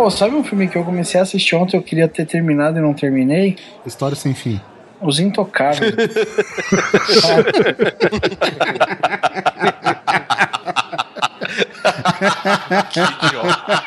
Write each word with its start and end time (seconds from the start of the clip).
Pô, 0.00 0.10
sabe 0.10 0.34
um 0.34 0.42
filme 0.42 0.66
que 0.66 0.78
eu 0.78 0.82
comecei 0.82 1.20
a 1.20 1.24
assistir 1.24 1.54
ontem, 1.54 1.76
eu 1.76 1.82
queria 1.82 2.08
ter 2.08 2.24
terminado 2.24 2.78
e 2.78 2.80
não 2.80 2.94
terminei? 2.94 3.58
História 3.84 4.16
sem 4.16 4.32
fim. 4.32 4.58
Os 4.98 5.20
Intocáveis. 5.20 5.94
Que 12.90 13.00
idiota. 13.00 13.84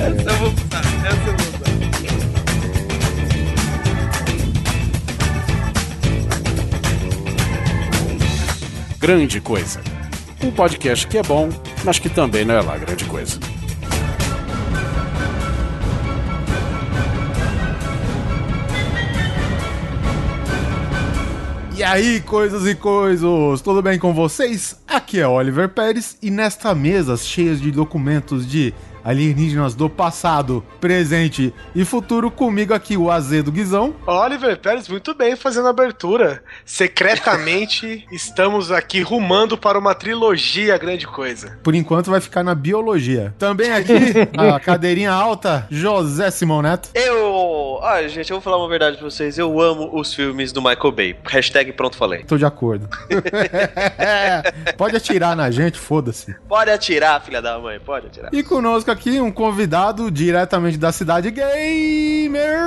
Essa 0.00 0.30
eu 0.30 0.36
vou 0.36 0.48
usar, 0.48 0.80
essa 1.04 1.28
eu 1.28 1.36
vou 1.36 1.46
usar. 1.46 1.68
Grande 8.98 9.42
Coisa. 9.42 9.95
Um 10.46 10.52
podcast 10.52 11.08
que 11.08 11.18
é 11.18 11.24
bom, 11.24 11.48
mas 11.84 11.98
que 11.98 12.08
também 12.08 12.44
não 12.44 12.54
é 12.54 12.60
lá 12.60 12.78
grande 12.78 13.04
coisa. 13.06 13.36
E 21.76 21.82
aí, 21.82 22.20
coisas 22.20 22.64
e 22.64 22.76
coisas, 22.76 23.60
tudo 23.60 23.82
bem 23.82 23.98
com 23.98 24.14
vocês? 24.14 24.80
Aqui 24.86 25.18
é 25.18 25.26
Oliver 25.26 25.68
Pérez 25.68 26.16
e 26.22 26.30
nesta 26.30 26.72
mesa 26.76 27.16
cheia 27.16 27.56
de 27.56 27.72
documentos 27.72 28.46
de 28.46 28.72
alienígenas 29.06 29.76
do 29.76 29.88
passado, 29.88 30.64
presente 30.80 31.54
e 31.76 31.84
futuro, 31.84 32.28
comigo 32.28 32.74
aqui 32.74 32.96
o 32.96 33.08
Azedo 33.08 33.52
Guizão. 33.52 33.94
Oliver 34.04 34.58
Pérez, 34.58 34.88
muito 34.88 35.14
bem 35.14 35.36
fazendo 35.36 35.68
a 35.68 35.70
abertura. 35.70 36.42
Secretamente, 36.64 38.04
estamos 38.10 38.72
aqui 38.72 39.00
rumando 39.02 39.56
para 39.56 39.78
uma 39.78 39.94
trilogia 39.94 40.76
grande 40.76 41.06
coisa. 41.06 41.56
Por 41.62 41.72
enquanto 41.76 42.10
vai 42.10 42.20
ficar 42.20 42.42
na 42.42 42.52
biologia. 42.52 43.32
Também 43.38 43.70
aqui, 43.70 43.92
a 44.36 44.58
cadeirinha 44.58 45.12
alta, 45.12 45.68
José 45.70 46.28
Simão 46.32 46.60
Neto. 46.60 46.88
Eu. 46.92 47.78
Ah, 47.84 48.02
gente, 48.08 48.30
eu 48.30 48.38
vou 48.38 48.42
falar 48.42 48.56
uma 48.58 48.68
verdade 48.68 48.96
pra 48.96 49.08
vocês. 49.08 49.38
Eu 49.38 49.60
amo 49.60 49.88
os 49.96 50.12
filmes 50.12 50.50
do 50.50 50.60
Michael 50.60 50.92
Bay. 50.92 51.16
Hashtag 51.24 51.72
pronto 51.72 51.96
falei. 51.96 52.24
Tô 52.24 52.36
de 52.36 52.44
acordo. 52.44 52.88
Pode 54.76 54.96
atirar 54.96 55.36
na 55.36 55.48
gente, 55.48 55.78
foda-se. 55.78 56.34
Pode 56.48 56.70
atirar, 56.70 57.22
filha 57.22 57.40
da 57.40 57.58
mãe, 57.58 57.78
pode 57.78 58.06
atirar. 58.06 58.30
E 58.32 58.42
conosco 58.42 58.95
aqui 58.96 59.20
um 59.20 59.30
convidado 59.30 60.10
diretamente 60.10 60.78
da 60.78 60.90
cidade 60.90 61.30
gamer, 61.30 62.58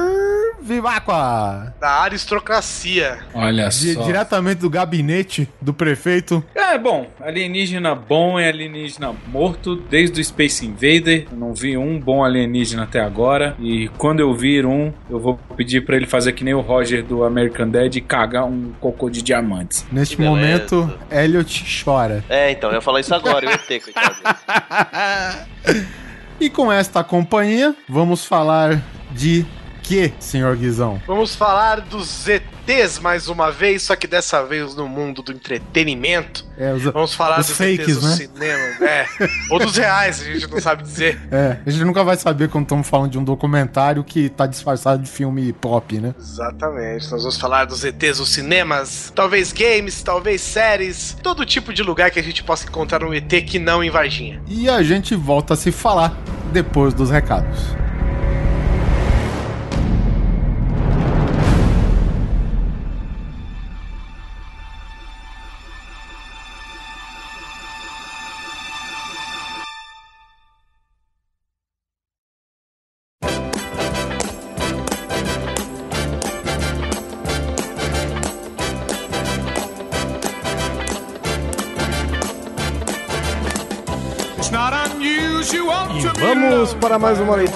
Vivacqua. 0.61 1.73
Da 1.79 2.01
aristocracia. 2.01 3.17
Olha 3.33 3.69
Di- 3.69 3.93
só. 3.93 4.03
diretamente 4.03 4.59
do 4.59 4.69
gabinete 4.69 5.49
do 5.59 5.73
prefeito. 5.73 6.43
É, 6.53 6.77
bom, 6.77 7.07
alienígena 7.19 7.95
bom 7.95 8.39
é 8.39 8.49
alienígena 8.49 9.13
morto 9.27 9.75
desde 9.75 10.21
o 10.21 10.23
Space 10.23 10.65
Invader. 10.65 11.25
Eu 11.31 11.37
não 11.37 11.53
vi 11.53 11.75
um 11.77 11.99
bom 11.99 12.23
alienígena 12.23 12.83
até 12.83 12.99
agora. 13.01 13.55
E 13.59 13.87
quando 13.97 14.19
eu 14.19 14.33
vir 14.33 14.65
um, 14.65 14.93
eu 15.09 15.19
vou 15.19 15.39
pedir 15.57 15.81
pra 15.85 15.95
ele 15.95 16.05
fazer 16.05 16.33
que 16.33 16.43
nem 16.43 16.53
o 16.53 16.61
Roger 16.61 17.03
do 17.03 17.23
American 17.23 17.69
Dad 17.69 17.95
e 17.95 18.01
cagar 18.01 18.45
um 18.45 18.71
cocô 18.79 19.09
de 19.09 19.21
diamantes. 19.23 19.85
Neste 19.91 20.15
Que 20.15 20.21
beleza. 20.23 20.35
momento, 20.75 20.99
Elliot 21.09 21.83
chora. 21.83 22.23
É, 22.29 22.51
então, 22.51 22.69
eu 22.69 22.75
ia 22.75 22.81
falar 22.81 22.99
isso 22.99 23.15
agora, 23.15 23.45
eu 23.45 23.51
ia 23.51 23.57
ter, 23.57 23.79
coitado. 23.79 24.15
E 26.39 26.49
com 26.49 26.71
esta 26.71 27.03
companhia, 27.03 27.75
vamos 27.87 28.23
falar 28.23 28.81
de 29.11 29.45
que, 29.89 30.13
senhor 30.19 30.55
Guizão? 30.55 31.01
Vamos 31.07 31.33
falar 31.33 31.81
dos 31.81 32.27
ETs 32.27 32.99
mais 32.99 33.27
uma 33.27 33.51
vez, 33.51 33.81
só 33.81 33.95
que 33.95 34.05
dessa 34.05 34.45
vez 34.45 34.75
no 34.75 34.87
mundo 34.87 35.23
do 35.23 35.31
entretenimento. 35.31 36.45
É, 36.55 36.71
os, 36.71 36.83
Vamos 36.83 37.15
falar 37.15 37.39
Os 37.39 37.47
dos 37.47 37.57
fakes, 37.57 37.79
ETs 37.79 37.97
do 37.97 38.07
né? 38.07 38.15
cinema. 38.15 38.87
É. 38.87 39.07
Ou 39.49 39.57
dos 39.57 39.75
reais, 39.75 40.21
a 40.21 40.25
gente 40.25 40.47
não 40.47 40.61
sabe 40.61 40.83
dizer. 40.83 41.19
é, 41.31 41.57
a 41.65 41.69
gente 41.71 41.83
nunca 41.83 42.03
vai 42.03 42.15
saber 42.17 42.49
quando 42.49 42.65
estamos 42.65 42.87
falando 42.87 43.09
de 43.09 43.17
um 43.17 43.23
documentário 43.23 44.03
que 44.03 44.29
tá 44.29 44.45
disfarçado 44.45 45.01
de 45.01 45.09
filme 45.09 45.51
pop, 45.53 45.99
né? 45.99 46.13
Exatamente. 46.19 47.09
Nós 47.11 47.23
vamos 47.23 47.37
falar 47.37 47.65
dos 47.65 47.83
ETs 47.83 48.19
dos 48.19 48.29
cinemas, 48.29 49.11
talvez 49.15 49.51
games, 49.51 50.03
talvez 50.03 50.39
séries, 50.39 51.17
todo 51.23 51.43
tipo 51.47 51.73
de 51.73 51.81
lugar 51.81 52.11
que 52.11 52.19
a 52.19 52.23
gente 52.23 52.43
possa 52.43 52.67
encontrar 52.67 53.03
um 53.03 53.11
ET 53.11 53.27
que 53.43 53.57
não 53.57 53.83
em 53.83 53.89
Varginha. 53.89 54.39
E 54.47 54.69
a 54.69 54.83
gente 54.83 55.15
volta 55.15 55.55
a 55.55 55.57
se 55.57 55.71
falar 55.71 56.15
depois 56.53 56.93
dos 56.93 57.09
recados. 57.09 57.88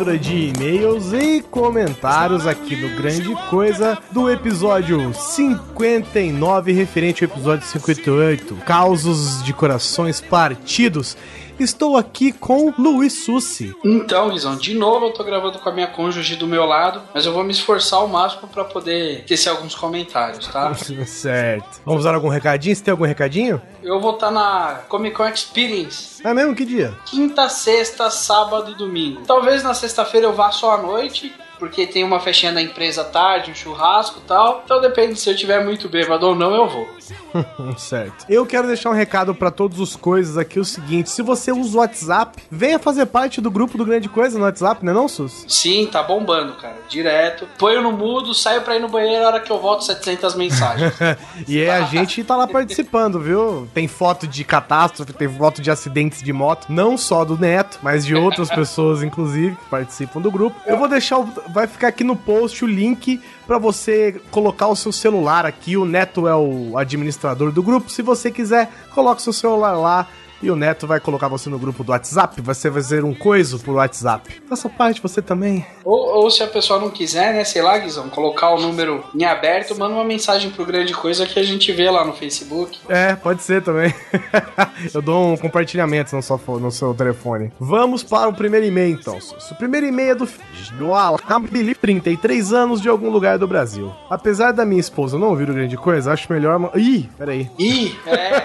Leitura 0.03 0.19
de 0.19 0.49
e-mails 0.49 1.13
e 1.13 1.41
comentários 1.41 2.45
aqui 2.45 2.75
no 2.75 2.89
Grande 2.95 3.33
Coisa 3.49 3.97
do 4.11 4.29
episódio 4.29 5.13
59, 5.13 6.73
referente 6.73 7.23
ao 7.23 7.31
episódio 7.31 7.65
58, 7.65 8.55
Causos 8.65 9.41
de 9.43 9.53
Corações 9.53 10.19
Partidos. 10.19 11.15
Estou 11.63 11.95
aqui 11.95 12.33
com 12.33 12.73
Luiz 12.77 13.23
Sussi. 13.23 13.73
Então, 13.85 14.29
Guizão, 14.29 14.55
de 14.57 14.73
novo 14.73 15.05
eu 15.05 15.13
tô 15.13 15.23
gravando 15.23 15.59
com 15.59 15.69
a 15.69 15.71
minha 15.71 15.87
cônjuge 15.87 16.35
do 16.35 16.45
meu 16.45 16.65
lado, 16.65 17.01
mas 17.13 17.25
eu 17.25 17.31
vou 17.31 17.43
me 17.43 17.51
esforçar 17.51 17.99
ao 17.99 18.07
máximo 18.07 18.49
pra 18.49 18.65
poder 18.65 19.23
tecer 19.25 19.49
alguns 19.49 19.73
comentários, 19.73 20.47
tá? 20.47 20.73
certo. 21.07 21.81
Vamos 21.85 22.03
dar 22.03 22.15
algum 22.15 22.27
recadinho? 22.27 22.75
Você 22.75 22.83
tem 22.83 22.91
algum 22.91 23.05
recadinho? 23.05 23.61
Eu 23.81 23.99
vou 23.99 24.15
estar 24.15 24.29
na 24.29 24.81
Comic 24.89 25.15
Con 25.15 25.27
Experience. 25.27 26.21
É 26.25 26.33
mesmo? 26.33 26.53
Que 26.53 26.65
dia? 26.65 26.93
Quinta, 27.05 27.47
sexta, 27.47 28.09
sábado 28.09 28.71
e 28.71 28.75
domingo. 28.75 29.21
Talvez 29.25 29.63
na 29.63 29.73
sexta-feira 29.73 30.27
eu 30.27 30.33
vá 30.33 30.51
só 30.51 30.75
à 30.75 30.77
noite, 30.77 31.33
porque 31.63 31.87
tem 31.87 32.03
uma 32.03 32.19
festinha 32.19 32.51
da 32.51 32.61
empresa 32.61 33.03
à 33.03 33.05
tarde, 33.05 33.49
um 33.51 33.55
churrasco 33.55 34.19
e 34.19 34.27
tal. 34.27 34.63
Então 34.65 34.81
depende 34.81 35.17
se 35.17 35.29
eu 35.29 35.35
tiver 35.35 35.63
muito 35.63 35.87
bêbado 35.87 36.27
ou 36.27 36.35
não, 36.35 36.53
eu 36.53 36.67
vou. 36.67 36.87
certo. 37.77 38.25
Eu 38.27 38.45
quero 38.45 38.67
deixar 38.67 38.89
um 38.89 38.93
recado 38.93 39.33
pra 39.33 39.49
todos 39.49 39.79
os 39.79 39.95
coisas 39.95 40.37
aqui, 40.37 40.59
o 40.59 40.65
seguinte, 40.65 41.09
se 41.09 41.21
você 41.21 41.53
usa 41.53 41.77
o 41.77 41.79
WhatsApp, 41.79 42.43
venha 42.51 42.77
fazer 42.77 43.05
parte 43.05 43.39
do 43.39 43.49
grupo 43.49 43.77
do 43.77 43.85
Grande 43.85 44.09
Coisa 44.09 44.37
no 44.37 44.43
WhatsApp, 44.43 44.85
né 44.85 44.91
não, 44.91 45.07
Sus? 45.07 45.45
Sim, 45.47 45.87
tá 45.89 46.03
bombando, 46.03 46.53
cara. 46.55 46.75
Direto. 46.89 47.47
Ponho 47.57 47.81
no 47.81 47.93
mudo, 47.93 48.33
saio 48.33 48.61
pra 48.61 48.75
ir 48.75 48.79
no 48.79 48.89
banheiro, 48.89 49.23
a 49.23 49.27
hora 49.27 49.39
que 49.39 49.51
eu 49.51 49.59
volto 49.59 49.85
700 49.85 50.35
mensagens. 50.35 50.93
e 51.47 51.61
é, 51.61 51.71
a 51.73 51.83
gente 51.83 52.21
tá 52.25 52.35
lá 52.35 52.45
participando, 52.45 53.21
viu? 53.21 53.69
Tem 53.73 53.87
foto 53.87 54.27
de 54.27 54.43
catástrofe, 54.43 55.13
tem 55.13 55.29
foto 55.29 55.61
de 55.61 55.71
acidentes 55.71 56.21
de 56.21 56.33
moto, 56.33 56.67
não 56.67 56.97
só 56.97 57.23
do 57.23 57.37
Neto, 57.37 57.79
mas 57.81 58.05
de 58.05 58.13
outras 58.15 58.49
pessoas, 58.53 59.01
inclusive, 59.01 59.55
que 59.55 59.69
participam 59.69 60.19
do 60.19 60.29
grupo. 60.29 60.59
Eu 60.65 60.77
vou 60.77 60.89
deixar, 60.89 61.19
o- 61.19 61.52
vai 61.53 61.67
ficar 61.67 61.89
aqui 61.89 62.03
no 62.03 62.15
post 62.15 62.65
o 62.65 62.67
link 62.67 63.21
pra 63.45 63.59
você 63.59 64.19
colocar 64.31 64.67
o 64.67 64.75
seu 64.75 64.91
celular 64.91 65.45
aqui. 65.45 65.77
O 65.77 65.85
Neto 65.85 66.27
é 66.27 66.35
o 66.35 66.77
administrador 66.77 67.51
do 67.51 67.61
grupo. 67.61 67.91
Se 67.91 68.01
você 68.01 68.31
quiser, 68.31 68.69
coloque 68.93 69.21
seu 69.21 69.31
celular 69.31 69.73
lá. 69.73 70.07
E 70.43 70.51
o 70.51 70.57
Neto 70.57 70.85
vai 70.85 70.99
colocar 70.99 71.29
você 71.29 71.49
no 71.49 71.57
grupo 71.57 71.85
do 71.85 71.93
WhatsApp. 71.93 72.41
Você 72.41 72.69
vai 72.69 72.81
fazer 72.81 73.05
um 73.05 73.13
coiso 73.13 73.57
por 73.59 73.75
WhatsApp. 73.75 74.41
Faça 74.49 74.67
parte, 74.67 75.01
você 75.01 75.21
também. 75.21 75.65
Ou, 75.85 75.97
ou 76.23 76.29
se 76.29 76.43
a 76.43 76.47
pessoa 76.47 76.79
não 76.79 76.89
quiser, 76.89 77.33
né, 77.33 77.45
sei 77.45 77.61
lá, 77.61 77.77
Guizão, 77.77 78.09
colocar 78.09 78.49
o 78.53 78.59
número 78.59 79.03
em 79.15 79.23
aberto, 79.23 79.73
manda 79.77 79.95
uma 79.95 80.03
mensagem 80.03 80.51
pro 80.51 80.65
Grande 80.65 80.93
Coisa 80.93 81.25
que 81.25 81.39
a 81.39 81.43
gente 81.43 81.71
vê 81.71 81.89
lá 81.89 82.03
no 82.03 82.11
Facebook. 82.11 82.77
É, 82.89 83.15
pode 83.15 83.41
ser 83.41 83.63
também. 83.63 83.93
Eu 84.93 85.01
dou 85.01 85.31
um 85.31 85.37
compartilhamento 85.37 86.13
no 86.13 86.21
seu, 86.21 86.37
no 86.59 86.71
seu 86.71 86.93
telefone. 86.93 87.51
Vamos 87.57 88.03
para 88.03 88.27
o 88.27 88.33
primeiro 88.33 88.65
e-mail, 88.65 88.97
então. 88.99 89.17
O 89.49 89.55
primeiro 89.55 89.85
e-mail 89.87 90.11
é 90.11 90.15
do, 90.15 90.29
do 90.77 90.93
Alhamdulillah, 90.93 91.75
33 91.75 92.51
anos 92.51 92.81
de 92.81 92.89
algum 92.89 93.09
lugar 93.09 93.37
do 93.37 93.47
Brasil. 93.47 93.93
Apesar 94.09 94.51
da 94.51 94.65
minha 94.65 94.81
esposa 94.81 95.17
não 95.17 95.29
ouvir 95.29 95.49
o 95.49 95.53
grande 95.53 95.77
coisa, 95.77 96.11
acho 96.11 96.31
melhor. 96.31 96.69
Ih, 96.75 97.09
peraí. 97.17 97.49
Ih, 97.57 97.95
é. 98.05 98.43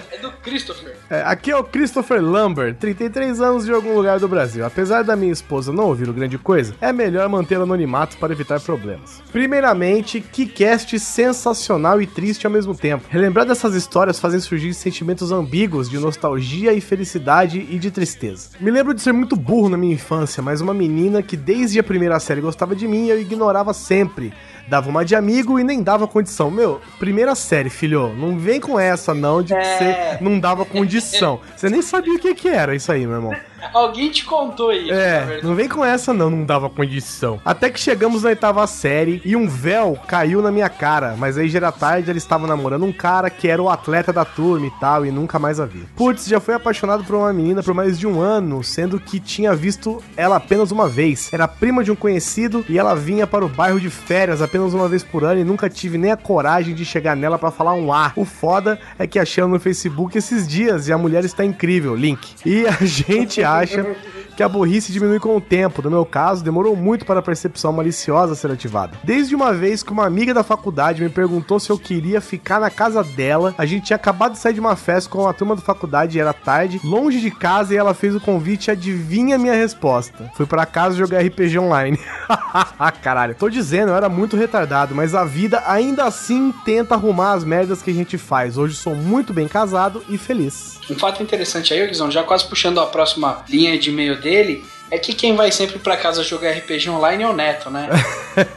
é 0.14 0.18
do 0.18 0.29
Christopher. 0.42 0.96
É, 1.08 1.22
aqui 1.22 1.50
é 1.50 1.56
o 1.56 1.64
Christopher 1.64 2.22
Lambert, 2.22 2.76
33 2.76 3.40
anos 3.40 3.64
de 3.64 3.72
algum 3.72 3.94
lugar 3.94 4.18
do 4.18 4.28
Brasil. 4.28 4.64
Apesar 4.64 5.02
da 5.02 5.14
minha 5.14 5.32
esposa 5.32 5.72
não 5.72 5.86
ouvir 5.86 6.08
o 6.08 6.12
grande 6.12 6.38
coisa, 6.38 6.74
é 6.80 6.92
melhor 6.92 7.28
manter 7.28 7.58
o 7.58 7.62
anonimato 7.62 8.16
para 8.16 8.32
evitar 8.32 8.60
problemas. 8.60 9.22
Primeiramente, 9.32 10.20
que 10.20 10.46
cast 10.46 10.98
sensacional 10.98 12.00
e 12.00 12.06
triste 12.06 12.46
ao 12.46 12.52
mesmo 12.52 12.74
tempo. 12.74 13.06
Relembrar 13.08 13.46
dessas 13.46 13.74
histórias 13.74 14.18
fazem 14.18 14.40
surgir 14.40 14.72
sentimentos 14.74 15.30
ambíguos 15.32 15.90
de 15.90 15.98
nostalgia 15.98 16.72
e 16.72 16.80
felicidade 16.80 17.66
e 17.70 17.78
de 17.78 17.90
tristeza. 17.90 18.50
Me 18.60 18.70
lembro 18.70 18.94
de 18.94 19.02
ser 19.02 19.12
muito 19.12 19.36
burro 19.36 19.68
na 19.68 19.76
minha 19.76 19.94
infância, 19.94 20.42
mas 20.42 20.60
uma 20.60 20.72
menina 20.72 21.22
que 21.22 21.36
desde 21.36 21.78
a 21.78 21.82
primeira 21.82 22.18
série 22.18 22.40
gostava 22.40 22.74
de 22.74 22.88
mim 22.88 23.08
eu 23.08 23.20
ignorava 23.20 23.74
sempre 23.74 24.32
Dava 24.70 24.88
uma 24.88 25.04
de 25.04 25.16
amigo 25.16 25.58
e 25.58 25.64
nem 25.64 25.82
dava 25.82 26.06
condição. 26.06 26.48
Meu, 26.48 26.80
primeira 26.96 27.34
série, 27.34 27.68
filho, 27.68 28.14
não 28.16 28.38
vem 28.38 28.60
com 28.60 28.78
essa 28.78 29.12
não 29.12 29.42
de 29.42 29.52
que 29.52 29.58
É. 29.58 30.16
você 30.16 30.24
não 30.24 30.38
dava 30.38 30.64
condição. 30.64 31.40
Você 31.56 31.68
nem 31.68 31.82
sabia 31.82 32.14
o 32.14 32.20
que 32.20 32.36
que 32.36 32.48
era 32.48 32.72
isso 32.72 32.92
aí, 32.92 33.04
meu 33.04 33.16
irmão. 33.16 33.34
Alguém 33.72 34.10
te 34.10 34.24
contou 34.24 34.72
isso, 34.72 34.92
É, 34.92 35.40
não 35.42 35.54
vem 35.54 35.68
com 35.68 35.84
essa 35.84 36.12
não, 36.12 36.30
não 36.30 36.44
dava 36.44 36.68
condição. 36.68 37.40
Até 37.44 37.70
que 37.70 37.78
chegamos 37.80 38.22
na 38.22 38.30
oitava 38.30 38.66
série 38.66 39.20
e 39.24 39.36
um 39.36 39.48
véu 39.48 39.98
caiu 40.06 40.42
na 40.42 40.50
minha 40.50 40.68
cara, 40.68 41.14
mas 41.18 41.36
aí 41.38 41.48
já 41.48 41.58
era 41.58 41.72
tarde, 41.72 42.10
ele 42.10 42.18
estava 42.18 42.46
namorando 42.46 42.84
um 42.84 42.92
cara 42.92 43.28
que 43.30 43.48
era 43.48 43.62
o 43.62 43.68
atleta 43.68 44.12
da 44.12 44.24
turma 44.24 44.66
e 44.66 44.70
tal, 44.80 45.04
e 45.04 45.10
nunca 45.10 45.38
mais 45.38 45.60
a 45.60 45.66
vi. 45.66 45.86
Putz, 45.96 46.26
já 46.26 46.40
foi 46.40 46.54
apaixonado 46.54 47.04
por 47.04 47.16
uma 47.16 47.32
menina 47.32 47.62
por 47.62 47.74
mais 47.74 47.98
de 47.98 48.06
um 48.06 48.20
ano, 48.20 48.62
sendo 48.62 48.98
que 48.98 49.20
tinha 49.20 49.54
visto 49.54 50.02
ela 50.16 50.36
apenas 50.36 50.70
uma 50.70 50.88
vez. 50.88 51.32
Era 51.32 51.46
prima 51.46 51.84
de 51.84 51.90
um 51.90 51.96
conhecido 51.96 52.64
e 52.68 52.78
ela 52.78 52.94
vinha 52.94 53.26
para 53.26 53.44
o 53.44 53.48
bairro 53.48 53.80
de 53.80 53.90
férias 53.90 54.42
apenas 54.42 54.74
uma 54.74 54.88
vez 54.88 55.02
por 55.02 55.24
ano 55.24 55.40
e 55.40 55.44
nunca 55.44 55.68
tive 55.68 55.98
nem 55.98 56.10
a 56.12 56.16
coragem 56.16 56.74
de 56.74 56.84
chegar 56.84 57.16
nela 57.16 57.38
pra 57.38 57.50
falar 57.50 57.74
um 57.74 57.92
A. 57.92 58.12
O 58.16 58.24
foda 58.24 58.78
é 58.98 59.06
que 59.06 59.18
achei 59.18 59.42
ela 59.42 59.50
no 59.50 59.60
Facebook 59.60 60.16
esses 60.16 60.46
dias 60.46 60.88
e 60.88 60.92
a 60.92 60.98
mulher 60.98 61.24
está 61.24 61.44
incrível, 61.44 61.94
link. 61.94 62.34
E 62.44 62.66
a 62.66 62.76
gente 62.84 63.42
acha 63.56 63.96
que 64.36 64.42
a 64.42 64.48
burrice 64.48 64.90
diminui 64.90 65.20
com 65.20 65.36
o 65.36 65.40
tempo. 65.40 65.82
No 65.82 65.90
meu 65.90 66.04
caso, 66.06 66.42
demorou 66.42 66.74
muito 66.74 67.04
para 67.04 67.20
a 67.20 67.22
percepção 67.22 67.72
maliciosa 67.72 68.34
ser 68.34 68.50
ativada. 68.50 68.96
Desde 69.04 69.34
uma 69.34 69.52
vez 69.52 69.82
que 69.82 69.92
uma 69.92 70.06
amiga 70.06 70.32
da 70.32 70.42
faculdade 70.42 71.02
me 71.02 71.10
perguntou 71.10 71.60
se 71.60 71.70
eu 71.70 71.78
queria 71.78 72.20
ficar 72.20 72.58
na 72.58 72.70
casa 72.70 73.04
dela, 73.04 73.54
a 73.58 73.66
gente 73.66 73.84
tinha 73.86 73.96
acabado 73.96 74.32
de 74.32 74.38
sair 74.38 74.54
de 74.54 74.60
uma 74.60 74.76
festa 74.76 75.10
com 75.10 75.28
a 75.28 75.32
turma 75.32 75.56
da 75.56 75.62
faculdade 75.62 76.16
e 76.16 76.20
era 76.20 76.32
tarde, 76.32 76.80
longe 76.82 77.20
de 77.20 77.30
casa, 77.30 77.74
e 77.74 77.76
ela 77.76 77.92
fez 77.92 78.14
o 78.14 78.20
convite 78.20 78.70
adivinha 78.70 79.36
minha 79.36 79.54
resposta. 79.54 80.30
Fui 80.34 80.46
pra 80.46 80.64
casa 80.64 80.96
jogar 80.96 81.20
RPG 81.20 81.58
online. 81.58 81.98
Caralho, 83.02 83.34
tô 83.34 83.48
dizendo, 83.48 83.90
eu 83.90 83.96
era 83.96 84.08
muito 84.08 84.36
retardado, 84.36 84.94
mas 84.94 85.14
a 85.14 85.24
vida 85.24 85.62
ainda 85.66 86.04
assim 86.04 86.52
tenta 86.64 86.94
arrumar 86.94 87.32
as 87.32 87.44
merdas 87.44 87.82
que 87.82 87.90
a 87.90 87.94
gente 87.94 88.16
faz. 88.16 88.56
Hoje 88.56 88.74
sou 88.74 88.94
muito 88.94 89.34
bem 89.34 89.46
casado 89.46 90.02
e 90.08 90.16
feliz. 90.16 90.78
Um 90.90 90.98
fato 90.98 91.22
interessante 91.22 91.72
aí, 91.72 91.86
Guizão, 91.86 92.10
já 92.10 92.22
quase 92.22 92.46
puxando 92.46 92.80
a 92.80 92.86
próxima 92.86 93.39
linha 93.48 93.78
de 93.78 93.90
e-mail 93.90 94.20
dele, 94.20 94.64
é 94.90 94.98
que 94.98 95.12
quem 95.14 95.36
vai 95.36 95.52
sempre 95.52 95.78
pra 95.78 95.96
casa 95.96 96.22
jogar 96.24 96.50
RPG 96.52 96.90
online 96.90 97.22
é 97.22 97.28
o 97.28 97.32
Neto, 97.32 97.70
né? 97.70 97.88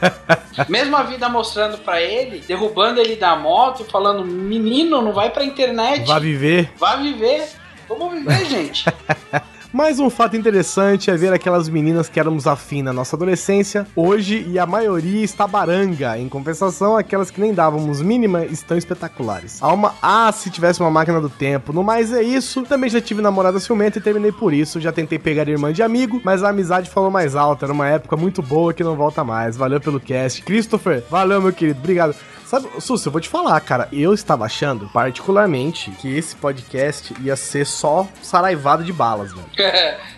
Mesmo 0.68 0.96
a 0.96 1.02
vida 1.02 1.28
mostrando 1.28 1.78
pra 1.78 2.00
ele, 2.00 2.40
derrubando 2.46 3.00
ele 3.00 3.16
da 3.16 3.36
moto, 3.36 3.84
falando: 3.84 4.24
menino, 4.24 5.00
não 5.02 5.12
vai 5.12 5.30
pra 5.30 5.44
internet, 5.44 6.06
Vá 6.06 6.18
viver. 6.18 6.72
vá 6.78 6.96
viver. 6.96 7.46
Vamos 7.88 8.14
viver, 8.14 8.44
gente. 8.46 8.84
Mais 9.74 9.98
um 9.98 10.08
fato 10.08 10.36
interessante 10.36 11.10
é 11.10 11.16
ver 11.16 11.32
aquelas 11.32 11.68
meninas 11.68 12.08
que 12.08 12.20
éramos 12.20 12.46
afim 12.46 12.80
na 12.80 12.92
nossa 12.92 13.16
adolescência, 13.16 13.84
hoje 13.96 14.46
e 14.48 14.56
a 14.56 14.64
maioria 14.64 15.24
está 15.24 15.48
baranga. 15.48 16.16
Em 16.16 16.28
compensação, 16.28 16.96
aquelas 16.96 17.28
que 17.28 17.40
nem 17.40 17.52
dávamos 17.52 18.00
mínima 18.00 18.44
estão 18.44 18.78
espetaculares. 18.78 19.60
Uma 19.60 19.92
ah, 20.00 20.30
se 20.30 20.48
tivesse 20.48 20.78
uma 20.78 20.92
máquina 20.92 21.20
do 21.20 21.28
tempo. 21.28 21.72
No 21.72 21.82
mais 21.82 22.12
é 22.12 22.22
isso. 22.22 22.62
Também 22.62 22.88
já 22.88 23.00
tive 23.00 23.20
namorada 23.20 23.58
ciumenta 23.58 23.98
e 23.98 24.00
terminei 24.00 24.30
por 24.30 24.54
isso. 24.54 24.80
Já 24.80 24.92
tentei 24.92 25.18
pegar 25.18 25.48
irmã 25.48 25.72
de 25.72 25.82
amigo, 25.82 26.20
mas 26.22 26.44
a 26.44 26.50
amizade 26.50 26.88
falou 26.88 27.10
mais 27.10 27.34
alta. 27.34 27.66
Era 27.66 27.72
uma 27.72 27.88
época 27.88 28.16
muito 28.16 28.40
boa 28.40 28.72
que 28.72 28.84
não 28.84 28.94
volta 28.94 29.24
mais. 29.24 29.56
Valeu 29.56 29.80
pelo 29.80 29.98
cast. 29.98 30.40
Christopher, 30.42 31.02
valeu 31.10 31.42
meu 31.42 31.52
querido. 31.52 31.80
Obrigado. 31.80 32.14
Sabe, 32.44 32.68
Sus, 32.80 33.04
eu 33.04 33.12
vou 33.12 33.20
te 33.20 33.28
falar, 33.28 33.60
cara. 33.60 33.88
Eu 33.92 34.12
estava 34.12 34.44
achando, 34.44 34.88
particularmente, 34.90 35.90
que 35.92 36.16
esse 36.16 36.36
podcast 36.36 37.14
ia 37.20 37.36
ser 37.36 37.64
só 37.64 38.06
saraivado 38.22 38.84
de 38.84 38.92
balas, 38.92 39.32
velho. 39.32 39.46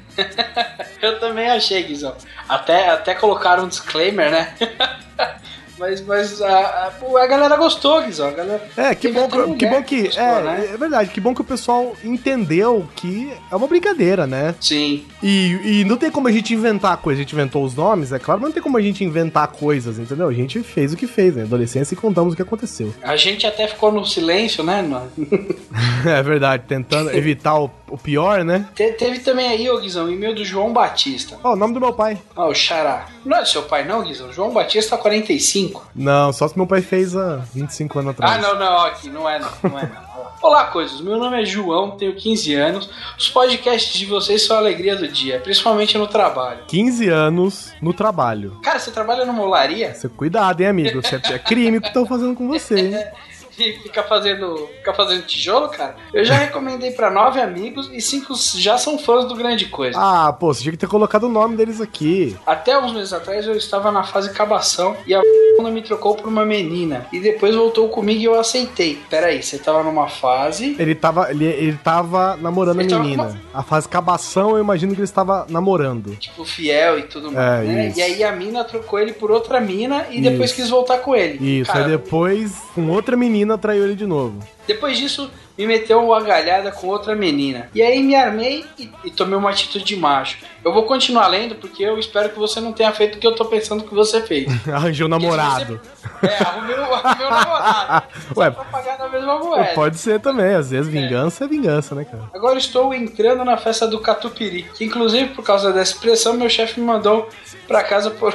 Eu 1.03 1.21
também 1.21 1.49
achei, 1.49 1.83
Guizão. 1.83 2.17
Até, 2.49 2.89
até 2.89 3.15
colocaram 3.15 3.65
um 3.65 3.69
disclaimer, 3.69 4.31
né? 4.31 4.55
mas 5.79 6.01
mas 6.01 6.41
a, 6.41 6.49
a, 6.49 7.23
a 7.23 7.27
galera 7.27 7.57
gostou, 7.57 8.03
Guizão. 8.03 8.29
A 8.29 8.33
galera... 8.33 8.69
É, 8.77 8.95
que 8.95 9.09
Teve 9.09 9.21
bom 9.21 9.29
que, 9.29 9.57
que 9.57 9.67
bom 9.67 9.83
que. 9.83 10.03
gostou, 10.05 10.23
é, 10.23 10.43
né? 10.43 10.71
é 10.73 10.77
verdade, 10.77 11.11
que 11.11 11.21
bom 11.21 11.35
que 11.35 11.41
o 11.41 11.45
pessoal 11.45 11.95
entendeu 12.05 12.89
que 12.97 13.33
é 13.51 13.57
uma 13.57 13.67
brincadeira, 13.67 14.27
né? 14.27 14.55
Sim. 14.61 15.05
E, 15.23 15.81
e 15.81 15.85
não 15.85 15.97
tem 15.97 16.11
como 16.11 16.29
a 16.29 16.33
gente 16.33 16.53
inventar 16.55 16.97
coisas. 16.99 17.21
A 17.21 17.23
gente 17.23 17.33
inventou 17.33 17.65
os 17.65 17.75
nomes, 17.75 18.13
é 18.13 18.19
claro, 18.19 18.41
mas 18.41 18.49
não 18.49 18.55
tem 18.55 18.63
como 18.63 18.77
a 18.77 18.83
gente 18.83 19.05
inventar 19.05 19.49
coisas, 19.49 19.99
entendeu? 19.99 20.29
A 20.29 20.33
gente 20.33 20.63
fez 20.63 20.93
o 20.93 20.97
que 20.97 21.07
fez, 21.07 21.35
né? 21.37 21.43
Adolescência 21.43 21.95
e 21.95 21.97
contamos 21.97 22.33
o 22.33 22.37
que 22.37 22.43
aconteceu. 22.43 22.93
A 23.03 23.17
gente 23.17 23.47
até 23.47 23.67
ficou 23.69 23.93
no 23.93 24.05
silêncio, 24.05 24.63
né? 24.63 24.83
É 26.07 26.23
verdade, 26.23 26.65
tentando 26.69 27.11
evitar 27.11 27.59
o, 27.59 27.71
o 27.89 27.99
pior, 27.99 28.45
né? 28.45 28.69
Te- 28.75 28.93
teve 28.93 29.19
também 29.21 29.49
aí, 29.49 29.69
ô 29.69 29.79
Guizão, 29.81 30.11
e-mail 30.11 30.35
do 30.35 30.45
João 30.45 30.73
Batista. 30.73 31.37
Ó, 31.43 31.53
o 31.53 31.57
nome 31.57 31.75
do 31.75 31.81
meu 31.81 31.93
pai. 31.93 32.19
Ó, 32.37 32.49
o 32.49 32.55
Xará. 32.55 33.07
Não 33.25 33.39
é 33.39 33.45
seu 33.45 33.63
pai, 33.63 33.85
não, 33.85 34.03
Guizão? 34.03 34.33
João 34.33 34.53
Batista 34.53 34.97
45. 34.97 35.66
Não, 35.95 36.33
só 36.33 36.49
se 36.49 36.57
meu 36.57 36.67
pai 36.67 36.83
fez 36.83 37.17
há 37.17 37.37
25 37.55 37.99
anos 37.99 38.11
atrás. 38.13 38.33
Ah, 38.33 38.39
não, 38.39 38.59
não, 38.59 38.85
aqui, 38.87 39.09
não 39.09 39.29
é 39.29 39.39
não, 39.39 39.49
não 39.63 39.79
é 39.79 39.83
não. 39.83 40.07
Olá, 40.43 40.65
coisas. 40.65 41.01
Meu 41.01 41.17
nome 41.17 41.43
é 41.43 41.45
João, 41.45 41.93
tenho 41.93 42.15
15 42.15 42.55
anos. 42.55 42.91
Os 43.19 43.29
podcasts 43.29 43.99
de 43.99 44.07
vocês 44.07 44.47
são 44.47 44.57
a 44.57 44.61
alegria 44.61 44.95
do 44.95 45.09
dia, 45.09 45.41
principalmente 45.41 45.97
no 45.97 46.07
trabalho. 46.07 46.61
15 46.69 47.09
anos 47.09 47.73
no 47.81 47.93
trabalho. 47.93 48.61
Cara, 48.63 48.79
você 48.79 48.91
trabalha 48.91 49.25
numa 49.25 49.43
olaria 49.43 49.95
Você 49.95 50.09
cuidado, 50.09 50.61
hein, 50.61 50.69
amigo? 50.69 51.03
Você 51.03 51.17
é 51.17 51.39
crime 51.39 51.81
que 51.81 51.89
estão 51.89 52.07
fazendo 52.07 52.35
com 52.35 52.47
você, 52.49 52.79
hein? 52.79 53.07
e 53.59 53.73
fica 53.83 54.03
fazendo, 54.03 54.69
fica 54.79 54.93
fazendo 54.95 55.23
tijolo, 55.23 55.69
cara? 55.69 55.97
Eu 56.13 56.25
já 56.25 56.35
recomendei 56.35 56.91
pra 56.91 57.11
nove 57.11 57.41
amigos 57.41 57.91
e 57.93 58.01
cinco 58.01 58.35
já 58.57 58.77
são 58.79 58.99
fãs 58.99 59.25
do 59.27 59.35
Grande 59.35 59.67
Coisa. 59.67 59.99
Ah, 59.99 60.33
pô, 60.33 60.53
você 60.53 60.63
tinha 60.63 60.73
que 60.73 60.79
ter 60.79 60.87
colocado 60.89 61.25
o 61.25 61.29
nome 61.29 61.57
deles 61.57 61.81
aqui. 61.81 62.37
Até 62.47 62.79
uns 62.79 62.93
meses 62.93 63.13
atrás 63.13 63.47
eu 63.47 63.55
estava 63.57 63.91
na 63.91 64.05
fase 64.05 64.33
cabação 64.33 64.97
e 65.07 65.15
a 65.15 65.21
me 65.67 65.83
trocou 65.83 66.15
por 66.15 66.29
uma 66.29 66.45
menina. 66.45 67.07
E 67.13 67.19
depois 67.19 67.55
voltou 67.55 67.89
comigo 67.89 68.21
e 68.21 68.25
eu 68.25 68.39
aceitei. 68.39 69.01
Peraí, 69.11 69.43
você 69.43 69.59
tava 69.59 69.83
numa 69.83 70.09
fase. 70.09 70.77
Ele 70.79 70.95
tava, 70.95 71.31
ele, 71.31 71.45
ele 71.45 71.79
tava 71.83 72.37
namorando 72.37 72.81
Ele 72.81 72.87
a 72.87 72.91
tava 72.97 73.03
menina. 73.03 73.41
A 73.53 73.63
fase 73.63 73.89
cabação, 73.89 74.51
eu 74.51 74.61
imagino 74.61 74.93
que 74.93 74.99
ele 75.01 75.05
estava 75.05 75.47
namorando. 75.49 76.15
Tipo, 76.17 76.45
fiel 76.45 76.99
e 76.99 77.03
tudo 77.05 77.33
mais, 77.33 77.69
É, 77.69 77.73
né? 77.73 77.89
isso. 77.89 77.99
E 77.99 78.03
aí 78.03 78.25
a 78.25 78.33
mina 78.33 78.65
trocou 78.65 78.99
ele 78.99 79.13
por 79.13 79.31
outra 79.31 79.61
mina 79.61 80.07
e 80.11 80.21
depois 80.21 80.51
Isso. 80.51 80.61
quis 80.61 80.71
voltar 80.71 80.99
com 80.99 81.15
ele. 81.15 81.61
Isso, 81.61 81.73
Cara, 81.73 81.85
aí 81.87 81.91
depois, 81.91 82.55
com 82.75 82.89
outra 82.91 83.17
menina, 83.17 83.46
traiu 83.57 83.85
ele 83.85 83.95
de 83.95 84.07
novo. 84.07 84.41
Depois 84.67 84.99
disso, 84.99 85.31
me 85.57 85.65
meteu 85.67 86.05
uma 86.05 86.21
galhada 86.21 86.73
com 86.73 86.89
outra 86.89 87.15
menina. 87.15 87.71
E 87.75 87.81
aí 87.81 88.03
me 88.03 88.17
armei 88.17 88.65
e, 88.79 88.91
e 89.05 89.11
tomei 89.11 89.39
uma 89.39 89.51
atitude 89.51 89.85
de 89.85 89.95
macho. 89.97 90.39
Eu 90.65 90.73
vou 90.73 90.83
continuar 90.83 91.29
lendo 91.29 91.55
porque 91.55 91.85
eu 91.85 91.97
espero 91.99 92.31
que 92.31 92.39
você 92.39 92.61
não 92.61 92.73
tenha 92.73 92.91
feito 92.93 93.15
o 93.17 93.19
que 93.21 93.27
eu 93.27 93.35
tô 93.35 93.45
pensando 93.45 93.85
que 93.85 93.95
você 93.95 94.21
fez. 94.21 94.47
Arranjou 94.69 95.07
um 95.07 95.11
namorado. 95.11 95.81
É, 96.23 96.43
arrumei, 96.43 96.75
o- 96.77 96.95
arrumei 96.95 97.31
namorado. 97.31 98.07
Ué, 98.37 98.51
Pra 98.51 98.65
pagar 98.65 98.99
na 98.99 99.09
mesma 99.09 99.39
moeda. 99.39 99.71
pode 99.75 99.99
ser 99.99 100.19
também, 100.21 100.55
às 100.55 100.71
vezes 100.71 100.91
vingança 100.91 101.45
é 101.45 101.49
vingança, 101.49 101.95
né, 101.95 102.05
cara? 102.05 102.25
Agora 102.35 102.59
estou 102.59 102.93
entrando 102.93 103.45
na 103.45 103.57
festa 103.57 103.87
do 103.87 104.01
Catupiry, 104.01 104.65
que 104.77 104.85
inclusive 104.85 105.31
por 105.35 105.45
causa 105.45 105.73
dessa 105.73 105.93
expressão 105.93 106.35
meu 106.35 106.51
chefe 106.51 106.81
me 106.81 106.87
mandou 106.87 107.29
pra 107.69 107.85
casa 107.85 108.11
por 108.11 108.35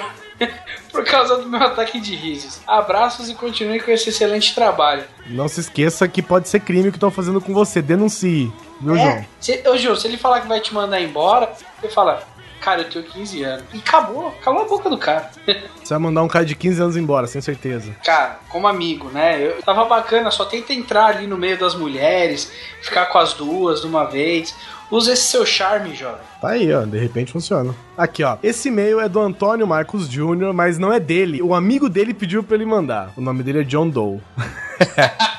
por 0.91 1.03
causa 1.05 1.37
do 1.37 1.49
meu 1.49 1.61
ataque 1.61 1.99
de 1.99 2.15
risos. 2.15 2.59
Abraços 2.67 3.29
e 3.29 3.35
continue 3.35 3.79
com 3.79 3.91
esse 3.91 4.09
excelente 4.09 4.53
trabalho. 4.53 5.03
Não 5.27 5.47
se 5.47 5.61
esqueça 5.61 6.07
que 6.07 6.21
pode 6.21 6.47
ser 6.49 6.59
crime 6.59 6.89
o 6.89 6.91
que 6.91 6.97
estão 6.97 7.11
fazendo 7.11 7.41
com 7.41 7.53
você. 7.53 7.81
Denuncie, 7.81 8.51
viu, 8.79 8.95
João? 8.95 9.07
É, 9.07 9.25
se, 9.39 9.63
ô 9.67 9.77
Gil, 9.77 9.95
se 9.95 10.07
ele 10.07 10.17
falar 10.17 10.41
que 10.41 10.47
vai 10.47 10.59
te 10.59 10.73
mandar 10.73 10.99
embora, 10.99 11.51
você 11.79 11.89
fala, 11.89 12.23
cara, 12.61 12.81
eu 12.81 12.89
tenho 12.89 13.03
15 13.03 13.43
anos. 13.43 13.65
E 13.73 13.79
acabou, 13.79 14.31
calou 14.43 14.63
a 14.63 14.67
boca 14.67 14.89
do 14.89 14.97
cara. 14.97 15.31
Você 15.81 15.95
vai 15.95 15.99
mandar 15.99 16.21
um 16.21 16.27
cara 16.27 16.45
de 16.45 16.55
15 16.55 16.81
anos 16.81 16.95
embora, 16.95 17.27
sem 17.27 17.41
certeza. 17.41 17.93
Cara, 18.05 18.39
como 18.47 18.67
amigo, 18.67 19.09
né? 19.09 19.41
Eu 19.41 19.61
tava 19.63 19.83
bacana, 19.85 20.29
só 20.29 20.45
tenta 20.45 20.71
entrar 20.71 21.07
ali 21.07 21.27
no 21.27 21.37
meio 21.37 21.57
das 21.57 21.73
mulheres, 21.75 22.51
ficar 22.81 23.07
com 23.07 23.17
as 23.17 23.33
duas 23.33 23.81
de 23.81 23.87
uma 23.87 24.05
vez. 24.05 24.55
Usa 24.91 25.13
esse 25.13 25.23
seu 25.23 25.45
charme, 25.45 25.95
jovem. 25.95 26.19
Tá 26.41 26.49
aí, 26.49 26.71
ó, 26.73 26.83
de 26.83 26.99
repente 26.99 27.31
funciona. 27.31 27.73
Aqui, 27.97 28.23
ó. 28.23 28.37
Esse 28.43 28.67
e-mail 28.67 28.99
é 28.99 29.07
do 29.07 29.21
Antônio 29.21 29.65
Marcos 29.65 30.09
Jr., 30.09 30.53
mas 30.53 30.77
não 30.77 30.91
é 30.91 30.99
dele. 30.99 31.41
O 31.41 31.55
amigo 31.55 31.87
dele 31.87 32.13
pediu 32.13 32.43
pra 32.43 32.55
ele 32.55 32.65
mandar. 32.65 33.13
O 33.15 33.21
nome 33.21 33.41
dele 33.41 33.61
é 33.61 33.63
John 33.63 33.87
Doe. 33.87 34.19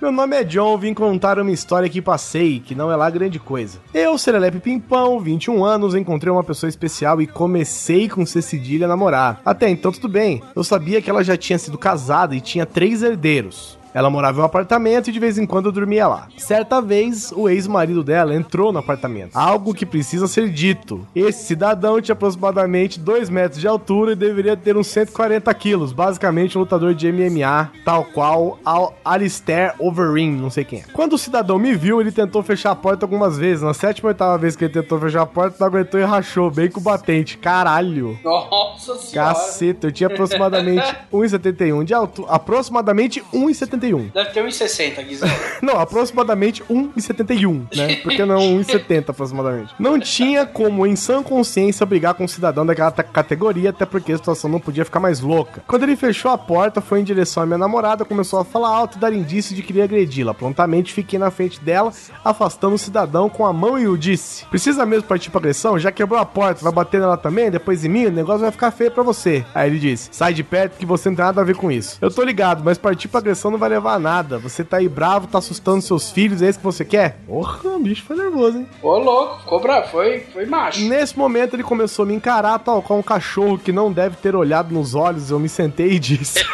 Meu 0.00 0.12
nome 0.12 0.36
é 0.36 0.44
John, 0.44 0.76
vim 0.76 0.92
contar 0.92 1.38
uma 1.38 1.50
história 1.50 1.88
que 1.88 2.02
passei, 2.02 2.60
que 2.60 2.74
não 2.74 2.92
é 2.92 2.96
lá 2.96 3.08
grande 3.08 3.40
coisa. 3.40 3.78
Eu, 3.94 4.16
Serelepe 4.18 4.60
Pimpão, 4.60 5.18
21 5.18 5.64
anos, 5.64 5.94
encontrei 5.94 6.30
uma 6.30 6.44
pessoa 6.44 6.68
especial 6.68 7.20
e 7.20 7.26
comecei 7.26 8.06
com 8.08 8.24
C 8.26 8.40
a 8.84 8.86
namorar. 8.86 9.40
Até 9.44 9.70
então 9.70 9.90
tudo 9.90 10.08
bem, 10.08 10.42
eu 10.54 10.62
sabia 10.62 11.00
que 11.00 11.08
ela 11.08 11.24
já 11.24 11.36
tinha 11.36 11.58
sido 11.58 11.78
casada 11.78 12.36
e 12.36 12.42
tinha 12.42 12.66
três 12.66 13.02
herdeiros. 13.02 13.78
Ela 13.96 14.10
morava 14.10 14.38
em 14.38 14.42
um 14.42 14.44
apartamento 14.44 15.08
e 15.08 15.12
de 15.12 15.18
vez 15.18 15.38
em 15.38 15.46
quando 15.46 15.72
dormia 15.72 16.06
lá. 16.06 16.28
Certa 16.36 16.82
vez, 16.82 17.32
o 17.32 17.48
ex-marido 17.48 18.04
dela 18.04 18.34
entrou 18.34 18.70
no 18.70 18.78
apartamento. 18.78 19.34
Algo 19.34 19.72
que 19.72 19.86
precisa 19.86 20.28
ser 20.28 20.50
dito. 20.50 21.08
Esse 21.14 21.44
cidadão 21.44 21.98
tinha 21.98 22.12
aproximadamente 22.12 23.00
2 23.00 23.30
metros 23.30 23.58
de 23.58 23.66
altura 23.66 24.12
e 24.12 24.14
deveria 24.14 24.54
ter 24.54 24.76
uns 24.76 24.88
140 24.88 25.54
quilos. 25.54 25.94
Basicamente 25.94 26.58
um 26.58 26.60
lutador 26.60 26.94
de 26.94 27.10
MMA, 27.10 27.70
tal 27.86 28.04
qual 28.04 28.58
Al 28.62 28.94
Alistair 29.02 29.74
Overeem, 29.78 30.30
não 30.30 30.50
sei 30.50 30.62
quem 30.62 30.80
é. 30.80 30.84
Quando 30.92 31.14
o 31.14 31.18
cidadão 31.18 31.58
me 31.58 31.74
viu, 31.74 31.98
ele 31.98 32.12
tentou 32.12 32.42
fechar 32.42 32.72
a 32.72 32.76
porta 32.76 33.06
algumas 33.06 33.38
vezes. 33.38 33.62
Na 33.62 33.72
sétima 33.72 34.08
ou 34.08 34.12
oitava 34.12 34.36
vez 34.36 34.54
que 34.54 34.64
ele 34.66 34.74
tentou 34.74 35.00
fechar 35.00 35.22
a 35.22 35.26
porta, 35.26 35.56
não 35.58 35.68
aguentou 35.68 35.98
e 35.98 36.04
rachou, 36.04 36.50
bem 36.50 36.68
com 36.70 36.80
o 36.80 36.82
batente. 36.82 37.38
Caralho. 37.38 38.18
Nossa 38.22 38.94
senhora. 38.96 39.32
Caceta, 39.32 39.86
eu 39.86 39.92
tinha 39.92 40.08
aproximadamente 40.08 40.84
1,71 41.10 41.82
de 41.82 41.94
altura. 41.94 42.30
Aproximadamente 42.30 43.22
1,71. 43.32 43.85
Deve 44.12 44.30
ter 44.30 44.44
1,60, 44.44 45.04
Guizão. 45.06 45.28
Não, 45.62 45.78
aproximadamente 45.78 46.62
1,71, 46.64 47.76
né? 47.76 47.96
Porque 47.96 48.24
não 48.24 48.58
1,70 48.58 49.10
aproximadamente. 49.10 49.74
Não 49.78 49.98
tinha 49.98 50.44
como, 50.44 50.86
em 50.86 50.96
sã 50.96 51.22
consciência, 51.22 51.86
brigar 51.86 52.14
com 52.14 52.24
um 52.24 52.28
cidadão 52.28 52.64
daquela 52.66 52.90
categoria, 52.90 53.70
até 53.70 53.86
porque 53.86 54.12
a 54.12 54.16
situação 54.16 54.50
não 54.50 54.60
podia 54.60 54.84
ficar 54.84 55.00
mais 55.00 55.20
louca. 55.20 55.62
Quando 55.66 55.84
ele 55.84 55.96
fechou 55.96 56.30
a 56.30 56.38
porta, 56.38 56.80
foi 56.80 57.00
em 57.00 57.04
direção 57.04 57.42
à 57.42 57.46
minha 57.46 57.58
namorada, 57.58 58.04
começou 58.04 58.38
a 58.38 58.44
falar 58.44 58.68
alto 58.68 58.96
e 58.96 59.00
dar 59.00 59.12
indício 59.12 59.54
de 59.54 59.62
que 59.62 59.72
queria 59.76 59.84
agredi-la. 59.84 60.32
Prontamente 60.32 60.92
fiquei 60.92 61.18
na 61.18 61.30
frente 61.30 61.60
dela, 61.60 61.92
afastando 62.24 62.74
o 62.74 62.78
cidadão 62.78 63.28
com 63.28 63.44
a 63.44 63.52
mão 63.52 63.78
e 63.78 63.86
o 63.86 63.96
disse: 63.96 64.46
Precisa 64.46 64.86
mesmo 64.86 65.06
partir 65.06 65.30
pra 65.30 65.38
agressão? 65.38 65.78
Já 65.78 65.92
quebrou 65.92 66.18
a 66.18 66.24
porta, 66.24 66.62
vai 66.62 66.72
bater 66.72 67.00
nela 67.00 67.16
também? 67.16 67.50
Depois 67.50 67.84
em 67.84 67.88
mim, 67.88 68.06
o 68.06 68.10
negócio 68.10 68.40
vai 68.40 68.50
ficar 68.50 68.70
feio 68.70 68.90
pra 68.90 69.02
você. 69.02 69.44
Aí 69.54 69.68
ele 69.68 69.78
disse: 69.78 70.08
Sai 70.12 70.32
de 70.32 70.42
perto 70.42 70.78
que 70.78 70.86
você 70.86 71.10
não 71.10 71.16
tem 71.16 71.24
nada 71.24 71.40
a 71.40 71.44
ver 71.44 71.56
com 71.56 71.70
isso. 71.70 71.98
Eu 72.00 72.10
tô 72.10 72.22
ligado, 72.22 72.64
mas 72.64 72.78
partir 72.78 73.08
pra 73.08 73.20
agressão 73.20 73.50
não 73.50 73.58
vai 73.58 73.65
levar 73.68 73.94
a 73.94 73.98
nada. 73.98 74.38
Você 74.38 74.64
tá 74.64 74.78
aí 74.78 74.88
bravo, 74.88 75.26
tá 75.26 75.38
assustando 75.38 75.82
seus 75.82 76.10
filhos, 76.10 76.42
é 76.42 76.48
isso 76.48 76.58
que 76.58 76.64
você 76.64 76.84
quer? 76.84 77.18
Porra, 77.26 77.70
o 77.70 77.78
bicho 77.78 78.04
foi 78.04 78.16
nervoso, 78.16 78.58
hein? 78.58 78.66
Ô, 78.82 78.98
louco, 78.98 79.40
ficou 79.40 79.60
bravo, 79.60 79.88
foi, 79.88 80.20
foi 80.32 80.46
macho. 80.46 80.80
Nesse 80.82 81.18
momento 81.18 81.54
ele 81.54 81.62
começou 81.62 82.04
a 82.04 82.06
me 82.06 82.14
encarar, 82.14 82.58
tal 82.58 82.82
qual 82.82 82.98
um 82.98 83.02
cachorro 83.02 83.58
que 83.58 83.72
não 83.72 83.92
deve 83.92 84.16
ter 84.16 84.34
olhado 84.34 84.72
nos 84.72 84.94
olhos. 84.94 85.30
Eu 85.30 85.38
me 85.38 85.48
sentei 85.48 85.92
e 85.92 85.98
disse: 85.98 86.44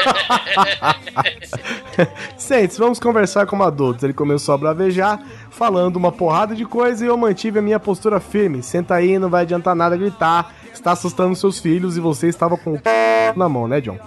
Sente, 2.37 2.78
vamos 2.78 2.99
conversar 2.99 3.47
como 3.47 3.62
adultos. 3.62 4.02
Ele 4.02 4.12
começou 4.12 4.54
a 4.54 4.59
bravejar, 4.59 5.21
falando 5.50 5.97
uma 5.97 6.12
porrada 6.12 6.54
de 6.54 6.64
coisa 6.64 7.04
e 7.04 7.09
eu 7.09 7.16
mantive 7.16 7.59
a 7.59 7.62
minha 7.62 7.81
postura 7.81 8.21
firme. 8.21 8.62
Senta 8.62 8.95
aí, 8.95 9.19
não 9.19 9.31
vai 9.31 9.42
adiantar 9.42 9.75
nada 9.75 9.97
gritar. 9.97 10.54
Está 10.73 10.93
assustando 10.93 11.35
seus 11.37 11.59
filhos 11.59 11.97
e 11.97 12.00
você 12.00 12.29
estava 12.29 12.57
com 12.57 12.75
o 12.75 12.83
na 13.37 13.49
mão, 13.49 13.69
né, 13.69 13.81
John? 13.81 13.99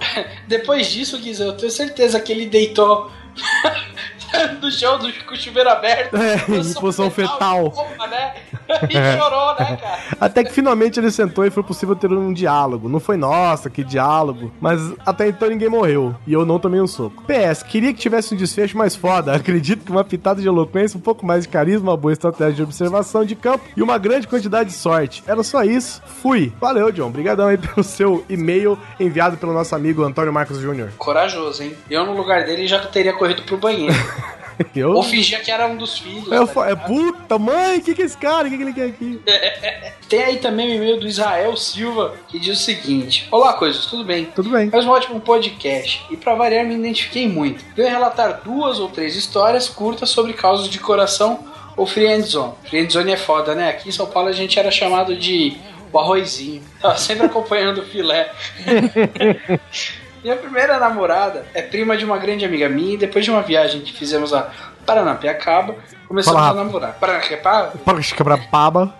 Depois 0.47 0.87
disso, 0.87 1.17
Guizão, 1.19 1.47
eu 1.47 1.57
tenho 1.57 1.71
certeza 1.71 2.19
que 2.19 2.31
ele 2.31 2.45
deitou 2.45 3.11
no 4.61 4.71
chão 4.71 4.97
do, 4.97 5.11
com 5.25 5.33
o 5.33 5.37
chuveiro 5.37 5.69
aberto. 5.69 6.15
É, 6.15 6.35
em 6.35 6.73
posição 6.73 7.09
fetal. 7.09 7.67
Opa, 7.67 8.07
né? 8.07 8.33
E 8.89 9.17
chorou, 9.17 9.55
né, 9.59 9.77
cara? 9.79 9.99
Até 10.19 10.43
que 10.43 10.51
finalmente 10.51 10.99
ele 10.99 11.11
sentou 11.11 11.45
e 11.45 11.51
foi 11.51 11.61
possível 11.61 11.95
ter 11.95 12.11
um 12.11 12.33
diálogo. 12.33 12.89
Não 12.89 12.99
foi, 12.99 13.15
nossa, 13.15 13.69
que 13.69 13.83
diálogo. 13.83 14.51
Mas 14.59 14.81
até 15.05 15.27
então 15.27 15.49
ninguém 15.49 15.69
morreu. 15.69 16.15
E 16.25 16.33
eu 16.33 16.45
não 16.45 16.59
tomei 16.59 16.81
um 16.81 16.87
soco. 16.87 17.23
PS, 17.23 17.61
queria 17.63 17.93
que 17.93 17.99
tivesse 17.99 18.33
um 18.33 18.37
desfecho 18.37 18.77
mais 18.77 18.95
foda. 18.95 19.33
Acredito 19.35 19.85
que 19.85 19.91
uma 19.91 20.03
pitada 20.03 20.41
de 20.41 20.47
eloquência, 20.47 20.97
um 20.97 21.01
pouco 21.01 21.25
mais 21.25 21.43
de 21.43 21.49
carisma, 21.49 21.91
uma 21.91 21.97
boa 21.97 22.11
estratégia 22.11 22.55
de 22.55 22.63
observação 22.63 23.23
de 23.23 23.35
campo 23.35 23.65
e 23.75 23.83
uma 23.83 23.97
grande 23.97 24.27
quantidade 24.27 24.69
de 24.69 24.75
sorte. 24.75 25.23
Era 25.27 25.43
só 25.43 25.63
isso. 25.63 26.01
Fui. 26.05 26.51
Valeu, 26.59 26.91
John. 26.91 27.07
Obrigadão 27.07 27.47
aí 27.47 27.57
pelo 27.57 27.83
seu 27.83 28.25
e-mail 28.27 28.77
enviado 28.99 29.37
pelo 29.37 29.53
nosso 29.53 29.75
amigo 29.75 30.03
Antônio 30.03 30.33
Marcos 30.33 30.59
Júnior. 30.59 30.89
Corajoso, 30.97 31.63
hein? 31.63 31.75
Eu, 31.89 32.05
no 32.05 32.13
lugar 32.13 32.45
dele, 32.45 32.67
já 32.67 32.79
teria 32.79 33.13
corrido 33.13 33.43
pro 33.43 33.57
banheiro. 33.57 33.93
Eu... 34.75 34.91
Ou 34.91 35.03
fingia 35.03 35.39
que 35.39 35.51
era 35.51 35.67
um 35.67 35.75
dos 35.75 35.99
filhos. 35.99 36.31
Eu 36.31 36.47
tá 36.47 36.69
é 36.69 36.75
puta 36.75 37.37
mãe, 37.37 37.77
o 37.77 37.81
que, 37.81 37.93
que 37.93 38.01
é 38.01 38.05
esse 38.05 38.17
cara? 38.17 38.47
O 38.47 38.51
que, 38.51 38.57
que 38.57 38.63
ele 38.63 38.73
quer 38.73 38.85
aqui? 38.87 39.21
Tem 40.07 40.23
aí 40.23 40.37
também 40.37 40.71
o 40.71 40.75
e-mail 40.75 40.99
do 40.99 41.07
Israel 41.07 41.55
Silva, 41.57 42.15
que 42.27 42.39
diz 42.39 42.59
o 42.59 42.63
seguinte: 42.63 43.27
Olá, 43.31 43.53
coisas, 43.53 43.85
tudo 43.85 44.03
bem? 44.03 44.25
Tudo 44.25 44.49
bem. 44.49 44.69
Faz 44.69 44.85
um 44.85 44.89
ótimo 44.89 45.19
podcast 45.19 46.05
e 46.09 46.17
pra 46.17 46.35
variar 46.35 46.65
me 46.65 46.75
identifiquei 46.75 47.27
muito. 47.27 47.63
Venho 47.75 47.89
relatar 47.89 48.41
duas 48.43 48.79
ou 48.79 48.89
três 48.89 49.15
histórias 49.15 49.67
curtas 49.67 50.09
sobre 50.09 50.33
causas 50.33 50.69
de 50.69 50.79
coração 50.79 51.39
ou 51.75 51.85
friendzone. 51.85 52.53
Friendzone 52.69 53.11
é 53.11 53.17
foda, 53.17 53.53
né? 53.53 53.69
Aqui 53.69 53.89
em 53.89 53.91
São 53.91 54.05
Paulo 54.05 54.29
a 54.29 54.33
gente 54.33 54.57
era 54.57 54.71
chamado 54.71 55.15
de 55.15 55.57
o 55.91 55.99
arrozinho. 55.99 56.61
Tava 56.81 56.97
sempre 56.97 57.25
acompanhando 57.25 57.79
o 57.79 57.85
filé. 57.85 58.31
Minha 60.25 60.37
primeira 60.37 60.79
namorada 60.79 61.45
é 61.53 61.61
prima 61.61 61.95
de 61.95 62.03
uma 62.03 62.17
grande 62.17 62.43
amiga 62.43 62.67
minha 62.67 62.95
e 62.95 62.97
depois 62.97 63.23
de 63.23 63.29
uma 63.29 63.43
viagem 63.43 63.81
que 63.81 63.93
fizemos 63.93 64.33
a 64.33 64.49
Paranapiacaba, 64.83 65.75
começamos 66.07 66.41
Fala 66.41 66.59
a 66.59 66.63
namorar. 66.63 66.93
Paranapiacaba? 66.99 67.77
Para 67.85 68.01
quebrar 68.01 68.37
baba. 68.49 68.91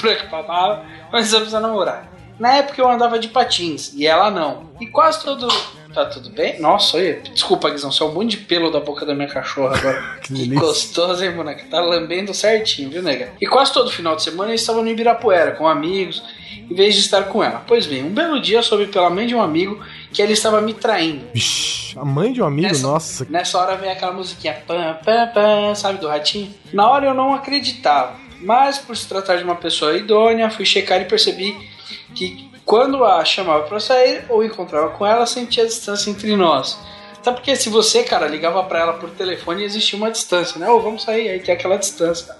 Preocupava, 0.00 0.82
começamos 1.10 1.52
a 1.52 1.60
namorar. 1.60 2.10
Na 2.38 2.56
época 2.56 2.80
eu 2.80 2.90
andava 2.90 3.18
de 3.18 3.28
patins 3.28 3.92
e 3.92 4.06
ela 4.06 4.30
não. 4.30 4.70
E 4.80 4.86
quase 4.86 5.22
todo. 5.22 5.46
Tá 5.92 6.06
tudo 6.06 6.30
bem? 6.30 6.58
Nossa, 6.58 6.96
olha, 6.96 7.20
desculpa, 7.34 7.68
Guizão, 7.68 7.92
você 7.92 8.02
é 8.02 8.06
um 8.06 8.14
monte 8.14 8.30
de 8.30 8.36
pelo 8.38 8.70
da 8.70 8.80
boca 8.80 9.04
da 9.04 9.14
minha 9.14 9.28
cachorra 9.28 9.76
agora. 9.76 10.02
Que 10.22 10.32
que 10.32 10.54
gostoso, 10.54 11.22
hein, 11.22 11.32
boneca? 11.32 11.66
Tá 11.70 11.80
lambendo 11.80 12.32
certinho, 12.32 12.88
viu, 12.88 13.02
nega? 13.02 13.30
E 13.38 13.46
quase 13.46 13.74
todo 13.74 13.90
final 13.90 14.16
de 14.16 14.22
semana 14.22 14.52
eu 14.52 14.54
estava 14.54 14.80
no 14.80 14.88
Ibirapuera 14.88 15.50
com 15.50 15.68
amigos, 15.68 16.22
em 16.70 16.74
vez 16.74 16.94
de 16.94 17.00
estar 17.00 17.24
com 17.24 17.44
ela. 17.44 17.62
Pois 17.66 17.86
bem, 17.86 18.04
um 18.04 18.14
belo 18.14 18.40
dia 18.40 18.58
eu 18.58 18.62
soube 18.62 18.86
pela 18.86 19.10
mãe 19.10 19.26
de 19.26 19.34
um 19.34 19.42
amigo 19.42 19.84
que 20.12 20.22
ela 20.22 20.32
estava 20.32 20.60
me 20.60 20.74
traindo. 20.74 21.26
Vixe, 21.32 21.98
a 21.98 22.04
mãe 22.04 22.32
de 22.32 22.42
um 22.42 22.46
amigo, 22.46 22.68
Nessa- 22.68 22.86
nossa. 22.86 23.26
Nessa 23.30 23.58
hora 23.58 23.76
vem 23.76 23.90
aquela 23.90 24.12
musiquinha 24.12 24.54
pam, 24.66 24.98
pam, 25.04 25.28
pam, 25.32 25.74
sabe, 25.74 25.98
do 25.98 26.08
ratinho? 26.08 26.52
Na 26.72 26.88
hora 26.90 27.06
eu 27.06 27.14
não 27.14 27.34
acreditava, 27.34 28.16
mas 28.40 28.78
por 28.78 28.96
se 28.96 29.06
tratar 29.08 29.36
de 29.36 29.44
uma 29.44 29.56
pessoa 29.56 29.96
idônea, 29.96 30.50
fui 30.50 30.64
checar 30.64 31.00
e 31.00 31.04
percebi 31.04 31.56
que 32.14 32.50
quando 32.64 33.04
a 33.04 33.24
chamava 33.24 33.64
pra 33.64 33.80
sair 33.80 34.24
ou 34.28 34.44
encontrava 34.44 34.90
com 34.90 35.04
ela, 35.06 35.26
sentia 35.26 35.64
a 35.64 35.66
distância 35.66 36.10
entre 36.10 36.36
nós. 36.36 36.78
Até 37.18 37.32
porque 37.32 37.54
se 37.54 37.68
você, 37.68 38.02
cara, 38.02 38.26
ligava 38.26 38.62
pra 38.64 38.78
ela 38.80 38.92
por 38.94 39.10
telefone, 39.10 39.62
existia 39.64 39.98
uma 39.98 40.10
distância, 40.10 40.58
né? 40.58 40.70
Ô, 40.70 40.80
vamos 40.80 41.02
sair, 41.02 41.28
aí 41.28 41.40
tem 41.40 41.54
aquela 41.54 41.76
distância. 41.76 42.34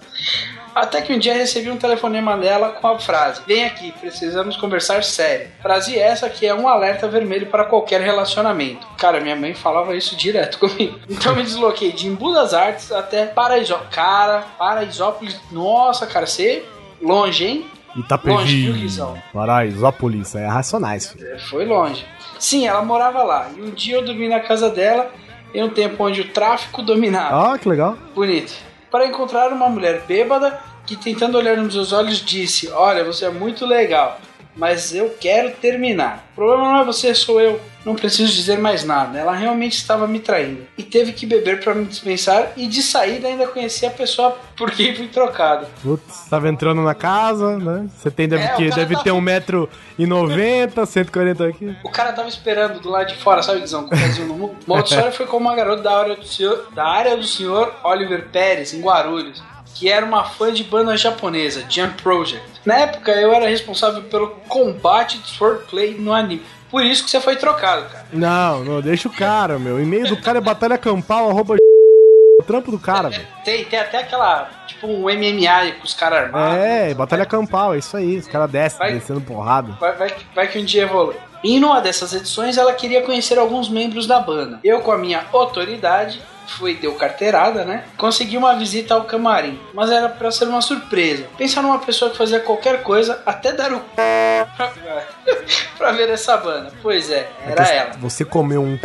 Até 0.75 1.03
que 1.03 1.13
um 1.13 1.19
dia 1.19 1.35
recebi 1.35 1.71
um 1.71 1.77
telefonema 1.77 2.37
dela 2.37 2.71
com 2.71 2.87
a 2.87 2.99
frase: 2.99 3.43
Vem 3.47 3.65
aqui, 3.65 3.93
precisamos 3.93 4.57
conversar 4.57 5.03
sério. 5.03 5.49
Frase 5.61 5.99
essa 5.99 6.29
que 6.29 6.47
é 6.47 6.55
um 6.55 6.69
alerta 6.69 7.09
vermelho 7.09 7.47
para 7.47 7.65
qualquer 7.65 8.01
relacionamento. 8.01 8.87
Cara, 8.97 9.21
minha 9.21 9.37
mãe 9.37 9.55
falava 9.55 9.97
isso 9.97 10.17
direto 10.17 10.59
comigo. 10.61 10.99
Então 11.09 11.35
me 11.35 11.43
desloquei 11.43 11.93
de 11.93 12.07
Embu 12.07 12.33
das 12.33 12.55
Artes 12.55 12.93
até 12.93 13.27
Paraisópolis. 13.27 13.95
Cara, 13.95 14.45
Paraisópolis, 14.59 15.41
nossa, 15.51 16.07
cara, 16.07 16.27
você 16.27 16.65
longe, 17.01 17.45
hein? 17.47 17.67
Longe, 17.97 18.63
viu, 18.63 18.77
Itapevi. 18.77 19.23
Paraisópolis, 19.33 20.35
é 20.35 20.47
racionais, 20.47 21.11
filho. 21.11 21.27
É, 21.27 21.39
Foi 21.39 21.65
longe. 21.65 22.07
Sim, 22.39 22.67
ela 22.67 22.83
morava 22.83 23.23
lá. 23.23 23.51
E 23.57 23.61
um 23.61 23.71
dia 23.71 23.97
eu 23.97 24.05
dormi 24.05 24.29
na 24.29 24.41
casa 24.41 24.71
dela 24.71 25.11
em 25.53 25.63
um 25.63 25.69
tempo 25.69 26.05
onde 26.05 26.21
o 26.21 26.29
tráfico 26.29 26.83
dominava. 26.83 27.55
Ah, 27.55 27.59
que 27.59 27.69
legal. 27.69 27.99
Bonito. 28.15 28.70
Para 28.91 29.07
encontrar 29.07 29.53
uma 29.53 29.69
mulher 29.69 30.03
bêbada 30.07 30.61
que, 30.87 30.97
tentando 30.97 31.39
olhar 31.39 31.57
nos 31.57 31.75
meus 31.75 31.93
olhos, 31.93 32.19
disse: 32.19 32.69
Olha, 32.71 33.05
você 33.05 33.27
é 33.27 33.31
muito 33.31 33.65
legal, 33.65 34.19
mas 34.61 34.95
eu 34.95 35.17
quero 35.19 35.53
terminar. 35.53 36.29
O 36.33 36.35
problema 36.35 36.65
não 36.71 36.81
é 36.83 36.85
você, 36.85 37.15
sou 37.15 37.41
eu. 37.41 37.59
Não 37.83 37.95
preciso 37.95 38.31
dizer 38.31 38.59
mais 38.59 38.85
nada. 38.85 39.19
Ela 39.19 39.33
realmente 39.35 39.73
estava 39.79 40.07
me 40.07 40.21
traindo. 40.21 40.67
E 40.77 40.83
teve 40.83 41.15
que 41.15 41.25
beber 41.25 41.61
para 41.65 41.75
me 41.75 41.87
dispensar. 41.87 42.53
E 42.59 42.67
de 42.67 42.83
saída 42.83 43.27
ainda 43.27 43.47
conheci 43.47 43.87
a 43.87 43.91
pessoa 43.91 44.37
por 44.55 44.71
quem 44.71 44.95
fui 44.95 45.09
trocado. 45.09 45.67
Putz, 45.83 46.29
tava 46.29 46.51
entrando 46.51 46.83
na 46.83 46.95
casa, 46.95 47.57
né? 47.57 47.89
Você 47.97 48.11
tem, 48.11 48.29
deve, 48.29 48.45
É, 48.45 48.49
que, 48.55 48.69
deve 48.69 48.95
tá- 48.97 49.03
ter 49.03 49.13
1,90m, 49.13 50.85
140 50.85 51.47
aqui. 51.47 51.75
O 51.83 51.91
cara 51.91 52.13
tava 52.13 52.29
esperando 52.29 52.81
do 52.81 52.91
lado 52.91 53.07
de 53.07 53.17
fora, 53.17 53.43
sabe, 53.43 53.61
Guizão? 53.61 53.89
Com 53.89 53.95
o 53.95 54.27
no 54.27 54.35
mundo. 54.35 54.57
Uma 54.67 54.77
outra 54.77 54.95
história 54.95 55.13
foi 55.13 55.25
com 55.27 55.39
uma 55.39 55.55
garota 55.55 55.83
da 55.83 55.99
área 55.99 56.17
do 56.17 56.27
senhor, 56.27 56.69
da 56.75 56.85
área 56.87 57.17
do 57.17 57.25
senhor 57.25 57.75
Oliver 57.83 58.29
Pérez, 58.31 58.75
em 58.75 58.83
Guarulhos, 58.83 59.43
que 59.75 59.89
era 59.89 60.05
uma 60.05 60.25
fã 60.25 60.53
de 60.53 60.65
banda 60.65 60.97
japonesa, 60.97 61.65
Jump 61.69 62.03
Project. 62.03 62.43
Na 62.65 62.75
época, 62.75 63.13
eu 63.13 63.33
era 63.33 63.49
responsável 63.49 64.03
pelo 64.03 64.29
combate 64.49 65.19
de 65.19 65.29
swordplay 65.29 65.95
no 65.99 66.13
anime. 66.13 66.43
Por 66.71 66.85
isso 66.85 67.05
que 67.05 67.11
você 67.11 67.21
foi 67.21 67.37
trocado, 67.37 67.87
cara. 67.87 68.07
Não, 68.13 68.65
não, 68.65 68.81
deixa 68.81 69.09
o 69.09 69.13
cara, 69.13 69.59
meu. 69.59 69.77
O 69.77 69.81
e-mail 69.81 70.07
do 70.07 70.17
cara 70.17 70.39
é 70.39 70.41
batalha 70.41 70.79
campal, 70.79 71.29
arroba 71.29 71.57
o 72.41 72.43
trampo 72.45 72.71
do 72.71 72.79
cara, 72.79 73.11
velho. 73.11 73.27
Tem, 73.45 73.65
tem 73.65 73.79
até 73.79 73.99
aquela, 73.99 74.49
tipo, 74.67 74.87
um 74.87 75.03
MMA 75.03 75.73
com 75.79 75.85
os 75.85 75.95
caras 75.95 76.25
armados. 76.25 76.59
É, 76.59 76.95
batalha 76.95 77.27
campal, 77.27 77.75
é 77.75 77.79
isso 77.79 77.97
aí. 77.97 78.17
Os 78.17 78.29
caras 78.29 78.51
descem, 78.51 78.79
Vai. 78.79 78.93
descendo 78.93 79.21
porrada. 79.21 79.73
Vai, 79.81 79.93
vai, 79.97 80.15
vai 80.35 80.49
que 80.49 80.59
um 80.59 80.65
dia 80.65 80.85
evolui. 80.85 81.17
E 81.43 81.59
numa 81.59 81.81
dessas 81.81 82.13
edições 82.13 82.57
ela 82.57 82.73
queria 82.73 83.03
conhecer 83.03 83.39
alguns 83.39 83.69
membros 83.69 84.07
da 84.07 84.21
banda. 84.21 84.61
Eu, 84.63 84.81
com 84.81 84.93
a 84.93 84.99
minha 84.99 85.25
autoridade, 85.33 86.21
foi, 86.51 86.75
deu 86.75 86.95
carteirada, 86.95 87.65
né? 87.65 87.85
Consegui 87.97 88.37
uma 88.37 88.55
visita 88.57 88.95
ao 88.95 89.05
camarim, 89.05 89.59
mas 89.73 89.91
era 89.91 90.09
pra 90.09 90.31
ser 90.31 90.47
uma 90.47 90.61
surpresa. 90.61 91.27
Pensa 91.39 91.63
numa 91.63 91.79
pessoa 91.79 92.11
que 92.11 92.17
fazia 92.17 92.41
qualquer 92.41 92.83
coisa, 92.83 93.23
até 93.25 93.53
dar 93.53 93.73
o 93.73 93.81
pra, 94.57 94.73
pra 95.79 95.93
ver 95.93 96.09
essa 96.11 96.37
banda. 96.37 96.73
Pois 96.83 97.11
é, 97.11 97.29
era 97.47 97.63
ela. 97.69 97.91
Você 97.99 98.25
comeu 98.25 98.63
um 98.63 98.79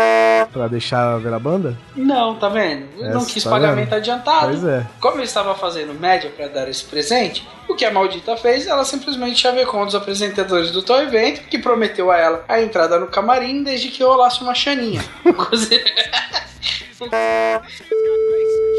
pra 0.52 0.68
deixar 0.68 1.18
ver 1.20 1.34
a 1.34 1.40
banda? 1.40 1.78
Não, 1.96 2.36
tá 2.36 2.48
vendo? 2.50 2.88
Eu 2.98 3.10
não 3.12 3.22
Essa, 3.22 3.34
quis 3.34 3.44
tá 3.44 3.50
pagamento 3.50 3.90
vendo? 3.90 3.98
adiantado. 3.98 4.48
Pois 4.48 4.64
é. 4.64 4.86
Como 5.02 5.18
eu 5.18 5.24
estava 5.24 5.56
fazendo 5.56 5.94
média 5.94 6.32
para 6.36 6.48
dar 6.48 6.70
esse 6.70 6.84
presente, 6.86 7.48
o 7.68 7.76
que 7.76 7.84
a 7.84 7.92
maldita 7.92 8.38
fez, 8.38 8.68
ela 8.68 8.86
simplesmente 8.86 9.40
chavecou 9.40 9.82
um 9.82 9.86
dos 9.86 9.96
apresentadores 9.96 10.72
do 10.72 10.82
tal 10.82 11.02
evento, 11.02 11.42
que 11.50 11.58
prometeu 11.58 12.12
a 12.12 12.18
ela 12.18 12.46
a 12.48 12.62
entrada 12.62 13.00
no 13.00 13.08
camarim 13.08 13.64
desde 13.64 13.90
que 13.90 14.02
eu 14.04 14.08
rolasse 14.10 14.42
uma 14.42 14.54
chaninha. 14.54 15.04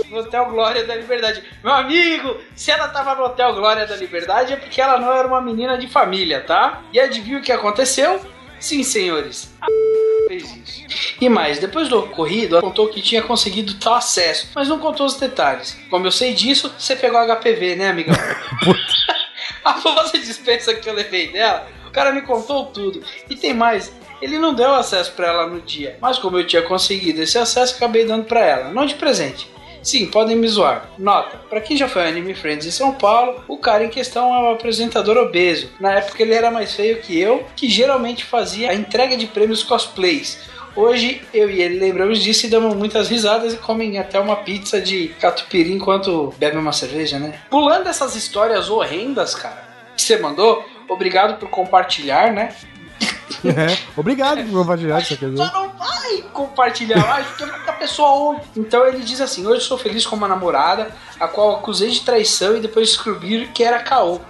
No 0.08 0.18
Hotel 0.18 0.46
Glória 0.46 0.84
da 0.84 0.94
Liberdade. 0.94 1.42
Meu 1.62 1.72
amigo, 1.72 2.38
se 2.54 2.70
ela 2.70 2.88
tava 2.88 3.14
no 3.14 3.24
Hotel 3.24 3.54
Glória 3.54 3.86
da 3.86 3.94
Liberdade 3.96 4.54
é 4.54 4.56
porque 4.56 4.80
ela 4.80 4.98
não 4.98 5.12
era 5.12 5.28
uma 5.28 5.40
menina 5.40 5.76
de 5.76 5.86
família, 5.86 6.40
tá? 6.40 6.82
E 6.92 6.98
adivinha 6.98 7.38
o 7.38 7.42
que 7.42 7.52
aconteceu? 7.52 8.20
Sim, 8.58 8.82
senhores. 8.82 9.52
A 9.60 9.66
fez 10.28 10.56
isso. 10.56 10.86
E 11.20 11.28
mais, 11.28 11.58
depois 11.58 11.88
do 11.88 11.98
ocorrido, 11.98 12.56
ela 12.56 12.62
contou 12.62 12.88
que 12.88 13.02
tinha 13.02 13.22
conseguido 13.22 13.74
tal 13.74 13.94
acesso, 13.94 14.48
mas 14.54 14.68
não 14.68 14.78
contou 14.78 15.04
os 15.04 15.16
detalhes. 15.16 15.78
Como 15.90 16.06
eu 16.06 16.12
sei 16.12 16.32
disso, 16.32 16.72
você 16.78 16.96
pegou 16.96 17.20
HPV, 17.20 17.76
né, 17.76 17.88
amigão? 17.88 18.14
A 19.64 20.02
dispensa 20.12 20.74
que 20.74 20.88
eu 20.88 20.94
levei 20.94 21.32
dela, 21.32 21.68
o 21.86 21.90
cara 21.90 22.12
me 22.12 22.22
contou 22.22 22.66
tudo. 22.66 23.02
E 23.28 23.34
tem 23.36 23.52
mais, 23.52 23.92
ele 24.20 24.38
não 24.38 24.54
deu 24.54 24.74
acesso 24.74 25.12
pra 25.12 25.28
ela 25.28 25.46
no 25.46 25.60
dia, 25.60 25.98
mas 26.00 26.18
como 26.18 26.38
eu 26.38 26.46
tinha 26.46 26.62
conseguido 26.62 27.22
esse 27.22 27.38
acesso, 27.38 27.76
acabei 27.76 28.04
dando 28.04 28.24
pra 28.24 28.40
ela, 28.40 28.72
não 28.72 28.86
de 28.86 28.94
presente. 28.94 29.50
Sim, 29.82 30.06
podem 30.06 30.34
me 30.36 30.48
zoar. 30.48 30.90
Nota, 30.98 31.38
pra 31.48 31.60
quem 31.60 31.76
já 31.76 31.88
foi 31.88 32.08
Anime 32.08 32.34
Friends 32.34 32.66
em 32.66 32.72
São 32.72 32.92
Paulo, 32.92 33.44
o 33.46 33.56
cara 33.56 33.84
em 33.84 33.88
questão 33.88 34.34
é 34.34 34.38
um 34.40 34.50
apresentador 34.50 35.16
obeso. 35.16 35.70
Na 35.78 35.92
época 35.92 36.22
ele 36.22 36.34
era 36.34 36.50
mais 36.50 36.74
feio 36.74 37.00
que 37.00 37.16
eu, 37.16 37.46
que 37.54 37.68
geralmente 37.68 38.24
fazia 38.24 38.70
a 38.70 38.74
entrega 38.74 39.16
de 39.16 39.28
prêmios 39.28 39.62
cosplays. 39.62 40.40
Hoje 40.74 41.22
eu 41.32 41.48
e 41.48 41.62
ele 41.62 41.78
lembramos 41.78 42.18
disso 42.20 42.46
e 42.46 42.50
damos 42.50 42.74
muitas 42.74 43.08
risadas 43.08 43.54
e 43.54 43.58
comem 43.58 43.98
até 43.98 44.18
uma 44.18 44.36
pizza 44.36 44.80
de 44.80 45.08
catupiry 45.20 45.72
enquanto 45.72 46.34
bebem 46.36 46.58
uma 46.58 46.72
cerveja, 46.72 47.18
né? 47.18 47.40
Pulando 47.48 47.88
essas 47.88 48.16
histórias 48.16 48.68
horrendas, 48.68 49.36
cara, 49.36 49.66
que 49.96 50.02
você 50.02 50.18
mandou, 50.18 50.66
obrigado 50.88 51.38
por 51.38 51.48
compartilhar, 51.48 52.32
né? 52.32 52.54
É. 53.44 53.76
Obrigado 53.96 54.42
por 54.44 54.60
compartilhar 54.60 55.00
isso 55.00 55.14
aqui. 55.14 55.36
Só 55.36 55.52
não 55.52 55.68
vai 55.70 56.22
compartilhar 56.32 57.06
mais, 57.06 57.26
porque 57.26 57.44
muita 57.46 57.72
pessoa 57.72 58.08
ouve. 58.10 58.40
Então 58.56 58.86
ele 58.86 59.00
diz 59.00 59.20
assim: 59.20 59.46
Hoje 59.46 59.64
sou 59.64 59.78
feliz 59.78 60.06
com 60.06 60.16
uma 60.16 60.28
namorada, 60.28 60.90
a 61.18 61.28
qual 61.28 61.56
acusei 61.56 61.90
de 61.90 62.00
traição 62.00 62.56
e 62.56 62.60
depois 62.60 62.88
descobri 62.88 63.48
que 63.48 63.62
era 63.62 63.80
caô. 63.80 64.20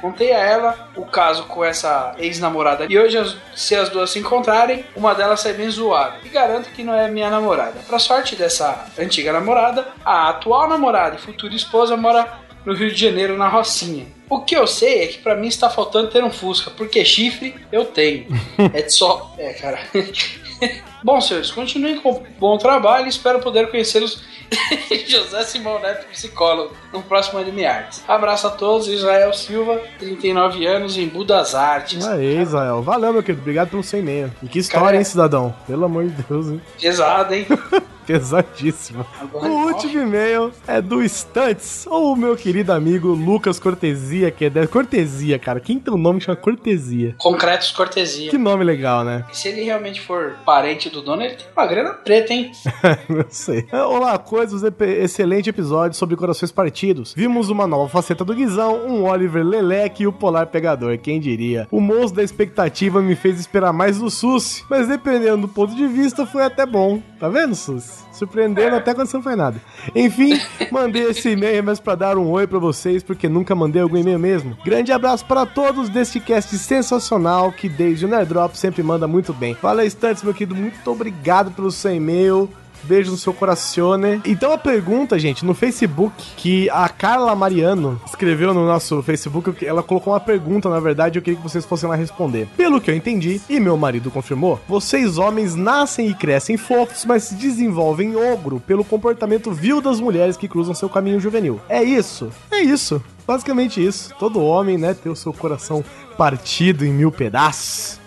Contei 0.00 0.34
a 0.34 0.38
ela 0.38 0.90
o 0.96 1.06
caso 1.06 1.44
com 1.44 1.64
essa 1.64 2.14
ex-namorada 2.18 2.84
e 2.90 2.98
hoje, 2.98 3.16
se 3.56 3.74
as 3.74 3.88
duas 3.88 4.10
se 4.10 4.18
encontrarem, 4.18 4.84
uma 4.94 5.14
delas 5.14 5.40
sai 5.40 5.54
bem 5.54 5.70
zoada. 5.70 6.16
E 6.22 6.28
garanto 6.28 6.68
que 6.72 6.84
não 6.84 6.92
é 6.92 7.10
minha 7.10 7.30
namorada. 7.30 7.80
Pra 7.86 7.98
sorte 7.98 8.36
dessa 8.36 8.84
antiga 8.98 9.32
namorada, 9.32 9.88
a 10.04 10.28
atual 10.28 10.68
namorada 10.68 11.16
e 11.16 11.18
futura 11.18 11.54
esposa 11.54 11.96
mora 11.96 12.43
no 12.64 12.74
Rio 12.74 12.92
de 12.92 13.00
Janeiro, 13.00 13.36
na 13.36 13.48
Rocinha. 13.48 14.06
O 14.28 14.40
que 14.40 14.56
eu 14.56 14.66
sei 14.66 15.04
é 15.04 15.06
que 15.06 15.18
pra 15.18 15.36
mim 15.36 15.48
está 15.48 15.68
faltando 15.68 16.10
ter 16.10 16.24
um 16.24 16.30
Fusca, 16.30 16.70
porque 16.70 17.04
chifre 17.04 17.54
eu 17.70 17.84
tenho. 17.84 18.26
É 18.72 18.88
só. 18.88 19.34
É, 19.38 19.52
cara. 19.52 19.80
Bom, 21.04 21.20
senhores, 21.20 21.50
continuem 21.50 22.00
com 22.00 22.12
o 22.12 22.26
bom 22.40 22.56
trabalho 22.56 23.04
e 23.04 23.10
espero 23.10 23.38
poder 23.38 23.70
conhecê-los. 23.70 24.22
José 25.06 25.42
Simão 25.44 25.78
Neto, 25.78 26.06
psicólogo, 26.06 26.74
no 26.94 27.02
próximo 27.02 27.38
Anime 27.38 27.66
Arts. 27.66 28.02
Abraço 28.08 28.46
a 28.46 28.50
todos, 28.50 28.88
Israel 28.88 29.30
Silva, 29.34 29.82
39 29.98 30.64
anos, 30.66 30.96
em 30.96 31.06
Budas 31.06 31.54
Artes. 31.54 32.06
Aí, 32.06 32.40
Israel. 32.40 32.80
Valeu, 32.80 33.12
meu 33.12 33.22
querido. 33.22 33.42
Obrigado 33.42 33.68
pelo 33.68 33.82
seu 33.82 33.98
e-mail. 33.98 34.32
E 34.42 34.48
que 34.48 34.60
história, 34.60 34.86
Cara, 34.86 34.96
hein, 34.96 35.04
cidadão? 35.04 35.54
Pelo 35.66 35.84
amor 35.84 36.06
de 36.06 36.22
Deus, 36.22 36.46
hein? 36.46 36.62
Pesado, 36.80 37.34
hein? 37.34 37.46
Pesadíssimo. 38.06 39.06
Agora, 39.18 39.46
O 39.48 39.66
último 39.66 40.02
e-mail 40.02 40.52
é 40.66 40.80
do 40.80 41.02
Stunts, 41.08 41.86
ou 41.86 42.12
o 42.12 42.16
meu 42.16 42.36
querido 42.36 42.70
amigo 42.72 43.08
Lucas 43.08 43.58
Cortesia, 43.58 44.30
que 44.30 44.44
é 44.44 44.50
da 44.50 44.66
Cortesia, 44.66 45.38
cara. 45.38 45.58
Quem 45.58 45.78
tem 45.78 45.92
um 45.92 45.96
nome 45.96 46.18
que 46.18 46.26
chama 46.26 46.36
Cortesia? 46.36 47.14
Concretos 47.18 47.70
Cortesia. 47.70 48.30
Que 48.30 48.36
nome 48.36 48.62
legal, 48.62 49.04
né? 49.04 49.24
Se 49.32 49.48
ele 49.48 49.62
realmente 49.62 50.00
for 50.02 50.36
parente 50.44 50.90
do 50.94 51.02
dono, 51.02 51.22
ele 51.22 51.34
tem 51.34 51.46
uma 51.54 51.66
grana 51.66 51.90
preta, 51.90 52.32
hein? 52.32 52.52
Não 53.08 53.26
sei. 53.28 53.66
Olá, 53.72 54.16
coisas, 54.18 54.62
excelente 54.80 55.50
episódio 55.50 55.98
sobre 55.98 56.16
corações 56.16 56.52
partidos. 56.52 57.12
Vimos 57.14 57.50
uma 57.50 57.66
nova 57.66 57.88
faceta 57.88 58.24
do 58.24 58.34
Guizão, 58.34 58.86
um 58.86 59.04
Oliver 59.04 59.44
Leleque 59.44 60.04
e 60.04 60.06
o 60.06 60.12
Polar 60.12 60.46
Pegador, 60.46 60.96
quem 60.98 61.18
diria. 61.18 61.66
O 61.70 61.80
monstro 61.80 62.16
da 62.16 62.22
expectativa 62.22 63.02
me 63.02 63.16
fez 63.16 63.40
esperar 63.40 63.72
mais 63.72 63.98
do 63.98 64.08
Sus, 64.08 64.64
mas 64.70 64.86
dependendo 64.86 65.42
do 65.42 65.48
ponto 65.48 65.74
de 65.74 65.86
vista, 65.88 66.24
foi 66.24 66.44
até 66.44 66.64
bom. 66.64 67.02
Tá 67.18 67.28
vendo, 67.28 67.54
Sus? 67.54 68.03
Surpreendendo 68.14 68.76
até 68.76 68.94
quando 68.94 69.08
você 69.08 69.16
não 69.16 69.24
faz 69.24 69.36
nada. 69.36 69.60
Enfim, 69.94 70.40
mandei 70.70 71.10
esse 71.10 71.30
e-mail 71.30 71.64
mas 71.64 71.80
pra 71.80 71.94
dar 71.94 72.16
um 72.16 72.30
oi 72.30 72.46
pra 72.46 72.58
vocês, 72.58 73.02
porque 73.02 73.28
nunca 73.28 73.54
mandei 73.54 73.82
algum 73.82 73.96
e-mail 73.96 74.18
mesmo. 74.18 74.56
Grande 74.64 74.92
abraço 74.92 75.24
para 75.24 75.44
todos 75.44 75.88
deste 75.88 76.20
cast 76.20 76.56
sensacional 76.56 77.52
que 77.52 77.68
desde 77.68 78.04
o 78.04 78.08
Nerdrop 78.08 78.54
sempre 78.54 78.82
manda 78.82 79.06
muito 79.06 79.32
bem. 79.32 79.54
Fala, 79.54 79.84
Stunts, 79.84 80.22
meu 80.22 80.32
querido, 80.32 80.54
muito 80.54 80.90
obrigado 80.90 81.50
pelo 81.50 81.70
seu 81.70 81.94
e-mail. 81.94 82.48
Beijo 82.84 83.10
no 83.10 83.16
seu 83.16 83.32
coracione. 83.32 84.20
Então 84.24 84.52
a 84.52 84.58
pergunta, 84.58 85.18
gente, 85.18 85.44
no 85.44 85.54
Facebook, 85.54 86.14
que 86.36 86.68
a 86.70 86.88
Carla 86.88 87.34
Mariano 87.34 88.00
escreveu 88.06 88.52
no 88.54 88.66
nosso 88.66 89.02
Facebook, 89.02 89.64
ela 89.64 89.82
colocou 89.82 90.12
uma 90.12 90.20
pergunta, 90.20 90.68
na 90.68 90.80
verdade, 90.80 91.18
eu 91.18 91.22
queria 91.22 91.36
que 91.36 91.42
vocês 91.42 91.64
fossem 91.64 91.88
lá 91.88 91.94
responder. 91.94 92.48
Pelo 92.56 92.80
que 92.80 92.90
eu 92.90 92.94
entendi, 92.94 93.40
e 93.48 93.58
meu 93.58 93.76
marido 93.76 94.10
confirmou, 94.10 94.60
vocês 94.68 95.18
homens 95.18 95.54
nascem 95.54 96.08
e 96.08 96.14
crescem 96.14 96.56
fofos, 96.56 97.04
mas 97.04 97.24
se 97.24 97.34
desenvolvem 97.34 98.16
ogro 98.16 98.60
pelo 98.60 98.84
comportamento 98.84 99.50
vil 99.52 99.80
das 99.80 100.00
mulheres 100.00 100.36
que 100.36 100.48
cruzam 100.48 100.74
seu 100.74 100.88
caminho 100.88 101.20
juvenil. 101.20 101.60
É 101.68 101.82
isso? 101.82 102.30
É 102.50 102.60
isso. 102.60 103.02
Basicamente 103.26 103.84
isso. 103.84 104.14
Todo 104.18 104.42
homem, 104.42 104.76
né, 104.76 104.94
tem 104.94 105.10
o 105.10 105.16
seu 105.16 105.32
coração 105.32 105.82
partido 106.16 106.84
em 106.84 106.92
mil 106.92 107.10
pedaços. 107.10 108.03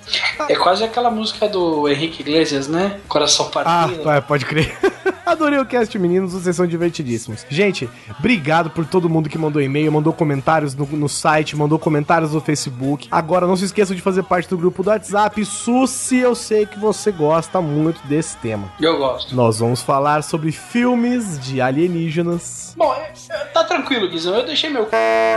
É 0.47 0.55
quase 0.55 0.83
aquela 0.83 1.09
música 1.11 1.47
do 1.49 1.87
Henrique 1.89 2.21
Iglesias, 2.21 2.67
né? 2.67 2.99
Coração 3.07 3.47
Ah, 3.47 3.49
partido. 3.49 4.09
é, 4.09 4.21
pode 4.21 4.45
crer. 4.45 4.77
Adorei 5.27 5.59
o 5.59 5.65
cast, 5.65 5.99
meninos, 5.99 6.31
vocês 6.31 6.55
são 6.55 6.65
divertidíssimos. 6.65 7.45
Gente, 7.49 7.89
obrigado 8.17 8.69
por 8.69 8.85
todo 8.85 9.09
mundo 9.09 9.27
que 9.27 9.37
mandou 9.37 9.61
e-mail, 9.61 9.91
mandou 9.91 10.13
comentários 10.13 10.73
no, 10.73 10.85
no 10.85 11.09
site, 11.09 11.53
mandou 11.53 11.77
comentários 11.77 12.31
no 12.31 12.39
Facebook. 12.39 13.09
Agora, 13.11 13.45
não 13.45 13.57
se 13.57 13.65
esqueçam 13.65 13.93
de 13.93 14.01
fazer 14.01 14.23
parte 14.23 14.47
do 14.47 14.57
grupo 14.57 14.81
do 14.83 14.89
WhatsApp. 14.89 15.43
Susi, 15.43 16.19
eu 16.19 16.33
sei 16.33 16.65
que 16.65 16.79
você 16.79 17.11
gosta 17.11 17.61
muito 17.61 17.99
desse 18.07 18.37
tema. 18.37 18.71
Eu 18.79 18.97
gosto. 18.99 19.35
Nós 19.35 19.59
vamos 19.59 19.81
falar 19.81 20.23
sobre 20.23 20.49
filmes 20.53 21.37
de 21.39 21.59
alienígenas. 21.59 22.73
Bom, 22.77 22.93
é- 22.93 23.11
é- 23.29 23.45
tá 23.47 23.65
tranquilo, 23.65 24.09
Guizão. 24.09 24.33
Eu 24.33 24.45
deixei 24.45 24.69
meu 24.69 24.85
c... 24.85 24.91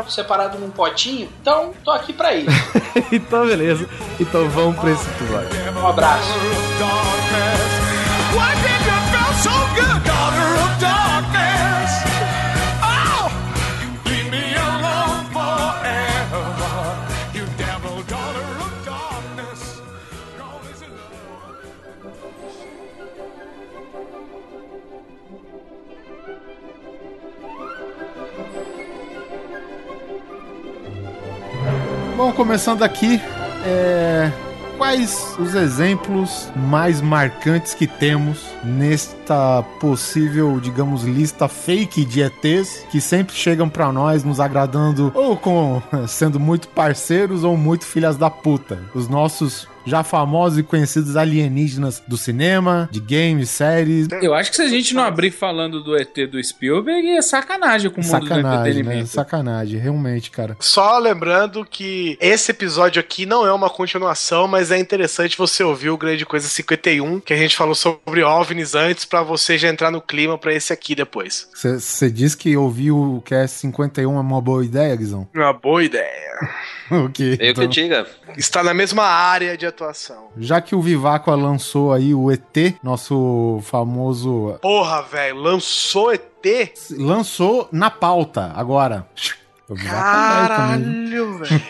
separado 0.09 0.57
num 0.57 0.71
potinho, 0.71 1.29
então 1.43 1.73
tô 1.85 1.91
aqui 1.91 2.13
pra 2.13 2.33
isso. 2.33 2.49
então, 3.11 3.45
beleza. 3.45 3.89
Então 4.21 4.49
vamos 4.51 4.79
pra 4.79 4.93
esse 4.93 5.09
episódio. 5.11 5.49
Um 5.83 5.87
abraço. 5.89 6.31
So 9.43 9.51
good, 9.75 10.05
daughter 10.05 10.51
of 10.65 10.73
darkness? 10.79 11.91
Oh, 12.83 13.29
leave 14.05 14.31
me 14.31 14.55
alone 14.55 15.25
forever, 15.33 16.45
you 17.33 17.47
devil, 17.57 18.03
daughter 18.03 18.49
of 18.61 18.73
darkness. 18.85 19.81
Bom, 32.15 32.33
começando 32.33 32.83
aqui, 32.83 33.19
é, 33.65 34.31
quais 34.77 35.35
os 35.39 35.55
exemplos 35.55 36.53
mais 36.55 37.01
marcantes 37.01 37.73
que 37.73 37.87
temos 37.87 38.50
nesta 38.65 39.63
possível, 39.81 40.61
digamos, 40.61 41.05
lista 41.05 41.49
fake 41.49 42.05
de 42.05 42.23
ETs 42.23 42.85
que 42.91 43.01
sempre 43.01 43.35
chegam 43.35 43.69
pra 43.69 43.93
nós 43.93 44.25
nos 44.25 44.41
agradando 44.41 45.11
ou 45.15 45.37
com 45.37 45.83
sendo 46.07 46.39
muito 46.39 46.69
parceiros 46.69 47.45
ou 47.45 47.57
muito 47.57 47.85
filhas 47.85 48.17
da 48.17 48.29
puta. 48.29 48.79
Os 48.95 49.09
nossos 49.09 49.69
já 49.87 50.05
famosos 50.05 50.59
e 50.59 50.63
conhecidos 50.63 51.17
alienígenas 51.17 52.03
do 52.07 52.17
cinema, 52.17 52.89
de 52.93 53.01
games, 53.01 53.51
séries. 53.51 54.09
Eu 54.23 54.35
acho 54.35 54.51
que 54.51 54.57
se 54.57 54.63
a 54.63 54.69
gente 54.69 54.95
não 54.95 55.03
abrir 55.03 55.31
falando 55.31 55.83
do 55.83 55.97
ET 55.97 56.15
do 56.31 56.43
Spielberg, 56.43 57.09
é 57.09 57.23
sacanagem 57.23 57.91
com 57.91 58.01
o 58.01 58.05
mundo 58.05 58.21
do 58.21 58.27
Sacanagem, 58.29 58.43
né? 58.45 58.61
entretenimento. 58.61 59.09
Sacanagem, 59.09 59.81
realmente, 59.81 60.31
cara. 60.31 60.57
Só 60.61 60.99
lembrando 60.99 61.65
que 61.65 62.17
esse 62.21 62.51
episódio 62.51 63.01
aqui 63.01 63.25
não 63.27 63.47
é 63.47 63.53
uma 63.53 63.71
continuação, 63.71 64.47
mas 64.47 64.71
é 64.71 64.79
interessante 64.79 65.37
você 65.37 65.65
ouvir 65.65 65.91
o 65.91 65.97
Grande 65.97 66.27
Coisa 66.27 66.47
51, 66.47 67.21
que 67.21 67.33
a 67.33 67.37
gente 67.37 67.57
falou 67.57 67.75
sobre 67.75 68.23
OVNI 68.23 68.51
OVNIs 68.51 68.75
antes 68.75 69.05
pra 69.05 69.23
você 69.23 69.57
já 69.57 69.69
entrar 69.69 69.91
no 69.91 70.01
clima 70.01 70.37
pra 70.37 70.53
esse 70.53 70.73
aqui 70.73 70.95
depois. 70.95 71.49
Você 71.55 72.11
disse 72.11 72.37
que 72.37 72.57
ouvir 72.57 72.91
o 72.91 73.23
QS 73.25 73.53
51 73.53 74.17
é 74.17 74.21
uma 74.21 74.41
boa 74.41 74.65
ideia, 74.65 74.95
Guizão? 74.97 75.29
Uma 75.35 75.53
boa 75.53 75.83
ideia. 75.85 76.49
ok. 76.91 77.39
Eu 77.41 77.51
então- 77.51 77.69
que 77.69 77.75
diga. 77.75 78.07
Está 78.37 78.63
na 78.63 78.75
mesma 78.75 79.05
área 79.05 79.57
de 79.57 79.67
atuação. 79.67 80.29
Já 80.37 80.61
que 80.61 80.75
o 80.75 80.83
Viváqua 80.83 81.35
lançou 81.35 81.93
aí 81.93 82.15
o 82.15 82.31
ET, 82.31 82.77
nosso 82.83 83.61
famoso. 83.65 84.59
Porra, 84.61 85.03
velho, 85.03 85.37
lançou 85.37 86.13
ET? 86.13 86.73
Lançou 86.93 87.69
na 87.71 87.91
pauta 87.91 88.53
agora. 88.55 89.07
É 89.71 89.75
viu? 89.75 89.91
Caralho, 89.91 91.39
velho. 91.39 91.61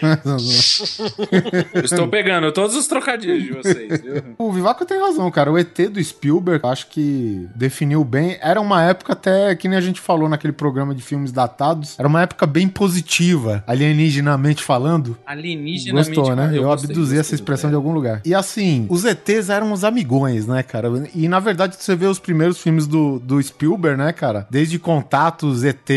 Eu 1.75 1.85
estou 1.85 2.09
pegando 2.09 2.51
todos 2.53 2.77
os 2.77 2.87
trocadilhos 2.87 3.43
de 3.43 3.53
vocês, 3.53 4.01
viu? 4.01 4.23
O 4.39 4.53
Vivaco 4.53 4.85
tem 4.85 4.99
razão, 4.99 5.31
cara. 5.31 5.51
O 5.51 5.59
ET 5.59 5.77
do 5.91 6.03
Spielberg, 6.03 6.67
acho 6.67 6.89
que 6.89 7.49
definiu 7.55 8.05
bem. 8.05 8.39
Era 8.41 8.61
uma 8.61 8.83
época 8.83 9.13
até, 9.13 9.55
que 9.55 9.69
nem 9.69 9.79
a 9.79 9.81
gente 9.81 10.01
falou 10.01 10.29
naquele 10.29 10.53
programa 10.53 10.95
de 10.95 11.03
filmes 11.03 11.33
datados, 11.33 11.99
era 11.99 12.09
uma 12.09 12.23
época 12.23 12.47
bem 12.47 12.69
positiva, 12.69 13.63
alienígenamente 13.67 14.63
falando. 14.63 15.17
Alienígena 15.27 16.03
Gostou, 16.03 16.35
né? 16.35 16.51
Eu, 16.53 16.65
gostei, 16.65 16.91
abduzi 16.91 17.19
essa 17.19 17.35
expressão 17.35 17.71
de 17.71 17.77
velho. 17.77 17.87
algum 17.87 17.93
lugar. 17.93 18.23
E 18.25 18.35
assim, 18.35 18.87
os 18.89 19.05
ETs 19.05 19.51
eram 19.51 19.73
os 19.73 19.85
amigões, 19.85 20.47
né, 20.47 20.63
cara? 20.63 20.89
E 21.15 21.29
na 21.29 21.41
verdade, 21.41 21.77
você 21.79 21.95
vê 21.95 22.07
os 22.07 22.19
primeiros 22.19 22.59
filmes 22.61 22.87
do, 22.87 23.19
do 23.19 23.43
Spielberg, 23.43 23.99
né, 23.99 24.13
cara? 24.13 24.47
Desde 24.51 24.79
Contatos, 24.79 25.65
ET, 25.65 25.91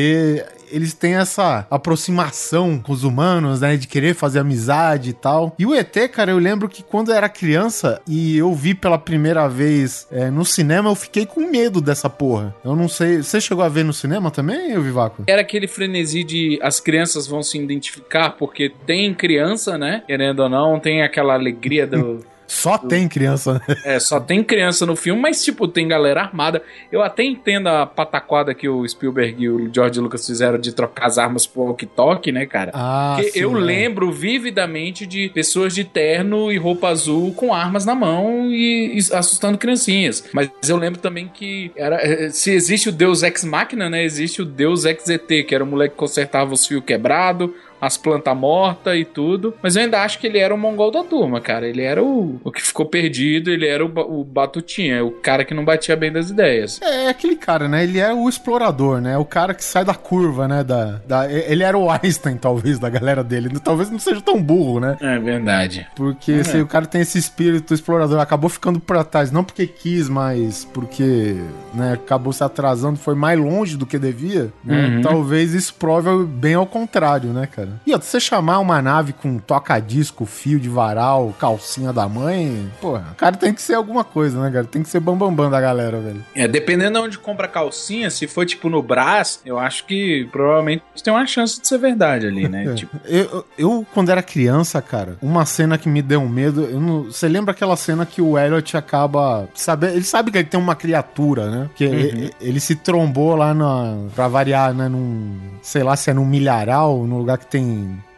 eles 0.73 0.93
têm 0.93 1.15
essa 1.15 1.67
aproximação 1.69 2.79
com 2.79 2.91
os 2.91 3.03
humanos, 3.03 3.61
né? 3.61 3.77
De 3.77 3.87
querer 3.87 4.15
fazer 4.15 4.39
amizade 4.39 5.11
e 5.11 5.13
tal. 5.13 5.55
E 5.57 5.65
o 5.65 5.73
ET, 5.73 5.95
cara, 6.11 6.31
eu 6.31 6.39
lembro 6.39 6.67
que 6.67 6.81
quando 6.81 7.11
eu 7.11 7.15
era 7.15 7.29
criança 7.29 8.01
e 8.07 8.37
eu 8.37 8.53
vi 8.53 8.73
pela 8.73 8.97
primeira 8.97 9.47
vez 9.47 10.07
é, 10.11 10.29
no 10.31 10.43
cinema, 10.43 10.89
eu 10.89 10.95
fiquei 10.95 11.25
com 11.25 11.49
medo 11.49 11.79
dessa 11.79 12.09
porra. 12.09 12.55
Eu 12.65 12.75
não 12.75 12.87
sei. 12.87 13.17
Você 13.17 13.39
chegou 13.39 13.63
a 13.63 13.69
ver 13.69 13.83
no 13.83 13.93
cinema 13.93 14.31
também, 14.31 14.79
Vivaco? 14.81 15.23
Era 15.27 15.41
aquele 15.41 15.67
frenesi 15.67 16.23
de 16.23 16.59
as 16.61 16.79
crianças 16.79 17.27
vão 17.27 17.43
se 17.43 17.57
identificar 17.57 18.31
porque 18.31 18.71
tem 18.85 19.13
criança, 19.13 19.77
né? 19.77 20.03
Querendo 20.07 20.39
ou 20.39 20.49
não, 20.49 20.79
tem 20.79 21.03
aquela 21.03 21.33
alegria 21.33 21.85
do. 21.85 22.25
Só 22.53 22.77
tem 22.77 23.07
criança, 23.07 23.53
né? 23.53 23.61
É, 23.83 23.99
só 23.99 24.19
tem 24.19 24.43
criança 24.43 24.85
no 24.85 24.95
filme, 24.95 25.19
mas 25.19 25.43
tipo, 25.43 25.67
tem 25.67 25.87
galera 25.87 26.21
armada. 26.21 26.61
Eu 26.91 27.01
até 27.01 27.23
entendo 27.23 27.67
a 27.67 27.85
pataquada 27.85 28.53
que 28.53 28.69
o 28.69 28.87
Spielberg 28.87 29.43
e 29.43 29.49
o 29.49 29.73
George 29.73 29.99
Lucas 29.99 30.25
fizeram 30.25 30.57
de 30.57 30.71
trocar 30.71 31.07
as 31.07 31.17
armas 31.17 31.45
por 31.45 31.63
walkie-talkie, 31.67 32.31
né, 32.31 32.45
cara? 32.45 32.71
Ah, 32.73 33.15
Porque 33.17 33.31
sim, 33.31 33.39
eu 33.39 33.57
é. 33.57 33.59
lembro 33.59 34.11
vividamente 34.11 35.05
de 35.05 35.29
pessoas 35.29 35.73
de 35.73 35.83
terno 35.83 36.51
e 36.51 36.57
roupa 36.57 36.89
azul 36.89 37.33
com 37.33 37.53
armas 37.53 37.85
na 37.85 37.95
mão 37.95 38.49
e, 38.49 38.97
e 38.97 38.99
assustando 39.13 39.57
criancinhas. 39.57 40.23
Mas 40.31 40.49
eu 40.67 40.77
lembro 40.77 41.01
também 41.01 41.27
que 41.27 41.71
era, 41.75 41.95
eh, 41.95 42.29
se 42.29 42.51
existe 42.51 42.89
o 42.89 42.91
Deus 42.91 43.23
Ex 43.23 43.43
Machina, 43.43 43.89
né? 43.89 44.03
Existe 44.03 44.41
o 44.41 44.45
Deus 44.45 44.85
Ex 44.85 45.09
ET, 45.09 45.27
que 45.27 45.53
era 45.53 45.63
o 45.63 45.67
moleque 45.67 45.93
que 45.93 45.99
consertava 45.99 46.53
os 46.53 46.65
fios 46.65 46.83
quebrados, 46.83 47.49
as 47.83 47.97
plantas 47.97 48.35
mortas 48.35 48.95
e 48.95 49.03
tudo. 49.03 49.53
Mas 49.61 49.75
eu 49.75 49.83
ainda 49.83 50.01
acho 50.01 50.17
que 50.17 50.25
ele 50.25 50.37
era 50.37 50.55
o 50.55 50.57
mongol 50.57 50.89
da 50.89 51.03
turma, 51.03 51.41
cara. 51.41 51.67
Ele 51.67 51.81
era 51.81 52.01
o, 52.01 52.39
o 52.41 52.51
que 52.51 52.61
ficou 52.61 52.85
perdido, 52.85 53.51
ele 53.51 53.67
era 53.67 53.85
o, 53.85 53.91
o 54.19 54.23
batutinha, 54.23 55.03
o 55.03 55.11
cara 55.11 55.43
que 55.43 55.53
não 55.53 55.65
batia 55.65 55.95
bem 55.97 56.11
das 56.11 56.29
ideias. 56.29 56.81
É 56.81 57.09
aquele 57.09 57.35
cara, 57.35 57.67
né? 57.67 57.83
Ele 57.83 57.99
é 57.99 58.13
o 58.13 58.29
explorador, 58.29 59.01
né? 59.01 59.17
O 59.17 59.25
cara 59.25 59.53
que 59.53 59.63
sai 59.63 59.83
da 59.83 59.93
curva, 59.93 60.47
né? 60.47 60.63
Da, 60.63 61.01
da, 61.05 61.29
ele 61.29 61.63
era 61.63 61.77
o 61.77 61.89
Einstein, 61.91 62.37
talvez, 62.37 62.79
da 62.79 62.89
galera 62.89 63.21
dele. 63.21 63.49
Talvez 63.59 63.91
não 63.91 63.99
seja 63.99 64.21
tão 64.21 64.41
burro, 64.41 64.79
né? 64.79 64.97
É 65.01 65.19
verdade. 65.19 65.85
Porque 65.93 66.41
se 66.45 66.61
o 66.61 66.67
cara 66.67 66.85
tem 66.85 67.01
esse 67.01 67.17
espírito 67.17 67.73
explorador, 67.73 68.19
acabou 68.19 68.49
ficando 68.49 68.79
pra 68.79 69.03
trás, 69.03 69.29
não 69.29 69.43
porque 69.43 69.67
quis, 69.67 70.07
mas 70.07 70.63
porque 70.73 71.35
né, 71.73 71.93
acabou 71.93 72.31
se 72.31 72.43
atrasando, 72.43 72.97
foi 72.97 73.15
mais 73.15 73.37
longe 73.37 73.75
do 73.75 73.85
que 73.85 73.99
devia, 73.99 74.53
né? 74.63 74.87
Uhum. 74.87 75.01
Talvez 75.01 75.53
isso 75.53 75.73
prove 75.73 76.25
bem 76.25 76.53
ao 76.53 76.65
contrário, 76.65 77.31
né, 77.31 77.45
cara? 77.45 77.72
E 77.85 77.91
outra, 77.93 78.07
você 78.07 78.19
chamar 78.19 78.59
uma 78.59 78.81
nave 78.81 79.13
com 79.13 79.37
toca-disco, 79.37 80.25
fio 80.25 80.59
de 80.59 80.69
varal, 80.69 81.33
calcinha 81.39 81.91
da 81.93 82.07
mãe, 82.07 82.71
porra, 82.81 83.09
o 83.11 83.15
cara 83.15 83.35
tem 83.35 83.53
que 83.53 83.61
ser 83.61 83.73
alguma 83.75 84.03
coisa, 84.03 84.41
né, 84.41 84.51
cara? 84.51 84.65
Tem 84.65 84.83
que 84.83 84.89
ser 84.89 84.99
bambambam 84.99 85.29
bam, 85.35 85.43
bam 85.45 85.49
da 85.51 85.59
galera, 85.61 85.99
velho. 85.99 86.23
É, 86.35 86.47
dependendo 86.47 86.99
de 86.99 87.05
onde 87.05 87.19
compra 87.19 87.45
a 87.45 87.49
calcinha, 87.49 88.09
se 88.09 88.27
for 88.27 88.45
tipo 88.45 88.69
no 88.69 88.81
Brás, 88.81 89.39
eu 89.45 89.57
acho 89.59 89.85
que 89.85 90.27
provavelmente 90.31 90.83
tem 91.03 91.13
uma 91.13 91.25
chance 91.25 91.59
de 91.59 91.67
ser 91.67 91.77
verdade 91.77 92.27
ali, 92.27 92.47
né? 92.47 92.63
É. 92.73 92.75
Tipo, 92.75 92.97
Eu, 93.05 93.45
eu- 93.57 93.87
quando 93.93 94.09
era 94.09 94.21
criança, 94.23 94.81
cara, 94.81 95.17
uma 95.21 95.45
cena 95.45 95.77
que 95.77 95.89
me 95.89 96.01
deu 96.01 96.21
um 96.21 96.29
medo. 96.29 96.67
não- 96.79 97.03
você 97.05 97.27
lembra 97.27 97.51
aquela 97.51 97.75
cena 97.75 98.05
que 98.05 98.21
o 98.21 98.37
Elliot 98.37 98.77
acaba. 98.77 99.47
Sabe, 99.53 99.87
ele 99.87 100.03
sabe 100.03 100.31
que 100.31 100.37
ele 100.37 100.47
tem 100.47 100.59
uma 100.59 100.75
criatura, 100.75 101.49
né? 101.49 101.69
Que 101.75 101.83
ele, 101.83 102.31
ele 102.39 102.59
se 102.59 102.75
trombou 102.75 103.35
lá 103.35 103.53
na. 103.53 103.95
Pra 104.15 104.27
variar, 104.27 104.73
né? 104.73 104.87
Num. 104.87 105.37
Sei 105.61 105.83
lá 105.83 105.95
se 105.95 106.09
é 106.09 106.13
num 106.13 106.25
milharal, 106.25 107.03
num 107.05 107.17
lugar 107.17 107.37
que 107.37 107.45
tem 107.45 107.62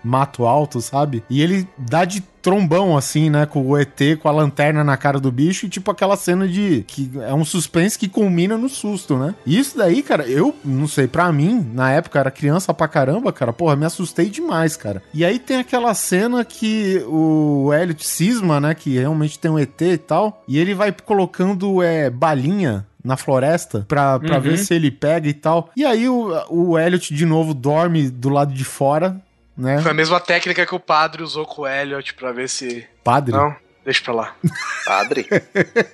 mato 0.04 0.46
alto, 0.46 0.82
sabe? 0.82 1.24
E 1.30 1.42
ele 1.42 1.68
dá 1.78 2.06
de 2.06 2.22
trombão, 2.42 2.96
assim, 2.96 3.28
né? 3.30 3.48
Com 3.48 3.66
o 3.66 3.76
ET, 3.76 4.00
com 4.22 4.30
a 4.30 4.32
lanterna 4.32 4.84
na 4.84 4.96
cara 4.96 5.20
do 5.20 5.32
bicho, 5.32 5.66
e 5.66 5.70
tipo 5.70 5.90
aquela 5.90 6.16
cena 6.16 6.48
de. 6.48 6.84
que 6.88 7.10
é 7.28 7.34
um 7.34 7.44
suspense 7.44 7.98
que 7.98 8.08
culmina 8.08 8.56
no 8.56 8.70
susto, 8.70 9.18
né? 9.18 9.34
E 9.46 9.58
isso 9.58 9.76
daí, 9.76 10.04
cara, 10.04 10.28
eu 10.28 10.54
não 10.64 10.88
sei, 10.88 11.08
pra 11.08 11.32
mim, 11.32 11.68
na 11.74 11.92
época, 11.92 12.20
era 12.20 12.30
criança 12.30 12.72
pra 12.74 12.88
caramba, 12.88 13.34
cara, 13.34 13.52
porra, 13.52 13.76
me 13.76 13.86
assustei 13.86 14.30
demais, 14.30 14.76
cara. 14.78 15.02
E 15.12 15.26
aí 15.26 15.40
tem 15.40 15.58
aquela 15.58 15.94
cena 15.96 16.46
que 16.46 17.04
o 17.08 17.72
Elliot 17.74 18.06
cisma, 18.06 18.60
né? 18.60 18.76
Que 18.76 19.00
realmente 19.00 19.40
tem 19.40 19.50
um 19.50 19.58
ET 19.58 19.82
e 19.82 19.98
tal, 19.98 20.44
e 20.48 20.60
ele 20.60 20.76
vai 20.76 20.92
colocando 20.92 21.82
é, 21.82 22.12
balinha 22.12 22.86
na 23.04 23.16
floresta 23.18 23.86
pra, 23.88 24.20
pra 24.20 24.36
Uhum. 24.38 24.42
ver 24.42 24.58
se 24.58 24.74
ele 24.74 24.90
pega 24.90 25.28
e 25.30 25.34
tal. 25.34 25.70
E 25.78 25.86
aí 25.86 26.10
o, 26.10 26.32
o 26.50 26.78
Elliot 26.80 27.14
de 27.14 27.24
novo 27.26 27.54
dorme 27.54 28.10
do 28.10 28.30
lado 28.30 28.52
de 28.52 28.64
fora, 28.64 29.22
né? 29.58 29.82
Foi 29.82 29.92
a 29.92 29.94
mesma 29.94 30.20
técnica 30.20 30.66
que 30.66 30.76
o 30.76 30.80
padre 30.80 31.24
usou 31.24 31.46
com 31.46 31.64
o 31.64 31.68
Elliot 31.68 32.14
pra 32.14 32.32
ver 32.32 32.50
se. 32.50 32.86
Padre. 33.04 33.34
Não, 33.34 33.56
deixa 33.84 34.02
pra 34.04 34.14
lá. 34.14 34.36
Padre. 34.86 35.28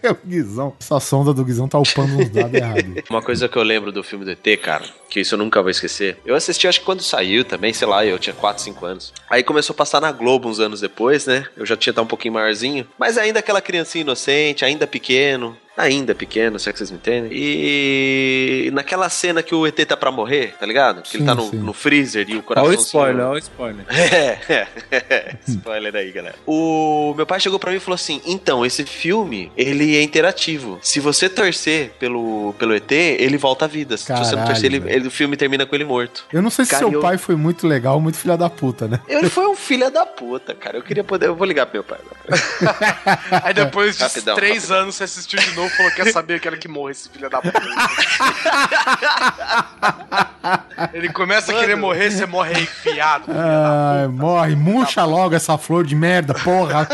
É 0.04 0.12
o 0.12 0.17
Guizão. 0.26 0.76
Essa 0.80 1.00
sonda 1.00 1.34
do 1.34 1.45
Guizão 1.45 1.67
tá 1.67 1.80
upando 1.80 2.17
uns 2.17 2.30
dados 2.30 2.54
errados. 2.54 3.04
Uma 3.10 3.21
coisa 3.21 3.47
que 3.47 3.58
eu 3.58 3.63
lembro 3.63 3.91
do 3.91 4.04
filme 4.04 4.26
do 4.26 4.32
ET, 4.32 4.62
cara, 4.62 4.84
que 5.10 5.21
isso 5.21 5.36
eu 5.36 5.39
nunca 5.39 5.62
vou 5.62 5.71
esquecer. 5.71 6.17
Eu 6.26 6.36
assisti, 6.36 6.67
acho 6.67 6.80
que 6.80 6.86
quando 6.86 7.02
saiu 7.02 7.45
também, 7.45 7.71
sei 7.71 7.88
lá, 7.88 8.06
eu 8.06 8.19
tinha 8.19 8.36
4, 8.36 8.62
5 8.62 8.86
anos. 8.86 9.13
Aí 9.30 9.43
começou 9.43 9.74
a 9.74 9.78
passar 9.78 10.02
na 10.02 10.12
Globo 10.12 10.50
uns 10.50 10.60
anos 10.60 10.82
depois, 10.82 11.26
né? 11.26 11.45
Eu 11.56 11.65
já 11.65 11.78
tinha 11.78 11.93
tá 11.93 12.02
um 12.02 12.08
pouquinho 12.08 12.34
maiorzinho. 12.34 12.86
Mas 13.00 13.17
ainda 13.17 13.39
aquela 13.39 13.62
criancinha 13.62 14.02
inocente, 14.02 14.65
ainda 14.65 14.86
pequeno. 14.86 15.56
Ainda 15.77 16.13
pequeno, 16.13 16.60
se 16.60 16.69
é 16.69 16.73
que 16.73 16.77
vocês 16.77 16.91
me 16.91 16.97
entendem. 16.97 17.31
E 17.34 18.69
naquela 18.73 19.07
cena 19.10 19.41
que 19.41 19.55
o 19.55 19.65
ET 19.65 19.75
tá 19.88 19.95
pra 19.95 20.12
morrer, 20.12 20.53
tá 20.60 20.65
ligado? 20.65 21.01
Que 21.01 21.15
ele 21.15 21.23
Sim, 21.23 21.25
tá 21.25 21.34
no, 21.34 21.49
no 21.53 21.73
freezer 21.73 22.29
e 22.29 22.34
o 22.34 22.36
olha 22.38 22.43
coração. 22.43 22.69
o 22.71 22.73
spoiler, 22.73 23.25
olha 23.25 23.36
o 23.36 23.38
spoiler. 23.38 23.86
É, 23.89 24.67
é, 24.91 25.36
spoiler 25.47 25.95
aí, 25.95 26.12
galera. 26.12 26.36
O 26.45 27.13
meu 27.15 27.25
pai 27.25 27.39
chegou 27.39 27.57
pra 27.57 27.71
mim 27.71 27.77
e 27.77 27.79
falou 27.79 27.95
assim: 27.95 28.21
então, 28.25 28.65
esse 28.65 28.84
filme, 28.86 29.49
ele 29.55 29.95
é 29.95 30.03
interativo. 30.03 30.77
Se 30.81 30.99
você 30.99 31.29
torcer 31.29 31.91
pelo, 31.99 32.53
pelo 32.60 32.75
ET, 32.75 32.91
ele 32.91 33.38
volta 33.38 33.65
à 33.65 33.67
vida. 33.67 33.95
Se 33.97 34.03
você 34.05 34.12
não 34.13 34.23
Caralho, 34.25 34.47
torcer, 34.47 34.65
ele, 34.65 34.84
ele- 34.93 35.07
o 35.07 35.12
filme 35.12 35.38
termina 35.38 35.65
com 35.65 35.73
ele 35.73 35.86
morto. 35.86 36.25
Eu 36.34 36.41
não 36.41 36.49
sei 36.49 36.65
se 36.65 36.71
Cara, 36.71 36.84
seu 36.84 36.91
eu- 36.91 36.99
pai 37.01 37.17
foi 37.17 37.36
muito 37.38 37.65
legal 37.65 37.95
ou 37.95 38.01
muito 38.01 38.17
filha 38.17 38.36
da 38.38 38.49
puta, 38.49 38.88
né? 38.88 38.99
Ele 39.07 39.29
foi 39.29 39.47
um 39.47 39.55
filho 39.55 39.89
da 39.89 40.05
puta, 40.05 40.53
cara. 40.53 40.77
Eu 40.77 40.84
queria 40.84 41.03
poder. 41.03 41.27
Eu 41.27 41.36
vou 41.36 41.47
ligar 41.47 41.65
pro 41.65 41.75
meu 41.75 41.84
pai. 41.84 41.99
Aí 43.43 43.53
depois 43.53 43.95
de 43.97 44.03
Rapidão, 44.03 44.36
três 44.36 44.63
rapidão. 44.63 44.77
anos 44.84 44.95
você 44.95 45.03
assistiu 45.05 45.39
de 45.39 45.51
novo 45.55 45.61
e 45.65 45.69
falou: 45.69 45.91
quer 45.91 46.12
saber, 46.12 46.36
eu 46.36 46.39
quero 46.39 46.58
que 46.58 46.67
morra 46.67 46.91
esse 46.91 47.10
filho 47.10 47.30
da 47.30 47.41
puta. 47.41 47.62
Ele 50.93 51.10
começa 51.10 51.52
a 51.52 51.60
querer 51.60 51.76
morrer, 51.76 52.12
você 52.12 52.26
morre 52.26 52.56
aí 52.56 52.63
enfiado. 52.63 53.26
Ai, 53.30 54.08
morre, 54.08 54.56
murcha 54.56 55.04
logo 55.04 55.36
essa 55.36 55.58
flor 55.58 55.86
de 55.86 55.95
merda, 55.95 56.34
porra. 56.34 56.88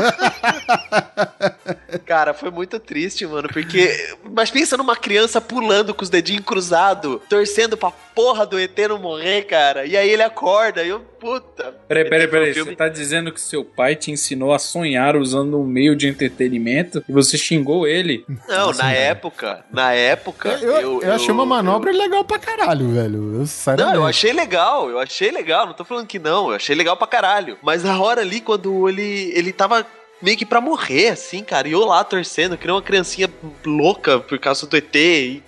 Cara, 2.06 2.34
foi 2.34 2.52
muito 2.52 2.80
triste, 2.80 3.26
mano, 3.26 3.48
porque. 3.48 4.16
Mas 4.32 4.50
pensa 4.52 4.78
numa 4.78 4.96
criança 4.96 5.40
pulando 5.40 5.94
com 5.94 6.04
os 6.04 6.10
dedinhos 6.10 6.46
cruzados, 6.46 7.20
torcendo 7.30 7.78
pra 7.78 7.92
porra 8.18 8.48
do 8.48 8.60
ET 8.60 8.76
não 8.90 8.98
morrer, 8.98 9.44
cara. 9.44 9.86
E 9.86 9.96
aí 9.96 10.10
ele 10.10 10.24
acorda 10.24 10.84
e 10.84 10.90
eu, 10.90 11.00
puta. 11.00 11.76
Peraí, 11.88 12.10
peraí, 12.10 12.26
um 12.26 12.30
peraí. 12.32 12.52
Você 12.52 12.76
tá 12.76 12.90
dizendo 12.90 13.32
que 13.32 13.40
seu 13.40 13.64
pai 13.64 13.96
te 13.96 14.10
ensinou 14.10 14.52
a 14.52 14.58
sonhar 14.58 15.16
usando 15.16 15.60
um 15.60 15.64
meio 15.64 15.96
de 15.96 16.08
entretenimento 16.08 17.04
e 17.08 17.12
você 17.12 17.38
xingou 17.38 17.88
ele? 17.88 18.26
Não, 18.50 18.74
na 18.74 18.92
época, 18.92 19.64
na 19.72 19.94
época. 19.94 20.50
Eu, 20.60 21.00
eu, 21.04 21.14
achei 21.14 21.30
uma 21.30 21.46
manobra 21.46 21.92
legal 21.92 22.26
pra 22.26 22.40
caralho, 22.40 22.90
velho. 22.90 23.46
Eu, 23.68 23.76
Não, 23.78 23.94
eu 23.94 24.06
achei 24.08 24.34
legal, 24.34 24.90
eu 24.90 24.98
achei 24.98 25.30
legal, 25.30 25.68
não 25.68 25.74
tô 25.74 25.86
falando 25.86 26.08
que 26.08 26.18
não, 26.18 26.50
eu 26.50 26.56
achei 26.56 26.76
legal 26.76 26.98
pra 26.98 27.06
caralho. 27.06 27.60
Mas 27.62 27.84
na 27.84 28.02
hora 28.02 28.22
ali, 28.22 28.42
quando 28.42 28.90
ele, 28.90 29.32
ele 29.36 29.54
tava 29.54 29.86
meio 30.20 30.36
que 30.36 30.46
pra 30.46 30.60
morrer, 30.60 31.10
assim, 31.10 31.44
cara, 31.44 31.68
e 31.68 31.74
eu 31.74 31.86
lá 31.86 32.04
torcendo, 32.04 32.58
que 32.58 32.66
nem 32.66 32.76
uma 32.76 32.82
criancinha 32.82 33.30
louca 33.64 34.20
por 34.20 34.40
causa 34.40 34.66
do 34.66 34.76
ET, 34.76 34.96
e 34.96 35.44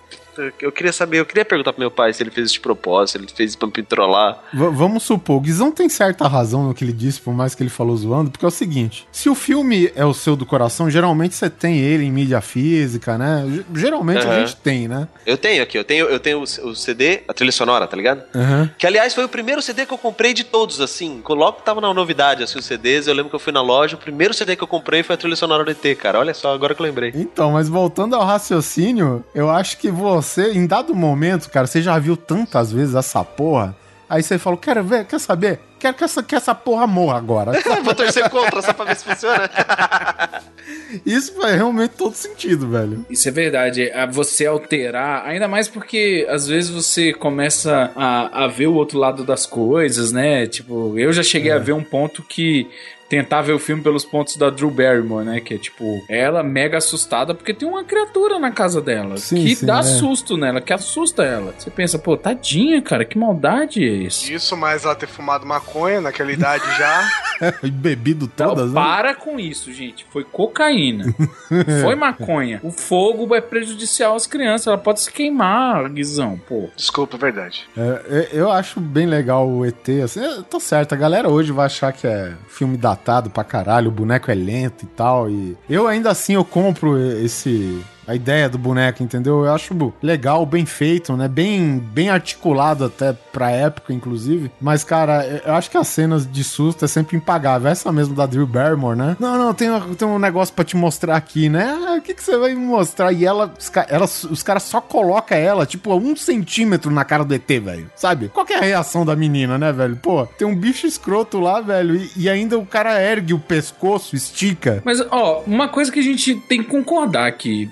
Eu 0.62 0.72
queria 0.72 0.92
saber, 0.94 1.20
eu 1.20 1.26
queria 1.26 1.44
perguntar 1.46 1.74
pro 1.74 1.80
meu 1.82 1.92
pai 1.92 2.14
se 2.14 2.24
ele 2.24 2.32
fez 2.32 2.52
de 2.52 2.60
propósito, 2.60 3.12
se 3.12 3.18
ele 3.18 3.28
fez 3.34 3.56
pra 3.56 3.68
me 3.68 3.84
trollar. 3.84 4.40
V- 4.54 4.70
vamos 4.70 5.04
supor, 5.04 5.38
o 5.38 5.40
Guizão 5.42 5.72
tem 5.72 5.90
certa 5.90 6.28
razão 6.28 6.64
no 6.64 6.74
que 6.74 6.84
ele 6.84 6.94
disse, 6.94 7.20
por 7.22 7.34
mais 7.34 7.54
que 7.56 7.64
ele 7.64 7.70
falou 7.70 7.96
zoando, 7.98 8.32
porque 8.32 8.46
é 8.46 8.48
o 8.48 8.52
seguinte: 8.52 9.08
se 9.12 9.30
o 9.30 9.36
filme 9.36 9.92
é 9.96 10.06
o 10.06 10.14
seu 10.14 10.36
do 10.36 10.46
coração, 10.46 10.90
geralmente 10.90 11.36
você 11.36 11.50
tem 11.50 11.78
ele 11.80 12.04
em 12.06 12.12
mídia 12.12 12.42
física, 12.42 13.18
né? 13.18 13.46
G- 13.50 13.66
Geralmente 13.76 14.20
a 14.26 14.30
Aham. 14.30 14.40
gente 14.46 14.56
tem, 14.58 14.88
né? 14.88 15.08
Eu 15.26 15.38
tenho 15.38 15.62
aqui, 15.64 15.78
eu 15.78 15.84
tenho, 15.84 16.06
eu 16.08 16.20
tenho 16.20 16.42
o, 16.42 16.76
CD, 16.76 17.22
a 17.28 17.34
trilha 17.34 17.52
sonora, 17.52 17.88
tá 17.88 17.96
ligado? 17.98 18.24
Aham. 18.36 18.70
Que 18.78 18.86
aliás 18.88 19.14
foi 19.14 19.24
o 19.26 19.30
primeiro 19.30 19.62
CD 19.62 19.86
que 19.86 19.94
eu 19.94 19.98
comprei 19.98 20.34
de 20.34 20.44
todos, 20.44 20.80
assim. 20.82 21.22
Logo 21.28 21.58
que 21.58 21.64
tava 21.64 21.80
na 21.82 21.94
novidade, 21.94 22.44
assim, 22.44 22.58
os 22.60 22.66
CDs, 22.66 23.08
eu 23.08 23.14
lembro 23.14 23.30
que 23.30 23.36
eu 23.36 23.40
fui 23.40 23.54
na 23.54 23.62
loja, 23.62 23.96
o 23.96 24.00
primeiro 24.00 24.34
CD 24.34 24.56
que 24.56 24.64
eu 24.64 24.68
comprei 24.68 25.04
foi 25.04 25.16
a 25.16 25.18
trilha 25.18 25.36
sonora 25.36 25.64
do 25.64 25.72
ET, 25.72 25.96
cara. 25.98 26.20
Olha 26.20 26.34
só, 26.34 26.54
agora 26.54 26.74
que 26.76 26.82
eu 26.82 26.86
lembrei. 26.86 27.12
Então, 27.16 27.52
mas 27.52 27.68
voltando 27.70 28.16
ao 28.16 28.24
raciocínio, 28.26 29.24
eu 29.34 29.50
acho 29.50 29.78
que 29.78 29.90
você, 29.90 30.29
em 30.38 30.66
dado 30.68 30.94
momento, 30.96 31.50
cara, 31.50 31.68
você 31.68 31.82
já 31.82 31.98
viu 32.00 32.16
tantas 32.18 32.72
vezes 32.72 32.96
essa 32.96 33.24
porra. 33.24 33.76
Aí 34.10 34.24
você 34.24 34.40
falou, 34.40 34.58
quero 34.58 34.84
ver, 34.84 35.06
quer 35.06 35.20
saber? 35.20 35.60
Quero 35.78 35.96
que 35.96 36.04
essa, 36.04 36.24
que 36.24 36.34
essa 36.36 36.56
porra 36.56 36.88
morra 36.88 37.18
agora. 37.18 37.52
Vou 37.86 37.94
torcer 37.94 38.28
contra 38.30 38.62
só 38.62 38.74
pra 38.74 38.86
ver 38.86 38.96
se 38.96 39.06
funciona. 39.06 39.50
Isso 41.06 41.34
faz 41.40 41.56
realmente 41.56 41.92
todo 41.92 42.14
sentido, 42.16 42.68
velho. 42.70 43.06
Isso 43.10 43.28
é 43.28 43.32
verdade. 43.32 43.92
Você 44.12 44.46
alterar, 44.48 45.26
ainda 45.26 45.48
mais 45.48 45.68
porque 45.68 46.26
às 46.30 46.48
vezes 46.48 46.70
você 46.70 47.14
começa 47.14 47.92
a, 47.96 48.46
a 48.46 48.48
ver 48.48 48.68
o 48.68 48.74
outro 48.74 48.98
lado 48.98 49.24
das 49.24 49.46
coisas, 49.46 50.12
né? 50.12 50.48
Tipo, 50.48 50.98
eu 50.98 51.14
já 51.14 51.22
cheguei 51.24 51.52
É. 51.52 51.56
a 51.56 51.60
ver 51.60 51.74
um 51.74 51.84
ponto 51.84 52.24
que 52.24 52.68
tentar 53.10 53.42
ver 53.42 53.54
o 53.54 53.60
filme 53.60 53.82
pelos 53.82 54.06
pontos 54.06 54.38
da 54.38 54.50
Drew 54.50 54.70
Barrymore, 54.70 55.26
né? 55.26 55.42
Que 55.42 55.56
é 55.56 55.58
tipo, 55.58 56.04
ela 56.08 56.44
mega 56.44 56.78
assustada 56.78 57.34
porque 57.34 57.54
tem 57.54 57.68
uma 57.68 57.84
criatura 57.84 58.38
na 58.38 58.52
casa 58.52 58.80
dela 58.82 59.18
Sim, 59.18 59.44
que 59.44 59.56
sim, 59.56 59.66
dá 59.66 59.80
é. 59.80 59.84
susto 59.84 60.38
nela, 60.38 60.62
que 60.62 60.72
assusta 60.72 61.24
ela. 61.24 61.54
Você 61.58 61.72
pensa, 61.72 61.98
pô, 61.98 62.16
tadinha, 62.16 62.82
cara, 62.82 63.04
que 63.04 63.18
maldade 63.18 63.84
é 63.84 63.88
isso? 63.92 64.32
Isso, 64.32 64.56
mais 64.56 64.86
ela 64.86 64.96
ter 64.96 65.08
fumado 65.08 65.46
maconha 65.46 66.00
naquela 66.00 66.32
idade 66.32 66.64
já. 66.78 67.10
E 67.64 67.72
bebido 67.72 68.26
Então, 68.26 68.50
todas, 68.50 68.68
né? 68.68 68.74
para 68.74 69.16
com 69.16 69.40
isso, 69.40 69.72
gente. 69.72 70.06
Foi 70.12 70.26
cocaína. 70.26 71.06
Foi 71.82 71.96
maconha. 71.96 72.60
O 72.62 72.70
fogo 72.70 73.34
é 73.34 73.40
prejudicial 73.40 74.14
às 74.14 74.28
crianças. 74.28 74.68
Ela 74.68 74.78
pode 74.78 75.00
se 75.00 75.10
queimar, 75.10 75.88
Guizão, 75.90 76.38
pô. 76.50 76.70
Desculpa, 76.76 77.16
é 77.16 77.20
verdade. 77.20 77.66
É, 77.78 78.02
é, 78.10 78.30
eu 78.34 78.52
acho 78.52 78.82
bem 78.82 79.06
legal 79.06 79.48
o 79.48 79.66
ET, 79.66 79.88
assim, 80.04 80.20
é, 80.22 80.42
tá 80.42 80.60
certo, 80.60 80.92
a 80.92 80.98
galera 80.98 81.30
hoje 81.30 81.54
vai 81.54 81.68
achar 81.68 81.94
que 81.94 82.06
é 82.06 82.34
filme 82.50 82.76
datado 83.00 83.30
pra 83.30 83.44
caralho, 83.44 83.88
o 83.88 83.92
boneco 83.92 84.30
é 84.30 84.36
lento 84.36 84.84
e 84.84 84.88
tal, 84.88 85.30
e 85.30 85.58
eu 85.70 85.88
ainda 85.88 86.12
assim 86.12 86.34
eu 86.34 86.44
compro 86.44 86.98
esse... 86.98 87.82
A 88.10 88.16
ideia 88.16 88.50
do 88.50 88.58
boneco, 88.58 89.04
entendeu? 89.04 89.46
Eu 89.46 89.54
acho 89.54 89.94
legal, 90.02 90.44
bem 90.44 90.66
feito, 90.66 91.16
né? 91.16 91.28
Bem, 91.28 91.78
bem 91.78 92.10
articulado 92.10 92.86
até 92.86 93.14
pra 93.14 93.52
época, 93.52 93.94
inclusive. 93.94 94.52
Mas, 94.60 94.84
cara, 94.84 95.44
eu 95.46 95.54
acho 95.54 95.70
que 95.70 95.78
as 95.78 95.88
cenas 95.88 96.26
de 96.26 96.44
susto 96.44 96.84
é 96.84 96.88
sempre 96.88 97.16
impagável. 97.16 97.70
Essa 97.70 97.92
mesmo 97.92 98.16
da 98.16 98.26
Drew 98.26 98.48
Barrymore, 98.48 98.98
né? 98.98 99.16
Não, 99.20 99.38
não, 99.38 99.54
tem, 99.54 99.70
tem 99.96 100.08
um 100.08 100.18
negócio 100.18 100.56
pra 100.56 100.66
te 100.66 100.76
mostrar 100.76 101.16
aqui, 101.16 101.50
né? 101.50 101.70
Ah, 101.88 101.98
o 101.98 102.02
que, 102.02 102.16
que 102.16 102.24
você 102.24 102.36
vai 102.36 102.56
me 102.56 102.66
mostrar? 102.66 103.14
E 103.14 103.24
ela, 103.24 103.54
os, 103.56 103.72
ela, 103.88 104.06
os 104.06 104.42
caras 104.42 104.64
só 104.64 104.82
colocam 104.82 105.38
ela, 105.38 105.68
tipo, 105.68 105.92
a 105.92 105.96
um 105.96 106.16
centímetro 106.16 106.90
na 106.90 107.06
cara 107.06 107.24
do 107.24 107.36
ET, 107.36 107.48
velho. 107.48 107.92
Sabe? 107.96 108.30
Qual 108.30 108.44
que 108.44 108.54
é 108.54 108.58
a 108.58 108.62
reação 108.62 109.06
da 109.06 109.16
menina, 109.16 109.56
né, 109.60 109.72
velho? 109.72 109.96
Pô, 109.98 110.26
tem 110.26 110.48
um 110.48 110.56
bicho 110.56 110.88
escroto 110.88 111.40
lá, 111.40 111.62
velho, 111.62 111.96
e, 111.96 112.12
e 112.18 112.28
ainda 112.28 112.58
o 112.58 112.66
cara 112.66 113.00
ergue 113.00 113.36
o 113.36 113.40
pescoço, 113.40 114.16
estica. 114.16 114.82
Mas, 114.84 115.00
ó, 115.12 115.44
uma 115.46 115.68
coisa 115.68 115.92
que 115.92 116.00
a 116.00 116.04
gente 116.04 116.34
tem 116.34 116.64
que 116.64 116.70
concordar 116.70 117.28
aqui. 117.28 117.70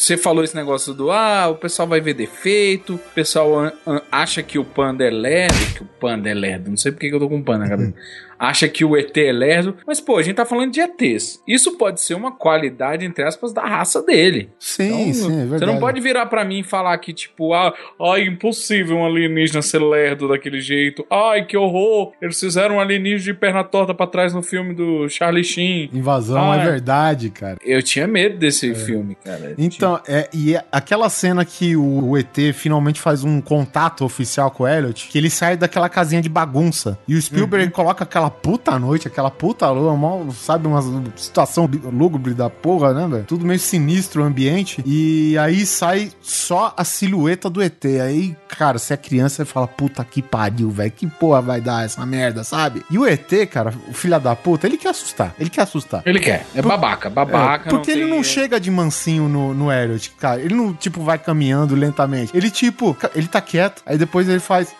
Você 0.00 0.16
falou 0.16 0.42
esse 0.42 0.56
negócio 0.56 0.94
do 0.94 1.10
ah, 1.10 1.48
o 1.48 1.56
pessoal 1.56 1.86
vai 1.86 2.00
ver 2.00 2.14
defeito, 2.14 2.94
o 2.94 2.98
pessoal 2.98 3.70
acha 4.10 4.42
que 4.42 4.58
o 4.58 4.64
panda 4.64 5.04
é 5.04 5.10
lerdo, 5.10 5.74
que 5.74 5.82
o 5.82 5.84
panda 5.84 6.30
é 6.30 6.32
lerdo, 6.32 6.70
não 6.70 6.76
sei 6.78 6.90
porque 6.90 7.10
que 7.10 7.14
eu 7.14 7.20
tô 7.20 7.28
com 7.28 7.42
panda 7.42 7.64
na 7.64 7.68
cabeça. 7.68 7.94
acha 8.40 8.66
que 8.68 8.84
o 8.84 8.96
ET 8.96 9.14
é 9.18 9.30
lerdo, 9.30 9.76
mas 9.86 10.00
pô, 10.00 10.16
a 10.16 10.22
gente 10.22 10.36
tá 10.36 10.46
falando 10.46 10.72
de 10.72 10.80
ETs. 10.80 11.42
Isso 11.46 11.76
pode 11.76 12.00
ser 12.00 12.14
uma 12.14 12.32
qualidade, 12.32 13.04
entre 13.04 13.22
aspas, 13.22 13.52
da 13.52 13.62
raça 13.62 14.02
dele. 14.02 14.48
Sim, 14.58 15.12
sim, 15.12 15.26
é 15.26 15.40
verdade. 15.40 15.58
Você 15.58 15.66
não 15.66 15.78
pode 15.78 16.00
virar 16.00 16.24
pra 16.26 16.44
mim 16.44 16.60
e 16.60 16.64
falar 16.64 16.96
que, 16.98 17.12
tipo, 17.12 17.52
ah, 17.52 17.74
ai, 18.00 18.22
impossível 18.24 18.96
um 18.96 19.04
alienígena 19.06 19.60
ser 19.60 19.80
lerdo 19.80 20.26
daquele 20.28 20.60
jeito. 20.60 21.04
Ai, 21.10 21.44
que 21.44 21.56
horror! 21.56 22.12
Eles 22.22 22.40
fizeram 22.40 22.76
um 22.76 22.80
alienígena 22.80 23.20
de 23.20 23.34
perna 23.34 23.62
torta 23.62 23.92
pra 23.94 24.06
trás 24.06 24.32
no 24.32 24.42
filme 24.42 24.72
do 24.74 25.06
Charlie 25.10 25.44
Sheen. 25.44 25.90
Invasão 25.92 26.50
Ai. 26.50 26.60
é 26.60 26.64
verdade, 26.64 27.28
cara. 27.28 27.58
Eu 27.62 27.82
tinha 27.82 28.06
medo 28.06 28.38
desse 28.38 28.74
filme, 28.74 29.16
cara. 29.22 29.54
Então, 29.58 30.00
é, 30.08 30.28
e 30.32 30.54
é 30.56 30.64
aquela 30.72 31.10
cena 31.10 31.44
que 31.44 31.76
o, 31.76 32.10
o 32.10 32.16
ET 32.18 32.34
finalmente 32.54 33.00
faz 33.00 33.22
um 33.22 33.40
contato 33.40 34.04
oficial 34.04 34.50
com 34.50 34.62
o 34.64 34.68
Elliot, 34.68 35.08
que 35.08 35.18
ele 35.18 35.28
sai 35.28 35.56
daquela 35.56 35.88
casinha 35.88 36.22
de 36.22 36.28
bagunça. 36.28 36.98
E 37.06 37.14
o 37.14 37.20
Spielberg 37.20 37.66
Uhum. 37.66 37.70
coloca 37.70 38.04
aquela 38.04 38.29
puta 38.30 38.78
noite, 38.78 39.06
aquela 39.08 39.30
puta 39.30 39.68
lua, 39.70 39.96
mal, 39.96 40.26
sabe, 40.32 40.66
uma 40.66 40.82
situação 41.16 41.68
lúgubre 41.92 42.32
da 42.34 42.48
porra, 42.48 42.92
né, 42.94 43.06
velho? 43.08 43.24
Tudo 43.24 43.44
meio 43.44 43.58
sinistro 43.60 44.22
o 44.22 44.24
ambiente. 44.24 44.82
E 44.86 45.36
aí 45.38 45.66
sai 45.66 46.10
só 46.20 46.72
a 46.76 46.84
silhueta 46.84 47.50
do 47.50 47.62
ET. 47.62 47.84
Aí, 48.02 48.36
cara, 48.48 48.78
se 48.78 48.92
é 48.92 48.96
criança, 48.96 49.36
você 49.36 49.44
fala, 49.44 49.66
puta 49.66 50.04
que 50.04 50.22
pariu, 50.22 50.70
velho. 50.70 50.90
Que 50.90 51.06
porra 51.06 51.40
vai 51.42 51.60
dar 51.60 51.84
essa 51.84 52.04
merda, 52.06 52.44
sabe? 52.44 52.82
E 52.90 52.98
o 52.98 53.06
ET, 53.06 53.28
cara, 53.50 53.72
o 53.88 53.92
filho 53.94 54.18
da 54.20 54.34
puta, 54.36 54.66
ele 54.66 54.76
quer 54.76 54.90
assustar. 54.90 55.34
Ele 55.38 55.50
quer 55.50 55.62
assustar. 55.62 56.02
Ele 56.06 56.18
quer. 56.20 56.46
É 56.54 56.62
babaca, 56.62 57.08
babaca. 57.10 57.68
É, 57.68 57.70
porque 57.70 57.90
ele 57.90 58.02
tem- 58.04 58.10
não 58.10 58.22
chega 58.24 58.58
de 58.60 58.70
mansinho 58.70 59.28
no, 59.28 59.52
no 59.54 59.70
Elliot, 59.72 60.10
cara. 60.18 60.40
Ele 60.40 60.54
não, 60.54 60.72
tipo, 60.74 61.02
vai 61.02 61.18
caminhando 61.18 61.74
lentamente. 61.74 62.36
Ele, 62.36 62.50
tipo, 62.50 62.96
ele 63.14 63.28
tá 63.28 63.40
quieto, 63.40 63.82
aí 63.86 63.96
depois 63.98 64.28
ele 64.28 64.40
faz. 64.40 64.74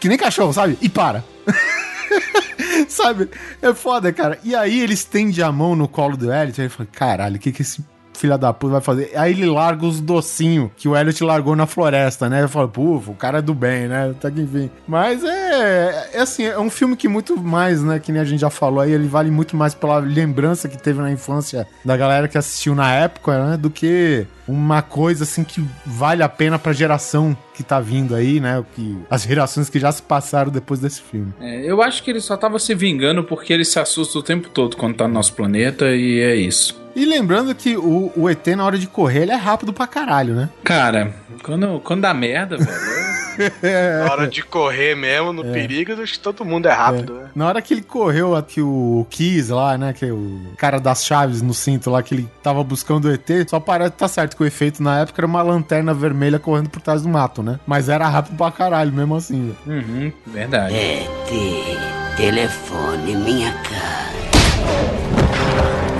que 0.00 0.08
nem 0.08 0.18
cachorro, 0.18 0.52
sabe? 0.52 0.76
E 0.80 0.88
para. 0.88 1.24
sabe? 2.88 3.28
É 3.60 3.72
foda, 3.74 4.12
cara. 4.12 4.38
E 4.42 4.54
aí 4.54 4.80
ele 4.80 4.94
estende 4.94 5.42
a 5.42 5.50
mão 5.52 5.74
no 5.76 5.88
colo 5.88 6.16
do 6.16 6.32
Elliot, 6.32 6.60
aí 6.60 6.66
ele 6.66 6.74
fala: 6.74 6.88
caralho, 6.92 7.36
o 7.36 7.38
que 7.38 7.52
que 7.52 7.62
esse. 7.62 7.84
Filha 8.14 8.36
da 8.36 8.52
puta 8.52 8.72
vai 8.72 8.80
fazer. 8.80 9.12
Aí 9.14 9.30
ele 9.30 9.46
larga 9.46 9.86
os 9.86 10.00
docinhos 10.00 10.72
que 10.76 10.88
o 10.88 10.96
Elliot 10.96 11.22
largou 11.22 11.54
na 11.54 11.66
floresta, 11.66 12.28
né? 12.28 12.42
Eu 12.42 12.48
falo, 12.48 12.68
pô, 12.68 12.96
o 12.96 13.14
cara 13.14 13.38
é 13.38 13.42
do 13.42 13.54
bem, 13.54 13.86
né? 13.86 14.12
Tá 14.20 14.28
que 14.28 14.40
enfim. 14.40 14.68
Mas 14.88 15.22
é, 15.22 16.10
é 16.14 16.18
assim, 16.18 16.42
é 16.42 16.58
um 16.58 16.68
filme 16.68 16.96
que 16.96 17.06
muito 17.06 17.40
mais, 17.40 17.80
né? 17.80 18.00
Que 18.00 18.10
nem 18.10 18.20
a 18.20 18.24
gente 18.24 18.40
já 18.40 18.50
falou 18.50 18.80
aí, 18.80 18.90
ele 18.90 19.06
vale 19.06 19.30
muito 19.30 19.56
mais 19.56 19.72
pela 19.72 19.98
lembrança 19.98 20.68
que 20.68 20.76
teve 20.76 21.00
na 21.00 21.12
infância 21.12 21.68
da 21.84 21.96
galera 21.96 22.26
que 22.26 22.36
assistiu 22.36 22.74
na 22.74 22.92
época, 22.92 23.50
né? 23.50 23.56
Do 23.56 23.70
que 23.70 24.26
uma 24.48 24.80
coisa 24.80 25.24
assim 25.24 25.44
que 25.44 25.64
vale 25.84 26.22
a 26.22 26.28
pena 26.28 26.58
pra 26.58 26.72
geração 26.72 27.36
que 27.54 27.62
tá 27.62 27.78
vindo 27.78 28.14
aí, 28.14 28.40
né? 28.40 28.58
O 28.58 28.64
que, 28.64 28.98
as 29.10 29.22
gerações 29.24 29.68
que 29.68 29.78
já 29.78 29.92
se 29.92 30.02
passaram 30.02 30.50
depois 30.50 30.80
desse 30.80 31.02
filme. 31.02 31.32
É, 31.40 31.70
eu 31.70 31.82
acho 31.82 32.02
que 32.02 32.10
ele 32.10 32.20
só 32.20 32.36
tava 32.36 32.58
se 32.58 32.74
vingando 32.74 33.22
porque 33.22 33.52
ele 33.52 33.64
se 33.64 33.78
assusta 33.78 34.18
o 34.18 34.22
tempo 34.22 34.48
todo 34.48 34.76
quando 34.76 34.96
tá 34.96 35.06
no 35.06 35.14
nosso 35.14 35.34
planeta 35.34 35.94
e 35.94 36.20
é 36.20 36.34
isso. 36.34 36.80
E 36.96 37.04
lembrando 37.04 37.54
que 37.54 37.76
o, 37.76 38.10
o 38.16 38.28
ET, 38.28 38.44
na 38.48 38.64
hora 38.64 38.78
de 38.78 38.86
correr, 38.88 39.22
ele 39.22 39.32
é 39.32 39.36
rápido 39.36 39.72
pra 39.72 39.86
caralho, 39.86 40.34
né? 40.34 40.48
Cara, 40.64 41.14
quando, 41.44 41.78
quando 41.80 42.00
dá 42.00 42.12
merda, 42.12 42.56
velho. 42.56 42.97
Na 44.04 44.12
hora 44.12 44.26
de 44.26 44.42
correr 44.42 44.94
mesmo, 44.94 45.32
no 45.32 45.44
perigo, 45.44 45.92
acho 46.02 46.14
que 46.14 46.18
todo 46.20 46.44
mundo 46.44 46.66
é 46.66 46.72
rápido, 46.72 47.14
né? 47.14 47.30
Na 47.34 47.46
hora 47.46 47.62
que 47.62 47.72
ele 47.74 47.82
correu 47.82 48.34
aqui 48.34 48.60
o 48.60 49.06
Kiss 49.10 49.52
lá, 49.52 49.78
né? 49.78 49.92
Que 49.92 50.06
é 50.06 50.12
o 50.12 50.40
cara 50.56 50.78
das 50.80 51.04
chaves 51.04 51.40
no 51.42 51.54
cinto 51.54 51.90
lá, 51.90 52.02
que 52.02 52.14
ele 52.14 52.28
tava 52.42 52.62
buscando 52.64 53.06
o 53.06 53.12
ET, 53.12 53.28
só 53.48 53.60
parece 53.60 53.92
tá 53.92 54.08
certo 54.08 54.36
que 54.36 54.42
o 54.42 54.46
efeito 54.46 54.82
na 54.82 55.00
época 55.00 55.20
era 55.20 55.26
uma 55.26 55.42
lanterna 55.42 55.94
vermelha 55.94 56.38
correndo 56.38 56.68
por 56.68 56.80
trás 56.82 57.02
do 57.02 57.08
mato, 57.08 57.42
né? 57.42 57.58
Mas 57.66 57.88
era 57.88 58.08
rápido 58.08 58.36
pra 58.36 58.50
caralho, 58.50 58.92
mesmo 58.92 59.16
assim. 59.16 59.54
velho. 59.66 59.80
Uhum, 59.80 60.12
verdade. 60.26 60.74
ET, 60.74 62.16
telefone 62.16 63.14
minha 63.16 63.52
cara. 63.52 64.08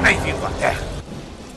Bem-vindo 0.03 0.44
à 0.46 0.51
Terra. 0.51 0.81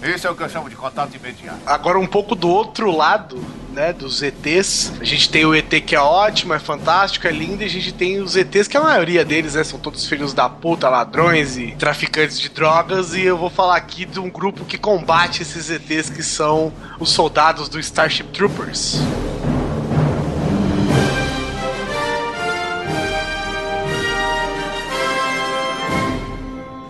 Esse 0.03 0.25
é 0.25 0.31
o 0.31 0.35
que 0.35 0.41
eu 0.43 0.49
chamo 0.49 0.69
de 0.69 0.75
contato 0.75 1.15
imediato. 1.15 1.59
Agora 1.65 1.99
um 1.99 2.07
pouco 2.07 2.33
do 2.35 2.49
outro 2.49 2.95
lado, 2.95 3.39
né, 3.71 3.93
dos 3.93 4.21
ETs. 4.21 4.93
A 4.99 5.03
gente 5.03 5.29
tem 5.29 5.45
o 5.45 5.55
ET 5.55 5.69
que 5.85 5.95
é 5.95 5.99
ótimo, 5.99 6.53
é 6.53 6.59
fantástico, 6.59 7.27
é 7.27 7.31
lindo, 7.31 7.63
e 7.63 7.65
a 7.65 7.69
gente 7.69 7.93
tem 7.93 8.21
os 8.21 8.35
ETs 8.35 8.67
que 8.67 8.77
a 8.77 8.81
maioria 8.81 9.25
deles, 9.25 9.55
né, 9.55 9.63
são 9.63 9.79
todos 9.79 10.05
filhos 10.05 10.33
da 10.33 10.49
puta, 10.49 10.89
ladrões 10.89 11.57
e 11.57 11.71
traficantes 11.71 12.39
de 12.39 12.49
drogas, 12.49 13.13
e 13.13 13.21
eu 13.21 13.37
vou 13.37 13.49
falar 13.49 13.77
aqui 13.77 14.05
de 14.05 14.19
um 14.19 14.29
grupo 14.29 14.65
que 14.65 14.77
combate 14.77 15.41
esses 15.41 15.69
ETs 15.69 16.09
que 16.09 16.23
são 16.23 16.71
os 16.99 17.11
soldados 17.11 17.69
do 17.69 17.79
Starship 17.79 18.25
Troopers. 18.25 18.99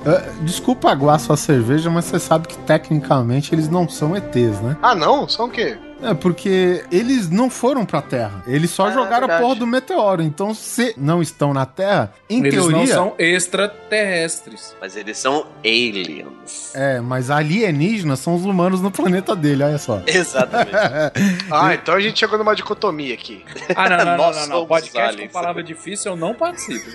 É, 0.04 0.32
desculpa 0.42 0.90
aguar 0.90 1.20
sua 1.20 1.38
cerveja, 1.38 1.90
mas 1.90 2.06
você 2.06 2.20
sabe 2.20 2.48
que 2.48 2.58
tecnicamente 2.58 3.54
eles 3.54 3.70
não 3.70 3.88
são 3.88 4.16
ETs, 4.16 4.60
né? 4.62 4.76
Ah, 4.82 4.96
não? 4.96 5.30
São 5.30 5.46
o 5.46 5.50
quê? 5.50 5.78
É, 6.02 6.14
porque 6.14 6.84
eles 6.92 7.30
não 7.30 7.50
foram 7.50 7.86
pra 7.86 8.02
Terra. 8.02 8.44
Eles 8.48 8.72
só 8.72 8.90
É, 8.90 8.94
jogaram 8.94 9.16
a 9.26 9.28
verdade. 9.28 9.42
porra 9.44 9.56
do 9.56 9.68
meteoro. 9.68 10.22
Então, 10.24 10.54
se 10.54 10.94
não 10.98 11.22
estão 11.22 11.54
na 11.54 11.66
Terra, 11.66 12.14
em 12.30 12.40
Eles 12.40 12.54
teoria. 12.56 12.78
não 12.78 12.88
são 12.88 13.14
extraterrestres. 13.20 14.76
Mas 14.82 14.96
eles 14.96 15.18
são 15.18 15.46
aliens. 15.64 16.72
É, 16.74 17.00
mas 17.00 17.30
alienígenas 17.30 18.20
são 18.20 18.36
os 18.36 18.44
humanos 18.46 18.82
no 18.82 18.90
planeta 18.92 19.36
dele, 19.36 19.64
olha 19.64 19.78
só. 19.78 20.02
Exatamente. 20.08 20.72
Ah, 21.52 21.74
então 21.74 21.94
a 21.96 22.00
gente 22.00 22.18
chegou 22.20 22.38
numa 22.38 22.56
dicotomia 22.56 23.14
aqui. 23.14 23.44
Ah, 23.76 23.90
não, 23.90 23.98
não, 23.98 24.06
não, 24.06 24.18
Nós 24.18 24.36
não, 24.38 24.42
não. 24.48 24.52
somos 24.56 24.68
Podcast 24.68 24.98
com 25.12 25.16
aliens. 25.18 25.32
palavra 25.32 25.64
difícil 25.64 26.12
eu 26.14 26.16
não 26.18 26.34
participo. 26.34 26.86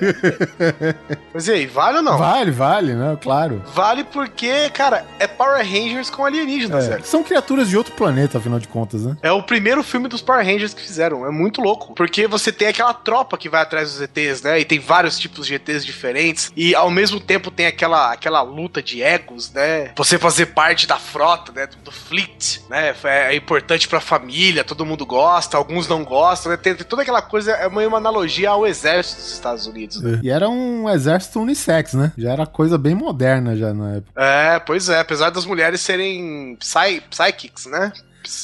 Mas 1.32 1.46
e 1.48 1.52
aí, 1.52 1.66
vale 1.66 1.98
ou 1.98 2.02
não? 2.02 2.16
Vale, 2.18 2.50
vale, 2.50 2.94
né? 2.94 3.16
Claro. 3.20 3.62
Vale 3.74 4.04
porque, 4.04 4.70
cara, 4.70 5.04
é 5.18 5.26
Power 5.26 5.58
Rangers 5.64 6.08
com 6.10 6.24
alienígenas, 6.24 6.88
É. 6.88 7.00
São 7.00 7.22
criaturas 7.22 7.68
de 7.68 7.76
outro 7.76 7.92
planeta, 7.94 8.38
afinal 8.38 8.58
de 8.58 8.68
contas, 8.68 8.95
né? 9.02 9.16
É 9.22 9.32
o 9.32 9.42
primeiro 9.42 9.82
filme 9.82 10.08
dos 10.08 10.22
Power 10.22 10.44
Rangers 10.44 10.74
que 10.74 10.82
fizeram. 10.82 11.26
É 11.26 11.30
muito 11.30 11.60
louco. 11.60 11.94
Porque 11.94 12.26
você 12.26 12.52
tem 12.52 12.68
aquela 12.68 12.94
tropa 12.94 13.36
que 13.36 13.48
vai 13.48 13.62
atrás 13.62 13.92
dos 13.92 14.00
ETs, 14.00 14.42
né? 14.42 14.60
E 14.60 14.64
tem 14.64 14.78
vários 14.78 15.18
tipos 15.18 15.46
de 15.46 15.54
ETs 15.54 15.84
diferentes. 15.84 16.52
E 16.56 16.74
ao 16.74 16.90
mesmo 16.90 17.20
tempo 17.20 17.50
tem 17.50 17.66
aquela, 17.66 18.12
aquela 18.12 18.42
luta 18.42 18.82
de 18.82 19.02
egos, 19.02 19.52
né? 19.52 19.92
Você 19.96 20.18
fazer 20.18 20.46
parte 20.46 20.86
da 20.86 20.96
frota, 20.98 21.52
né? 21.52 21.66
Do, 21.66 21.76
do 21.76 21.92
fleet, 21.92 22.60
né? 22.68 22.94
É, 23.04 23.32
é 23.32 23.36
importante 23.36 23.88
pra 23.88 24.00
família, 24.00 24.64
todo 24.64 24.86
mundo 24.86 25.04
gosta, 25.06 25.56
alguns 25.56 25.88
não 25.88 26.04
gostam, 26.04 26.50
né? 26.52 26.56
Tem, 26.56 26.74
tem 26.74 26.86
toda 26.86 27.02
aquela 27.02 27.22
coisa, 27.22 27.52
é 27.52 27.68
meio 27.68 27.88
uma 27.88 27.98
analogia 27.98 28.50
ao 28.50 28.66
exército 28.66 29.20
dos 29.20 29.32
Estados 29.32 29.66
Unidos. 29.66 30.00
né? 30.00 30.20
E 30.22 30.30
era 30.30 30.48
um 30.48 30.88
exército 30.88 31.40
unissex, 31.40 31.94
né? 31.94 32.12
Já 32.16 32.32
era 32.32 32.46
coisa 32.46 32.76
bem 32.78 32.94
moderna 32.94 33.56
já 33.56 33.72
na 33.72 33.96
época. 33.96 34.12
É, 34.16 34.58
pois 34.60 34.88
é. 34.88 35.00
Apesar 35.00 35.30
das 35.30 35.44
mulheres 35.46 35.80
serem 35.80 36.56
psy, 36.58 37.02
psychics, 37.10 37.66
né? 37.66 37.92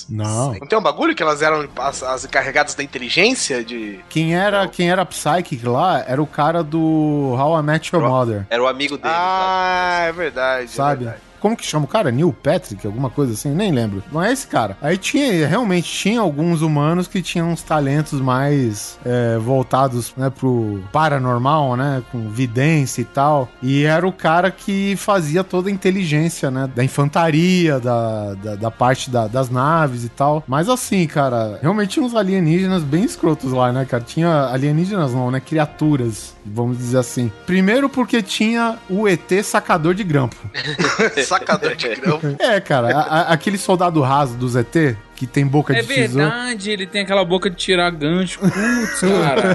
Não. 0.08 0.52
Não 0.54 0.66
tem 0.66 0.78
um 0.78 0.82
bagulho 0.82 1.14
que 1.14 1.22
elas 1.22 1.42
eram 1.42 1.68
as, 1.76 2.02
as 2.02 2.24
encarregadas 2.24 2.74
da 2.74 2.82
inteligência 2.82 3.64
de. 3.64 4.00
Quem 4.08 4.34
era, 4.34 4.66
quem 4.68 4.90
era 4.90 5.04
Psychic 5.04 5.64
lá 5.66 6.04
era 6.06 6.22
o 6.22 6.26
cara 6.26 6.62
do 6.62 7.34
How 7.38 7.58
I 7.58 7.62
Met 7.62 7.94
Your 7.94 8.06
Mother, 8.06 8.46
Era 8.50 8.62
o 8.62 8.66
amigo 8.66 8.96
dele. 8.96 9.14
Ah, 9.14 10.04
é 10.08 10.12
verdade. 10.12 10.64
é 10.64 10.68
sabe? 10.68 11.04
verdade. 11.04 11.31
Como 11.42 11.56
que 11.56 11.66
chama 11.66 11.84
o 11.86 11.88
cara? 11.88 12.12
Neil 12.12 12.32
Patrick, 12.32 12.86
alguma 12.86 13.10
coisa 13.10 13.32
assim? 13.32 13.50
Nem 13.50 13.72
lembro. 13.72 14.00
Não 14.12 14.22
é 14.22 14.32
esse 14.32 14.46
cara. 14.46 14.76
Aí 14.80 14.96
tinha, 14.96 15.44
realmente, 15.46 15.90
tinha 15.92 16.20
alguns 16.20 16.62
humanos 16.62 17.08
que 17.08 17.20
tinham 17.20 17.50
uns 17.50 17.62
talentos 17.62 18.20
mais 18.20 18.96
é, 19.04 19.36
voltados, 19.38 20.14
né, 20.16 20.30
pro 20.30 20.80
paranormal, 20.92 21.76
né, 21.76 22.00
com 22.12 22.28
vidência 22.30 23.02
e 23.02 23.04
tal. 23.04 23.48
E 23.60 23.82
era 23.82 24.06
o 24.06 24.12
cara 24.12 24.52
que 24.52 24.94
fazia 24.96 25.42
toda 25.42 25.68
a 25.68 25.72
inteligência, 25.72 26.48
né, 26.48 26.70
da 26.72 26.84
infantaria, 26.84 27.80
da, 27.80 28.34
da, 28.34 28.54
da 28.54 28.70
parte 28.70 29.10
da- 29.10 29.26
das 29.26 29.50
naves 29.50 30.04
e 30.04 30.08
tal. 30.08 30.44
Mas 30.46 30.68
assim, 30.68 31.04
cara, 31.08 31.58
realmente 31.60 31.90
tinha 31.94 32.06
uns 32.06 32.14
alienígenas 32.14 32.84
bem 32.84 33.02
escrotos 33.02 33.50
lá, 33.52 33.72
né, 33.72 33.84
cara? 33.84 34.04
Tinha 34.04 34.46
alienígenas 34.46 35.12
não, 35.12 35.28
né, 35.30 35.40
criaturas, 35.40 36.34
vamos 36.44 36.78
dizer 36.78 36.98
assim. 36.98 37.30
Primeiro 37.46 37.88
porque 37.88 38.20
tinha 38.22 38.78
o 38.88 39.06
ET 39.08 39.30
sacador 39.44 39.94
de 39.94 40.04
grampo. 40.04 40.36
Sacador 41.24 41.74
de 41.76 41.88
grão. 41.94 42.20
É, 42.38 42.60
cara, 42.60 42.88
a- 42.96 43.00
a- 43.02 43.32
aquele 43.32 43.56
soldado 43.58 44.00
raso 44.00 44.34
do 44.34 44.48
ZT, 44.48 44.96
que 45.14 45.26
tem 45.26 45.46
boca 45.46 45.72
É 45.76 45.80
de 45.82 45.86
tesouro. 45.88 46.28
verdade, 46.28 46.70
ele 46.70 46.86
tem 46.86 47.02
aquela 47.02 47.24
boca 47.24 47.48
de 47.48 47.56
tirar 47.56 47.90
gancho. 47.90 48.40
Putz, 48.40 49.00
cara. 49.00 49.54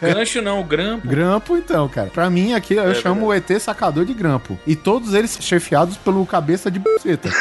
gancho 0.14 0.40
não, 0.40 0.62
grampo. 0.62 1.06
Grampo, 1.06 1.56
então, 1.56 1.88
cara. 1.88 2.08
Pra 2.08 2.30
mim, 2.30 2.54
aqui 2.54 2.74
eu 2.74 2.94
chamo 2.94 3.26
o 3.26 3.34
ET 3.34 3.48
sacador 3.60 4.04
de 4.04 4.14
grampo. 4.14 4.58
E 4.66 4.74
todos 4.74 5.12
eles 5.14 5.36
chefiados 5.40 5.96
pelo 5.96 6.24
cabeça 6.26 6.70
de 6.70 6.78
buceta. 6.78 7.28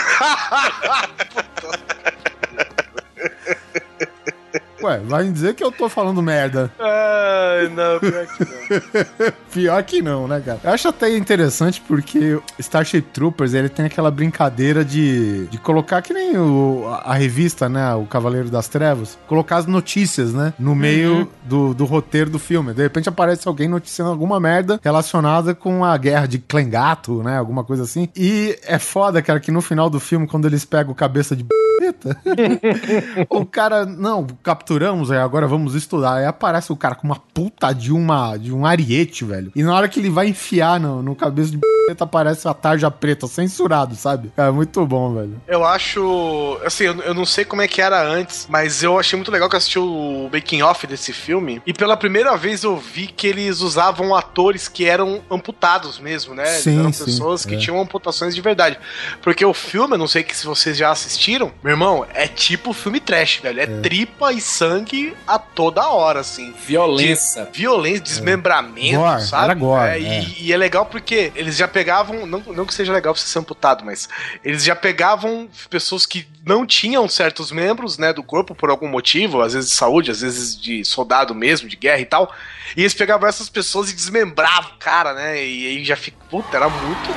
Ué, 4.82 5.00
vai 5.00 5.28
dizer 5.30 5.56
que 5.56 5.63
eu 5.63 5.72
tô 5.72 5.90
falando 5.90 6.22
merda. 6.22 6.72
Ai, 6.80 7.68
não, 7.70 8.00
pior 8.00 8.28
que 8.28 8.46
não. 8.46 9.34
Pior 9.52 9.84
que 9.84 10.02
não, 10.02 10.28
né, 10.28 10.42
cara? 10.46 10.60
Eu 10.63 10.72
acho 10.72 10.88
até 10.88 11.16
interessante 11.16 11.82
porque 11.88 12.40
Starship 12.60 13.02
Troopers, 13.02 13.54
ele 13.54 13.70
tem 13.70 13.86
aquela 13.86 14.12
brincadeira 14.12 14.86
de, 14.86 15.48
de 15.48 15.58
colocar 15.58 16.02
que 16.02 16.13
nem 16.13 16.38
o, 16.38 16.86
a, 16.88 17.12
a 17.12 17.13
revista, 17.16 17.68
né, 17.68 17.96
o 17.96 18.06
Cavaleiro 18.06 18.50
das 18.50 18.68
Trevas, 18.68 19.18
colocar 19.26 19.58
as 19.58 19.66
notícias, 19.66 20.34
né, 20.34 20.54
no 20.60 20.76
meio 20.76 21.28
do, 21.44 21.74
do 21.74 21.86
roteiro 21.86 22.30
do 22.30 22.38
filme. 22.38 22.74
De 22.74 22.84
repente 22.84 23.10
aparece 23.10 23.48
alguém 23.48 23.68
noticiando 23.68 24.12
alguma 24.12 24.40
merda 24.40 24.80
relacionada 24.84 25.56
com 25.56 25.84
a 25.84 25.98
guerra 25.98 26.28
de 26.28 26.38
Clengato, 26.38 27.24
né, 27.24 27.38
alguma 27.38 27.63
coisa 27.63 27.84
assim. 27.84 28.10
E 28.16 28.60
é 28.63 28.78
foda, 28.78 29.22
cara, 29.22 29.40
que 29.40 29.52
no 29.52 29.62
final 29.62 29.90
do 29.90 30.00
filme, 30.00 30.28
quando 30.28 30.46
eles 30.46 30.66
pegam 30.66 30.94
cabeça 30.94 31.36
de 31.36 31.44
O 33.30 33.46
cara, 33.46 33.86
não, 33.86 34.26
capturamos, 34.44 35.12
aí 35.12 35.18
agora 35.18 35.48
vamos 35.48 35.76
estudar. 35.76 36.16
Aí 36.16 36.26
aparece 36.26 36.72
o 36.72 36.76
cara 36.76 36.96
com 36.96 37.08
uma 37.08 37.20
puta 37.34 37.74
de 37.74 37.92
uma 37.92 38.38
de 38.38 38.54
um 38.54 38.66
ariete, 38.66 39.24
velho. 39.26 39.52
E 39.56 39.63
na 39.63 39.76
hora 39.76 39.88
que 39.88 40.00
ele 40.00 40.10
vai 40.10 40.28
enfiar 40.28 40.80
no, 40.80 41.02
no 41.02 41.16
cabeça 41.16 41.52
de 41.52 41.58
b****, 41.58 41.68
aparece 42.00 42.48
a 42.48 42.54
tarja 42.54 42.92
preta, 42.92 43.28
censurado, 43.28 43.96
sabe? 43.96 44.32
É 44.36 44.50
muito 44.50 44.86
bom, 44.86 45.13
velho. 45.13 45.42
Eu 45.48 45.63
acho. 45.63 46.60
Assim, 46.66 46.86
eu, 46.86 46.96
eu 47.02 47.13
não 47.13 47.26
sei 47.26 47.46
como 47.46 47.62
é 47.62 47.68
que 47.68 47.82
era 47.82 48.02
antes, 48.02 48.48
mas 48.50 48.84
eu 48.84 49.00
achei 49.00 49.18
muito 49.18 49.32
legal 49.32 49.50
que 49.50 49.56
eu 49.56 49.58
assisti 49.58 49.80
o 49.80 50.30
making 50.32 50.62
off 50.62 50.86
desse 50.86 51.13
filme. 51.13 51.62
E 51.66 51.74
pela 51.74 51.96
primeira 51.96 52.36
vez 52.36 52.63
eu 52.63 52.78
vi 52.78 53.08
que 53.08 53.28
eles 53.28 53.62
usavam 53.62 54.16
atores 54.16 54.68
que 54.68 54.86
eram 54.86 55.22
amputados 55.30 56.00
mesmo, 56.00 56.36
né? 56.36 56.46
Sim, 56.46 56.80
eram 56.80 56.94
sim, 56.94 57.06
pessoas 57.06 57.46
que 57.46 57.56
é. 57.56 57.58
tinham 57.58 57.80
amputações 57.80 58.36
de 58.36 58.42
verdade. 58.42 58.78
Porque 59.22 59.46
o 59.46 59.54
filme, 59.54 59.94
eu 59.94 59.98
não 59.98 60.08
sei 60.08 60.24
que 60.24 60.36
se 60.36 60.46
vocês 60.46 60.78
já 60.78 60.92
assistiram, 60.92 61.52
meu 61.68 61.74
irmão, 61.74 62.08
é 62.14 62.30
tipo 62.30 62.72
filme 62.72 62.98
trash, 62.98 63.42
velho. 63.44 63.60
É, 63.60 63.66
tripa 63.82 64.32
e 64.32 64.40
sangue 64.40 65.14
a 65.28 65.38
toda 65.38 65.86
hora, 65.90 66.22
assim. 66.22 66.54
Violência. 66.66 67.44
De 67.52 67.60
violência, 67.60 68.00
desmembramento, 68.00 69.00
Gore, 69.00 69.22
sabe? 69.22 69.44
era 69.44 69.54
gore, 69.54 69.90
É, 69.90 70.00
e, 70.00 70.06
é. 70.06 70.26
e 70.40 70.54
é 70.54 70.56
legal 70.56 70.86
porque 70.86 71.30
eles 71.36 71.58
já 71.58 71.68
pegavam, 71.68 72.26
não, 72.26 72.40
não 72.40 72.66
que 72.66 72.74
seja 72.74 72.94
legal 72.94 73.14
você 73.14 73.28
ser 73.28 73.40
amputado, 73.40 73.84
mas 73.84 74.08
eles 74.46 74.64
já 74.64 74.78
pegavam 74.78 75.50
pessoas 75.70 76.06
que 76.06 76.26
não 76.46 76.66
tinham 76.66 77.06
certos 77.10 77.52
membros, 77.52 77.98
né, 77.98 78.14
do 78.14 78.24
corpo 78.24 78.56
por 78.56 78.70
algum 78.70 78.88
motivo, 78.88 79.42
às 79.42 79.52
vezes 79.52 79.70
de 79.70 79.76
saúde, 79.76 80.10
às 80.10 80.22
vezes 80.22 80.58
de 80.58 80.86
soldado 80.86 81.36
mesmo, 81.36 81.68
de 81.68 81.76
guerra 81.76 82.00
e 82.00 82.06
tal. 82.06 82.34
E 82.78 82.82
eles 82.82 82.94
pegavam 82.94 83.28
essas 83.28 83.50
pessoas 83.50 83.92
e 83.92 83.94
desmembravam 83.94 84.72
o 84.72 84.80
cara, 84.80 85.14
né? 85.14 85.36
E 85.44 85.68
aí 85.68 85.84
já 85.84 85.98
fica, 85.98 86.16
puta, 86.30 86.56
era 86.56 86.70
muito 86.70 87.12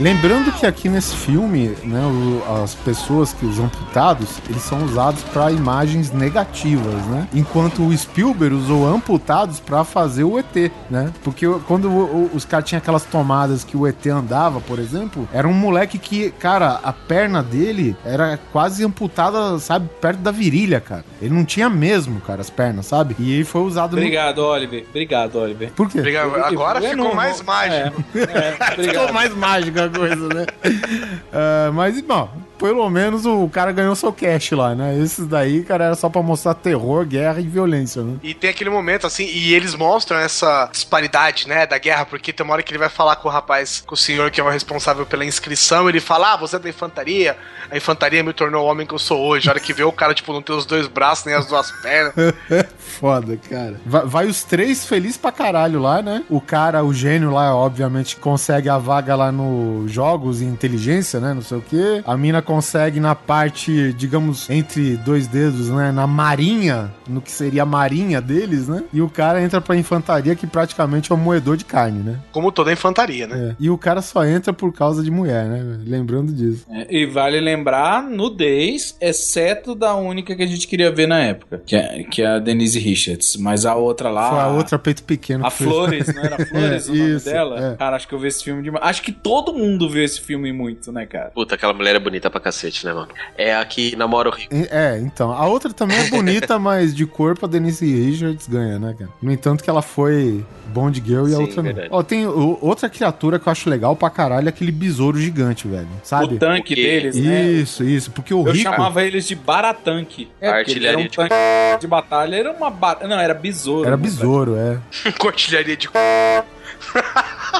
Lembrando 0.00 0.50
que 0.52 0.64
aqui 0.64 0.88
nesse 0.88 1.14
filme, 1.14 1.76
né, 1.84 2.00
o- 2.06 2.62
as 2.62 2.74
pessoas 2.74 3.34
que 3.34 3.44
os 3.44 3.58
amputados, 3.60 4.28
eles 4.48 4.62
são 4.62 4.82
usados 4.82 5.22
para 5.24 5.52
imagens 5.52 6.10
negativas, 6.10 7.04
né? 7.06 7.28
Enquanto 7.34 7.82
o 7.86 7.94
Spielberg 7.96 8.54
usou 8.54 8.86
amputados 8.88 9.60
para 9.60 9.84
fazer 9.84 10.24
o 10.24 10.38
ET, 10.38 10.72
né? 10.88 11.12
Porque 11.22 11.46
quando 11.66 11.90
o- 11.90 12.04
o- 12.24 12.30
os 12.34 12.46
caras 12.46 12.66
tinham 12.66 12.78
aquelas 12.78 13.04
tomadas 13.04 13.62
que 13.62 13.76
o 13.76 13.86
ET 13.86 14.06
andava, 14.08 14.58
por 14.60 14.78
exemplo, 14.78 15.28
era 15.34 15.46
um 15.46 15.52
moleque 15.52 15.98
que, 15.98 16.30
cara, 16.30 16.80
a 16.82 16.94
perna 16.94 17.42
dele 17.42 17.94
era 18.02 18.38
quase 18.52 18.82
amputada, 18.82 19.58
sabe, 19.58 19.86
perto 20.00 20.20
da 20.20 20.30
virilha, 20.30 20.80
cara. 20.80 21.04
Ele 21.20 21.34
não 21.34 21.44
tinha 21.44 21.68
mesmo, 21.68 22.20
cara, 22.22 22.40
as 22.40 22.48
pernas, 22.48 22.86
sabe? 22.86 23.14
E 23.18 23.32
ele 23.34 23.44
foi 23.44 23.60
usado 23.60 23.92
Obrigado, 23.98 24.38
Oliver. 24.38 24.86
Obrigado, 24.88 25.36
Oliver. 25.36 25.70
Por 25.72 25.90
quê? 25.90 25.98
Obrigado. 25.98 26.34
Agora 26.36 26.78
Eu 26.82 26.88
ficou 26.90 27.04
não- 27.04 27.14
mais 27.14 27.42
mágico. 27.42 28.02
É, 28.14 28.20
é, 28.22 28.52
Ficou 28.70 28.84
obrigado. 28.84 29.12
mais 29.12 29.34
mágica 29.36 29.84
a 29.84 29.89
coisa, 29.90 30.28
né? 30.28 30.46
Ah, 31.32 31.70
mas, 31.72 32.00
bom, 32.00 32.28
pelo 32.60 32.88
menos 32.90 33.24
o 33.24 33.48
cara 33.48 33.72
ganhou 33.72 33.96
seu 33.96 34.12
cash 34.12 34.50
lá, 34.52 34.74
né? 34.74 34.98
Esses 34.98 35.26
daí, 35.26 35.64
cara, 35.64 35.86
era 35.86 35.94
só 35.94 36.10
pra 36.10 36.22
mostrar 36.22 36.54
terror, 36.54 37.06
guerra 37.06 37.40
e 37.40 37.48
violência, 37.48 38.02
né? 38.02 38.18
E 38.22 38.34
tem 38.34 38.50
aquele 38.50 38.68
momento, 38.68 39.06
assim, 39.06 39.24
e 39.24 39.54
eles 39.54 39.74
mostram 39.74 40.18
essa 40.18 40.68
disparidade, 40.70 41.48
né, 41.48 41.66
da 41.66 41.78
guerra, 41.78 42.04
porque 42.04 42.32
tem 42.32 42.44
uma 42.44 42.52
hora 42.52 42.62
que 42.62 42.70
ele 42.70 42.78
vai 42.78 42.90
falar 42.90 43.16
com 43.16 43.28
o 43.28 43.32
rapaz, 43.32 43.82
com 43.86 43.94
o 43.94 43.98
senhor 43.98 44.30
que 44.30 44.40
é 44.40 44.44
o 44.44 44.50
responsável 44.50 45.06
pela 45.06 45.24
inscrição, 45.24 45.88
ele 45.88 46.00
fala, 46.00 46.34
ah, 46.34 46.36
você 46.36 46.56
é 46.56 46.58
da 46.58 46.68
infantaria, 46.68 47.36
a 47.70 47.76
infantaria 47.76 48.22
me 48.22 48.32
tornou 48.32 48.66
o 48.66 48.68
homem 48.68 48.86
que 48.86 48.92
eu 48.92 48.98
sou 48.98 49.18
hoje. 49.20 49.48
A 49.48 49.52
hora 49.52 49.60
que 49.60 49.72
vê 49.72 49.84
o 49.84 49.92
cara, 49.92 50.12
tipo, 50.12 50.32
não 50.32 50.42
tem 50.42 50.54
os 50.54 50.66
dois 50.66 50.86
braços 50.88 51.24
nem 51.24 51.34
as 51.34 51.46
duas 51.46 51.70
pernas. 51.70 52.12
Foda, 52.78 53.36
cara. 53.48 53.80
Vai, 53.86 54.04
vai 54.04 54.26
os 54.26 54.42
três 54.42 54.84
felizes 54.84 55.16
pra 55.16 55.30
caralho 55.30 55.80
lá, 55.80 56.02
né? 56.02 56.24
O 56.28 56.40
cara, 56.40 56.84
o 56.84 56.92
gênio 56.92 57.30
lá, 57.30 57.54
obviamente, 57.54 58.16
consegue 58.16 58.68
a 58.68 58.76
vaga 58.76 59.14
lá 59.14 59.30
no 59.30 59.86
jogos 59.86 60.40
e 60.40 60.44
inteligência, 60.44 61.20
né? 61.20 61.32
Não 61.32 61.42
sei 61.42 61.58
o 61.58 61.62
quê. 61.62 62.02
A 62.04 62.16
mina 62.16 62.42
consegue 62.50 62.98
na 62.98 63.14
parte, 63.14 63.92
digamos, 63.92 64.50
entre 64.50 64.96
dois 64.96 65.28
dedos, 65.28 65.68
né? 65.68 65.92
Na 65.92 66.04
marinha, 66.04 66.92
no 67.08 67.20
que 67.20 67.30
seria 67.30 67.62
a 67.62 67.66
marinha 67.66 68.20
deles, 68.20 68.66
né? 68.66 68.82
E 68.92 69.00
o 69.00 69.08
cara 69.08 69.40
entra 69.40 69.60
pra 69.60 69.76
infantaria, 69.76 70.34
que 70.34 70.48
praticamente 70.48 71.12
é 71.12 71.14
um 71.14 71.18
moedor 71.18 71.56
de 71.56 71.64
carne, 71.64 72.00
né? 72.02 72.18
Como 72.32 72.50
toda 72.50 72.72
infantaria, 72.72 73.28
né? 73.28 73.50
É. 73.50 73.56
E 73.60 73.70
o 73.70 73.78
cara 73.78 74.02
só 74.02 74.24
entra 74.24 74.52
por 74.52 74.72
causa 74.72 75.00
de 75.04 75.12
mulher, 75.12 75.44
né? 75.46 75.78
Lembrando 75.86 76.32
disso. 76.32 76.66
É, 76.68 76.88
e 76.90 77.06
vale 77.06 77.38
lembrar, 77.38 78.02
nudez, 78.02 78.96
exceto 79.00 79.76
da 79.76 79.94
única 79.94 80.34
que 80.34 80.42
a 80.42 80.46
gente 80.46 80.66
queria 80.66 80.90
ver 80.90 81.06
na 81.06 81.20
época, 81.20 81.62
que 81.64 81.76
é, 81.76 82.02
que 82.02 82.20
é 82.20 82.26
a 82.26 82.38
Denise 82.40 82.80
Richards. 82.80 83.36
Mas 83.36 83.64
a 83.64 83.76
outra 83.76 84.10
lá. 84.10 84.28
Foi 84.28 84.38
a 84.40 84.48
outra 84.48 84.76
peito 84.76 85.04
pequeno. 85.04 85.46
A 85.46 85.50
fez. 85.50 85.70
Flores, 85.70 86.12
não 86.12 86.22
era 86.24 86.36
Flores 86.46 86.88
É, 86.88 86.90
o 86.90 86.94
nome 86.96 87.14
isso, 87.16 87.24
dela? 87.26 87.72
é. 87.74 87.76
Cara, 87.76 87.94
acho 87.94 88.08
que 88.08 88.14
eu 88.14 88.18
vi 88.18 88.26
esse 88.26 88.42
filme 88.42 88.60
demais. 88.60 88.84
Acho 88.84 89.02
que 89.02 89.12
todo 89.12 89.54
mundo 89.54 89.88
viu 89.88 90.02
esse 90.02 90.20
filme 90.20 90.52
muito, 90.52 90.90
né, 90.90 91.06
cara? 91.06 91.30
Puta, 91.30 91.54
aquela 91.54 91.72
mulher 91.72 91.94
é 91.94 92.00
bonita 92.00 92.28
pra 92.28 92.39
cacete, 92.40 92.84
né, 92.86 92.92
mano? 92.92 93.08
É 93.36 93.54
a 93.54 93.64
que 93.64 93.94
namora 93.96 94.28
o 94.28 94.32
rico. 94.32 94.52
É, 94.70 94.98
então. 94.98 95.30
A 95.32 95.46
outra 95.46 95.72
também 95.72 95.98
é 95.98 96.08
bonita, 96.08 96.58
mas 96.58 96.94
de 96.94 97.06
corpo 97.06 97.46
a 97.46 97.48
Denise 97.48 97.84
Richards 97.86 98.46
ganha, 98.48 98.78
né, 98.78 98.94
cara? 98.98 99.10
No 99.22 99.30
entanto, 99.32 99.62
que 99.62 99.70
ela 99.70 99.82
foi 99.82 100.44
Bond 100.68 101.02
Girl 101.04 101.28
e 101.28 101.32
a 101.34 101.36
Sim, 101.36 101.42
outra 101.42 101.56
não. 101.56 101.62
verdade. 101.64 101.88
Ó, 101.90 102.02
tem 102.02 102.26
o- 102.26 102.58
outra 102.60 102.88
criatura 102.88 103.38
que 103.38 103.46
eu 103.48 103.52
acho 103.52 103.68
legal 103.70 103.94
pra 103.96 104.08
caralho, 104.10 104.46
é 104.46 104.50
aquele 104.50 104.72
besouro 104.72 105.18
gigante, 105.18 105.66
velho. 105.68 105.88
Sabe? 106.02 106.34
O 106.34 106.38
tanque 106.38 106.74
Porque- 106.74 106.82
deles, 106.82 107.16
né? 107.16 107.42
Isso, 107.44 107.84
isso. 107.84 108.10
Porque 108.10 108.32
o 108.34 108.46
Eu 108.46 108.52
rico. 108.52 108.70
chamava 108.70 109.02
eles 109.04 109.26
de 109.26 109.34
baratanque. 109.34 110.28
É, 110.40 110.50
um 110.50 110.54
Artilharia 110.54 111.08
de- 111.08 111.16
tanque 111.16 111.34
de 111.80 111.86
batalha, 111.86 112.36
era 112.36 112.52
uma 112.52 112.70
bar... 112.70 112.98
Não, 113.06 113.18
era 113.18 113.34
besouro. 113.34 113.86
Era 113.86 113.96
né, 113.96 114.02
besouro, 114.02 114.56
é. 114.56 114.78
Com 115.18 115.28
artilharia 115.28 115.76
de. 115.76 115.88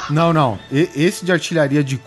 Não, 0.09 0.33
não. 0.33 0.57
E- 0.71 0.89
esse 0.95 1.23
de 1.25 1.31
artilharia 1.31 1.83
de 1.83 1.97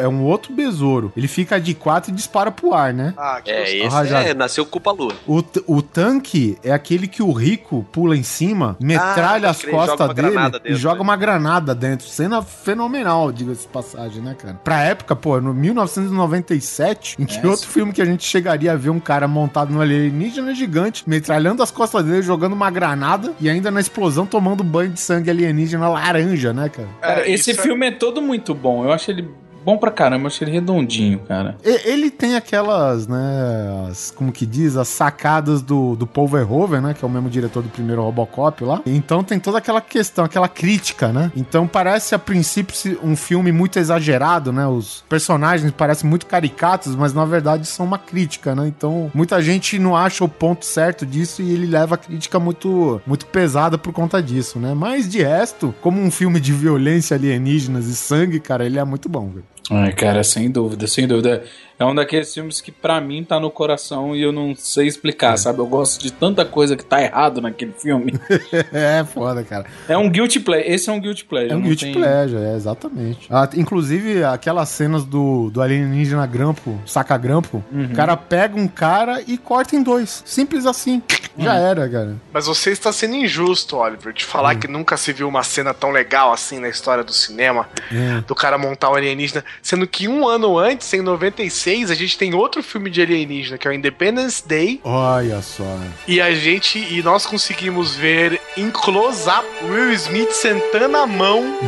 é 0.00 0.08
um 0.08 0.22
outro 0.24 0.52
besouro. 0.52 1.12
Ele 1.16 1.28
fica 1.28 1.60
de 1.60 1.74
quatro 1.74 2.10
e 2.10 2.14
dispara 2.14 2.50
pro 2.50 2.74
ar, 2.74 2.92
né? 2.92 3.14
Ah, 3.16 3.40
que 3.42 3.50
É, 3.50 3.86
esse 3.86 4.14
é, 4.14 4.34
nasceu 4.34 4.66
culpa 4.66 4.90
lua. 4.92 5.12
O, 5.26 5.42
o 5.66 5.82
tanque 5.82 6.58
é 6.64 6.72
aquele 6.72 7.06
que 7.06 7.22
o 7.22 7.32
rico 7.32 7.86
pula 7.92 8.16
em 8.16 8.22
cima, 8.22 8.76
metralha 8.80 9.48
Ah, 9.48 9.50
as 9.50 9.62
costas 9.64 10.14
dele 10.14 10.34
e 10.64 10.74
joga 10.74 10.96
né? 10.96 11.02
uma 11.02 11.16
granada 11.16 11.74
dentro. 11.74 12.06
Cena 12.08 12.42
fenomenal, 12.42 13.30
diga-se 13.32 13.62
de 13.62 13.68
passagem, 13.68 14.20
né, 14.22 14.34
cara? 14.36 14.54
Pra 14.64 14.80
época, 14.82 15.14
pô, 15.14 15.40
no 15.40 15.54
1997, 15.54 17.16
em 17.18 17.24
que 17.26 17.38
É, 17.38 17.46
outro 17.46 17.68
filme 17.68 17.92
que 17.92 18.02
a 18.02 18.04
gente 18.04 18.24
chegaria 18.24 18.72
a 18.72 18.76
ver 18.76 18.90
um 18.90 19.00
cara 19.00 19.28
montado 19.28 19.72
no 19.72 19.80
alienígena 19.80 20.54
gigante, 20.54 21.04
metralhando 21.06 21.62
as 21.62 21.70
costas 21.70 22.04
dele, 22.04 22.22
jogando 22.22 22.52
uma 22.52 22.70
granada 22.70 23.32
e 23.40 23.48
ainda 23.48 23.70
na 23.70 23.80
explosão 23.80 24.26
tomando 24.26 24.64
banho 24.64 24.90
de 24.90 25.00
sangue 25.00 25.30
alienígena 25.30 25.88
laranja, 25.88 26.52
né, 26.52 26.68
cara? 26.68 26.88
Cara, 27.00 27.20
É, 27.26 27.30
esse 27.30 27.50
isso 27.52 27.60
é- 27.60 27.62
filme 27.62 27.86
é 27.86 27.90
todo 27.90 28.20
muito 28.20 28.54
bom. 28.54 28.84
Eu 28.84 28.92
acho 28.92 29.10
ele 29.10 29.28
bom 29.68 29.76
pra 29.76 29.90
caramba, 29.90 30.22
eu 30.22 30.26
acho 30.28 30.42
ele 30.42 30.50
redondinho, 30.50 31.18
cara. 31.18 31.58
Ele 31.62 32.10
tem 32.10 32.36
aquelas, 32.36 33.06
né, 33.06 33.86
as, 33.90 34.10
como 34.10 34.32
que 34.32 34.46
diz, 34.46 34.78
as 34.78 34.88
sacadas 34.88 35.60
do, 35.60 35.94
do 35.94 36.06
Paul 36.06 36.26
Verhoeven, 36.26 36.80
né, 36.80 36.94
que 36.94 37.04
é 37.04 37.06
o 37.06 37.10
mesmo 37.10 37.28
diretor 37.28 37.62
do 37.62 37.68
primeiro 37.68 38.00
Robocop 38.02 38.64
lá. 38.64 38.80
Então 38.86 39.22
tem 39.22 39.38
toda 39.38 39.58
aquela 39.58 39.82
questão, 39.82 40.24
aquela 40.24 40.48
crítica, 40.48 41.12
né? 41.12 41.30
Então 41.36 41.66
parece 41.66 42.14
a 42.14 42.18
princípio 42.18 42.98
um 43.02 43.14
filme 43.14 43.52
muito 43.52 43.78
exagerado, 43.78 44.54
né? 44.54 44.66
Os 44.66 45.04
personagens 45.06 45.70
parecem 45.72 46.08
muito 46.08 46.24
caricatos, 46.24 46.96
mas 46.96 47.12
na 47.12 47.26
verdade 47.26 47.66
são 47.66 47.84
uma 47.84 47.98
crítica, 47.98 48.54
né? 48.54 48.66
Então 48.68 49.10
muita 49.12 49.42
gente 49.42 49.78
não 49.78 49.94
acha 49.94 50.24
o 50.24 50.28
ponto 50.30 50.64
certo 50.64 51.04
disso 51.04 51.42
e 51.42 51.52
ele 51.52 51.66
leva 51.66 51.96
a 51.96 51.98
crítica 51.98 52.40
muito, 52.40 53.02
muito 53.06 53.26
pesada 53.26 53.76
por 53.76 53.92
conta 53.92 54.22
disso, 54.22 54.58
né? 54.58 54.72
Mas 54.72 55.06
de 55.06 55.22
resto, 55.22 55.74
como 55.82 56.00
um 56.00 56.10
filme 56.10 56.40
de 56.40 56.54
violência 56.54 57.14
alienígenas 57.14 57.86
e 57.86 57.94
sangue, 57.94 58.40
cara, 58.40 58.64
ele 58.64 58.78
é 58.78 58.84
muito 58.84 59.10
bom, 59.10 59.28
velho. 59.28 59.44
Ai, 59.70 59.92
cara, 59.92 60.24
sem 60.24 60.50
dúvida, 60.50 60.86
sem 60.86 61.06
dúvida. 61.06 61.44
É 61.78 61.84
um 61.84 61.94
daqueles 61.94 62.32
filmes 62.34 62.60
que 62.60 62.72
pra 62.72 63.00
mim 63.00 63.22
tá 63.22 63.38
no 63.38 63.50
coração 63.50 64.14
e 64.16 64.20
eu 64.20 64.32
não 64.32 64.54
sei 64.56 64.86
explicar, 64.88 65.36
sabe? 65.36 65.60
Eu 65.60 65.66
gosto 65.66 66.00
de 66.02 66.10
tanta 66.12 66.44
coisa 66.44 66.76
que 66.76 66.84
tá 66.84 67.00
errado 67.00 67.40
naquele 67.40 67.72
filme. 67.72 68.14
é 68.72 69.04
foda, 69.04 69.44
cara. 69.44 69.66
É 69.88 69.96
um 69.96 70.10
guilty 70.10 70.40
pleasure. 70.40 70.68
Esse 70.72 70.90
é 70.90 70.92
um 70.92 71.00
guilty 71.00 71.24
pleasure. 71.24 71.52
É 71.52 71.56
um 71.56 71.62
guilty 71.62 71.84
tem- 71.84 71.94
pleasure, 71.94 72.42
é, 72.42 72.54
exatamente. 72.56 73.28
Ah, 73.30 73.48
inclusive, 73.54 74.24
aquelas 74.24 74.68
cenas 74.70 75.04
do, 75.04 75.50
do 75.50 75.62
alienígena 75.62 76.26
grampo, 76.26 76.80
saca 76.84 77.16
grampo, 77.16 77.62
o 77.72 77.94
cara 77.94 78.16
pega 78.16 78.58
um 78.58 78.66
cara 78.66 79.22
e 79.26 79.38
corta 79.38 79.76
em 79.76 79.82
dois. 79.82 80.22
Simples 80.26 80.66
assim. 80.66 81.00
Já 81.38 81.54
era, 81.54 81.88
cara. 81.88 82.16
Mas 82.32 82.46
você 82.46 82.72
está 82.72 82.90
sendo 82.90 83.14
injusto, 83.14 83.76
Oliver, 83.76 84.12
de 84.12 84.24
falar 84.24 84.56
Hum. 84.56 84.58
que 84.58 84.66
nunca 84.66 84.96
se 84.96 85.12
viu 85.12 85.28
uma 85.28 85.44
cena 85.44 85.72
tão 85.72 85.90
legal 85.92 86.32
assim 86.32 86.58
na 86.58 86.68
história 86.68 87.04
do 87.04 87.12
cinema, 87.12 87.68
É. 87.92 88.20
do 88.26 88.34
cara 88.34 88.58
montar 88.58 88.90
um 88.90 88.94
alienígena, 88.96 89.44
sendo 89.62 89.86
que 89.86 90.08
um 90.08 90.26
ano 90.26 90.58
antes, 90.58 90.92
em 90.92 91.00
96, 91.00 91.67
a 91.90 91.94
gente 91.94 92.16
tem 92.18 92.34
outro 92.34 92.62
filme 92.62 92.90
de 92.90 93.02
alienígena, 93.02 93.58
que 93.58 93.66
é 93.68 93.70
o 93.70 93.74
Independence 93.74 94.42
Day, 94.46 94.80
Olha 94.84 95.40
só. 95.42 95.64
e 96.06 96.20
a 96.20 96.32
gente, 96.34 96.78
e 96.78 97.02
nós 97.02 97.26
conseguimos 97.26 97.94
ver 97.94 98.40
em 98.56 98.70
close-up 98.70 99.46
Will 99.64 99.92
Smith 99.92 100.30
sentando 100.32 100.96
a 100.96 101.06
mão 101.06 101.58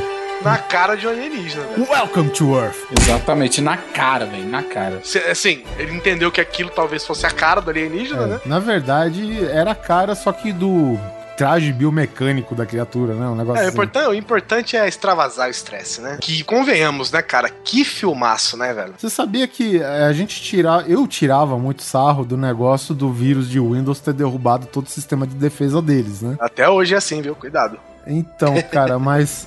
na 0.43 0.57
cara 0.57 0.97
de 0.97 1.07
um 1.07 1.11
alienígena, 1.11 1.63
velho. 1.65 1.87
Welcome 1.91 2.31
to 2.31 2.57
Earth. 2.59 2.77
Exatamente, 2.99 3.61
na 3.61 3.77
cara, 3.77 4.25
velho, 4.25 4.47
na 4.49 4.63
cara. 4.63 5.01
Se- 5.05 5.19
Assim, 5.19 5.63
ele 5.79 5.93
entendeu 5.95 6.33
que 6.33 6.41
aquilo 6.41 6.71
talvez 6.71 7.07
fosse 7.07 7.27
a 7.27 7.31
cara 7.31 7.61
do 7.61 7.69
alienígena, 7.71 8.27
né? 8.27 8.41
Na 8.47 8.59
verdade, 8.59 9.45
era 9.47 9.73
a 9.73 9.75
cara, 9.75 10.15
só 10.15 10.33
que 10.33 10.51
do 10.53 10.99
traje 11.41 11.73
biomecânico 11.73 12.55
da 12.55 12.67
criatura, 12.67 13.15
né? 13.15 13.27
Um 13.27 13.35
negócio 13.35 13.63
É, 13.63 13.65
o, 13.65 13.69
assim. 13.69 13.73
importante, 13.73 14.07
o 14.09 14.15
importante 14.15 14.77
é 14.77 14.87
extravasar 14.87 15.49
o 15.49 15.51
estresse, 15.51 16.03
né? 16.03 16.19
Que 16.21 16.45
convenhamos, 16.45 17.11
né, 17.11 17.23
cara? 17.23 17.49
Que 17.49 17.83
filmaço, 17.83 18.59
né, 18.59 18.75
velho? 18.75 18.93
Você 18.99 19.09
sabia 19.09 19.49
que 19.49 19.79
eh, 19.81 20.05
a 20.05 20.13
gente 20.13 20.39
tirar, 20.43 20.87
eu 20.91 21.07
tirava 21.09 21.57
muito 21.59 21.83
sarro 21.83 22.27
do 22.27 22.37
negócio 22.37 22.95
do 22.95 23.11
vírus 23.11 23.49
de 23.49 23.59
Windows 23.59 24.01
ter 24.01 24.13
derrubado 24.13 24.67
todo 24.67 24.87
o 24.87 24.91
sistema 24.91 25.27
de 25.27 25.35
defesa 25.35 25.81
deles, 25.81 26.21
né? 26.21 26.37
Até 26.39 26.69
hoje 26.69 26.93
é 26.93 26.99
assim, 26.99 27.23
viu? 27.23 27.35
Cuidado. 27.35 27.79
Então, 28.07 28.61
cara, 28.71 28.99
mas 29.01 29.47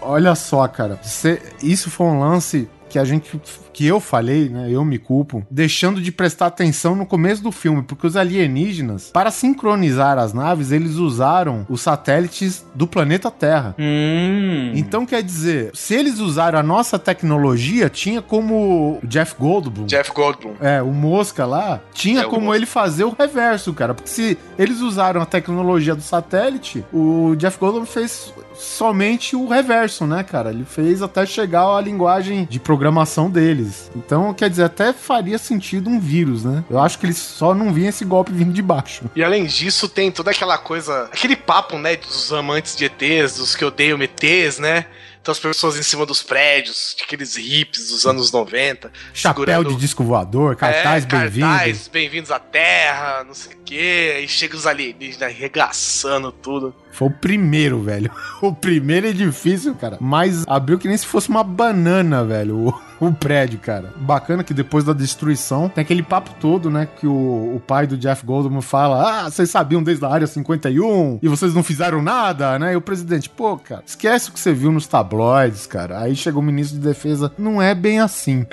olha 0.00 0.34
só, 0.34 0.66
cara, 0.66 0.98
cê- 1.02 1.42
isso 1.62 1.90
foi 1.90 2.06
um 2.06 2.20
lance 2.20 2.70
que 2.94 2.98
a 2.98 3.04
gente 3.04 3.40
que 3.72 3.84
eu 3.84 3.98
falei, 3.98 4.48
né? 4.48 4.68
Eu 4.70 4.84
me 4.84 5.00
culpo, 5.00 5.44
deixando 5.50 6.00
de 6.00 6.12
prestar 6.12 6.46
atenção 6.46 6.94
no 6.94 7.04
começo 7.04 7.42
do 7.42 7.50
filme, 7.50 7.82
porque 7.82 8.06
os 8.06 8.16
alienígenas, 8.16 9.10
para 9.12 9.32
sincronizar 9.32 10.16
as 10.16 10.32
naves, 10.32 10.70
eles 10.70 10.94
usaram 10.94 11.66
os 11.68 11.80
satélites 11.80 12.64
do 12.72 12.86
planeta 12.86 13.32
Terra. 13.32 13.74
Hum. 13.76 14.70
Então 14.76 15.04
quer 15.04 15.24
dizer, 15.24 15.72
se 15.74 15.92
eles 15.92 16.20
usaram 16.20 16.56
a 16.56 16.62
nossa 16.62 16.96
tecnologia, 16.96 17.90
tinha 17.90 18.22
como 18.22 19.00
o 19.02 19.06
Jeff 19.08 19.34
Goldblum. 19.36 19.86
Jeff 19.86 20.12
Goldblum. 20.12 20.54
É, 20.60 20.80
o 20.80 20.92
Mosca 20.92 21.44
lá, 21.44 21.80
tinha 21.92 22.20
É, 22.20 22.24
como 22.24 22.54
ele 22.54 22.66
fazer 22.66 23.02
o 23.02 23.10
reverso, 23.10 23.74
cara. 23.74 23.92
Porque 23.92 24.08
se 24.08 24.38
eles 24.56 24.80
usaram 24.80 25.20
a 25.20 25.26
tecnologia 25.26 25.96
do 25.96 26.02
satélite, 26.02 26.84
o 26.92 27.34
Jeff 27.36 27.58
Goldblum 27.58 27.86
fez 27.86 28.32
somente 28.54 29.34
o 29.36 29.48
reverso, 29.48 30.06
né, 30.06 30.22
cara? 30.22 30.50
Ele 30.50 30.64
fez 30.64 31.02
até 31.02 31.26
chegar 31.26 31.76
à 31.76 31.80
linguagem 31.80 32.44
de 32.44 32.58
programação 32.60 33.30
deles. 33.30 33.90
Então, 33.96 34.32
quer 34.32 34.48
dizer, 34.50 34.64
até 34.64 34.92
faria 34.92 35.38
sentido 35.38 35.88
um 35.90 35.98
vírus, 36.00 36.44
né? 36.44 36.64
Eu 36.70 36.78
acho 36.78 36.98
que 36.98 37.06
eles 37.06 37.18
só 37.18 37.54
não 37.54 37.72
viam 37.72 37.88
esse 37.88 38.04
golpe 38.04 38.32
vindo 38.32 38.52
de 38.52 38.62
baixo. 38.62 39.04
E 39.14 39.22
além 39.22 39.44
disso, 39.46 39.88
tem 39.88 40.10
toda 40.10 40.30
aquela 40.30 40.58
coisa, 40.58 41.08
aquele 41.12 41.36
papo, 41.36 41.78
né, 41.78 41.96
dos 41.96 42.32
amantes 42.32 42.76
de 42.76 42.84
ETs, 42.86 43.36
dos 43.36 43.54
que 43.54 43.64
odeiam 43.64 44.00
ETs, 44.02 44.58
né? 44.58 44.86
Então 45.20 45.32
as 45.32 45.38
pessoas 45.38 45.78
em 45.78 45.82
cima 45.82 46.04
dos 46.04 46.22
prédios, 46.22 46.94
aqueles 47.02 47.34
hips 47.38 47.88
dos 47.88 48.04
anos 48.04 48.30
90. 48.30 48.92
Chapéu 49.14 49.44
segurando- 49.46 49.70
de 49.70 49.76
disco 49.76 50.04
voador, 50.04 50.54
cartaz 50.54 51.02
é, 51.04 51.06
bem-vindo. 51.06 51.46
cartaz, 51.46 51.88
bem-vindos 51.88 52.30
à 52.30 52.38
Terra, 52.38 53.24
não 53.26 53.32
sei 53.32 53.54
o 53.54 53.56
quê. 53.74 54.14
Aí 54.16 54.28
chega 54.28 54.56
os 54.56 54.66
alienígenas 54.66 55.22
arregaçando 55.22 56.30
tudo. 56.30 56.74
Foi 56.92 57.08
o 57.08 57.10
primeiro, 57.10 57.82
velho. 57.82 58.10
O 58.44 58.52
primeiro 58.52 59.06
edifício, 59.06 59.74
cara. 59.74 59.96
Mas 59.98 60.44
abriu 60.46 60.78
que 60.78 60.86
nem 60.86 60.96
se 60.96 61.06
fosse 61.06 61.30
uma 61.30 61.42
banana, 61.42 62.22
velho. 62.22 62.68
O, 62.68 63.06
o 63.06 63.12
prédio, 63.12 63.58
cara. 63.58 63.94
Bacana 63.96 64.44
que 64.44 64.52
depois 64.52 64.84
da 64.84 64.92
destruição 64.92 65.66
tem 65.66 65.80
aquele 65.80 66.02
papo 66.02 66.30
todo, 66.38 66.70
né? 66.70 66.86
Que 67.00 67.06
o, 67.06 67.54
o 67.56 67.62
pai 67.66 67.86
do 67.86 67.96
Jeff 67.96 68.24
Goldblum 68.24 68.60
fala: 68.60 69.24
Ah, 69.24 69.30
vocês 69.30 69.48
sabiam 69.48 69.82
desde 69.82 70.04
a 70.04 70.10
área 70.10 70.26
51 70.26 71.20
e 71.22 71.28
vocês 71.28 71.54
não 71.54 71.62
fizeram 71.62 72.02
nada, 72.02 72.58
né? 72.58 72.74
E 72.74 72.76
o 72.76 72.82
presidente, 72.82 73.30
pô, 73.30 73.56
cara, 73.56 73.82
esquece 73.86 74.28
o 74.28 74.32
que 74.32 74.40
você 74.40 74.52
viu 74.52 74.70
nos 74.70 74.86
tabloides, 74.86 75.66
cara. 75.66 76.00
Aí 76.00 76.14
chega 76.14 76.38
o 76.38 76.42
ministro 76.42 76.78
de 76.78 76.86
defesa: 76.86 77.32
Não 77.38 77.62
é 77.62 77.74
bem 77.74 78.00
assim. 78.00 78.46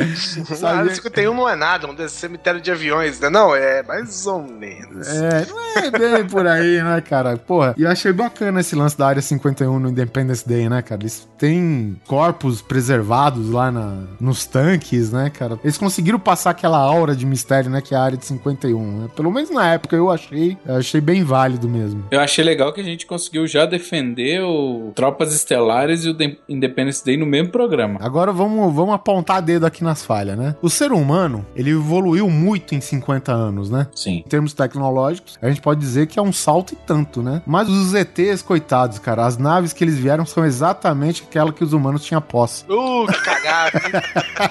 A 0.64 0.70
área 0.70 0.96
51 0.96 1.34
não 1.34 1.50
é 1.50 1.56
nada, 1.56 1.86
um 1.86 2.08
cemitério 2.08 2.62
de 2.62 2.72
aviões, 2.72 3.20
né? 3.20 3.30
Não, 3.30 3.54
é 3.54 3.84
mais 3.84 4.26
ou 4.26 4.42
menos. 4.42 5.08
É, 5.12 5.46
não 5.46 5.84
é 5.84 5.92
bem 5.92 6.28
por 6.28 6.48
aí, 6.48 6.82
né, 6.82 7.00
cara? 7.02 7.38
Porra, 7.38 7.76
e 7.78 7.84
eu 7.84 7.90
achei 7.90 8.12
bacana 8.12 8.60
esse 8.60 8.76
lance 8.76 8.98
da 8.98 9.08
Área 9.08 9.22
51 9.22 9.80
no 9.80 9.90
Independence 9.90 10.48
Day, 10.48 10.68
né, 10.68 10.82
cara? 10.82 11.02
Eles 11.02 11.28
têm 11.38 11.96
corpos 12.08 12.62
preservados 12.62 13.50
lá 13.50 13.72
na, 13.72 14.04
no 14.20 14.32
nos 14.32 14.46
tanques, 14.46 15.12
né, 15.12 15.30
cara? 15.30 15.60
Eles 15.62 15.78
conseguiram 15.78 16.18
passar 16.18 16.52
aquela 16.52 16.78
aura 16.78 17.14
de 17.14 17.26
mistério, 17.26 17.70
né, 17.70 17.82
que 17.82 17.94
é 17.94 17.98
a 17.98 18.02
área 18.02 18.18
de 18.18 18.26
51, 18.26 19.00
né? 19.00 19.10
Pelo 19.14 19.30
menos 19.30 19.52
na 19.52 19.74
época 19.74 19.96
eu 19.96 20.10
achei, 20.10 20.58
eu 20.66 20.78
achei 20.78 21.02
bem 21.02 21.24
válido 21.24 21.68
mesmo. 21.68 22.06
Eu 22.10 22.22
achei 22.22 22.44
legal 22.44 22.72
que 22.72 22.80
a 22.80 22.84
gente 22.84 23.06
conseguiu 23.06 23.46
já 23.46 23.66
defender 23.66 24.42
o 24.42 24.92
Tropas 24.96 25.34
Estelares 25.34 26.06
e 26.06 26.10
o 26.10 26.14
The 26.14 26.38
Independence 26.48 27.04
Day 27.04 27.18
no 27.18 27.26
mesmo 27.26 27.50
programa. 27.50 28.00
Agora 28.02 28.32
vamos, 28.32 28.74
vamos 28.74 28.96
apontar 28.96 29.42
dedo 29.42 29.66
aqui 29.66 29.84
nas 29.84 30.04
falhas, 30.04 30.38
né? 30.38 30.56
O 30.62 30.70
ser 30.70 30.94
humano, 30.94 31.46
ele 31.54 31.72
evoluiu 31.72 32.30
muito 32.30 32.74
em 32.74 32.80
50 32.80 33.34
anos, 33.34 33.70
né? 33.70 33.88
Sim. 33.94 34.24
Em 34.26 34.30
termos 34.30 34.54
tecnológicos, 34.54 34.91
a 35.42 35.48
gente 35.50 35.62
pode 35.62 35.80
dizer 35.80 36.08
que 36.08 36.20
é 36.20 36.22
um 36.22 36.34
salto 36.34 36.74
e 36.74 36.76
tanto, 36.76 37.22
né? 37.22 37.42
Mas 37.46 37.70
os 37.70 37.94
ETs, 37.94 38.42
coitados, 38.42 39.00
cara, 39.00 39.26
as 39.26 39.38
naves 39.38 39.74
que 39.74 39.84
eles 39.84 39.98
vieram 39.98 40.26
são 40.26 40.46
exatamente 40.46 41.24
aquela 41.28 41.52
que 41.54 41.64
os 41.64 41.74
humanos 41.74 42.04
tinham 42.04 42.22
posse. 42.22 42.64
Uh, 42.70 43.06
que 43.08 43.22
cagada. 43.24 43.72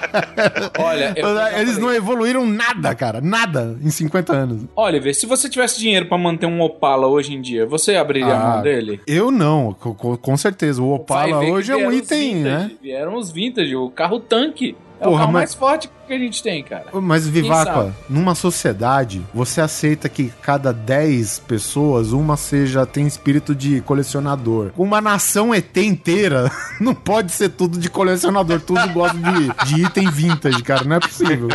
Olha, 0.79 1.13
eu 1.15 1.35
já 1.35 1.59
Eles 1.59 1.77
não 1.77 1.93
evoluíram 1.93 2.45
nada, 2.45 2.93
cara. 2.95 3.21
Nada 3.21 3.77
em 3.83 3.89
50 3.89 4.33
anos. 4.33 4.63
Oliver, 4.75 5.13
se 5.15 5.25
você 5.25 5.49
tivesse 5.49 5.79
dinheiro 5.79 6.05
pra 6.07 6.17
manter 6.17 6.45
um 6.45 6.61
Opala 6.61 7.07
hoje 7.07 7.33
em 7.33 7.41
dia, 7.41 7.65
você 7.65 7.95
abriria 7.95 8.33
a 8.33 8.41
Ah, 8.41 8.53
mão 8.55 8.61
dele? 8.63 9.01
Eu 9.07 9.31
não, 9.31 9.73
co- 9.79 9.93
co- 9.93 10.17
com 10.17 10.37
certeza. 10.37 10.81
O 10.81 10.93
Opala 10.93 11.39
hoje 11.39 11.71
é 11.71 11.75
um 11.75 11.91
item, 11.91 12.35
vintage, 12.35 12.43
né? 12.43 12.71
Vieram 12.81 13.15
os 13.15 13.29
vintage, 13.31 13.75
o 13.75 13.89
carro 13.89 14.19
tanque. 14.19 14.75
É 15.01 15.03
Porra, 15.05 15.15
o 15.15 15.19
carro 15.19 15.31
mas- 15.33 15.41
mais 15.41 15.53
forte 15.55 15.89
que 16.07 16.13
a 16.13 16.17
gente 16.17 16.43
tem, 16.43 16.63
cara. 16.63 16.85
Mas, 16.93 17.27
Vivaca, 17.27 17.91
numa 18.07 18.35
sociedade, 18.35 19.21
você 19.33 19.59
aceita 19.59 20.07
que 20.07 20.31
cada 20.43 20.71
10 20.71 21.39
pessoas, 21.39 22.11
uma 22.11 22.37
seja 22.37 22.85
tem 22.85 23.07
espírito 23.07 23.55
de 23.55 23.81
colecionador. 23.81 24.69
Uma 24.77 25.01
nação 25.01 25.55
ET 25.55 25.75
inteira 25.77 26.51
não 26.79 26.93
pode 26.93 27.31
ser 27.31 27.49
tudo 27.49 27.79
de 27.79 27.89
colecionador, 27.89 28.61
tudo 28.61 28.87
gosta 28.93 29.17
de, 29.17 29.65
de 29.73 29.83
item 29.85 30.09
vintage, 30.11 30.61
cara. 30.61 30.83
Não 30.83 30.97
é 30.97 30.99
possível. 30.99 31.47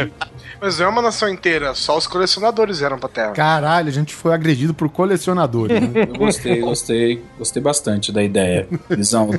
Mas 0.67 0.81
não 0.81 0.87
é 0.87 0.89
uma 0.89 1.01
nação 1.03 1.29
inteira, 1.29 1.77
só 1.77 1.97
os 1.97 2.09
colecionadores 2.09 2.81
vieram 2.81 2.99
pra 2.99 3.09
Terra. 3.09 3.31
Caralho, 3.31 3.89
a 3.89 3.93
gente 3.93 4.13
foi 4.13 4.35
agredido 4.35 4.75
por 4.75 4.89
colecionadores. 4.89 5.81
Né? 5.81 6.09
Eu 6.09 6.19
gostei, 6.19 6.61
gostei, 6.61 7.23
gostei 7.39 7.63
bastante 7.63 8.11
da 8.11 8.21
ideia. 8.21 8.67
Guizão, 8.91 9.31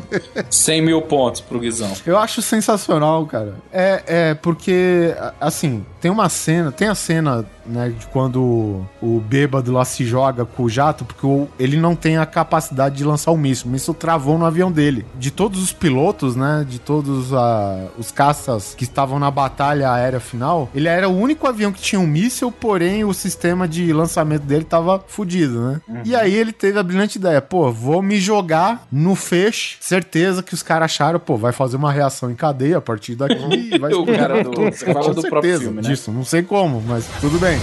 100 0.50 0.82
mil 0.82 1.02
pontos 1.02 1.42
pro 1.42 1.60
Guizão. 1.60 1.92
Eu 2.06 2.18
acho 2.18 2.42
sensacional, 2.42 3.26
cara. 3.26 3.56
É, 3.74 4.04
é 4.08 4.34
porque, 4.36 5.14
a- 5.20 5.34
assim, 5.42 5.86
tem 6.00 6.10
uma 6.10 6.30
cena, 6.30 6.72
tem 6.72 6.88
a 6.88 6.96
cena, 6.96 7.46
né, 7.66 7.90
de 7.98 8.06
quando 8.08 8.86
o 9.02 9.20
bêbado 9.20 9.74
lá 9.74 9.84
se 9.84 10.06
joga 10.06 10.46
com 10.46 10.64
o 10.64 10.70
jato, 10.70 11.04
porque 11.04 11.26
o- 11.26 11.50
ele 11.60 11.76
não 11.76 11.94
tem 11.94 12.18
a 12.18 12.26
capacidade 12.26 12.96
de 12.96 13.04
lançar 13.04 13.32
o 13.32 13.38
míssil. 13.38 13.68
O 13.68 13.72
míssil 13.72 13.94
travou 13.94 14.38
no 14.38 14.46
avião 14.46 14.72
dele. 14.72 15.06
De 15.16 15.30
todos 15.32 15.62
os 15.62 15.74
pilotos, 15.74 16.38
né, 16.38 16.66
de 16.68 16.80
todos 16.80 17.34
ah, 17.34 17.88
os 17.98 18.12
caças 18.12 18.74
que 18.76 18.86
estavam 18.86 19.20
na 19.20 19.30
batalha 19.30 19.92
aérea 19.92 20.20
final, 20.22 20.70
ele 20.74 20.88
era 20.88 21.10
o 21.10 21.17
único 21.18 21.48
avião 21.48 21.72
que 21.72 21.82
tinha 21.82 22.00
um 22.00 22.08
míssil, 22.08 22.52
porém 22.52 23.04
o 23.04 23.14
sistema 23.14 23.68
de 23.68 23.92
lançamento 23.94 24.44
dele 24.44 24.64
tava 24.64 25.04
fudido, 25.08 25.60
né? 25.62 25.82
E 26.06 26.16
aí 26.16 26.34
ele 26.36 26.52
teve 26.52 26.78
a 26.80 26.84
brilhante 26.84 27.18
ideia, 27.18 27.42
pô, 27.42 27.72
vou 27.72 28.02
me 28.02 28.20
jogar 28.20 28.86
no 28.92 29.16
feixe, 29.16 29.78
certeza 29.80 30.42
que 30.44 30.54
os 30.54 30.64
caras 30.64 30.86
acharam, 30.86 31.20
pô, 31.20 31.38
vai 31.38 31.52
fazer 31.52 31.78
uma 31.78 31.92
reação 31.92 32.30
em 32.32 32.36
cadeia 32.36 32.78
a 32.78 32.82
partir 32.82 33.16
daqui, 33.16 33.36
e 33.74 33.78
vai 33.80 33.92
O 33.98 34.06
cara 34.06 34.44
do- 34.44 34.52
você 34.52 34.86
fala 34.94 35.14
do 35.14 35.22
próprio 35.22 35.42
certeza 35.52 35.60
filme, 35.64 35.82
né? 35.82 35.90
disso, 35.90 36.12
não 36.12 36.24
sei 36.24 36.42
como, 36.44 36.82
mas 36.86 37.06
tudo 37.20 37.38
bem. 37.40 37.58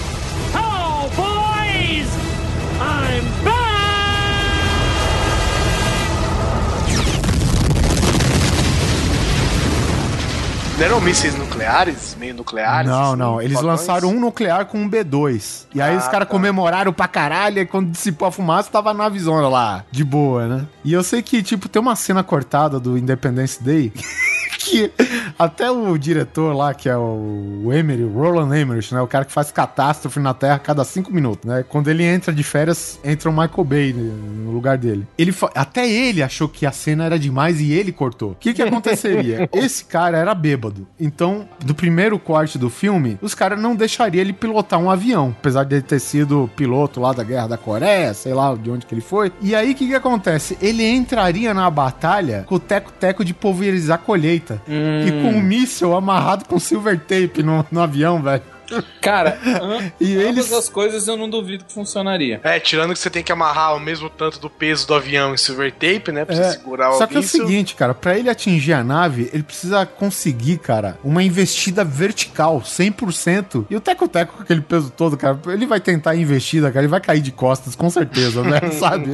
Não 10.76 10.84
eram 10.84 11.00
mísseis 11.00 11.36
nucleares? 11.38 12.16
Meio 12.18 12.34
nucleares? 12.34 12.90
Não, 12.90 13.10
assim, 13.10 13.16
não. 13.16 13.40
Eles 13.40 13.60
lançaram 13.60 14.08
um 14.08 14.18
nuclear 14.18 14.66
com 14.66 14.78
um 14.78 14.90
B2. 14.90 15.66
E 15.72 15.80
aí 15.80 15.94
Ah, 15.94 15.98
os 15.98 16.04
caras 16.08 16.26
tá. 16.26 16.32
comemoraram 16.32 16.92
pra 16.92 17.06
caralho. 17.06 17.60
E 17.60 17.66
quando 17.66 17.90
dissipou 17.90 18.26
a 18.26 18.32
fumaça, 18.32 18.70
tava 18.72 18.92
na 18.92 19.08
visão 19.08 19.34
lá, 19.48 19.84
de 19.92 20.02
boa, 20.02 20.48
né? 20.48 20.66
E 20.84 20.92
eu 20.92 21.04
sei 21.04 21.22
que, 21.22 21.42
tipo, 21.44 21.68
tem 21.68 21.80
uma 21.80 21.94
cena 21.94 22.24
cortada 22.24 22.80
do 22.80 22.98
Independence 22.98 23.62
Day. 23.62 23.92
que 24.64 24.90
até 25.38 25.70
o 25.70 25.96
diretor 25.98 26.54
lá, 26.54 26.72
que 26.74 26.88
é 26.88 26.96
o 26.96 27.70
Emery, 27.72 28.04
Roland 28.04 28.56
Emmerich, 28.56 28.94
né? 28.94 29.00
O 29.00 29.06
cara 29.06 29.24
que 29.24 29.32
faz 29.32 29.50
catástrofe 29.50 30.18
na 30.18 30.32
Terra 30.32 30.54
a 30.54 30.58
cada 30.58 30.84
cinco 30.84 31.12
minutos, 31.12 31.48
né? 31.48 31.64
Quando 31.68 31.88
ele 31.88 32.04
entra 32.04 32.32
de 32.32 32.42
férias, 32.42 32.98
entra 33.04 33.28
o 33.28 33.32
Michael 33.32 33.64
Bay 33.64 33.92
né, 33.92 34.12
no 34.44 34.52
lugar 34.52 34.78
dele. 34.78 35.06
Ele 35.18 35.34
Até 35.54 35.88
ele 35.88 36.22
achou 36.22 36.48
que 36.48 36.66
a 36.66 36.72
cena 36.72 37.04
era 37.04 37.18
demais 37.18 37.60
e 37.60 37.72
ele 37.72 37.92
cortou. 37.92 38.32
O 38.32 38.34
que 38.34 38.54
que 38.54 38.62
aconteceria? 38.62 39.48
Esse 39.52 39.84
cara 39.84 40.18
era 40.18 40.34
bêbado. 40.34 40.86
Então, 40.98 41.48
do 41.64 41.74
primeiro 41.74 42.18
corte 42.18 42.58
do 42.58 42.70
filme, 42.70 43.18
os 43.20 43.34
caras 43.34 43.60
não 43.60 43.76
deixariam 43.76 44.20
ele 44.20 44.32
pilotar 44.32 44.80
um 44.80 44.90
avião. 44.90 45.34
Apesar 45.38 45.64
de 45.64 45.76
ele 45.76 45.82
ter 45.82 46.00
sido 46.00 46.50
piloto 46.56 47.00
lá 47.00 47.12
da 47.12 47.22
Guerra 47.22 47.48
da 47.48 47.58
Coreia, 47.58 48.14
sei 48.14 48.32
lá 48.32 48.54
de 48.54 48.70
onde 48.70 48.86
que 48.86 48.94
ele 48.94 49.00
foi. 49.00 49.32
E 49.40 49.54
aí, 49.54 49.72
o 49.72 49.74
que 49.74 49.86
que 49.86 49.94
acontece? 49.94 50.56
Ele 50.60 50.84
entraria 50.84 51.52
na 51.52 51.68
batalha 51.68 52.44
com 52.46 52.54
o 52.56 52.60
teco-teco 52.60 53.24
de 53.24 53.34
pulverizar 53.34 53.98
colheita. 53.98 54.53
E 54.66 55.10
com 55.22 55.38
um 55.38 55.42
míssil 55.42 55.94
amarrado 55.94 56.44
com 56.46 56.58
silver 56.58 56.98
tape 56.98 57.42
no, 57.42 57.64
no 57.70 57.80
avião, 57.80 58.22
velho. 58.22 58.53
Cara, 59.00 59.38
E 60.00 60.14
ambas 60.16 60.24
eles- 60.26 60.52
as 60.52 60.68
coisas 60.68 61.06
eu 61.08 61.16
não 61.16 61.28
duvido 61.28 61.64
que 61.64 61.72
funcionaria. 61.72 62.40
É, 62.42 62.58
tirando 62.58 62.92
que 62.92 62.98
você 62.98 63.10
tem 63.10 63.22
que 63.22 63.32
amarrar 63.32 63.76
o 63.76 63.80
mesmo 63.80 64.08
tanto 64.08 64.38
do 64.38 64.48
peso 64.50 64.86
do 64.86 64.94
avião 64.94 65.34
em 65.34 65.36
silver 65.36 65.72
tape, 65.72 66.10
né? 66.12 66.24
Pra 66.24 66.34
É, 66.34 66.42
você 66.44 66.52
segurar 66.58 66.90
o 66.90 66.98
Só 66.98 67.06
que 67.06 67.16
é 67.16 67.20
o 67.20 67.22
seguinte, 67.22 67.74
cara, 67.74 67.94
pra 67.94 68.18
ele 68.18 68.28
atingir 68.30 68.72
a 68.72 68.82
nave, 68.84 69.28
ele 69.32 69.42
precisa 69.42 69.84
conseguir, 69.86 70.58
cara, 70.58 70.98
uma 71.04 71.22
investida 71.22 71.84
vertical, 71.84 72.62
100%. 72.62 73.66
E 73.70 73.76
o 73.76 73.80
Teco-Teco, 73.80 74.36
com 74.36 74.42
aquele 74.42 74.60
peso 74.60 74.90
todo, 74.90 75.16
cara, 75.16 75.38
ele 75.48 75.66
vai 75.66 75.80
tentar 75.80 76.10
a 76.12 76.16
investida, 76.16 76.68
cara, 76.70 76.80
ele 76.84 76.90
vai 76.90 77.00
cair 77.00 77.20
de 77.20 77.32
costas, 77.32 77.74
com 77.74 77.90
certeza, 77.90 78.42
né? 78.42 78.60
Sabe? 78.78 79.10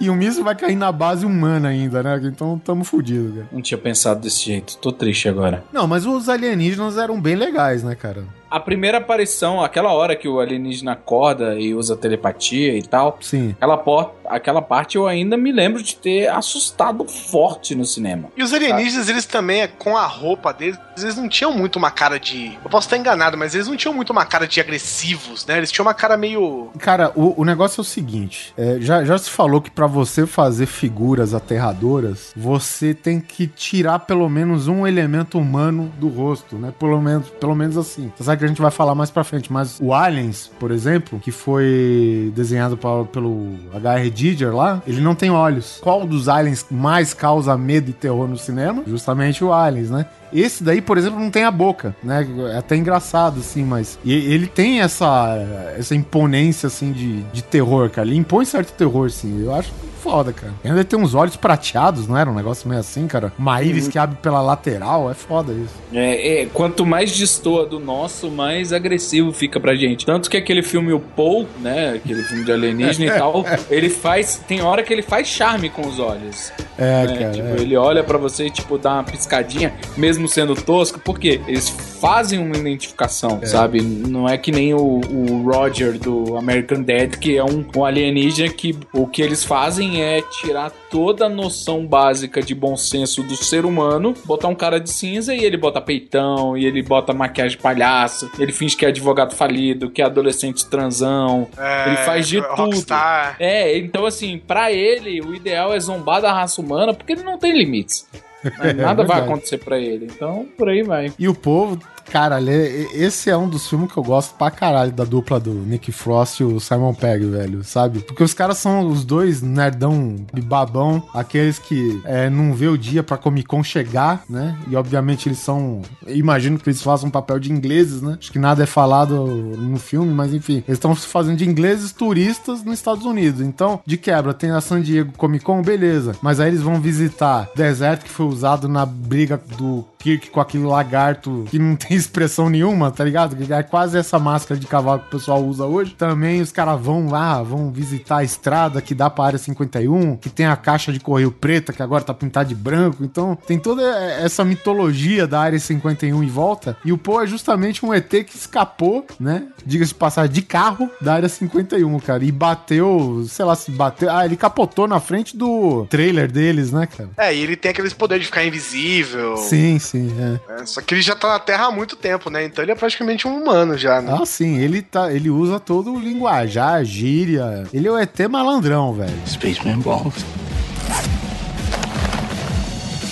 e 0.00 0.10
o 0.10 0.14
míssil 0.14 0.44
vai 0.44 0.54
cair 0.54 0.76
na 0.76 0.90
base 0.92 1.24
humana 1.24 1.68
ainda, 1.68 2.02
né? 2.02 2.20
Então 2.24 2.58
tamo 2.58 2.84
fudido, 2.84 3.32
cara. 3.34 3.48
Não 3.52 3.62
tinha 3.62 3.78
pensado 3.78 4.20
desse 4.20 4.44
jeito. 4.44 4.76
Tô 4.78 4.92
triste 4.92 5.28
agora. 5.28 5.64
Não, 5.72 5.86
mas 5.86 6.06
os 6.06 6.28
alienígenas 6.28 6.96
eram 6.98 7.20
bem 7.20 7.34
legais, 7.36 7.82
né, 7.82 7.94
cara? 7.94 8.24
A 8.50 8.58
primeira 8.58 8.98
aparição, 8.98 9.62
aquela 9.62 9.92
hora 9.92 10.16
que 10.16 10.26
o 10.28 10.40
alienígena 10.40 10.92
acorda 10.92 11.54
e 11.58 11.74
usa 11.74 11.94
telepatia 11.96 12.76
e 12.78 12.82
tal, 12.82 13.18
Sim. 13.20 13.50
aquela, 13.50 13.76
por- 13.76 14.12
aquela 14.30 14.62
parte 14.62 14.96
eu 14.96 15.06
ainda 15.06 15.36
me 15.36 15.52
lembro 15.52 15.82
de 15.82 15.96
ter 15.96 16.28
assustado 16.28 17.04
forte 17.06 17.74
no 17.74 17.84
cinema. 17.84 18.28
E 18.36 18.42
os 18.42 18.52
alienígenas, 18.52 19.08
eles 19.08 19.24
também, 19.26 19.68
com 19.78 19.96
a 19.96 20.06
roupa 20.06 20.52
deles, 20.52 20.78
eles 20.98 21.16
não 21.16 21.28
tinham 21.28 21.52
muito 21.52 21.76
uma 21.76 21.90
cara 21.90 22.18
de. 22.18 22.58
Eu 22.64 22.70
posso 22.70 22.86
estar 22.86 22.96
enganado, 22.96 23.36
mas 23.36 23.54
eles 23.54 23.68
não 23.68 23.76
tinham 23.76 23.94
muito 23.94 24.10
uma 24.10 24.24
cara 24.24 24.46
de 24.46 24.60
agressivos, 24.60 25.46
né? 25.46 25.56
Eles 25.58 25.70
tinham 25.70 25.86
uma 25.86 25.94
cara 25.94 26.16
meio. 26.16 26.70
Cara, 26.78 27.12
o, 27.14 27.40
o 27.40 27.44
negócio 27.44 27.80
é 27.80 27.82
o 27.82 27.84
seguinte: 27.84 28.52
é, 28.56 28.78
já, 28.80 29.04
já 29.04 29.16
se 29.18 29.30
falou 29.30 29.60
que 29.60 29.70
pra 29.70 29.86
você 29.86 30.26
fazer 30.26 30.66
figuras 30.66 31.34
aterradoras, 31.34 32.32
você 32.36 32.94
tem 32.94 33.20
que 33.20 33.46
tirar 33.46 34.00
pelo 34.00 34.28
menos 34.28 34.66
um 34.68 34.86
elemento 34.86 35.38
humano 35.38 35.92
do 35.98 36.08
rosto, 36.08 36.56
né? 36.56 36.72
Pelo 36.78 37.00
menos, 37.00 37.28
pelo 37.30 37.54
menos 37.54 37.76
assim. 37.76 38.10
Você 38.16 38.24
sabe 38.24 38.38
que 38.38 38.44
a 38.44 38.48
gente 38.48 38.60
vai 38.62 38.70
falar 38.70 38.94
mais 38.94 39.10
pra 39.10 39.22
frente, 39.24 39.52
mas 39.52 39.78
o 39.80 39.92
Aliens, 39.94 40.50
por 40.58 40.70
exemplo, 40.70 41.18
que 41.20 41.30
foi 41.30 42.32
desenhado 42.34 42.76
pa- 42.76 43.04
pelo 43.04 43.56
H.R. 43.74 44.10
Giger 44.18 44.52
lá, 44.52 44.82
ele 44.84 45.00
não 45.00 45.14
tem 45.14 45.30
olhos. 45.30 45.78
Qual 45.80 46.04
dos 46.04 46.28
aliens 46.28 46.66
mais 46.68 47.14
causa 47.14 47.56
medo 47.56 47.90
e 47.90 47.92
terror 47.92 48.26
no 48.26 48.36
cinema? 48.36 48.82
Justamente 48.84 49.44
o 49.44 49.52
Aliens, 49.52 49.90
né? 49.90 50.06
Esse 50.32 50.62
daí, 50.62 50.80
por 50.80 50.98
exemplo, 50.98 51.18
não 51.18 51.30
tem 51.30 51.44
a 51.44 51.50
boca, 51.50 51.94
né? 52.02 52.26
É 52.52 52.58
até 52.58 52.76
engraçado, 52.76 53.40
assim, 53.40 53.64
mas. 53.64 53.98
E 54.04 54.12
ele 54.12 54.46
tem 54.46 54.80
essa, 54.80 55.36
essa 55.76 55.94
imponência, 55.94 56.66
assim, 56.66 56.92
de, 56.92 57.22
de 57.24 57.42
terror, 57.42 57.90
cara. 57.90 58.06
Ele 58.06 58.16
impõe 58.16 58.44
certo 58.44 58.72
terror, 58.72 59.10
sim. 59.10 59.42
Eu 59.44 59.54
acho 59.54 59.72
foda, 59.98 60.32
cara. 60.32 60.52
E 60.64 60.68
ainda 60.68 60.84
tem 60.84 60.98
uns 60.98 61.14
olhos 61.14 61.36
prateados, 61.36 62.08
não 62.08 62.16
era? 62.16 62.30
Um 62.30 62.34
negócio 62.34 62.68
meio 62.68 62.80
assim, 62.80 63.06
cara. 63.06 63.32
Uma 63.38 63.62
íris 63.62 63.88
que 63.88 63.98
abre 63.98 64.16
pela 64.22 64.40
lateral. 64.40 65.10
É 65.10 65.14
foda 65.14 65.52
isso. 65.52 65.74
É, 65.92 66.42
é, 66.42 66.46
quanto 66.46 66.86
mais 66.86 67.16
destoa 67.16 67.66
do 67.66 67.78
nosso, 67.78 68.30
mais 68.30 68.72
agressivo 68.72 69.32
fica 69.32 69.60
pra 69.60 69.74
gente. 69.74 70.06
Tanto 70.06 70.30
que 70.30 70.36
aquele 70.36 70.62
filme 70.62 70.92
O 70.92 71.00
Paul, 71.00 71.46
né? 71.60 71.94
Aquele 71.96 72.22
filme 72.22 72.44
de 72.44 72.52
alienígena 72.52 73.06
e 73.06 73.10
tal, 73.18 73.44
ele 73.68 73.90
faz. 73.90 74.40
Tem 74.48 74.62
hora 74.62 74.82
que 74.82 74.92
ele 74.92 75.02
faz 75.02 75.28
charme 75.28 75.68
com 75.68 75.86
os 75.86 75.98
olhos. 75.98 76.52
É, 76.78 77.06
né? 77.06 77.18
cara. 77.18 77.30
Tipo, 77.32 77.48
é. 77.48 77.60
ele 77.60 77.76
olha 77.76 78.02
pra 78.02 78.16
você 78.16 78.46
e, 78.46 78.50
tipo, 78.50 78.78
dá 78.78 78.94
uma 78.94 79.04
piscadinha, 79.04 79.74
mesmo 79.96 80.17
sendo 80.26 80.54
tosco, 80.56 80.98
porque 80.98 81.40
eles 81.46 81.68
fazem 82.00 82.38
uma 82.38 82.56
identificação, 82.56 83.40
sabe? 83.44 83.80
Não 83.82 84.28
é 84.28 84.38
que 84.38 84.50
nem 84.50 84.72
o, 84.74 85.00
o 85.00 85.42
Roger 85.50 85.98
do 85.98 86.36
American 86.36 86.82
Dad, 86.82 87.16
que 87.16 87.36
é 87.36 87.44
um, 87.44 87.64
um 87.76 87.84
alienígena 87.84 88.48
que 88.52 88.76
o 88.92 89.06
que 89.06 89.20
eles 89.20 89.44
fazem 89.44 90.02
é 90.02 90.22
tirar 90.22 90.70
toda 90.90 91.26
a 91.26 91.28
noção 91.28 91.86
básica 91.86 92.40
de 92.40 92.54
bom 92.54 92.76
senso 92.76 93.22
do 93.22 93.36
ser 93.36 93.64
humano, 93.66 94.14
botar 94.24 94.48
um 94.48 94.54
cara 94.54 94.80
de 94.80 94.90
cinza 94.90 95.34
e 95.34 95.44
ele 95.44 95.56
bota 95.56 95.80
peitão, 95.80 96.56
e 96.56 96.64
ele 96.64 96.82
bota 96.82 97.12
maquiagem 97.12 97.56
de 97.56 97.62
palhaço, 97.62 98.30
ele 98.38 98.52
finge 98.52 98.76
que 98.76 98.86
é 98.86 98.88
advogado 98.88 99.34
falido, 99.34 99.90
que 99.90 100.00
é 100.00 100.04
adolescente 100.04 100.66
transão, 100.66 101.46
É, 101.58 101.88
ele 101.88 101.96
faz 101.98 102.26
de 102.26 102.40
tudo. 102.40 102.54
Rockstar. 102.54 103.36
É, 103.38 103.76
então 103.76 104.06
assim, 104.06 104.38
pra 104.38 104.72
ele, 104.72 105.20
o 105.20 105.34
ideal 105.34 105.74
é 105.74 105.80
zombar 105.80 106.22
da 106.22 106.32
raça 106.32 106.60
humana 106.60 106.94
porque 106.94 107.12
ele 107.12 107.22
não 107.22 107.36
tem 107.38 107.52
limites. 107.52 108.06
Mas 108.42 108.76
nada 108.76 109.02
vai 109.04 109.16
verdade. 109.16 109.20
acontecer 109.22 109.58
pra 109.58 109.78
ele. 109.78 110.06
Então, 110.06 110.46
por 110.56 110.68
aí 110.68 110.82
vai. 110.82 111.12
E 111.18 111.28
o 111.28 111.34
povo, 111.34 111.78
cara, 112.10 112.40
ele- 112.40 112.88
esse 112.94 113.30
é 113.30 113.36
um 113.36 113.48
dos 113.48 113.68
filmes 113.68 113.90
que 113.92 113.96
eu 113.98 114.02
gosto 114.02 114.34
pra 114.34 114.50
caralho 114.50 114.92
da 114.92 115.04
dupla 115.04 115.38
do 115.38 115.52
Nick 115.52 115.92
Frost 115.92 116.40
e 116.40 116.44
o 116.44 116.58
Simon 116.60 116.94
Pegg, 116.94 117.24
velho, 117.26 117.62
sabe? 117.64 118.00
Porque 118.00 118.22
os 118.22 118.34
caras 118.34 118.58
são 118.58 118.88
os 118.88 119.04
dois 119.04 119.42
nerdão 119.42 120.16
babão, 120.44 121.02
aqueles 121.14 121.58
que 121.58 122.00
é, 122.04 122.30
não 122.30 122.54
vê 122.54 122.68
o 122.68 122.78
dia 122.78 123.02
pra 123.02 123.16
Comic 123.16 123.46
Con 123.46 123.62
chegar, 123.62 124.22
né? 124.28 124.56
E 124.68 124.76
obviamente 124.76 125.28
eles 125.28 125.38
são. 125.38 125.82
Imagino 126.06 126.58
que 126.58 126.68
eles 126.68 126.82
façam 126.82 127.08
um 127.08 127.12
papel 127.12 127.38
de 127.38 127.52
ingleses, 127.52 128.00
né? 128.02 128.16
Acho 128.18 128.32
que 128.32 128.38
nada 128.38 128.62
é 128.62 128.66
falado 128.66 129.26
no 129.26 129.78
filme, 129.78 130.12
mas 130.12 130.32
enfim, 130.32 130.56
eles 130.66 130.78
estão 130.78 130.94
fazendo 130.94 131.36
de 131.36 131.48
ingleses 131.48 131.92
turistas 131.92 132.62
nos 132.64 132.74
Estados 132.74 133.04
Unidos. 133.04 133.40
Então, 133.40 133.80
de 133.84 133.96
quebra, 133.96 134.32
tem 134.32 134.50
a 134.50 134.60
San 134.60 134.80
Diego 134.80 135.12
Comic 135.16 135.44
Con, 135.44 135.60
beleza. 135.62 136.12
Mas 136.22 136.40
aí 136.40 136.48
eles 136.48 136.62
vão 136.62 136.80
visitar 136.80 137.48
deserto 137.54 138.04
que 138.04 138.10
foi 138.10 138.26
usado 138.26 138.68
na 138.68 138.86
briga 138.86 139.40
do 139.58 139.84
Kirk 139.98 140.30
com 140.30 140.40
aquele 140.40 140.64
lagarto 140.64 141.44
que 141.50 141.58
não 141.58 141.76
tem 141.76 141.97
expressão 141.98 142.48
nenhuma, 142.48 142.90
tá 142.90 143.04
ligado? 143.04 143.36
Que 143.36 143.52
é 143.52 143.62
quase 143.62 143.98
essa 143.98 144.18
máscara 144.18 144.58
de 144.58 144.66
cavalo 144.66 145.00
que 145.00 145.06
o 145.06 145.18
pessoal 145.18 145.42
usa 145.44 145.64
hoje. 145.64 145.94
Também 145.94 146.40
os 146.40 146.52
caras 146.52 146.80
vão 146.80 147.08
lá, 147.08 147.42
vão 147.42 147.70
visitar 147.70 148.18
a 148.18 148.24
estrada 148.24 148.80
que 148.80 148.94
dá 148.94 149.10
pra 149.10 149.24
área 149.24 149.38
51, 149.38 150.16
que 150.16 150.28
tem 150.28 150.46
a 150.46 150.56
caixa 150.56 150.92
de 150.92 151.00
correio 151.00 151.30
preta 151.30 151.72
que 151.72 151.82
agora 151.82 152.04
tá 152.04 152.14
pintada 152.14 152.48
de 152.48 152.54
branco. 152.54 153.04
Então 153.04 153.36
tem 153.46 153.58
toda 153.58 153.82
essa 153.82 154.44
mitologia 154.44 155.26
da 155.26 155.40
área 155.40 155.58
51 155.58 156.22
em 156.22 156.28
volta. 156.28 156.76
E 156.84 156.92
o 156.92 156.98
Poe 156.98 157.24
é 157.24 157.26
justamente 157.26 157.84
um 157.84 157.92
ET 157.92 158.08
que 158.08 158.36
escapou, 158.36 159.06
né? 159.18 159.46
Diga-se 159.64 159.92
de 159.92 159.98
passagem, 159.98 160.32
de 160.32 160.42
carro 160.42 160.90
da 161.00 161.14
área 161.14 161.28
51, 161.28 161.98
cara. 162.00 162.24
E 162.24 162.32
bateu, 162.32 163.24
sei 163.28 163.44
lá 163.44 163.54
se 163.54 163.70
bateu. 163.70 164.10
Ah, 164.10 164.24
ele 164.24 164.36
capotou 164.36 164.86
na 164.86 165.00
frente 165.00 165.36
do 165.36 165.86
trailer 165.86 166.30
deles, 166.30 166.72
né, 166.72 166.86
cara? 166.86 167.10
É, 167.16 167.34
e 167.34 167.42
ele 167.42 167.56
tem 167.56 167.70
aqueles 167.70 167.92
poderes 167.92 168.22
de 168.22 168.26
ficar 168.26 168.44
invisível. 168.44 169.36
Sim, 169.36 169.78
sim, 169.78 170.12
é. 170.18 170.60
É, 170.60 170.66
só 170.66 170.80
que 170.80 170.94
ele 170.94 171.02
já 171.02 171.14
tá 171.14 171.28
na 171.28 171.38
Terra 171.38 171.66
há 171.66 171.70
muito 171.70 171.87
tempo, 171.96 172.30
né? 172.30 172.44
Então 172.44 172.64
ele 172.64 172.72
é 172.72 172.74
praticamente 172.74 173.26
um 173.26 173.40
humano 173.40 173.76
já, 173.76 174.00
né? 174.00 174.16
Ah, 174.20 174.26
sim, 174.26 174.58
ele 174.58 174.82
tá, 174.82 175.12
ele 175.12 175.30
usa 175.30 175.58
todo 175.60 175.94
o 175.94 176.00
linguajar, 176.00 176.84
gíria. 176.84 177.64
Ele 177.72 177.88
é 177.88 177.90
o 177.90 177.98
ET 177.98 178.18
malandrão, 178.28 178.92
velho. 178.92 179.12
Spaceman 179.26 179.80
balls. 179.80 180.24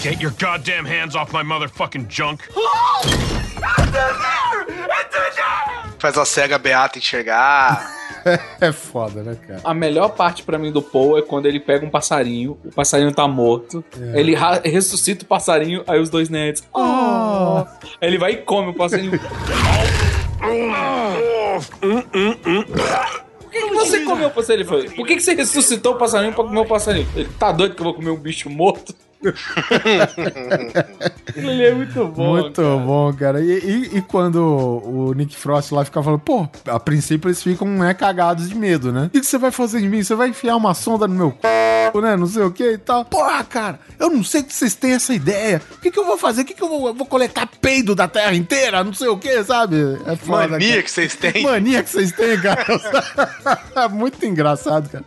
Get 0.03 0.21
your 0.21 0.33
goddamn 0.39 0.87
hands 0.87 1.17
off 1.17 1.33
my 1.33 1.43
motherfucking 1.43 2.07
junk. 2.09 2.45
Faz 5.99 6.17
a 6.17 6.25
cega 6.25 6.59
beata 6.59 6.99
enxergar. 6.99 7.95
é 8.61 8.73
foda, 8.73 9.23
né, 9.23 9.37
cara? 9.47 9.61
A 9.65 9.73
melhor 9.75 10.09
parte 10.11 10.43
pra 10.43 10.59
mim 10.59 10.73
do 10.73 10.83
Paul 10.83 11.19
é 11.19 11.23
quando 11.23 11.47
ele 11.47 11.61
pega 11.61 11.85
um 11.87 11.91
passarinho, 11.91 12.59
o 12.65 12.73
passarinho 12.73 13.13
tá 13.13 13.27
morto, 13.29 13.85
É. 14.01 14.21
ele 14.21 14.35
ressuscita 14.65 15.25
o 15.25 15.29
passarinho, 15.29 15.83
aí 15.87 16.01
os 16.01 16.11
dois 16.11 16.29
nerds. 16.29 16.65
Oh. 16.75 17.65
Aí 18.01 18.09
ele 18.09 18.19
vai 18.19 18.33
e 18.33 18.37
come 18.39 18.71
o 18.71 18.75
passarinho. 18.75 19.13
Por 23.41 23.51
que, 23.51 23.63
que 23.63 23.75
você 23.75 24.01
comeu 24.01 24.29
o 24.29 24.31
passarinho? 24.31 24.61
Ele 24.63 24.69
falou, 24.69 24.85
Por 24.97 25.07
que, 25.07 25.17
que 25.17 25.23
você 25.23 25.35
ressuscitou 25.35 25.95
o 25.95 25.97
passarinho 25.97 26.33
pra 26.35 26.45
comer 26.45 26.61
o 26.61 26.67
passarinho? 26.67 27.09
Ele 27.15 27.29
tá 27.39 27.53
doido 27.53 27.75
que 27.75 27.81
eu 27.81 27.85
vou 27.85 27.95
comer 27.95 28.11
um 28.11 28.17
bicho 28.17 28.51
morto? 28.51 28.95
Ele 31.35 31.63
é 31.65 31.75
muito 31.75 32.07
bom. 32.09 32.31
Muito 32.41 32.63
bom, 32.81 33.13
cara. 33.15 33.41
E, 33.41 33.51
e- 33.51 33.99
e 33.99 34.03
quando 34.03 34.37
o 34.37 35.13
Nick 35.15 35.37
Frost 35.37 35.73
lá 35.73 35.85
fica 35.85 36.03
falando, 36.03 36.21
pô, 36.21 36.49
a 36.67 36.79
princípio 36.81 37.29
eles 37.29 37.43
ficam 37.43 37.67
né, 37.69 37.95
cagados 37.95 38.49
de 38.49 38.55
medo, 38.55 38.93
né? 38.93 39.07
O 39.07 39.11
que, 39.11 39.25
você 39.25 39.39
vai 39.39 39.51
fazer 39.51 39.81
em 39.81 39.89
mim? 39.89 40.03
Você 40.03 40.15
vai 40.15 40.29
enfiar 40.29 40.57
uma 40.57 40.75
sonda 40.75 41.07
no 41.09 41.15
meu 41.15 41.31
c, 41.31 42.01
né? 42.01 42.17
Não 42.17 42.27
sei 42.27 42.43
o 42.43 42.51
que 42.51 42.73
e 42.73 42.79
tal. 42.79 43.05
Porra, 43.05 43.43
cara, 43.45 43.81
eu 43.99 44.11
não 44.11 44.23
sei 44.23 44.43
que 44.43 44.53
vocês 44.53 44.75
têm 44.75 44.93
essa 44.93 45.15
ideia. 45.15 45.61
O 45.79 45.81
que, 45.81 45.91
que 45.91 45.99
eu 45.99 46.05
vou 46.05 46.19
fazer? 46.19 46.43
O 46.43 46.45
que, 46.45 46.55
que 46.55 46.63
eu 46.63 46.69
vou, 46.69 46.89
eu 46.89 46.95
vou 46.95 47.07
coletar 47.07 47.49
peido 47.61 47.95
da 47.95 48.07
terra 48.09 48.35
inteira? 48.35 48.85
Não 48.85 48.93
sei 48.93 49.09
o 49.09 49.17
que, 49.19 49.43
sabe? 49.45 49.77
É 50.07 50.17
foda. 50.17 50.49
Mania 50.49 50.69
cara. 50.71 50.83
que 50.83 50.91
vocês 50.91 51.15
têm. 51.17 51.43
Mania 51.43 51.83
que 51.83 51.91
vocês 51.91 52.13
têm, 52.13 52.41
cara. 52.41 52.65
É 53.77 53.89
muito 53.89 54.25
engraçado, 54.25 54.89
cara. 54.91 55.05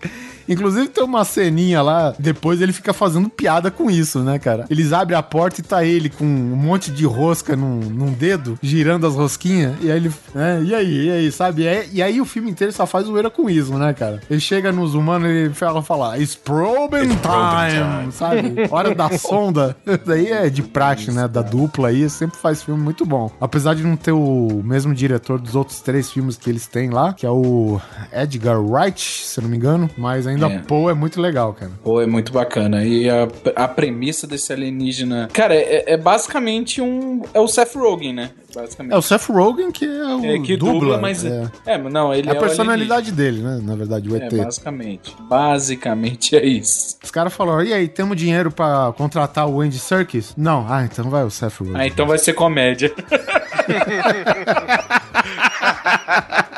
Inclusive 0.50 0.88
tem 0.90 1.04
uma 1.04 1.24
ceninha 1.24 1.82
lá, 1.82 2.14
depois 2.18 2.62
ele 2.62 2.74
fica 2.74 2.92
fazendo 2.92 3.30
piada 3.30 3.70
com 3.70 3.90
isso, 3.90 4.20
né, 4.20 4.40
cara? 4.40 4.66
Eles 4.70 4.92
abrem 4.92 5.18
a 5.18 5.24
porta 5.24 5.62
e 5.62 5.64
tá 5.64 5.84
ele 5.86 6.10
com 6.10 6.26
um 6.26 6.56
monte 6.56 6.92
de 6.92 7.06
rosca 7.06 7.56
num, 7.56 7.80
num 7.80 8.12
dedo, 8.12 8.58
girando 8.62 9.06
as 9.06 9.16
rosquinhas, 9.16 9.76
e 9.82 9.92
aí 9.92 9.98
ele. 9.98 10.12
né, 10.34 10.62
e 10.64 10.74
aí, 10.76 11.06
e 11.06 11.12
aí, 11.12 11.32
sabe? 11.32 11.64
E 11.64 11.68
aí, 11.68 11.90
e 11.94 12.02
aí 12.04 12.20
o 12.22 12.26
filme 12.26 12.50
inteiro 12.50 12.74
só 12.74 12.86
faz 12.86 13.06
zoeira 13.06 13.30
com 13.30 13.50
isso, 13.50 13.74
né, 13.78 13.94
cara? 13.94 14.20
Ele 14.30 14.40
chega 14.40 14.72
nos 14.72 14.96
humanos 14.96 15.30
e 15.30 15.32
ele 15.32 15.54
fala, 15.54 15.82
fala 15.82 16.18
It's 16.18 16.36
probing 16.36 17.10
time, 17.10 18.12
sabe? 18.12 18.54
Hora 18.70 18.96
da 18.96 19.10
sonda. 19.18 19.76
Daí 20.06 20.28
é 20.32 20.50
de 20.50 20.64
praxe, 20.64 21.12
né? 21.12 21.28
Da 21.28 21.42
dupla 21.42 21.90
aí, 21.90 22.10
sempre 22.10 22.38
faz 22.38 22.64
filme 22.64 22.82
muito 22.82 23.06
bom. 23.06 23.32
Apesar 23.40 23.76
de 23.76 23.84
não 23.84 23.96
ter 23.96 24.12
o 24.12 24.62
mesmo 24.64 24.94
diretor 24.94 25.40
dos 25.40 25.56
outros 25.56 25.82
três 25.82 26.12
filmes 26.12 26.38
que 26.38 26.50
eles 26.50 26.68
têm 26.68 26.90
lá, 26.90 27.14
que 27.14 27.26
é 27.26 27.30
o 27.30 27.80
Edgar 28.12 28.60
Wright, 28.62 29.02
se 29.26 29.40
eu 29.40 29.44
não 29.44 29.50
me 29.50 29.58
engano, 29.58 29.90
mas 29.98 30.26
ainda 30.28 30.39
É. 30.48 30.60
Poe 30.60 30.92
é 30.92 30.96
muito 30.96 31.20
legal, 31.22 31.54
cara. 31.54 31.72
Pô, 31.84 32.02
é 32.02 32.06
muito 32.06 32.32
bacana. 32.32 32.84
E 32.84 33.10
a, 33.10 33.28
a 33.56 33.68
premissa 33.68 34.28
desse 34.28 34.52
alienígena. 34.54 35.28
Cara, 35.34 35.56
é, 35.56 35.94
é 35.94 35.98
basicamente 35.98 36.82
um. 36.82 37.22
É 37.34 37.40
o 37.40 37.48
Seth 37.48 37.76
Rogen, 37.76 38.14
né? 38.14 38.32
Basicamente. 38.54 38.94
É 38.94 38.98
o 38.98 39.02
Seth 39.02 39.28
Rogen 39.30 39.72
que 39.72 39.86
é 39.86 40.16
o 40.16 40.26
É, 40.26 40.40
que 40.40 40.58
dubla, 40.58 40.74
dubla, 40.80 40.98
mas. 40.98 41.24
é. 41.26 41.50
É, 41.66 41.78
mas 41.78 41.94
não, 41.94 42.14
ele 42.14 42.30
É 42.30 42.34
é, 42.34 42.36
a 42.36 42.40
o 42.40 42.42
personalidade 42.42 43.12
dele, 43.12 43.42
né? 43.42 43.60
Na 43.64 43.76
verdade, 43.76 44.10
o 44.10 44.16
ET. 44.16 44.24
alienígena. 44.24 44.42
É, 44.42 44.46
basicamente. 44.46 45.16
Basicamente 45.22 46.36
é 46.36 46.46
isso. 46.46 46.98
Os 47.04 47.12
caras 47.12 47.34
falaram, 47.34 47.64
e 47.64 47.74
aí, 47.74 47.88
temos 47.88 48.18
dinheiro 48.18 48.52
pra 48.52 48.94
contratar 48.98 49.48
o 49.48 49.62
Andy 49.62 49.80
Serkis? 49.80 50.34
Não, 50.38 50.66
ah, 50.70 50.84
então 50.84 51.10
vai 51.10 51.24
o 51.24 51.30
Seth 51.30 51.58
Rogen. 51.60 51.76
Ah, 51.76 51.88
então 51.88 52.06
vai 52.08 52.18
ser 52.18 52.34
comédia. 52.34 52.92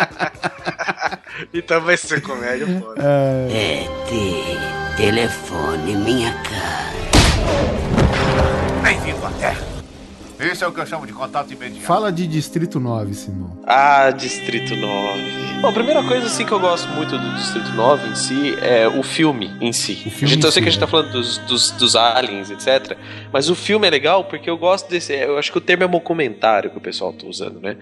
Então 1.54 1.82
vai 1.82 1.98
ser 1.98 2.22
comédia, 2.22 2.68
foda. 2.80 3.02
É... 3.04 3.84
ET, 3.84 4.98
telefone 4.98 5.96
minha 5.96 6.34
cara. 6.34 6.92
Bem-vindo 8.84 9.26
à 9.26 9.32
Terra. 9.32 9.71
Esse 10.42 10.64
é 10.64 10.68
o 10.68 10.72
que 10.72 10.80
eu 10.80 10.86
chamo 10.88 11.06
de 11.06 11.14
contato 11.14 11.54
imediato. 11.54 11.86
Fala 11.86 12.12
de 12.12 12.26
Distrito 12.26 12.80
9, 12.80 13.14
Simão. 13.14 13.60
Ah, 13.64 14.10
Distrito 14.10 14.76
9. 14.76 15.52
Bom, 15.62 15.68
a 15.68 15.72
primeira 15.72 16.04
coisa 16.04 16.26
assim 16.26 16.44
que 16.44 16.52
eu 16.52 16.60
gosto 16.60 16.90
muito 16.90 17.16
do 17.16 17.36
Distrito 17.36 17.72
9 17.74 18.10
em 18.10 18.16
si 18.16 18.56
é 18.60 18.88
o 18.88 19.04
filme 19.04 19.56
em 19.62 19.72
si. 19.72 19.94
filme 19.94 20.24
a 20.24 20.28
gente, 20.28 20.44
em 20.44 20.48
eu 20.48 20.52
sei 20.52 20.52
si, 20.52 20.62
que 20.64 20.70
a 20.70 20.72
gente 20.72 20.82
né? 20.82 20.88
tá 20.88 20.92
falando 20.92 21.12
dos, 21.12 21.38
dos, 21.38 21.70
dos 21.70 21.96
aliens, 21.96 22.50
etc. 22.50 22.98
Mas 23.32 23.52
o 23.52 23.56
filme 23.56 23.86
é 23.86 23.92
legal 23.92 24.24
porque 24.24 24.50
eu 24.50 24.58
gosto 24.58 24.90
desse. 24.90 25.14
Eu 25.14 25.38
acho 25.38 25.52
que 25.52 25.60
o 25.60 25.62
termo 25.62 25.84
é 25.84 25.88
documentário 25.88 26.72
que 26.72 26.78
o 26.78 26.82
pessoal 26.82 27.14
tá 27.14 27.28
usando, 27.28 27.60
né? 27.62 27.78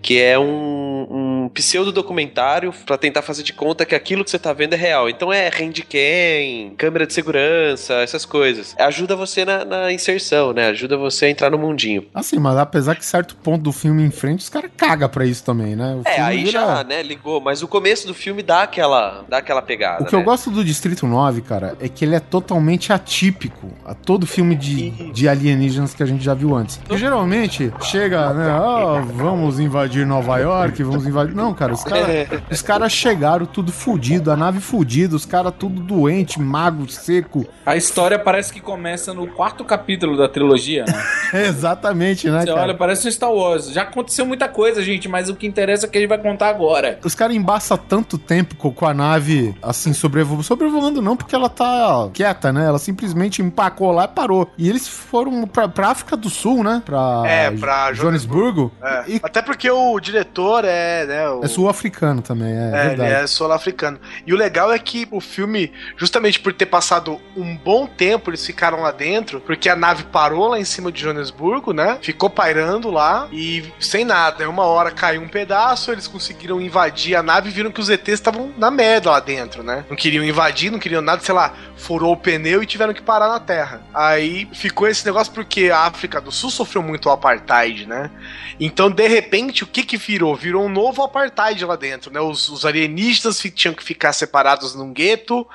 Que 0.00 0.20
é 0.20 0.38
um, 0.38 1.06
um 1.10 1.50
pseudo-documentário 1.52 2.72
pra 2.86 2.96
tentar 2.96 3.22
fazer 3.22 3.42
de 3.42 3.52
conta 3.52 3.84
que 3.84 3.96
aquilo 3.96 4.22
que 4.22 4.30
você 4.30 4.38
tá 4.38 4.52
vendo 4.52 4.74
é 4.74 4.76
real. 4.76 5.08
Então 5.08 5.32
é 5.32 5.48
handcam, 5.48 6.76
câmera 6.76 7.08
de 7.08 7.12
segurança, 7.12 7.94
essas 7.94 8.24
coisas. 8.24 8.76
Ajuda 8.78 9.16
você 9.16 9.44
na, 9.44 9.64
na 9.64 9.92
inserção, 9.92 10.52
né? 10.52 10.68
Ajuda 10.68 10.96
você 10.96 11.26
a 11.26 11.30
entrar 11.30 11.50
no 11.50 11.58
mundinho. 11.58 12.03
Assim, 12.14 12.38
mas 12.38 12.56
apesar 12.56 12.94
que 12.96 13.04
certo 13.04 13.36
ponto 13.36 13.62
do 13.62 13.72
filme 13.72 14.02
em 14.02 14.10
frente, 14.10 14.40
os 14.40 14.48
caras 14.48 14.70
cagam 14.76 15.08
pra 15.08 15.24
isso 15.24 15.44
também, 15.44 15.74
né? 15.76 15.94
O 15.94 16.08
É, 16.08 16.14
filme 16.14 16.28
aí 16.30 16.44
vira- 16.44 16.60
já, 16.60 16.84
né, 16.84 17.02
ligou. 17.02 17.40
Mas 17.40 17.62
o 17.62 17.68
começo 17.68 18.06
do 18.06 18.14
filme 18.14 18.42
dá 18.42 18.62
aquela, 18.62 19.24
dá 19.28 19.38
aquela 19.38 19.62
pegada. 19.62 20.02
O 20.02 20.06
que 20.06 20.14
eu 20.14 20.18
né? 20.20 20.24
gosto 20.24 20.50
do 20.50 20.64
Distrito 20.64 21.06
9, 21.06 21.40
cara, 21.42 21.76
é 21.80 21.88
que 21.88 22.04
ele 22.04 22.14
é 22.14 22.20
totalmente 22.20 22.92
atípico 22.92 23.70
a 23.84 23.94
todo 23.94 24.26
filme 24.26 24.54
de, 24.54 24.90
de 25.12 25.28
alienígenas 25.28 25.94
que 25.94 26.02
a 26.02 26.06
gente 26.06 26.24
já 26.24 26.34
viu 26.34 26.54
antes. 26.54 26.76
Porque 26.78 26.96
geralmente 26.98 27.72
chega, 27.82 28.32
né? 28.32 28.50
Ah, 28.50 29.02
vamos 29.14 29.58
invadir 29.60 30.06
Nova 30.06 30.38
York, 30.38 30.82
vamos 30.82 31.06
invadir. 31.06 31.34
Não, 31.34 31.52
cara, 31.54 31.72
os 31.72 31.84
caras 31.84 32.28
os 32.50 32.62
caras 32.62 32.92
chegaram 32.92 33.46
tudo 33.46 33.70
fudido, 33.72 34.30
a 34.30 34.36
nave 34.36 34.60
fudida, 34.60 35.14
os 35.16 35.24
caras 35.26 35.52
tudo 35.58 35.80
doente, 35.80 36.40
magro, 36.40 36.88
seco. 36.88 37.46
A 37.66 37.76
história 37.76 38.18
parece 38.18 38.52
que 38.52 38.60
começa 38.60 39.12
no 39.14 39.26
quarto 39.26 39.64
capítulo 39.64 40.16
da 40.16 40.28
trilogia, 40.28 40.84
né? 40.86 41.04
Exatamente, 41.48 41.93
né, 41.94 42.40
Você 42.40 42.46
cara? 42.46 42.60
olha, 42.62 42.74
parece 42.74 43.06
um 43.06 43.10
Star 43.10 43.32
Wars. 43.32 43.70
Já 43.70 43.82
aconteceu 43.82 44.26
muita 44.26 44.48
coisa, 44.48 44.82
gente, 44.82 45.08
mas 45.08 45.28
o 45.28 45.34
que 45.34 45.46
interessa 45.46 45.86
é 45.86 45.88
que 45.88 45.98
a 45.98 46.00
gente 46.00 46.08
vai 46.08 46.18
contar 46.18 46.48
agora. 46.48 46.98
Os 47.04 47.14
caras 47.14 47.36
embaçam 47.36 47.76
tanto 47.76 48.18
tempo 48.18 48.54
co- 48.56 48.72
com 48.72 48.86
a 48.86 48.94
nave, 48.94 49.54
assim, 49.62 49.92
sobrevoando. 49.92 50.42
Sobrevoando 50.42 51.00
não, 51.02 51.16
porque 51.16 51.34
ela 51.34 51.48
tá 51.48 52.08
quieta, 52.12 52.52
né? 52.52 52.66
Ela 52.66 52.78
simplesmente 52.78 53.42
empacou 53.42 53.92
lá 53.92 54.04
e 54.04 54.08
parou. 54.08 54.50
E 54.58 54.68
eles 54.68 54.86
foram 54.88 55.46
pra, 55.46 55.68
pra 55.68 55.88
África 55.88 56.16
do 56.16 56.28
Sul, 56.30 56.62
né? 56.64 56.82
Pra, 56.84 57.22
É, 57.26 57.50
pra 57.50 57.92
Joanesburgo. 57.92 58.72
É, 58.82 59.20
Até 59.22 59.42
porque 59.42 59.70
o 59.70 59.98
diretor 60.00 60.64
é, 60.64 61.04
né? 61.06 61.28
O- 61.30 61.44
É 61.44 61.48
sul-africano 61.48 62.22
também, 62.22 62.52
é, 62.52 62.56
É, 62.56 62.80
ele 62.80 62.88
verdade. 62.96 63.12
é 63.12 63.26
sul-africano. 63.26 63.98
E 64.26 64.32
o 64.32 64.36
legal 64.36 64.72
é 64.72 64.78
que 64.78 65.06
o 65.10 65.20
filme, 65.20 65.72
justamente 65.96 66.40
por 66.40 66.52
ter 66.52 66.66
passado 66.66 67.20
um 67.36 67.56
bom 67.56 67.86
tempo, 67.86 68.30
eles 68.30 68.44
ficaram 68.44 68.80
lá 68.80 68.90
dentro, 68.90 69.40
porque 69.40 69.68
a 69.68 69.76
nave 69.76 70.04
parou 70.04 70.48
lá 70.48 70.58
em 70.58 70.64
cima 70.64 70.90
de 70.90 71.00
Joanesburgo, 71.02 71.72
né? 71.74 71.98
Ficou 72.00 72.30
pairando 72.30 72.90
lá 72.90 73.28
e 73.32 73.64
sem 73.80 74.04
nada. 74.04 74.48
Uma 74.48 74.64
hora 74.64 74.90
caiu 74.90 75.20
um 75.20 75.28
pedaço, 75.28 75.90
eles 75.92 76.06
conseguiram 76.06 76.60
invadir 76.60 77.16
a 77.16 77.22
nave 77.22 77.50
e 77.50 77.52
viram 77.52 77.70
que 77.70 77.80
os 77.80 77.90
ETs 77.90 78.14
estavam 78.14 78.52
na 78.56 78.70
merda 78.70 79.10
lá 79.10 79.20
dentro, 79.20 79.62
né? 79.62 79.84
Não 79.90 79.96
queriam 79.96 80.24
invadir, 80.24 80.70
não 80.70 80.78
queriam 80.78 81.02
nada, 81.02 81.22
sei 81.22 81.34
lá, 81.34 81.52
furou 81.76 82.12
o 82.12 82.16
pneu 82.16 82.62
e 82.62 82.66
tiveram 82.66 82.94
que 82.94 83.02
parar 83.02 83.28
na 83.28 83.40
Terra. 83.40 83.82
Aí 83.92 84.48
ficou 84.54 84.86
esse 84.88 85.04
negócio 85.04 85.32
porque 85.32 85.70
a 85.70 85.80
África 85.80 86.20
do 86.20 86.30
Sul 86.32 86.50
sofreu 86.50 86.82
muito 86.82 87.08
o 87.08 87.12
apartheid, 87.12 87.86
né? 87.86 88.10
Então, 88.58 88.90
de 88.90 89.06
repente, 89.08 89.64
o 89.64 89.66
que 89.66 89.82
que 89.82 89.96
virou? 89.96 90.34
Virou 90.36 90.64
um 90.64 90.68
novo 90.68 91.02
apartheid 91.02 91.64
lá 91.64 91.76
dentro, 91.76 92.12
né? 92.12 92.20
Os, 92.20 92.48
os 92.48 92.64
alienígenas 92.64 93.40
fi- 93.40 93.50
tinham 93.50 93.74
que 93.74 93.82
ficar 93.82 94.12
separados 94.12 94.74
num 94.74 94.92
gueto, 94.92 95.46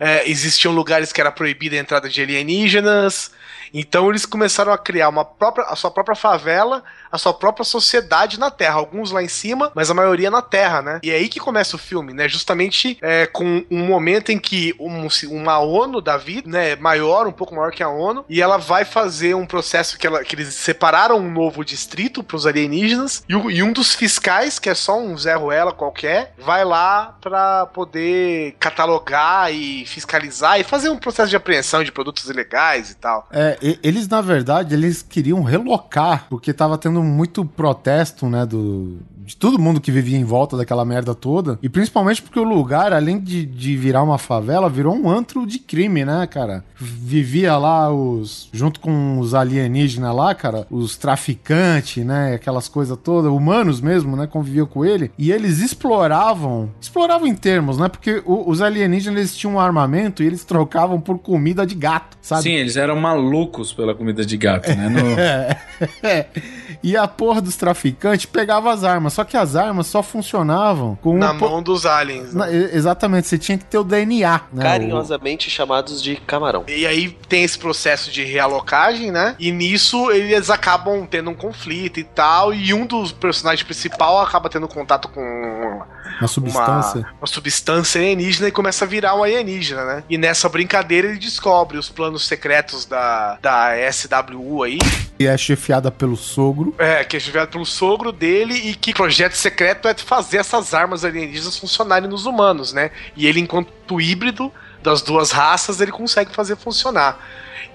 é, 0.00 0.28
existiam 0.28 0.72
lugares 0.74 1.12
que 1.12 1.20
era 1.20 1.30
proibida 1.30 1.76
a 1.76 1.78
entrada 1.78 2.08
de 2.08 2.20
alienígenas. 2.22 3.30
Então 3.72 4.08
eles 4.08 4.26
começaram 4.26 4.72
a 4.72 4.78
criar 4.78 5.08
uma 5.08 5.24
própria, 5.24 5.66
a 5.66 5.76
sua 5.76 5.90
própria 5.90 6.16
favela, 6.16 6.82
a 7.10 7.18
sua 7.18 7.32
própria 7.34 7.64
sociedade 7.64 8.38
na 8.38 8.50
Terra. 8.50 8.74
Alguns 8.74 9.10
lá 9.10 9.22
em 9.22 9.28
cima, 9.28 9.70
mas 9.74 9.90
a 9.90 9.94
maioria 9.94 10.30
na 10.30 10.42
Terra, 10.42 10.82
né? 10.82 11.00
E 11.02 11.10
é 11.10 11.14
aí 11.14 11.28
que 11.28 11.40
começa 11.40 11.76
o 11.76 11.78
filme, 11.78 12.12
né? 12.12 12.28
Justamente 12.28 12.98
é, 13.02 13.26
com 13.26 13.64
um 13.70 13.86
momento 13.86 14.30
em 14.30 14.38
que 14.38 14.74
um- 14.78 15.08
uma 15.30 15.58
ONU 15.58 16.00
da 16.00 16.16
vida, 16.16 16.48
né? 16.48 16.76
Maior, 16.76 17.26
um 17.26 17.32
pouco 17.32 17.54
maior 17.54 17.70
que 17.72 17.82
a 17.82 17.88
ONU, 17.88 18.24
e 18.28 18.40
ela 18.42 18.56
vai 18.58 18.84
fazer 18.84 19.34
um 19.34 19.46
processo 19.46 19.98
que, 19.98 20.06
ela- 20.06 20.22
que 20.24 20.34
eles 20.34 20.54
separaram 20.54 21.16
um 21.18 21.30
novo 21.30 21.64
distrito 21.64 22.22
para 22.22 22.36
os 22.36 22.46
alienígenas, 22.46 23.22
e, 23.28 23.34
o- 23.34 23.50
e 23.50 23.62
um 23.62 23.72
dos 23.72 23.94
fiscais, 23.94 24.58
que 24.58 24.68
é 24.70 24.74
só 24.74 24.98
um 24.98 25.16
Zé 25.16 25.34
Ruela 25.34 25.72
qualquer, 25.72 26.34
vai 26.38 26.64
lá 26.64 27.16
para 27.20 27.66
poder 27.66 28.54
catalogar 28.58 29.52
e 29.52 29.84
fiscalizar 29.86 30.60
e 30.60 30.64
fazer 30.64 30.88
um 30.88 30.96
processo 30.96 31.30
de 31.30 31.36
apreensão 31.36 31.82
de 31.82 31.90
produtos 31.92 32.28
ilegais 32.28 32.90
e 32.90 32.94
tal. 32.96 33.28
É, 33.32 33.57
eles, 33.60 34.08
na 34.08 34.20
verdade, 34.20 34.74
eles 34.74 35.02
queriam 35.02 35.42
relocar, 35.42 36.26
porque 36.28 36.52
tava 36.52 36.78
tendo 36.78 37.02
muito 37.02 37.44
protesto, 37.44 38.28
né, 38.28 38.46
do, 38.46 38.98
de 39.28 39.36
todo 39.36 39.58
mundo 39.58 39.78
que 39.78 39.92
vivia 39.92 40.16
em 40.16 40.24
volta 40.24 40.56
daquela 40.56 40.86
merda 40.86 41.14
toda. 41.14 41.58
E 41.62 41.68
principalmente 41.68 42.22
porque 42.22 42.40
o 42.40 42.44
lugar, 42.44 42.94
além 42.94 43.20
de, 43.20 43.44
de 43.44 43.76
virar 43.76 44.02
uma 44.02 44.16
favela, 44.16 44.70
virou 44.70 44.94
um 44.96 45.10
antro 45.10 45.46
de 45.46 45.58
crime, 45.58 46.02
né, 46.02 46.26
cara? 46.26 46.64
Vivia 46.80 47.54
lá 47.58 47.92
os. 47.92 48.48
junto 48.54 48.80
com 48.80 49.18
os 49.18 49.34
alienígenas 49.34 50.14
lá, 50.16 50.34
cara, 50.34 50.66
os 50.70 50.96
traficantes, 50.96 52.04
né? 52.06 52.34
Aquelas 52.36 52.68
coisas 52.68 52.96
todas, 52.96 53.30
humanos 53.30 53.82
mesmo, 53.82 54.16
né? 54.16 54.26
Conviviam 54.26 54.64
com 54.66 54.82
ele. 54.82 55.10
E 55.18 55.30
eles 55.30 55.58
exploravam. 55.58 56.70
Exploravam 56.80 57.26
em 57.26 57.34
termos, 57.34 57.76
né? 57.76 57.86
Porque 57.88 58.22
o- 58.24 58.48
os 58.48 58.62
alienígenas 58.62 59.18
eles 59.18 59.36
tinham 59.36 59.56
um 59.56 59.60
armamento 59.60 60.22
e 60.22 60.26
eles 60.26 60.42
trocavam 60.42 60.98
por 61.00 61.18
comida 61.18 61.66
de 61.66 61.74
gato, 61.74 62.16
sabe? 62.22 62.44
Sim, 62.44 62.52
eles 62.52 62.76
eram 62.76 62.96
malucos 62.96 63.74
pela 63.74 63.94
comida 63.94 64.24
de 64.24 64.36
gato, 64.38 64.70
né? 64.74 64.88
No- 64.88 65.18
É, 65.20 65.58
é. 66.02 66.26
E 66.82 66.96
a 66.96 67.08
porra 67.08 67.40
dos 67.40 67.56
traficantes 67.56 68.26
pegava 68.26 68.72
as 68.72 68.84
armas, 68.84 69.12
só 69.12 69.24
que 69.24 69.36
as 69.36 69.56
armas 69.56 69.86
só 69.88 70.02
funcionavam 70.02 70.96
com 71.02 71.16
Na 71.16 71.32
um 71.32 71.38
po- 71.38 71.48
mão 71.48 71.62
dos 71.62 71.84
aliens. 71.86 72.32
né? 72.32 72.46
Na- 72.46 72.52
exatamente, 72.52 73.26
você 73.28 73.38
tinha 73.38 73.58
que 73.58 73.64
ter 73.64 73.78
o 73.78 73.84
DNA, 73.84 74.40
né? 74.52 74.62
Carinhosamente 74.62 75.50
chamados 75.50 76.02
de 76.02 76.16
camarão. 76.16 76.64
E 76.68 76.86
aí 76.86 77.10
tem 77.28 77.42
esse 77.44 77.58
processo 77.58 78.10
de 78.10 78.24
realocagem, 78.24 79.10
né? 79.10 79.34
E 79.38 79.50
nisso 79.50 80.10
eles 80.10 80.50
acabam 80.50 81.06
tendo 81.06 81.30
um 81.30 81.34
conflito 81.34 81.98
e 82.00 82.04
tal. 82.04 82.52
E 82.54 82.72
um 82.72 82.86
dos 82.86 83.10
personagens 83.12 83.62
principal 83.64 84.20
acaba 84.20 84.48
tendo 84.48 84.68
contato 84.68 85.08
com 85.08 85.20
O, 85.20 85.82
uma 86.20 86.28
substância. 86.28 87.00
uma, 87.00 87.12
uma 87.20 87.26
substância 87.26 88.00
alienígena 88.00 88.48
e 88.48 88.52
começa 88.52 88.84
a 88.84 88.88
virar 88.88 89.14
um 89.16 89.22
alienígena, 89.22 89.84
né? 89.84 90.04
E 90.08 90.16
nessa 90.18 90.48
brincadeira 90.48 91.08
ele 91.08 91.18
descobre 91.18 91.76
os 91.78 91.88
planos 91.88 92.26
secretos 92.26 92.84
da, 92.86 93.36
da 93.42 93.70
SWU 93.92 94.62
aí, 94.62 94.78
E 95.18 95.26
é 95.26 95.36
chefiada 95.36 95.90
pelo 95.90 96.16
sogro. 96.16 96.67
É, 96.78 97.04
que 97.04 97.16
é 97.16 97.46
pelo 97.46 97.64
sogro 97.64 98.12
dele 98.12 98.54
e 98.54 98.74
que 98.74 98.92
projeto 98.92 99.34
secreto 99.34 99.88
é 99.88 99.94
fazer 99.94 100.38
essas 100.38 100.74
armas 100.74 101.04
alienígenas 101.04 101.58
funcionarem 101.58 102.08
nos 102.08 102.26
humanos, 102.26 102.72
né? 102.72 102.90
E 103.16 103.26
ele, 103.26 103.40
enquanto 103.40 104.00
híbrido 104.00 104.52
das 104.82 105.02
duas 105.02 105.30
raças, 105.30 105.80
ele 105.80 105.92
consegue 105.92 106.32
fazer 106.34 106.56
funcionar. 106.56 107.18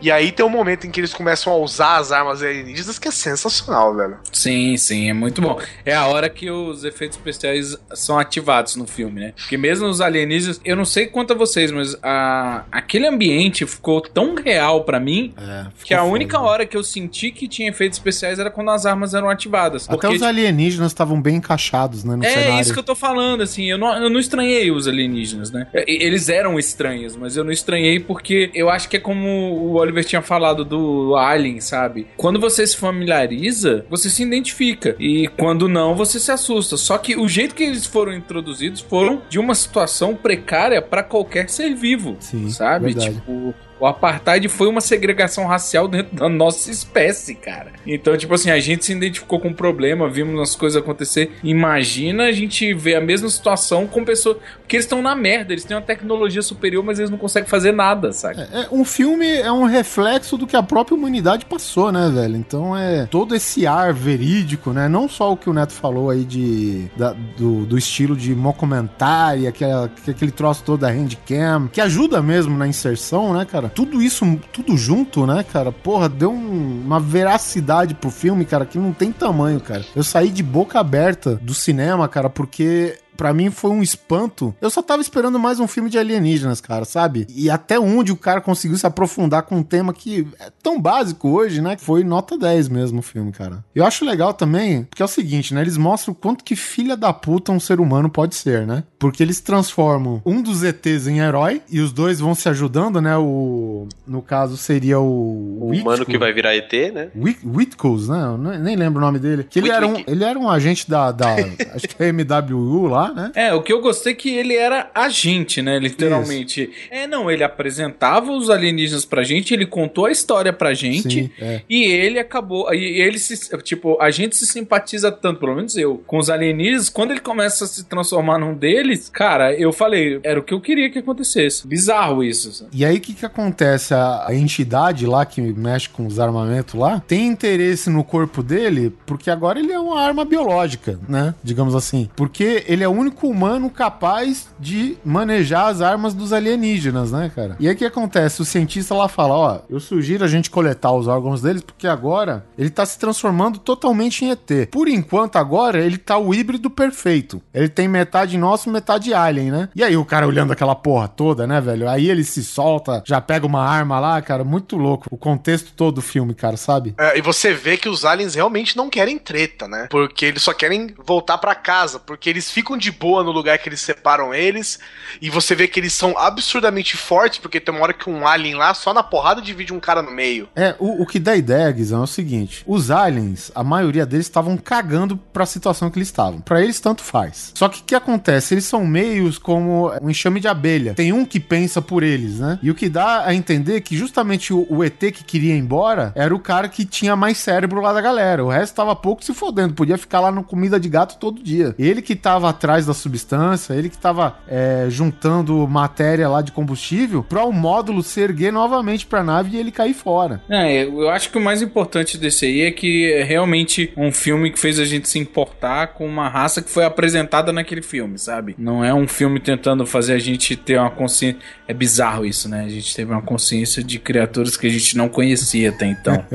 E 0.02 0.12
aí 0.12 0.32
tem 0.32 0.46
um 0.46 0.50
momento 0.50 0.86
em 0.88 0.92
que 0.92 1.00
eles 1.00 1.14
começam 1.14 1.52
a 1.54 1.56
usar 1.58 1.98
as 1.98 2.12
armas 2.12 2.42
alienígenas 2.42 3.00
que 3.00 3.08
é 3.08 3.12
sensacional, 3.12 3.96
velho. 3.96 4.18
Sim, 4.32 4.76
sim, 4.78 5.10
é 5.10 5.14
muito 5.14 5.42
bom. 5.42 5.60
É 5.86 5.94
a 5.94 6.06
hora 6.08 6.30
que 6.30 6.50
os 6.50 6.84
efeitos 6.84 7.18
especiais 7.18 7.78
são 7.94 8.18
ativados 8.18 8.76
no 8.76 8.86
filme, 8.88 9.22
né? 9.22 9.34
Porque 9.36 9.58
mesmo 9.58 9.88
os 9.88 10.02
alienígenas, 10.02 10.60
eu 10.64 10.76
não 10.76 10.86
sei 10.86 11.08
quanto 11.08 11.34
a 11.34 11.36
vocês, 11.36 11.72
mas 11.72 11.96
a, 12.02 12.64
aquele 12.72 13.08
ambiente 13.08 13.66
ficou 13.66 14.02
tão 14.02 14.36
real 14.36 14.84
pra 14.84 15.00
mim 15.00 15.34
É, 15.38 15.66
que 15.84 15.94
a 15.94 16.04
única 16.04 16.40
hora 16.40 16.66
que 16.66 16.76
eu 16.76 16.84
senti 16.84 17.32
que 17.32 17.48
tinha 17.48 17.70
efeitos 17.70 17.98
especiais 17.98 18.40
era 18.40 18.50
quando 18.50 18.72
as 18.72 18.86
armas 18.86 19.14
eram 19.14 19.30
ativadas. 19.30 19.90
Até 19.90 20.10
os 20.10 20.22
alienígenas 20.22 20.92
estavam 20.92 21.22
bem 21.22 21.36
encaixados, 21.36 22.04
né, 22.04 22.16
no 22.16 22.26
é 22.26 22.30
cenário. 22.30 22.62
isso 22.62 22.74
que 22.74 22.80
eu 22.80 22.84
tô 22.84 22.96
falando, 22.96 23.42
assim, 23.42 23.70
eu 23.70 23.78
não, 23.78 23.96
eu 23.96 24.10
não 24.10 24.20
estranhei 24.20 24.72
os 24.72 24.88
alienígenas, 24.88 25.52
né? 25.52 25.68
Eles 25.74 26.30
eram 26.30 26.58
estranhos, 26.60 27.16
mas 27.16 27.36
eu 27.36 27.44
não 27.44 27.52
estranhei 27.52 28.00
porque 28.00 28.52
eu 28.54 28.70
acho 28.70 28.90
que 28.90 28.98
é 28.98 29.00
como 29.00 29.73
o 29.74 29.78
Oliver 29.78 30.06
tinha 30.06 30.22
falado 30.22 30.64
do 30.64 31.16
Alien, 31.16 31.60
sabe? 31.60 32.08
Quando 32.16 32.40
você 32.40 32.66
se 32.66 32.78
familiariza, 32.78 33.86
você 33.90 34.10
se 34.10 34.24
identifica. 34.24 34.96
E 35.00 35.28
quando 35.28 35.68
não, 35.68 35.96
você 35.96 36.20
se 36.20 36.32
assusta. 36.32 36.78
Só 36.78 36.98
que 36.98 37.16
o 37.16 37.28
jeito 37.28 37.56
que 37.56 37.64
eles 37.64 37.86
foram 37.86 38.14
introduzidos 38.14 38.82
foram 38.82 39.22
de 39.30 39.40
uma 39.40 39.56
situação 39.56 40.16
precária 40.16 40.82
pra 40.82 41.04
qualquer 41.04 41.50
ser 41.50 41.74
vivo, 41.76 42.18
sabe? 42.50 42.94
verdade. 42.94 43.16
Tipo, 43.16 43.54
o 43.84 43.86
apartheid 43.86 44.48
foi 44.48 44.68
uma 44.70 44.80
segregação 44.80 45.46
racial 45.46 45.88
dentro 45.90 46.16
da 46.16 46.30
nossa 46.30 46.72
espécie, 46.72 47.36
cara. 47.36 47.74
Então, 47.86 48.16
tipo 48.16 48.34
assim, 48.34 48.50
a 48.50 48.58
gente 48.60 48.86
se 48.86 48.94
identificou 48.94 49.42
com 49.42 49.50
o 49.50 49.54
problema, 49.54 50.10
vimos 50.10 50.40
as 50.42 50.56
coisas 50.56 50.82
acontecer. 50.82 51.32
Imagina 51.44 52.24
a 52.24 52.32
gente 52.32 52.74
ver 52.74 52.96
a 52.96 53.02
mesma 53.02 53.28
situação 53.28 53.86
com 53.86 54.06
pessoas. 54.06 54.38
Porque 54.62 54.78
eles 54.78 54.86
estão 54.86 55.02
na 55.02 55.14
merda, 55.16 55.52
eles 55.54 55.66
têm 55.66 55.76
uma 55.76 55.84
tecnologia 55.84 56.42
superior, 56.42 56.82
mas 56.84 56.98
eles 56.98 57.12
não 57.12 57.18
conseguem 57.18 57.50
fazer 57.50 57.74
nada, 57.74 58.14
sabe? 58.14 58.40
É, 58.40 58.68
um 58.72 58.86
filme 58.86 59.28
é 59.28 59.52
um 59.52 59.66
reflexo 59.66 60.38
do 60.38 60.48
que 60.48 60.56
a 60.56 60.64
própria 60.64 60.96
humanidade 60.96 61.46
passou, 61.46 61.92
né, 61.92 62.10
velho? 62.14 62.38
Então 62.38 62.76
é 62.78 63.06
todo 63.06 63.36
esse 63.36 63.68
ar 63.68 63.92
verídico, 63.94 64.72
né? 64.72 64.88
Não 64.88 65.10
só 65.10 65.34
o 65.34 65.38
que 65.38 65.50
o 65.50 65.54
Neto 65.54 65.74
falou 65.74 66.10
aí 66.10 66.24
de, 66.24 66.86
da- 66.96 67.14
do, 67.38 67.66
do 67.66 67.78
estilo 67.78 68.16
de 68.16 68.34
mockumentary, 68.34 69.46
aquela, 69.48 69.92
aquele 70.08 70.32
troço 70.32 70.64
todo 70.64 70.80
da 70.80 70.90
handcam, 70.90 71.68
que 71.72 71.82
ajuda 71.82 72.22
mesmo 72.22 72.58
na 72.58 72.68
inserção, 72.68 73.34
né, 73.34 73.46
cara? 73.46 73.70
Tudo 73.74 74.02
isso, 74.02 74.40
tudo 74.52 74.78
junto, 74.78 75.26
né, 75.26 75.44
cara? 75.44 75.72
Porra, 75.72 76.08
deu 76.08 76.32
um- 76.32 76.82
uma 76.86 77.00
veracidade 77.00 77.94
pro 77.96 78.10
filme, 78.12 78.46
cara, 78.46 78.66
que 78.66 78.78
não 78.78 78.94
tem 78.94 79.12
tamanho, 79.12 79.60
cara. 79.60 79.84
Eu 79.96 80.04
saí 80.04 80.30
de 80.30 80.44
boca 80.44 80.80
aberta 80.80 81.36
do 81.42 81.54
cinema, 81.54 82.08
cara, 82.08 82.30
porque 82.30 82.98
Pra 83.16 83.34
mim 83.34 83.50
foi 83.50 83.72
um 83.72 83.82
espanto. 83.82 84.54
Eu 84.62 84.70
só 84.70 84.82
tava 84.82 85.02
esperando 85.02 85.40
mais 85.40 85.60
um 85.60 85.68
filme 85.68 85.90
de 85.90 85.98
alienígenas, 85.98 86.60
cara, 86.60 86.86
sabe? 86.86 87.26
E 87.30 87.50
até 87.50 87.80
onde 87.80 88.12
o 88.12 88.16
cara 88.16 88.42
conseguiu 88.42 88.78
se 88.78 88.86
aprofundar 88.86 89.44
com 89.44 89.58
um 89.58 89.64
tema 89.64 89.94
que 89.94 90.28
é 90.40 90.52
tão 90.62 90.80
básico 90.80 91.30
hoje, 91.30 91.62
né? 91.62 91.78
Foi 91.80 92.04
nota 92.04 92.38
10 92.38 92.70
mesmo 92.70 93.00
o 93.00 93.04
filme, 93.04 93.32
cara. 93.32 93.64
Eu 93.74 93.86
acho 93.86 94.06
legal 94.06 94.34
também, 94.34 94.84
porque 94.84 95.02
é 95.02 95.06
o 95.06 95.08
seguinte, 95.08 95.54
né? 95.54 95.62
Eles 95.62 95.78
mostram 95.78 96.14
o 96.14 96.16
quanto 96.16 96.44
que 96.44 96.56
filha 96.56 96.98
da 96.98 97.14
puta 97.14 97.52
um 97.52 97.60
ser 97.60 97.80
humano 97.80 98.10
pode 98.10 98.36
ser, 98.36 98.66
né? 98.66 98.84
Porque 98.98 99.22
eles 99.22 99.40
transformam 99.40 100.22
um 100.26 100.42
dos 100.42 100.64
ETs 100.64 101.08
em 101.08 101.20
herói 101.20 101.62
e 101.70 101.80
os 101.80 101.92
dois 101.92 102.20
vão 102.20 102.34
se 102.34 102.48
ajudando, 102.50 103.02
né? 103.02 103.18
O 103.18 103.88
no 104.08 104.22
caso 104.22 104.58
seria 104.58 105.00
o 105.00 105.58
O 105.62 105.72
humano 105.72 106.06
que 106.06 106.18
vai 106.18 106.34
virar 106.34 106.56
ET, 106.56 106.72
né? 106.94 107.10
Whitcoes, 107.44 108.08
né? 108.08 108.24
Eu 108.24 108.38
nem 108.38 108.74
nem 108.74 108.76
lembro 108.76 109.00
o 109.02 109.06
nome 109.06 109.20
dele. 109.20 109.44
Que 109.44 109.60
ele 109.60 109.70
era, 109.70 109.88
um, 109.88 110.04
ele 110.08 110.24
era 110.24 110.38
um 110.38 110.50
agente 110.50 110.90
da, 110.90 111.12
da 111.12 111.36
acho 111.74 111.88
que 111.88 112.04
é 112.04 112.12
MWU 112.12 112.88
lá, 112.88 113.03
né? 113.12 113.32
É, 113.36 113.54
o 113.54 113.62
que 113.62 113.74
eu 113.74 113.82
gostei 113.82 114.14
é 114.14 114.16
que 114.16 114.30
ele 114.30 114.56
era 114.56 114.90
agente, 114.94 115.62
né? 115.62 115.80
Literalmente. 115.80 116.70
É, 116.92 117.08
não, 117.08 117.30
ele 117.30 117.44
apresentava 117.44 118.32
os 118.32 118.50
alienígenas 118.50 119.06
pra 119.06 119.24
gente, 119.24 119.54
ele 119.54 119.66
contou 119.66 120.06
a 120.06 120.12
história 120.12 120.54
pra 120.54 120.74
gente. 120.74 121.24
Sim, 121.24 121.32
é. 121.40 121.62
E 121.70 121.84
ele 121.84 122.20
acabou. 122.20 122.74
E 122.74 123.02
ele 123.02 123.18
se. 123.18 123.58
Tipo, 123.62 123.98
a 124.00 124.12
gente 124.12 124.36
se 124.36 124.46
simpatiza 124.46 125.12
tanto, 125.12 125.40
pelo 125.40 125.56
menos 125.56 125.76
eu, 125.76 126.04
com 126.06 126.18
os 126.18 126.30
alienígenas. 126.30 126.90
Quando 126.90 127.12
ele 127.12 127.20
começa 127.20 127.66
a 127.66 127.68
se 127.68 127.86
transformar 127.86 128.38
num 128.38 128.54
deles, 128.54 129.10
cara, 129.10 129.54
eu 129.54 129.72
falei, 129.72 130.20
era 130.24 130.40
o 130.40 130.44
que 130.44 130.54
eu 130.54 130.62
queria 130.62 130.90
que 130.90 131.00
acontecesse. 131.00 131.68
Bizarro 131.68 132.24
isso. 132.24 132.52
sabe? 132.52 132.70
E 132.74 132.86
aí, 132.86 132.98
o 132.98 133.02
que 133.02 133.14
que 133.14 133.26
acontece? 133.26 133.94
A, 133.94 134.28
entidade 134.34 135.06
lá 135.06 135.26
que 135.26 135.42
mexe 135.42 135.88
com 135.88 136.06
os 136.06 136.20
armamentos 136.20 136.74
lá 136.74 137.02
tem 137.08 137.28
interesse 137.28 137.90
no 137.90 138.04
corpo 138.04 138.44
dele 138.44 138.94
porque 139.06 139.30
agora 139.30 139.60
ele 139.60 139.72
é 139.72 139.80
uma 139.80 140.02
arma 140.02 140.26
biológica, 140.26 141.00
né? 141.08 141.34
Digamos 141.44 141.76
assim. 141.76 142.10
Porque 142.16 142.64
ele 142.68 142.84
é 142.84 142.88
único 142.94 143.28
humano 143.28 143.70
capaz 143.70 144.48
de 144.60 144.98
manejar 145.06 145.68
as 145.68 145.82
armas 145.82 146.14
dos 146.14 146.34
alienígenas, 146.34 147.12
né, 147.12 147.32
cara? 147.34 147.56
E 147.60 147.68
aí 147.68 147.74
o 147.74 147.78
que 147.78 147.86
acontece? 147.86 148.42
O 148.42 148.46
cientista 148.46 148.94
lá 148.94 149.08
fala: 149.08 149.34
ó, 149.34 149.60
eu 149.70 149.80
sugiro 149.80 150.26
a 150.26 150.28
gente 150.28 150.50
coletar 150.50 150.92
os 150.92 151.08
órgãos 151.08 151.42
deles, 151.42 151.62
porque 151.62 151.88
agora 151.88 152.46
ele 152.58 152.70
tá 152.70 152.86
se 152.86 153.00
transformando 153.00 153.60
totalmente 153.60 154.26
em 154.26 154.32
ET. 154.32 154.70
Por 154.72 154.88
enquanto, 154.88 155.38
agora, 155.38 155.80
ele 155.80 155.98
tá 155.98 156.18
o 156.18 156.34
híbrido 156.34 156.70
perfeito. 156.70 157.42
Ele 157.54 157.70
tem 157.70 157.88
metade 157.88 158.38
nosso, 158.38 158.70
metade 158.70 159.14
alien, 159.14 159.52
né? 159.52 159.70
E 159.76 159.84
aí 159.84 159.96
o 159.96 160.06
cara 160.06 160.28
olhando 160.28 160.52
aquela 160.52 160.76
porra 160.76 161.08
toda, 161.08 161.48
né, 161.48 161.62
velho? 161.62 161.90
Aí 161.90 162.10
ele 162.10 162.24
se 162.24 162.44
solta, 162.44 163.04
já 163.06 163.22
pega 163.22 163.46
uma 163.46 163.64
arma 163.64 164.00
lá, 164.00 164.22
cara, 164.22 164.44
muito 164.44 164.76
louco. 164.76 165.08
O 165.10 165.18
contexto 165.18 165.72
todo 165.74 165.94
do 165.94 166.02
filme, 166.02 166.34
cara, 166.34 166.58
sabe? 166.58 166.94
É, 166.98 167.18
e 167.18 167.22
você 167.22 167.54
vê 167.54 167.78
que 167.78 167.88
os 167.88 168.04
aliens 168.04 168.36
realmente 168.36 168.76
não 168.76 168.90
querem 168.90 169.18
treta, 169.18 169.68
né? 169.68 169.88
Porque 169.90 170.26
eles 170.26 170.42
só 170.42 170.54
querem 170.54 170.94
voltar 171.06 171.38
pra 171.38 171.56
casa, 171.56 172.00
porque 172.00 172.30
eles 172.30 172.52
ficam 172.52 172.76
de 172.84 172.92
boa 172.92 173.24
no 173.24 173.32
lugar 173.32 173.58
que 173.58 173.70
eles 173.70 173.82
separam 173.82 174.34
eles, 174.34 174.80
e 175.22 175.30
você 175.30 175.56
vê 175.56 175.68
que 175.68 175.80
eles 175.80 175.94
são 175.94 176.18
absurdamente 176.18 176.98
fortes, 176.98 177.40
porque 177.40 177.60
tem 177.60 177.74
uma 177.74 177.84
hora 177.84 177.94
que 177.94 178.10
um 178.10 178.28
alien 178.28 178.56
lá, 178.56 178.74
só 178.74 178.94
na 178.94 179.04
porrada, 179.04 179.42
divide 179.42 179.74
um 179.74 179.80
cara 179.80 180.02
no 180.02 180.12
meio. 180.12 180.48
É, 180.56 180.76
o, 180.80 181.04
o 181.04 181.06
que 181.06 181.20
dá 181.20 181.36
ideia, 181.36 181.72
Guizão, 181.72 182.02
é 182.02 182.04
o 182.04 182.08
seguinte: 182.08 182.64
os 182.66 182.92
aliens, 182.92 183.52
a 183.56 183.64
maioria 183.64 184.06
deles 184.06 184.26
estavam 184.26 184.58
cagando 184.58 185.18
pra 185.18 185.46
situação 185.46 185.90
que 185.90 185.98
eles 185.98 186.08
estavam. 186.08 186.42
Pra 186.42 186.62
eles, 186.62 186.80
tanto 186.80 187.02
faz. 187.02 187.52
Só 187.54 187.70
que 187.70 187.82
o 187.82 187.84
que 187.84 187.96
acontece? 187.96 188.54
Eles 188.54 188.66
são 188.66 188.86
meios 188.86 189.38
como 189.38 189.92
um 190.02 190.10
enxame 190.10 190.40
de 190.40 190.48
abelha. 190.48 190.94
Tem 190.94 191.14
um 191.14 191.26
que 191.26 191.40
pensa 191.40 191.82
por 191.82 192.04
eles, 192.04 192.40
né? 192.40 192.60
E 192.62 192.70
o 192.72 192.76
que 192.76 192.90
dá 192.90 193.26
a 193.26 193.34
entender 193.34 193.82
que 193.82 193.96
justamente 193.96 194.54
o, 194.54 194.66
o 194.70 194.84
ET 194.84 195.00
que 195.00 195.24
queria 195.24 195.56
ir 195.56 195.60
embora 195.60 196.12
era 196.16 196.34
o 196.34 196.40
cara 196.40 196.68
que 196.68 196.86
tinha 196.86 197.16
mais 197.16 197.38
cérebro 197.38 197.82
lá 197.82 197.94
da 197.94 198.02
galera. 198.02 198.44
O 198.44 198.50
resto 198.50 198.76
tava 198.76 198.96
pouco 198.96 199.24
se 199.24 199.34
fodendo, 199.34 199.74
podia 199.74 199.98
ficar 199.98 200.20
lá 200.20 200.32
no 200.32 200.44
comida 200.44 200.80
de 200.80 200.90
gato 200.90 201.18
todo 201.18 201.44
dia. 201.44 201.76
Ele 201.78 202.02
que 202.02 202.16
tava 202.16 202.50
atrás 202.50 202.73
da 202.82 202.94
substância, 202.94 203.74
ele 203.74 203.90
que 203.90 203.98
tava 203.98 204.38
é, 204.48 204.88
juntando 204.90 205.68
matéria 205.68 206.28
lá 206.28 206.42
de 206.42 206.52
combustível 206.52 207.24
pra 207.24 207.44
o 207.44 207.52
módulo 207.52 208.04
se 208.04 208.20
erguer 208.20 208.52
novamente 208.52 209.06
pra 209.06 209.24
nave 209.24 209.56
e 209.56 209.60
ele 209.60 209.72
cair 209.72 209.94
fora. 209.94 210.42
É, 210.50 210.84
eu 210.84 211.10
acho 211.10 211.30
que 211.30 211.38
o 211.38 211.42
mais 211.42 211.62
importante 211.62 212.18
desse 212.18 212.46
aí 212.46 212.62
é 212.62 212.72
que 212.72 213.12
é 213.12 213.24
realmente 213.24 213.94
um 213.96 214.12
filme 214.12 214.52
que 214.52 214.60
fez 214.60 214.80
a 214.80 214.86
gente 214.86 215.08
se 215.08 215.20
importar 215.20 215.88
com 215.88 216.06
uma 216.06 216.28
raça 216.28 216.62
que 216.62 216.70
foi 216.70 216.86
apresentada 216.86 217.52
naquele 217.52 217.82
filme, 217.82 218.18
sabe? 218.18 218.56
Não 218.58 218.84
é 218.84 218.94
um 218.94 219.08
filme 219.08 219.40
tentando 219.40 219.86
fazer 219.86 220.14
a 220.14 220.20
gente 220.20 220.56
ter 220.56 220.80
uma 220.80 220.90
consciência. 220.92 221.40
É 221.68 221.74
bizarro 221.74 222.26
isso, 222.26 222.50
né? 222.50 222.64
A 222.66 222.70
gente 222.70 222.96
teve 222.96 223.12
uma 223.12 223.22
consciência 223.22 223.84
de 223.84 224.00
criaturas 224.00 224.58
que 224.58 224.68
a 224.68 224.70
gente 224.70 224.98
não 224.98 225.08
conhecia 225.08 225.70
até 225.70 225.86
então. 225.86 226.24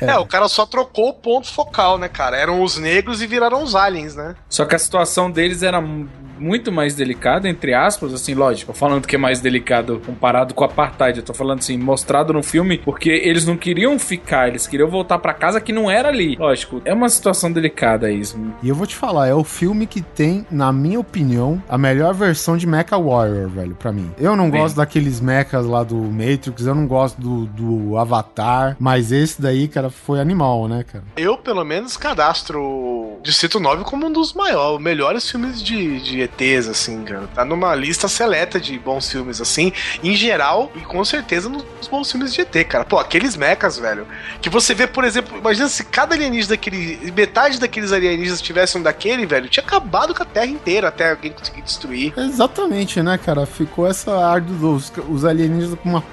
É. 0.00 0.16
o 0.18 0.26
cara 0.26 0.48
só 0.48 0.66
trocou 0.66 1.10
o 1.10 1.14
ponto 1.14 1.46
focal, 1.52 1.98
né, 1.98 2.08
cara? 2.08 2.36
Eram 2.36 2.62
os 2.62 2.76
negros 2.76 3.22
e 3.22 3.26
viraram 3.26 3.62
os 3.62 3.74
aliens, 3.74 4.14
né? 4.14 4.34
Só 4.48 4.64
que 4.64 4.74
a 4.74 4.78
situação 4.78 5.30
deles 5.32 5.62
era 5.62 5.80
muito 6.42 6.72
mais 6.72 6.94
delicada, 6.94 7.48
entre 7.48 7.72
aspas, 7.72 8.12
assim, 8.12 8.34
lógico, 8.34 8.72
falando 8.72 9.06
que 9.06 9.14
é 9.14 9.18
mais 9.18 9.40
delicado 9.40 10.02
comparado 10.04 10.52
com 10.52 10.62
o 10.62 10.66
apartheid, 10.66 11.18
eu 11.18 11.24
tô 11.24 11.32
falando 11.32 11.60
assim, 11.60 11.78
mostrado 11.78 12.32
no 12.32 12.42
filme, 12.42 12.78
porque 12.78 13.10
eles 13.10 13.46
não 13.46 13.56
queriam 13.56 13.98
ficar, 13.98 14.48
eles 14.48 14.66
queriam 14.66 14.88
voltar 14.88 15.18
pra 15.18 15.32
casa 15.32 15.60
que 15.60 15.72
não 15.72 15.90
era 15.90 16.08
ali. 16.08 16.36
Lógico, 16.36 16.82
é 16.84 16.92
uma 16.92 17.08
situação 17.08 17.52
delicada 17.52 18.10
isso. 18.10 18.38
E 18.62 18.68
eu 18.68 18.74
vou 18.74 18.86
te 18.86 18.96
falar, 18.96 19.28
é 19.28 19.34
o 19.34 19.44
filme 19.44 19.86
que 19.86 20.02
tem, 20.02 20.44
na 20.50 20.72
minha 20.72 20.98
opinião, 20.98 21.62
a 21.68 21.78
melhor 21.78 22.12
versão 22.14 22.56
de 22.56 22.66
Mecha 22.66 22.98
Warrior, 22.98 23.48
velho, 23.48 23.74
pra 23.74 23.92
mim. 23.92 24.10
Eu 24.18 24.34
não 24.34 24.50
Bem. 24.50 24.60
gosto 24.60 24.76
daqueles 24.76 25.20
mechas 25.20 25.64
lá 25.64 25.84
do 25.84 25.96
Matrix, 25.96 26.66
eu 26.66 26.74
não 26.74 26.86
gosto 26.86 27.20
do, 27.20 27.46
do 27.46 27.96
Avatar, 27.96 28.76
mas 28.80 29.12
esse 29.12 29.40
daí, 29.40 29.68
cara, 29.68 29.90
foi 29.90 30.20
animal, 30.20 30.66
né, 30.66 30.84
cara? 30.84 31.04
Eu, 31.16 31.36
pelo 31.36 31.64
menos, 31.64 31.96
cadastro 31.96 33.18
Distrito 33.22 33.60
9 33.60 33.84
como 33.84 34.06
um 34.06 34.12
dos 34.12 34.32
maiores, 34.32 34.82
melhores 34.82 35.30
filmes 35.30 35.62
de, 35.62 36.00
de 36.00 36.22
ETs, 36.38 36.68
assim, 36.68 37.02
cara. 37.04 37.28
Tá 37.34 37.44
numa 37.44 37.74
lista 37.74 38.08
seleta 38.08 38.60
de 38.60 38.78
bons 38.78 39.10
filmes, 39.10 39.40
assim, 39.40 39.72
em 40.02 40.14
geral, 40.14 40.70
e 40.74 40.80
com 40.80 41.04
certeza 41.04 41.48
nos 41.48 41.64
bons 41.88 42.10
filmes 42.10 42.32
de 42.32 42.40
ET, 42.40 42.64
cara. 42.68 42.84
Pô, 42.84 42.98
aqueles 42.98 43.36
mechas, 43.36 43.78
velho, 43.78 44.06
que 44.40 44.48
você 44.48 44.74
vê, 44.74 44.86
por 44.86 45.04
exemplo, 45.04 45.38
imagina 45.38 45.68
se 45.68 45.84
cada 45.84 46.14
alienígena 46.14 46.50
daquele. 46.50 47.12
metade 47.12 47.58
daqueles 47.58 47.92
alienígenas 47.92 48.40
tivessem 48.40 48.80
um 48.80 48.84
daquele, 48.84 49.26
velho, 49.26 49.48
tinha 49.48 49.64
acabado 49.64 50.14
com 50.14 50.22
a 50.22 50.26
Terra 50.26 50.46
inteira 50.46 50.88
até 50.88 51.10
alguém 51.10 51.32
conseguir 51.32 51.62
destruir. 51.62 52.12
Exatamente, 52.16 53.02
né, 53.02 53.18
cara? 53.18 53.46
Ficou 53.46 53.86
essa 53.86 54.12
ar 54.26 54.40
dos 54.40 54.92
os 55.08 55.24
alienígenas 55.24 55.78
com 55.78 55.88
uma 55.88 56.04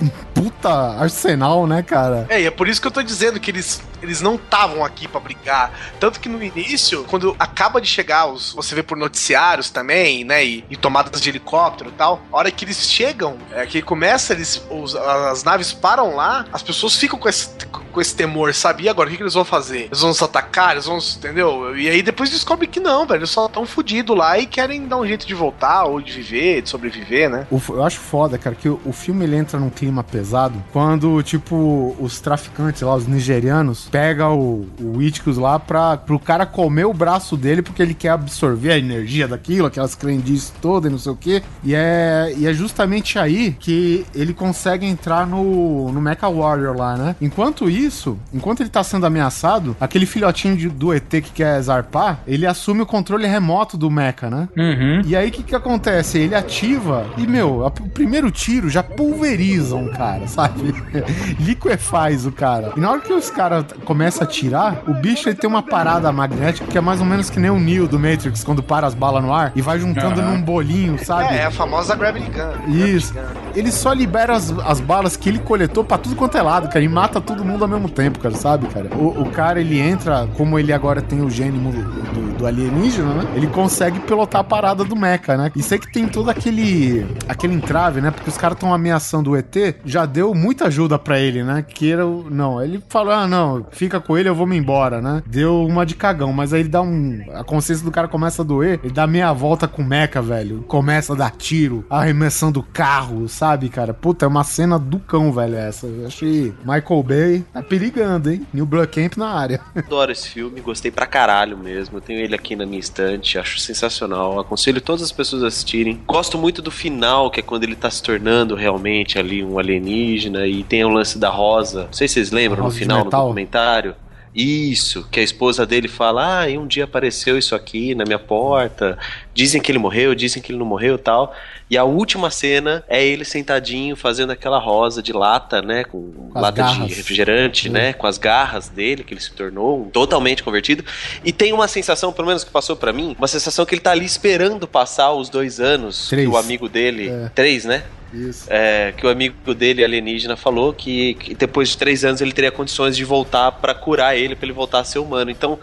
um 0.00 0.08
puta 0.34 0.70
arsenal, 1.00 1.66
né, 1.66 1.82
cara? 1.82 2.26
É, 2.28 2.40
e 2.42 2.46
é 2.46 2.50
por 2.50 2.68
isso 2.68 2.80
que 2.80 2.86
eu 2.86 2.90
tô 2.90 3.02
dizendo 3.02 3.38
que 3.40 3.50
eles, 3.50 3.82
eles 4.02 4.20
não 4.20 4.34
estavam 4.36 4.84
aqui 4.84 5.06
pra 5.08 5.20
brigar. 5.20 5.70
Tanto 6.00 6.20
que 6.20 6.28
no 6.28 6.42
início, 6.42 7.04
quando 7.04 7.34
acaba 7.38 7.80
de 7.80 7.86
chegar, 7.86 8.26
os, 8.26 8.52
você 8.52 8.74
vê 8.74 8.82
por 8.82 8.96
noticiários 8.96 9.70
também, 9.70 10.24
né? 10.24 10.44
E, 10.44 10.64
e 10.70 10.76
tomadas 10.76 11.20
de 11.20 11.28
helicóptero 11.28 11.90
e 11.90 11.92
tal. 11.92 12.20
A 12.32 12.36
hora 12.36 12.50
que 12.50 12.64
eles 12.64 12.80
chegam, 12.90 13.36
é 13.52 13.64
que 13.66 13.80
começa, 13.82 14.32
eles, 14.32 14.62
os- 14.70 14.96
as 14.96 15.44
naves 15.44 15.72
param 15.72 16.14
lá, 16.16 16.44
as 16.52 16.62
pessoas 16.62 16.96
ficam 16.96 17.18
com 17.18 17.28
esse, 17.28 17.48
com 17.92 18.00
esse 18.00 18.14
temor, 18.14 18.52
sabe? 18.54 18.84
E 18.84 18.88
agora, 18.88 19.08
o 19.08 19.10
que, 19.10 19.16
que 19.18 19.22
eles 19.22 19.34
vão 19.34 19.44
fazer? 19.44 19.82
Eles 19.84 20.00
vão 20.00 20.08
nos 20.08 20.22
atacar? 20.22 20.72
Eles 20.72 20.86
vão. 20.86 20.98
Entendeu? 21.16 21.76
E 21.76 21.88
aí 21.88 22.02
depois 22.02 22.30
descobre 22.30 22.66
que 22.66 22.80
não, 22.80 23.06
velho. 23.06 23.20
Eles 23.20 23.30
só 23.30 23.48
tão 23.48 23.64
fudidos 23.66 24.16
lá 24.16 24.38
e 24.38 24.46
querem 24.46 24.86
dar 24.86 24.96
um 24.98 25.06
jeito 25.06 25.26
de 25.26 25.34
voltar, 25.34 25.84
ou 25.84 26.00
de 26.00 26.12
viver, 26.12 26.62
de 26.62 26.68
sobreviver, 26.68 27.30
né? 27.30 27.46
O 27.50 27.60
eu 27.70 27.84
acho 27.84 27.98
foda, 28.00 28.36
cara, 28.38 28.54
que 28.56 28.68
o, 28.68 28.80
o 28.84 28.92
filme 28.92 29.24
ele 29.24 29.36
entra 29.36 29.58
num 29.62 29.70
clima 29.70 30.02
pesado 30.02 30.62
quando, 30.72 31.22
tipo, 31.22 31.96
os 32.00 32.20
traficantes 32.20 32.82
lá, 32.82 32.94
os 32.94 33.06
nigerianos, 33.06 33.88
pegam 33.90 34.38
o, 34.38 34.66
o 34.80 35.02
Iticus 35.02 35.36
lá 35.38 35.58
pra, 35.58 35.96
pro 35.96 36.18
cara 36.18 36.44
comer 36.46 36.84
o 36.86 36.92
braço 36.92 37.36
dele 37.36 37.62
porque 37.62 37.82
ele 37.82 37.94
quer 37.94 38.10
absorver 38.10 38.72
a 38.72 38.78
energia 38.78 39.26
daquilo, 39.28 39.66
aquelas 39.66 39.94
crendices 39.94 40.52
todas 40.60 40.88
e 40.88 40.92
não 40.92 40.98
sei 40.98 41.12
o 41.12 41.16
quê. 41.16 41.42
E 41.64 41.74
é, 41.74 42.32
e 42.36 42.46
é 42.46 42.52
justamente 42.52 43.18
aí 43.18 43.56
que 43.58 44.04
ele 44.14 44.34
consegue 44.34 44.86
entrar 44.86 45.26
no, 45.26 45.90
no 45.92 46.00
Mecha 46.00 46.28
Warrior 46.28 46.76
lá, 46.76 46.96
né? 46.96 47.16
Enquanto 47.20 47.68
isso, 47.70 48.18
enquanto 48.32 48.60
ele 48.60 48.70
tá 48.70 48.82
sendo 48.82 49.06
ameaçado, 49.06 49.76
aquele 49.80 50.06
filhotinho 50.06 50.56
de- 50.56 50.68
do 50.68 50.92
ET 50.92 51.08
que 51.08 51.30
quer 51.32 51.60
zarpar, 51.62 52.20
ele 52.26 52.46
assume 52.46 52.82
o 52.82 52.86
controle 52.86 53.26
remoto 53.26 53.76
do 53.76 53.90
Mecha, 53.90 54.28
né? 54.30 54.48
Uhum. 54.56 55.02
E 55.04 55.14
aí 55.16 55.28
o 55.28 55.32
que 55.32 55.42
que 55.42 55.54
acontece? 55.54 56.18
Ele 56.18 56.34
ativa 56.34 57.06
e, 57.16 57.26
meu, 57.26 57.64
a- 57.64 57.68
o 57.68 57.88
primeiro 57.88 58.30
tiro 58.30 58.68
já 58.68 58.82
pulveriza 58.82 59.41
um 59.72 59.88
cara, 59.88 60.26
sabe? 60.28 60.74
Liquefaz 61.40 62.26
o 62.26 62.32
cara. 62.32 62.72
E 62.76 62.80
na 62.80 62.90
hora 62.90 63.00
que 63.00 63.12
os 63.12 63.30
caras 63.30 63.64
começam 63.84 64.22
a 64.24 64.26
tirar, 64.26 64.82
o 64.86 64.94
bicho 64.94 65.28
ele 65.28 65.36
tem 65.36 65.48
uma 65.48 65.62
parada 65.62 66.10
magnética 66.12 66.66
que 66.66 66.78
é 66.78 66.80
mais 66.80 67.00
ou 67.00 67.06
menos 67.06 67.30
que 67.30 67.38
nem 67.40 67.50
o 67.50 67.58
Neo 67.58 67.86
do 67.88 67.98
Matrix, 67.98 68.44
quando 68.44 68.62
para 68.62 68.86
as 68.86 68.94
balas 68.94 69.22
no 69.22 69.32
ar 69.32 69.52
e 69.54 69.62
vai 69.62 69.78
juntando 69.78 70.20
Aham. 70.20 70.32
num 70.32 70.42
bolinho, 70.42 71.02
sabe? 71.04 71.34
É, 71.34 71.38
é 71.38 71.44
a 71.46 71.50
famosa 71.50 71.94
Gravity 71.94 72.30
Gun. 72.30 72.72
Isso. 72.72 73.14
Ele 73.54 73.70
só 73.70 73.92
libera 73.92 74.34
as, 74.34 74.50
as 74.64 74.80
balas 74.80 75.16
que 75.16 75.28
ele 75.28 75.38
coletou 75.38 75.84
pra 75.84 75.98
tudo 75.98 76.16
quanto 76.16 76.36
é 76.36 76.42
lado, 76.42 76.68
cara. 76.68 76.84
E 76.84 76.88
mata 76.88 77.20
todo 77.20 77.44
mundo 77.44 77.62
ao 77.64 77.68
mesmo 77.68 77.88
tempo, 77.88 78.18
cara, 78.18 78.34
sabe, 78.34 78.66
cara? 78.68 78.88
O, 78.96 79.22
o 79.22 79.30
cara, 79.30 79.60
ele 79.60 79.78
entra, 79.78 80.26
como 80.36 80.58
ele 80.58 80.72
agora 80.72 81.02
tem 81.02 81.20
o 81.22 81.30
gene 81.30 81.58
mu- 81.58 81.72
do, 81.72 82.38
do 82.38 82.46
alienígena, 82.46 83.12
né? 83.14 83.26
Ele 83.34 83.46
consegue 83.46 84.00
pilotar 84.00 84.40
a 84.40 84.44
parada 84.44 84.84
do 84.84 84.96
mecha, 84.96 85.36
né? 85.36 85.50
Isso 85.56 85.72
aí 85.74 85.80
que 85.80 85.90
tem 85.92 86.06
todo 86.08 86.30
aquele 86.30 87.06
aquele 87.28 87.54
entrave, 87.54 88.00
né? 88.00 88.10
Porque 88.10 88.28
os 88.28 88.36
caras 88.36 88.56
estão 88.56 88.72
ameaçando 88.72 89.31
o 89.32 89.36
ET, 89.36 89.76
já 89.84 90.06
deu 90.06 90.34
muita 90.34 90.66
ajuda 90.66 90.98
pra 90.98 91.18
ele, 91.18 91.42
né? 91.42 91.62
Queira 91.62 92.06
ou 92.06 92.30
não. 92.30 92.62
Ele 92.62 92.82
falou, 92.88 93.12
ah, 93.12 93.26
não, 93.26 93.66
fica 93.70 94.00
com 94.00 94.16
ele, 94.16 94.28
eu 94.28 94.34
vou 94.34 94.46
me 94.46 94.56
embora, 94.56 95.00
né? 95.00 95.22
Deu 95.26 95.64
uma 95.64 95.84
de 95.84 95.94
cagão, 95.94 96.32
mas 96.32 96.52
aí 96.52 96.60
ele 96.60 96.68
dá 96.68 96.82
um... 96.82 97.20
A 97.34 97.44
consciência 97.44 97.84
do 97.84 97.90
cara 97.90 98.08
começa 98.08 98.42
a 98.42 98.44
doer, 98.44 98.80
ele 98.82 98.92
dá 98.92 99.06
meia 99.06 99.32
volta 99.32 99.66
com 99.66 99.82
o 99.82 99.84
mecha, 99.84 100.22
velho. 100.22 100.62
Começa 100.68 101.12
a 101.12 101.16
dar 101.16 101.30
tiro, 101.30 101.84
arremessando 101.88 102.60
o 102.60 102.62
carro, 102.62 103.28
sabe, 103.28 103.68
cara? 103.68 103.94
Puta, 103.94 104.24
é 104.24 104.28
uma 104.28 104.44
cena 104.44 104.78
do 104.78 104.98
cão, 104.98 105.32
velho, 105.32 105.56
essa. 105.56 105.86
Eu 105.86 106.06
achei 106.06 106.52
Michael 106.64 107.02
Bay 107.02 107.44
tá 107.52 107.62
perigando, 107.62 108.30
hein? 108.30 108.46
New 108.52 108.66
Blood 108.66 108.88
Camp 108.88 109.16
na 109.16 109.28
área. 109.28 109.60
Adoro 109.74 110.12
esse 110.12 110.28
filme, 110.28 110.60
gostei 110.60 110.90
pra 110.90 111.06
caralho 111.06 111.56
mesmo. 111.56 111.96
Eu 111.96 112.00
tenho 112.00 112.20
ele 112.20 112.34
aqui 112.34 112.54
na 112.56 112.66
minha 112.66 112.80
estante, 112.80 113.38
acho 113.38 113.58
sensacional. 113.58 114.38
Aconselho 114.38 114.80
todas 114.80 115.02
as 115.02 115.12
pessoas 115.12 115.42
a 115.42 115.46
assistirem. 115.46 116.00
Gosto 116.06 116.38
muito 116.38 116.60
do 116.60 116.70
final, 116.70 117.30
que 117.30 117.40
é 117.40 117.42
quando 117.42 117.64
ele 117.64 117.76
tá 117.76 117.90
se 117.90 118.02
tornando 118.02 118.54
realmente 118.54 119.18
ali 119.22 119.42
um 119.42 119.58
alienígena 119.58 120.46
e 120.46 120.62
tem 120.62 120.84
o 120.84 120.88
lance 120.88 121.18
da 121.18 121.30
rosa. 121.30 121.84
Não 121.84 121.92
sei 121.92 122.06
se 122.06 122.14
vocês 122.14 122.30
lembram 122.30 122.64
no 122.64 122.70
final 122.70 123.04
do 123.04 123.10
documentário. 123.10 123.94
Isso, 124.34 125.06
que 125.10 125.20
a 125.20 125.22
esposa 125.22 125.66
dele 125.66 125.88
fala: 125.88 126.40
Ah, 126.40 126.48
e 126.48 126.56
um 126.56 126.66
dia 126.66 126.84
apareceu 126.84 127.36
isso 127.36 127.54
aqui 127.54 127.94
na 127.94 128.04
minha 128.04 128.18
porta. 128.18 128.98
Dizem 129.34 129.62
que 129.62 129.72
ele 129.72 129.78
morreu, 129.78 130.14
dizem 130.14 130.42
que 130.42 130.52
ele 130.52 130.58
não 130.58 130.66
morreu 130.66 130.96
e 130.96 130.98
tal. 130.98 131.34
E 131.70 131.78
a 131.78 131.84
última 131.84 132.30
cena 132.30 132.84
é 132.86 133.02
ele 133.02 133.24
sentadinho 133.24 133.96
fazendo 133.96 134.30
aquela 134.30 134.58
rosa 134.58 135.02
de 135.02 135.10
lata, 135.12 135.62
né? 135.62 135.84
Com, 135.84 136.30
as 136.34 136.42
lata 136.42 136.62
garras. 136.62 136.88
de 136.88 136.94
refrigerante, 136.94 137.68
Hum. 137.68 137.72
né? 137.72 137.92
Com 137.94 138.06
as 138.06 138.18
garras 138.18 138.68
dele, 138.68 139.02
que 139.02 139.14
ele 139.14 139.20
se 139.22 139.32
tornou 139.32 139.80
um 139.82 139.88
totalmente 139.90 140.42
convertido. 140.42 140.84
E 141.24 141.32
tem 141.32 141.52
uma 141.54 141.66
sensação, 141.66 142.12
pelo 142.12 142.28
menos 142.28 142.44
que 142.44 142.50
passou 142.50 142.76
pra 142.76 142.92
mim, 142.92 143.16
uma 143.18 143.26
sensação 143.28 143.64
que 143.64 143.74
ele 143.74 143.80
tá 143.80 143.92
ali 143.92 144.04
esperando 144.04 144.68
passar 144.68 145.12
os 145.12 145.30
dois 145.30 145.60
anos 145.60 146.08
Três. 146.10 146.28
que 146.28 146.34
o 146.34 146.36
amigo 146.36 146.68
dele. 146.68 147.08
É. 147.08 147.30
Três, 147.34 147.64
né? 147.64 147.84
Isso. 148.12 148.44
É, 148.50 148.92
que 148.94 149.06
o 149.06 149.08
amigo 149.08 149.54
dele, 149.54 149.82
alienígena, 149.82 150.36
falou 150.36 150.74
que, 150.74 151.14
que 151.14 151.34
depois 151.34 151.70
de 151.70 151.78
três 151.78 152.04
anos 152.04 152.20
ele 152.20 152.32
teria 152.32 152.50
condições 152.52 152.94
de 152.94 153.02
voltar 153.06 153.50
pra 153.52 153.72
curar 153.72 154.14
ele, 154.14 154.36
pra 154.36 154.44
ele 154.44 154.52
voltar 154.52 154.80
a 154.80 154.84
ser 154.84 154.98
humano. 154.98 155.30
Então, 155.30 155.58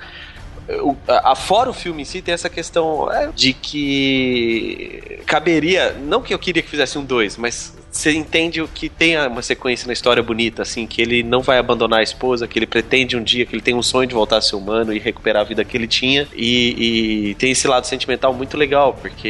o- 0.82 0.96
a- 1.08 1.32
a- 1.32 1.36
fora 1.36 1.70
o 1.70 1.74
filme 1.74 2.02
em 2.02 2.06
si, 2.06 2.22
tem 2.22 2.34
essa 2.34 2.50
questão 2.50 3.12
é, 3.12 3.28
de 3.34 3.54
que 3.54 5.20
caberia. 5.26 5.94
Não 5.94 6.22
que 6.22 6.34
eu 6.34 6.40
queria 6.40 6.62
que 6.62 6.70
fizesse 6.70 6.98
um 6.98 7.04
2, 7.04 7.38
mas 7.38 7.74
você 7.92 8.12
entende 8.12 8.62
o 8.62 8.68
que 8.68 8.90
tem 8.90 9.18
uma 9.18 9.42
sequência 9.42 9.88
na 9.88 9.94
história 9.94 10.22
bonita, 10.22 10.62
assim, 10.62 10.86
que 10.86 11.02
ele 11.02 11.24
não 11.24 11.42
vai 11.42 11.58
abandonar 11.58 12.00
a 12.00 12.04
esposa, 12.04 12.48
que 12.48 12.58
ele 12.60 12.68
pretende 12.68 13.18
um 13.18 13.24
dia, 13.24 13.46
que 13.46 13.56
ele 13.56 13.62
tem 13.62 13.76
um 13.76 13.84
sonho 13.84 14.08
de 14.08 14.14
voltar 14.14 14.38
a 14.38 14.42
ser 14.42 14.56
humano 14.56 14.94
e 14.94 15.00
recuperar 15.00 15.42
a 15.42 15.46
vida 15.46 15.66
que 15.66 15.76
ele 15.76 15.88
tinha. 15.88 16.28
E, 16.36 17.30
e 17.30 17.36
tem 17.36 17.52
esse 17.52 17.68
lado 17.68 17.86
sentimental 17.86 18.34
muito 18.34 18.58
legal, 18.58 18.94
porque 18.94 19.28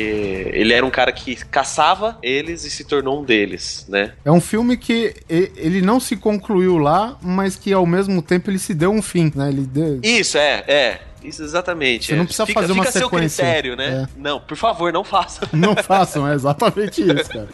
ele 0.54 0.74
era 0.74 0.86
um 0.86 0.92
cara 0.92 1.12
que 1.12 1.36
caçava 1.36 2.18
eles 2.22 2.66
e 2.66 2.70
se 2.70 2.84
tornou 2.84 3.22
um 3.22 3.24
deles, 3.24 3.86
né? 3.88 4.14
É 4.24 4.32
um 4.32 4.42
filme 4.42 4.78
que 4.78 5.16
ele 5.30 5.82
não 5.82 6.00
se 6.00 6.16
concluiu 6.16 6.78
lá, 6.78 7.18
mas 7.22 7.56
que 7.56 7.72
ao 7.72 7.86
mesmo 7.86 8.22
tempo 8.22 8.50
ele 8.50 8.60
se 8.60 8.74
deu 8.74 8.92
um 8.92 9.02
fim, 9.02 9.32
né? 9.36 9.50
Ele 9.50 9.62
deu... 9.62 10.00
Isso, 10.04 10.38
é, 10.38 10.64
é. 10.68 11.00
Isso, 11.24 11.44
exatamente. 11.44 12.08
Você 12.08 12.16
não 12.16 12.24
é. 12.24 12.26
precisa 12.26 12.46
fica, 12.46 12.62
fazer 12.62 12.74
uma 12.74 12.86
fica 12.86 12.98
a 12.98 13.02
seu 13.02 13.10
sequência. 13.10 13.44
critério, 13.44 13.76
né? 13.76 14.08
Não, 14.18 14.40
por 14.40 14.56
favor, 14.56 14.92
não 14.94 15.04
faça. 15.04 15.48
Não 15.52 15.76
façam, 15.76 16.28
é 16.28 16.34
exatamente 16.34 17.02
isso, 17.02 17.30
cara. 17.30 17.50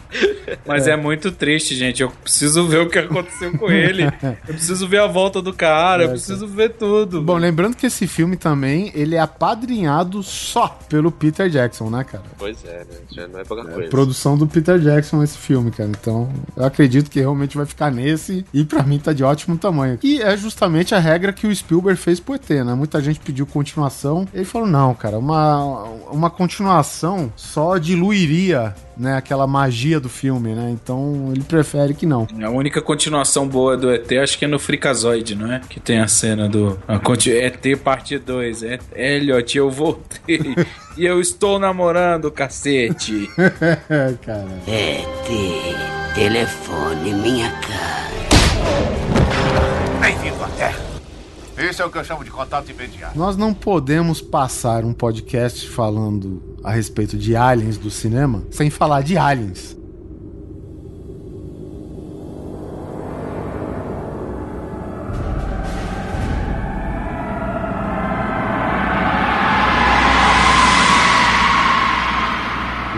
Mas 0.64 0.86
é. 0.86 0.95
Muito 0.96 1.30
triste, 1.32 1.74
gente. 1.74 2.02
Eu 2.02 2.10
preciso 2.10 2.66
ver 2.66 2.80
o 2.80 2.88
que 2.88 2.98
aconteceu 2.98 3.56
com 3.58 3.70
ele. 3.70 4.04
Eu 4.04 4.54
preciso 4.54 4.86
ver 4.88 5.00
a 5.00 5.06
volta 5.06 5.40
do 5.42 5.52
cara, 5.52 6.04
eu 6.04 6.10
preciso 6.10 6.46
ver 6.46 6.70
tudo. 6.70 7.22
Bom, 7.22 7.36
lembrando 7.36 7.76
que 7.76 7.86
esse 7.86 8.06
filme 8.06 8.36
também, 8.36 8.90
ele 8.94 9.14
é 9.14 9.20
apadrinhado 9.20 10.22
só 10.22 10.68
pelo 10.88 11.10
Peter 11.10 11.48
Jackson, 11.48 11.90
né, 11.90 12.04
cara? 12.04 12.24
Pois 12.38 12.64
é, 12.64 12.78
né? 12.78 12.96
Já 13.10 13.28
não 13.28 13.40
é 13.40 13.44
pouca 13.44 13.68
É 13.68 13.72
coisa. 13.72 13.88
produção 13.90 14.36
do 14.38 14.46
Peter 14.46 14.78
Jackson 14.78 15.22
esse 15.22 15.38
filme, 15.38 15.70
cara. 15.70 15.90
Então, 15.90 16.28
eu 16.56 16.64
acredito 16.64 17.10
que 17.10 17.20
realmente 17.20 17.56
vai 17.56 17.66
ficar 17.66 17.90
nesse 17.90 18.44
e 18.52 18.64
pra 18.64 18.82
mim 18.82 18.98
tá 18.98 19.12
de 19.12 19.22
ótimo 19.24 19.56
tamanho. 19.56 19.98
E 20.02 20.20
é 20.22 20.36
justamente 20.36 20.94
a 20.94 20.98
regra 20.98 21.32
que 21.32 21.46
o 21.46 21.54
Spielberg 21.54 21.98
fez 22.00 22.20
pro 22.20 22.34
ET, 22.34 22.48
né? 22.50 22.74
Muita 22.74 23.00
gente 23.00 23.20
pediu 23.20 23.46
continuação. 23.46 24.26
Ele 24.32 24.44
falou: 24.44 24.66
"Não, 24.68 24.94
cara, 24.94 25.18
uma 25.18 25.84
uma 26.10 26.30
continuação 26.30 27.32
só 27.36 27.78
diluiria, 27.78 28.74
né, 28.96 29.16
aquela 29.16 29.46
magia 29.46 30.00
do 30.00 30.08
filme, 30.08 30.54
né? 30.54 30.70
Então, 30.70 31.30
ele 31.32 31.44
prefere 31.44 31.92
que 31.94 32.06
não. 32.06 32.26
A 32.42 32.48
única 32.50 32.80
continuação 32.80 33.46
boa 33.46 33.76
do 33.76 33.90
ET 33.90 34.10
acho 34.12 34.38
que 34.38 34.44
é 34.44 34.48
no 34.48 34.58
Freakazoid, 34.58 35.34
não 35.34 35.52
é? 35.52 35.60
Que 35.68 35.78
tem 35.78 35.98
a 36.00 36.08
cena 36.08 36.48
do 36.48 36.78
a 36.88 36.98
conti- 36.98 37.30
ET 37.30 37.62
parte 37.84 38.18
2. 38.18 38.62
É, 38.62 38.78
Elliot, 38.94 39.56
eu 39.58 39.70
voltei. 39.70 40.40
e 40.96 41.04
eu 41.04 41.20
estou 41.20 41.58
namorando, 41.58 42.30
cacete. 42.30 43.28
cara. 44.24 44.48
ET, 44.66 46.14
telefone 46.14 47.12
minha 47.14 47.50
cara. 47.50 48.06
Bem-vindo 50.00 50.42
à 50.42 50.48
Terra. 50.48 50.86
Esse 51.58 51.80
é 51.80 51.84
o 51.86 51.90
que 51.90 51.96
eu 51.96 52.04
chamo 52.04 52.22
de 52.22 52.30
contato 52.30 52.70
imediato. 52.70 53.16
Nós 53.18 53.34
não 53.36 53.54
podemos 53.54 54.20
passar 54.20 54.84
um 54.84 54.92
podcast 54.92 55.66
falando 55.68 56.42
a 56.66 56.72
respeito 56.72 57.16
de 57.16 57.36
aliens 57.36 57.78
do 57.78 57.88
cinema 57.88 58.42
sem 58.50 58.68
falar 58.68 59.00
de 59.02 59.16
aliens. 59.16 59.76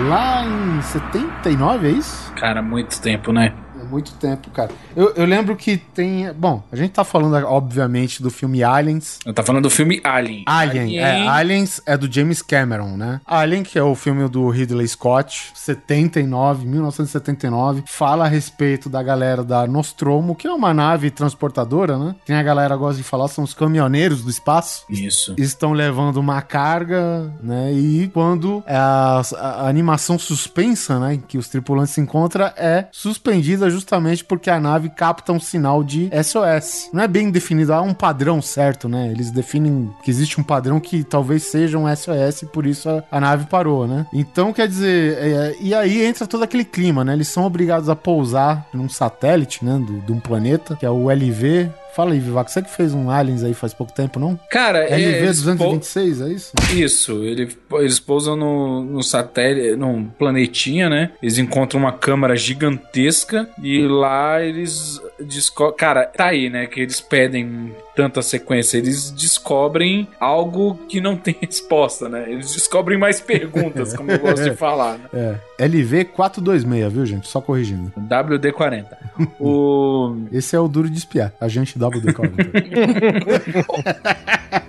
Lá 0.09 0.47
em 0.47 0.81
79, 0.81 1.89
é 1.89 1.91
isso? 1.91 2.33
Cara, 2.33 2.63
muito 2.63 2.99
tempo, 3.03 3.33
né? 3.33 3.53
É 3.89 3.91
muito 3.91 4.13
tempo, 4.13 4.51
cara. 4.51 4.71
Eu, 4.95 5.15
eu 5.15 5.25
lembro 5.25 5.57
que 5.57 5.79
tem. 5.79 6.31
Bom, 6.35 6.63
a 6.71 6.77
gente 6.77 6.91
tá 6.91 7.05
falando, 7.05 7.35
obviamente, 7.47 8.23
do 8.23 8.31
filme 8.31 8.63
Aliens. 8.63 9.19
Eu 9.25 9.33
tá 9.33 9.43
falando 9.43 9.63
do 9.63 9.71
filme 9.71 10.01
Alien. 10.05 10.45
Alien, 10.47 10.99
é, 10.99 11.27
Aliens 11.27 11.81
é 11.87 11.97
do 11.97 12.13
James 12.13 12.43
Cameron, 12.43 12.97
né? 12.97 13.21
Alien, 13.27 13.63
que 13.63 13.79
é 13.79 13.83
o 13.83 13.95
filme 13.95 14.29
do 14.29 14.49
Ridley 14.51 14.87
Scott, 14.87 15.53
79, 15.55 16.67
1979, 16.67 17.85
fala 17.87 18.27
a 18.27 18.29
respeito 18.29 18.91
da 18.91 19.03
galera 19.03 19.43
da 19.43 19.67
Nostromo, 19.67 20.35
que 20.35 20.47
é 20.47 20.53
uma 20.53 20.75
nave 20.75 21.11
transportadora, 21.11 21.99
né? 21.99 22.15
Tem 22.27 22.37
a 22.37 22.43
galera 22.43 22.77
gosta 22.77 22.99
de 22.99 23.03
falar, 23.03 23.29
são 23.29 23.43
os 23.43 23.55
caminhoneiros 23.55 24.23
do 24.23 24.31
espaço. 24.31 24.85
Isso. 24.91 25.35
Estão 25.39 25.73
levando 25.73 26.19
uma 26.19 26.43
carga, 26.43 27.33
né? 27.43 27.73
E 27.73 28.11
quando 28.13 28.63
a, 28.67 29.23
a 29.35 29.69
animação 29.69 30.19
suspensa, 30.19 30.99
né? 30.99 31.19
Que 31.27 31.39
os 31.39 31.49
tripulantes 31.49 31.95
se 31.95 32.01
encontram, 32.01 32.47
é 32.57 32.87
suspendida 32.93 33.71
justamente 33.71 33.78
porque 34.25 34.51
a 34.51 34.61
nave 34.61 34.89
capta 34.91 35.33
um 35.33 35.41
sinal 35.41 35.83
de 35.85 36.11
SOS. 36.23 36.91
Não 36.93 37.03
é 37.03 37.09
bem 37.09 37.31
definido, 37.31 37.73
há 37.73 37.81
um 37.83 37.95
padrão 37.95 38.41
certo, 38.43 38.89
né? 38.89 39.09
Eles 39.11 39.31
definem 39.31 39.91
que 40.03 40.11
existe 40.11 40.41
um 40.41 40.45
padrão 40.45 40.79
que 40.81 41.03
talvez 41.05 41.43
seja 41.45 41.79
um 41.79 41.85
SOS, 41.95 42.45
por 42.53 42.67
isso 42.67 42.89
a, 42.89 43.03
a 43.11 43.21
nave 43.21 43.47
parou, 43.47 43.87
né? 43.87 44.07
Então, 44.13 44.53
quer 44.53 44.69
dizer, 44.69 45.19
é, 45.19 45.57
e 45.61 45.75
aí 45.75 46.05
entra 46.05 46.27
todo 46.27 46.43
aquele 46.43 46.65
clima, 46.65 47.05
né? 47.05 47.13
Eles 47.13 47.29
são 47.29 47.45
obrigados 47.45 47.89
a 47.89 47.97
pousar 47.97 48.67
num 48.73 48.89
satélite, 48.89 49.65
né? 49.65 49.79
Do- 49.79 49.99
De 50.01 50.13
um 50.13 50.21
planeta, 50.21 50.77
que 50.77 50.87
é 50.87 50.91
o 50.91 51.11
LV. 51.11 51.71
Fala 51.99 52.13
aí, 52.13 52.21
Vivaco, 52.21 52.49
você 52.49 52.63
que 52.63 52.71
fez 52.71 52.95
um 52.95 53.11
Aliens 53.11 53.43
aí 53.43 53.53
faz 53.53 53.75
pouco 53.75 53.93
tempo, 53.93 54.21
não? 54.21 54.39
Cara, 54.49 54.85
é, 54.85 54.93
LV 54.95 55.17
eles 55.19 55.43
226, 55.43 56.21
é 56.21 56.29
isso? 56.29 56.53
Isso, 56.73 57.25
ele- 57.25 57.49
eles 57.73 57.99
pousam 57.99 58.37
no, 58.37 58.85
no 58.85 59.03
satélite, 59.03 59.75
num 59.75 60.05
planetinha, 60.05 60.89
né? 60.89 61.11
Eles 61.21 61.39
encontram 61.39 61.81
uma 61.81 61.91
câmara 61.91 62.37
gigantesca 62.37 63.49
e 63.61 63.81
lá 63.87 64.41
eles 64.41 65.01
descobrem. 65.19 65.77
Cara, 65.77 66.05
tá 66.07 66.27
aí, 66.27 66.49
né? 66.49 66.67
Que 66.69 66.83
eles 66.83 67.01
pedem 67.01 67.75
tanta 67.97 68.23
sequência. 68.23 68.79
Eles 68.79 69.11
descobrem 69.11 70.07
algo 70.21 70.77
que 70.89 71.01
não 71.01 71.17
tem 71.17 71.35
resposta, 71.43 72.09
né? 72.09 72.27
Eles 72.31 72.55
descobrem 72.55 72.97
mais 72.97 73.21
perguntas, 73.21 73.93
como 73.97 74.13
eu 74.13 74.21
gosto 74.21 74.45
de 74.45 74.55
falar. 74.57 74.99
Né? 74.99 75.05
É, 75.13 75.35
LV 75.59 76.05
426, 76.07 76.93
viu, 76.93 77.05
gente? 77.07 77.29
Só 77.29 77.41
corrigindo. 77.41 77.93
WD-40. 77.97 78.87
O... 79.41 80.15
Esse 80.31 80.55
é 80.55 80.61
o 80.61 80.69
duro 80.69 80.89
de 80.89 80.97
espiar, 80.97 81.33
agente 81.41 81.77
WD-40. 81.77 82.29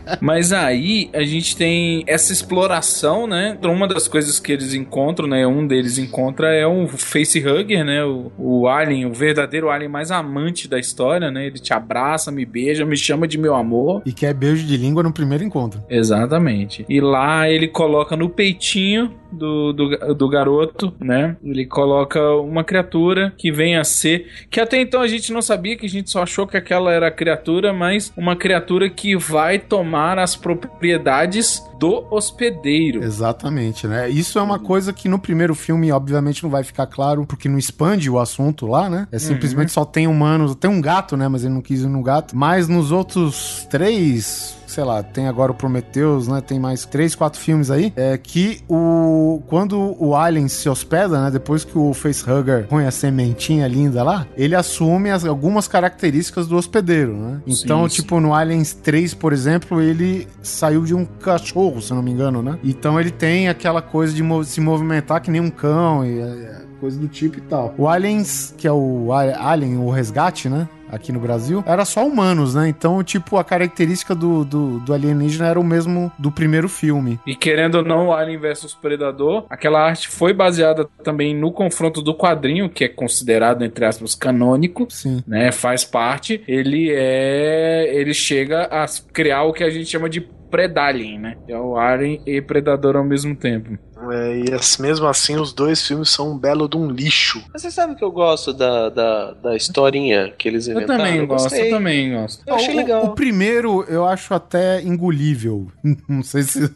Mas 0.20 0.52
aí 0.52 1.10
a 1.14 1.24
gente 1.24 1.56
tem 1.56 2.04
essa 2.08 2.34
exploração, 2.34 3.28
né? 3.28 3.58
Uma 3.64 3.88
das 3.88 4.08
coisas 4.08 4.40
que 4.40 4.52
eles 4.52 4.74
encontram, 4.74 5.28
né? 5.28 5.46
Um 5.46 5.68
deles 5.68 6.00
encontra 6.00 6.52
é 6.52 6.68
um 6.68 6.88
facehugger, 6.88 7.86
né? 7.86 8.04
O, 8.04 8.32
o 8.38 8.68
alien, 8.68 9.06
o 9.06 9.14
verdadeiro 9.14 9.70
alien 9.70 9.90
mais 9.90 10.10
amante 10.10 10.68
da 10.68 10.80
história, 10.80 11.30
né? 11.30 11.46
Ele 11.46 11.60
te 11.60 11.74
abraça, 11.74 12.32
me 12.32 12.46
beija, 12.46 12.84
me 12.86 12.98
chama 12.98 13.28
de 13.28 13.38
meu 13.38 13.54
amor. 13.56 14.02
e 14.06 14.12
quer 14.12 14.34
beijo 14.34 14.66
de 14.66 14.78
língua 14.78 15.04
no 15.04 15.14
primeiro 15.14 15.44
encontro. 15.44 15.84
Exatamente. 15.90 16.86
E 16.90 17.00
lá 17.00 17.48
ele 17.48 17.68
coloca 17.68 18.16
no 18.16 18.30
peitinho 18.30 19.14
do, 19.32 19.74
do, 19.74 20.16
do 20.16 20.30
garoto, 20.30 20.94
né? 21.00 21.36
Ele 21.44 21.66
coloca 21.66 22.20
uma 22.36 22.64
criatura 22.64 23.34
que 23.38 23.52
vem 23.52 23.78
a 23.78 23.84
ser. 23.84 24.28
Que 24.50 24.60
até 24.60 24.80
então 24.80 25.02
a 25.02 25.08
gente 25.08 25.32
não 25.32 25.42
sabia, 25.42 25.78
que 25.78 25.86
a 25.86 25.90
gente 25.90 26.10
só 26.10 26.24
achou 26.24 26.48
que 26.48 26.58
aquela 26.58 26.92
era 26.92 27.08
a 27.08 27.12
criatura, 27.12 27.74
mas 27.74 28.12
uma 28.16 28.36
criatura 28.36 28.90
que 28.90 29.16
vai 29.16 29.60
tomar 29.60 30.20
as 30.20 30.36
propriedades 30.36 31.64
do 31.80 32.06
hospedeiro. 32.12 33.04
Exatamente, 33.04 33.88
né? 33.88 34.10
Isso 34.10 34.38
é 34.38 34.42
uma 34.42 34.60
coisa 34.60 34.92
que 34.92 35.08
no 35.08 35.18
primeiro 35.18 35.56
filme, 35.56 35.92
obviamente, 35.92 36.44
não 36.44 36.50
vai 36.50 36.64
ficar 36.64 36.86
claro, 36.88 37.26
porque 37.26 37.48
não 37.48 37.58
expande 37.58 38.10
o 38.10 38.20
assunto 38.20 38.68
lá, 38.68 38.90
né? 38.90 39.08
É 39.12 39.18
simplesmente 39.18 39.72
só 39.72 39.86
tem 39.86 40.06
humanos, 40.06 40.56
tem 40.56 40.70
um 40.70 40.82
gato, 40.82 41.16
né? 41.16 41.28
Mas 41.28 41.46
ele 41.46 41.54
não 41.54 41.62
quis 41.62 41.82
ir 41.82 41.88
no 41.88 42.04
gato. 42.04 42.36
Mas 42.36 42.68
nos 42.68 42.92
outros 42.92 43.66
três, 43.70 44.59
sei 44.70 44.84
lá, 44.84 45.02
tem 45.04 45.28
agora 45.28 45.52
o 45.52 45.56
Prometheus, 45.56 46.28
né? 46.28 46.42
Tem 46.42 46.60
mais 46.60 46.86
três, 46.86 47.16
quatro 47.16 47.40
filmes 47.40 47.70
aí. 47.72 47.92
É 47.96 48.18
que 48.18 48.62
o. 48.70 49.42
Quando 49.48 49.96
o 50.00 50.16
Alien 50.16 50.48
se 50.48 50.70
hospeda, 50.70 51.22
né? 51.24 51.32
Depois 51.32 51.64
que 51.64 51.78
o 51.78 51.94
Facehugger 51.94 52.68
põe 52.68 52.86
a 52.86 52.92
sementinha 52.92 53.68
linda 53.68 54.04
lá, 54.04 54.28
ele 54.38 54.56
assume 54.56 55.10
as- 55.10 55.26
algumas 55.26 55.68
características 55.68 56.48
do 56.48 56.56
hospedeiro, 56.58 57.14
né? 57.18 57.42
Então, 57.48 57.88
Sim, 57.90 57.96
tipo, 58.02 58.20
no 58.20 58.34
Aliens 58.34 58.74
3, 58.74 59.14
por 59.14 59.34
exemplo, 59.34 59.82
ele 59.82 60.28
saiu 60.42 60.84
de 60.84 60.94
um 60.94 61.06
cachorro, 61.06 61.82
se 61.82 61.94
não 61.94 62.02
me 62.02 62.12
engano, 62.12 62.42
né? 62.42 62.58
Então 62.64 63.00
ele 63.00 63.12
tem 63.12 63.50
aquela 63.50 63.82
coisa 63.82 64.14
de 64.14 64.24
se 64.46 64.62
movimentar 64.62 65.22
que 65.22 65.32
nem 65.32 65.42
um 65.42 65.50
cão 65.50 66.06
e 66.06 66.20
é, 66.20 66.62
coisa 66.80 67.00
do 67.00 67.08
tipo 67.08 67.38
e 67.38 67.42
tal. 67.42 67.74
O 67.78 67.88
Aliens, 67.88 68.54
que 68.58 68.68
é 68.68 68.72
o 68.72 69.10
Alien, 69.12 69.78
o 69.78 69.90
Resgate, 69.90 70.50
né? 70.50 70.68
Aqui 70.92 71.12
no 71.12 71.20
Brasil, 71.20 71.64
era 71.68 71.86
só 71.86 72.04
humanos, 72.04 72.56
né? 72.56 72.68
Então, 72.68 73.04
tipo, 73.04 73.38
a 73.38 73.44
característica 73.44 74.16
do, 74.16 74.44
do, 74.44 74.80
do 74.80 74.92
alienígena 74.92 75.46
era 75.46 75.60
o 75.60 75.64
mesmo 75.64 76.12
do 76.18 76.32
primeiro 76.32 76.68
filme. 76.68 77.20
E 77.28 77.36
querendo 77.36 77.76
ou 77.76 77.84
não, 77.84 78.08
o 78.08 78.12
Alien 78.12 78.40
vs 78.40 78.74
Predador, 78.74 79.46
aquela 79.52 79.86
arte 79.86 80.08
foi 80.08 80.34
baseada 80.34 80.90
também 81.04 81.36
no 81.36 81.52
confronto 81.52 82.02
do 82.02 82.16
quadrinho, 82.16 82.72
que 82.72 82.86
é 82.86 82.88
considerado, 82.88 83.64
entre 83.64 83.86
aspas, 83.86 84.16
canônico. 84.16 84.88
Sim. 84.90 85.24
né, 85.28 85.52
faz 85.52 85.86
parte, 85.86 86.44
ele 86.48 86.90
é. 86.92 87.88
Ele 87.94 88.14
chega 88.14 88.64
a 88.64 88.88
criar 89.14 89.44
o 89.44 89.54
que 89.54 89.64
a 89.64 89.70
gente 89.70 89.86
chama 89.86 90.10
de 90.10 90.22
Predalien, 90.50 91.20
né? 91.20 91.38
É 91.48 91.58
o 91.58 91.78
Alien 91.78 92.22
e 92.26 92.42
Predador 92.42 92.96
ao 92.96 93.04
mesmo 93.04 93.36
tempo. 93.36 93.78
É, 94.12 94.38
e 94.40 94.54
as- 94.54 94.78
mesmo 94.78 95.08
assim, 95.08 95.36
os 95.38 95.54
dois 95.54 95.86
filmes 95.86 96.10
são 96.10 96.32
um 96.32 96.38
belo 96.38 96.68
de 96.68 96.78
um 96.78 96.90
lixo. 96.90 97.44
Mas 97.54 97.62
você 97.62 97.72
sabe 97.72 97.96
que 97.96 98.04
eu 98.04 98.12
gosto 98.12 98.54
da, 98.54 98.90
da, 98.90 99.32
da 99.34 99.56
historinha 99.56 100.34
que 100.38 100.48
eles 100.48 100.68
Eu 100.68 100.76
inventaram? 100.78 101.04
também 101.06 101.26
gosto, 101.26 101.44
gostei. 101.46 101.68
eu 101.68 101.76
também 101.76 102.14
gosto. 102.14 102.44
Eu 102.48 102.56
achei 102.56 102.74
o, 102.74 102.78
legal. 102.78 103.06
O 103.06 103.16
primeiro 103.16 103.84
eu 103.88 104.06
acho 104.06 104.34
até 104.34 104.82
engolível. 104.82 105.68
Não 106.08 106.24
sei 106.24 106.44
se. 106.44 106.70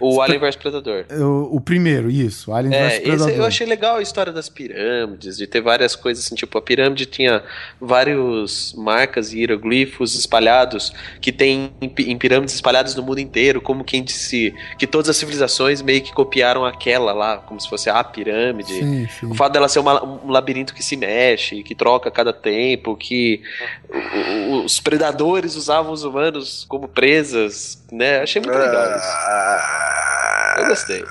O 0.00 0.20
Alien 0.20 0.40
vs 0.40 0.56
Predador. 0.56 1.04
O, 1.10 1.56
o 1.56 1.60
primeiro, 1.60 2.10
isso. 2.10 2.52
Alien 2.52 2.74
É, 2.74 2.82
vs 2.88 2.92
esse 2.94 3.02
Predador. 3.02 3.34
eu 3.36 3.44
achei 3.44 3.66
legal 3.66 3.96
a 3.96 4.02
história 4.02 4.32
das 4.32 4.48
pirâmides, 4.48 5.36
de 5.36 5.46
ter 5.46 5.60
várias 5.60 5.94
coisas 5.96 6.24
assim, 6.24 6.34
tipo, 6.34 6.56
a 6.58 6.62
pirâmide 6.62 7.06
tinha 7.06 7.42
vários 7.80 8.74
marcas 8.76 9.32
e 9.32 9.38
hieroglifos 9.38 10.14
espalhados, 10.14 10.92
que 11.20 11.30
tem 11.32 11.72
em, 11.80 11.88
pi- 11.88 12.10
em 12.10 12.18
pirâmides 12.18 12.54
espalhadas 12.54 12.94
no 12.94 13.02
mundo 13.02 13.18
inteiro, 13.18 13.60
como 13.60 13.84
quem 13.84 14.02
disse 14.02 14.54
que 14.78 14.86
todas 14.86 15.08
as 15.08 15.16
civilizações 15.16 15.80
meio 15.82 16.02
que 16.02 16.12
copiaram 16.12 16.64
aquela 16.64 17.12
lá, 17.12 17.38
como 17.38 17.60
se 17.60 17.68
fosse 17.68 17.88
a 17.88 18.02
pirâmide. 18.04 18.72
Sim, 18.74 19.08
sim. 19.20 19.26
O 19.26 19.34
fato 19.34 19.52
dela 19.52 19.68
ser 19.68 19.78
uma- 19.78 20.04
um 20.04 20.30
labirinto 20.30 20.74
que 20.74 20.82
se 20.82 20.96
mexe, 20.96 21.62
que 21.62 21.74
troca 21.74 22.08
a 22.08 22.12
cada 22.12 22.32
tempo, 22.32 22.96
que 22.96 23.42
os 24.64 24.80
predadores 24.80 25.54
usavam 25.56 25.92
os 25.92 26.04
humanos 26.04 26.64
como 26.68 26.88
presas, 26.88 27.82
né? 27.92 28.20
Achei 28.20 28.40
muito 28.40 28.56
legal 28.56 28.96
isso. 28.96 29.11
Eu 30.58 30.66
gostei. 30.66 31.04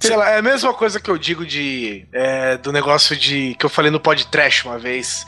Sei 0.00 0.16
lá, 0.16 0.30
é 0.30 0.38
a 0.38 0.42
mesma 0.42 0.74
coisa 0.74 0.98
que 0.98 1.10
eu 1.10 1.16
digo 1.16 1.46
de 1.46 2.04
é, 2.12 2.56
do 2.56 2.72
negócio 2.72 3.16
de 3.16 3.54
que 3.54 3.64
eu 3.64 3.70
falei 3.70 3.90
no 3.90 4.00
podcast 4.00 4.66
uma 4.66 4.78
vez, 4.78 5.26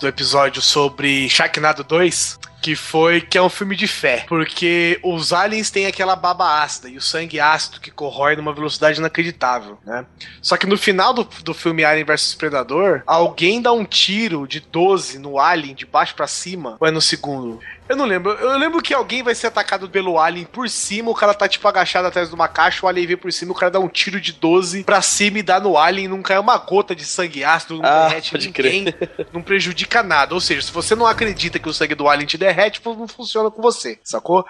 do 0.00 0.06
episódio 0.06 0.62
sobre 0.62 1.28
Sharknado 1.28 1.82
2, 1.82 2.38
que 2.62 2.76
foi 2.76 3.20
que 3.20 3.36
é 3.36 3.42
um 3.42 3.48
filme 3.48 3.74
de 3.74 3.88
fé, 3.88 4.24
porque 4.28 4.98
os 5.02 5.32
aliens 5.32 5.70
têm 5.70 5.86
aquela 5.86 6.14
baba 6.14 6.62
ácida 6.62 6.88
e 6.88 6.96
o 6.96 7.00
sangue 7.02 7.40
ácido 7.40 7.80
que 7.80 7.90
corrói 7.90 8.36
numa 8.36 8.52
velocidade 8.54 9.00
inacreditável, 9.00 9.78
né? 9.84 10.06
Só 10.40 10.56
que 10.56 10.66
no 10.66 10.78
final 10.78 11.12
do, 11.12 11.24
do 11.42 11.52
filme 11.52 11.84
Alien 11.84 12.04
vs 12.06 12.34
Predador, 12.34 13.02
alguém 13.06 13.60
dá 13.60 13.72
um 13.72 13.84
tiro 13.84 14.46
de 14.46 14.60
12 14.60 15.18
no 15.18 15.38
alien 15.38 15.74
de 15.74 15.84
baixo 15.84 16.14
pra 16.14 16.26
cima, 16.28 16.76
ou 16.78 16.86
é 16.86 16.90
no 16.90 17.00
segundo? 17.00 17.60
Eu 17.88 17.96
não 17.96 18.06
lembro. 18.06 18.30
Eu 18.32 18.56
lembro 18.56 18.80
que 18.80 18.94
alguém 18.94 19.22
vai 19.22 19.34
ser 19.34 19.48
atacado 19.48 19.90
pelo 19.90 20.18
alien 20.18 20.46
por 20.46 20.68
cima, 20.68 21.10
o 21.10 21.14
cara 21.14 21.34
tá 21.34 21.48
tipo 21.48 21.66
agachado 21.66 22.06
atrás 22.06 22.28
de 22.28 22.34
uma 22.34 22.48
caixa, 22.48 22.86
o 22.86 22.88
alien 22.88 23.06
vem 23.08 23.16
por 23.16 23.32
cima, 23.32 23.52
o 23.52 23.54
cara 23.54 23.72
dá 23.72 23.80
um 23.80 23.88
tiro 23.88 24.20
de 24.20 24.32
12 24.32 24.84
pra 24.84 25.02
cima 25.02 25.40
e 25.40 25.42
dá 25.42 25.58
no 25.60 25.76
alien, 25.76 26.08
não 26.08 26.22
cai 26.22 26.38
uma 26.38 26.56
gota 26.56 26.94
de 26.94 27.04
sangue 27.04 27.44
ácido, 27.44 27.78
não 27.78 27.84
Ah, 27.84 28.08
derrete 28.08 28.38
ninguém, 28.38 28.86
não 29.32 29.42
prejudica 29.42 30.02
nada. 30.02 30.32
Ou 30.32 30.40
seja, 30.40 30.62
se 30.62 30.72
você 30.72 30.94
não 30.94 31.06
acredita 31.06 31.58
que 31.58 31.68
o 31.68 31.72
sangue 31.74 31.94
do 31.94 32.08
alien 32.08 32.26
te 32.26 32.38
derrete, 32.38 32.51
não 32.96 33.08
funciona 33.08 33.50
com 33.50 33.62
você, 33.62 33.98
sacou? 34.02 34.44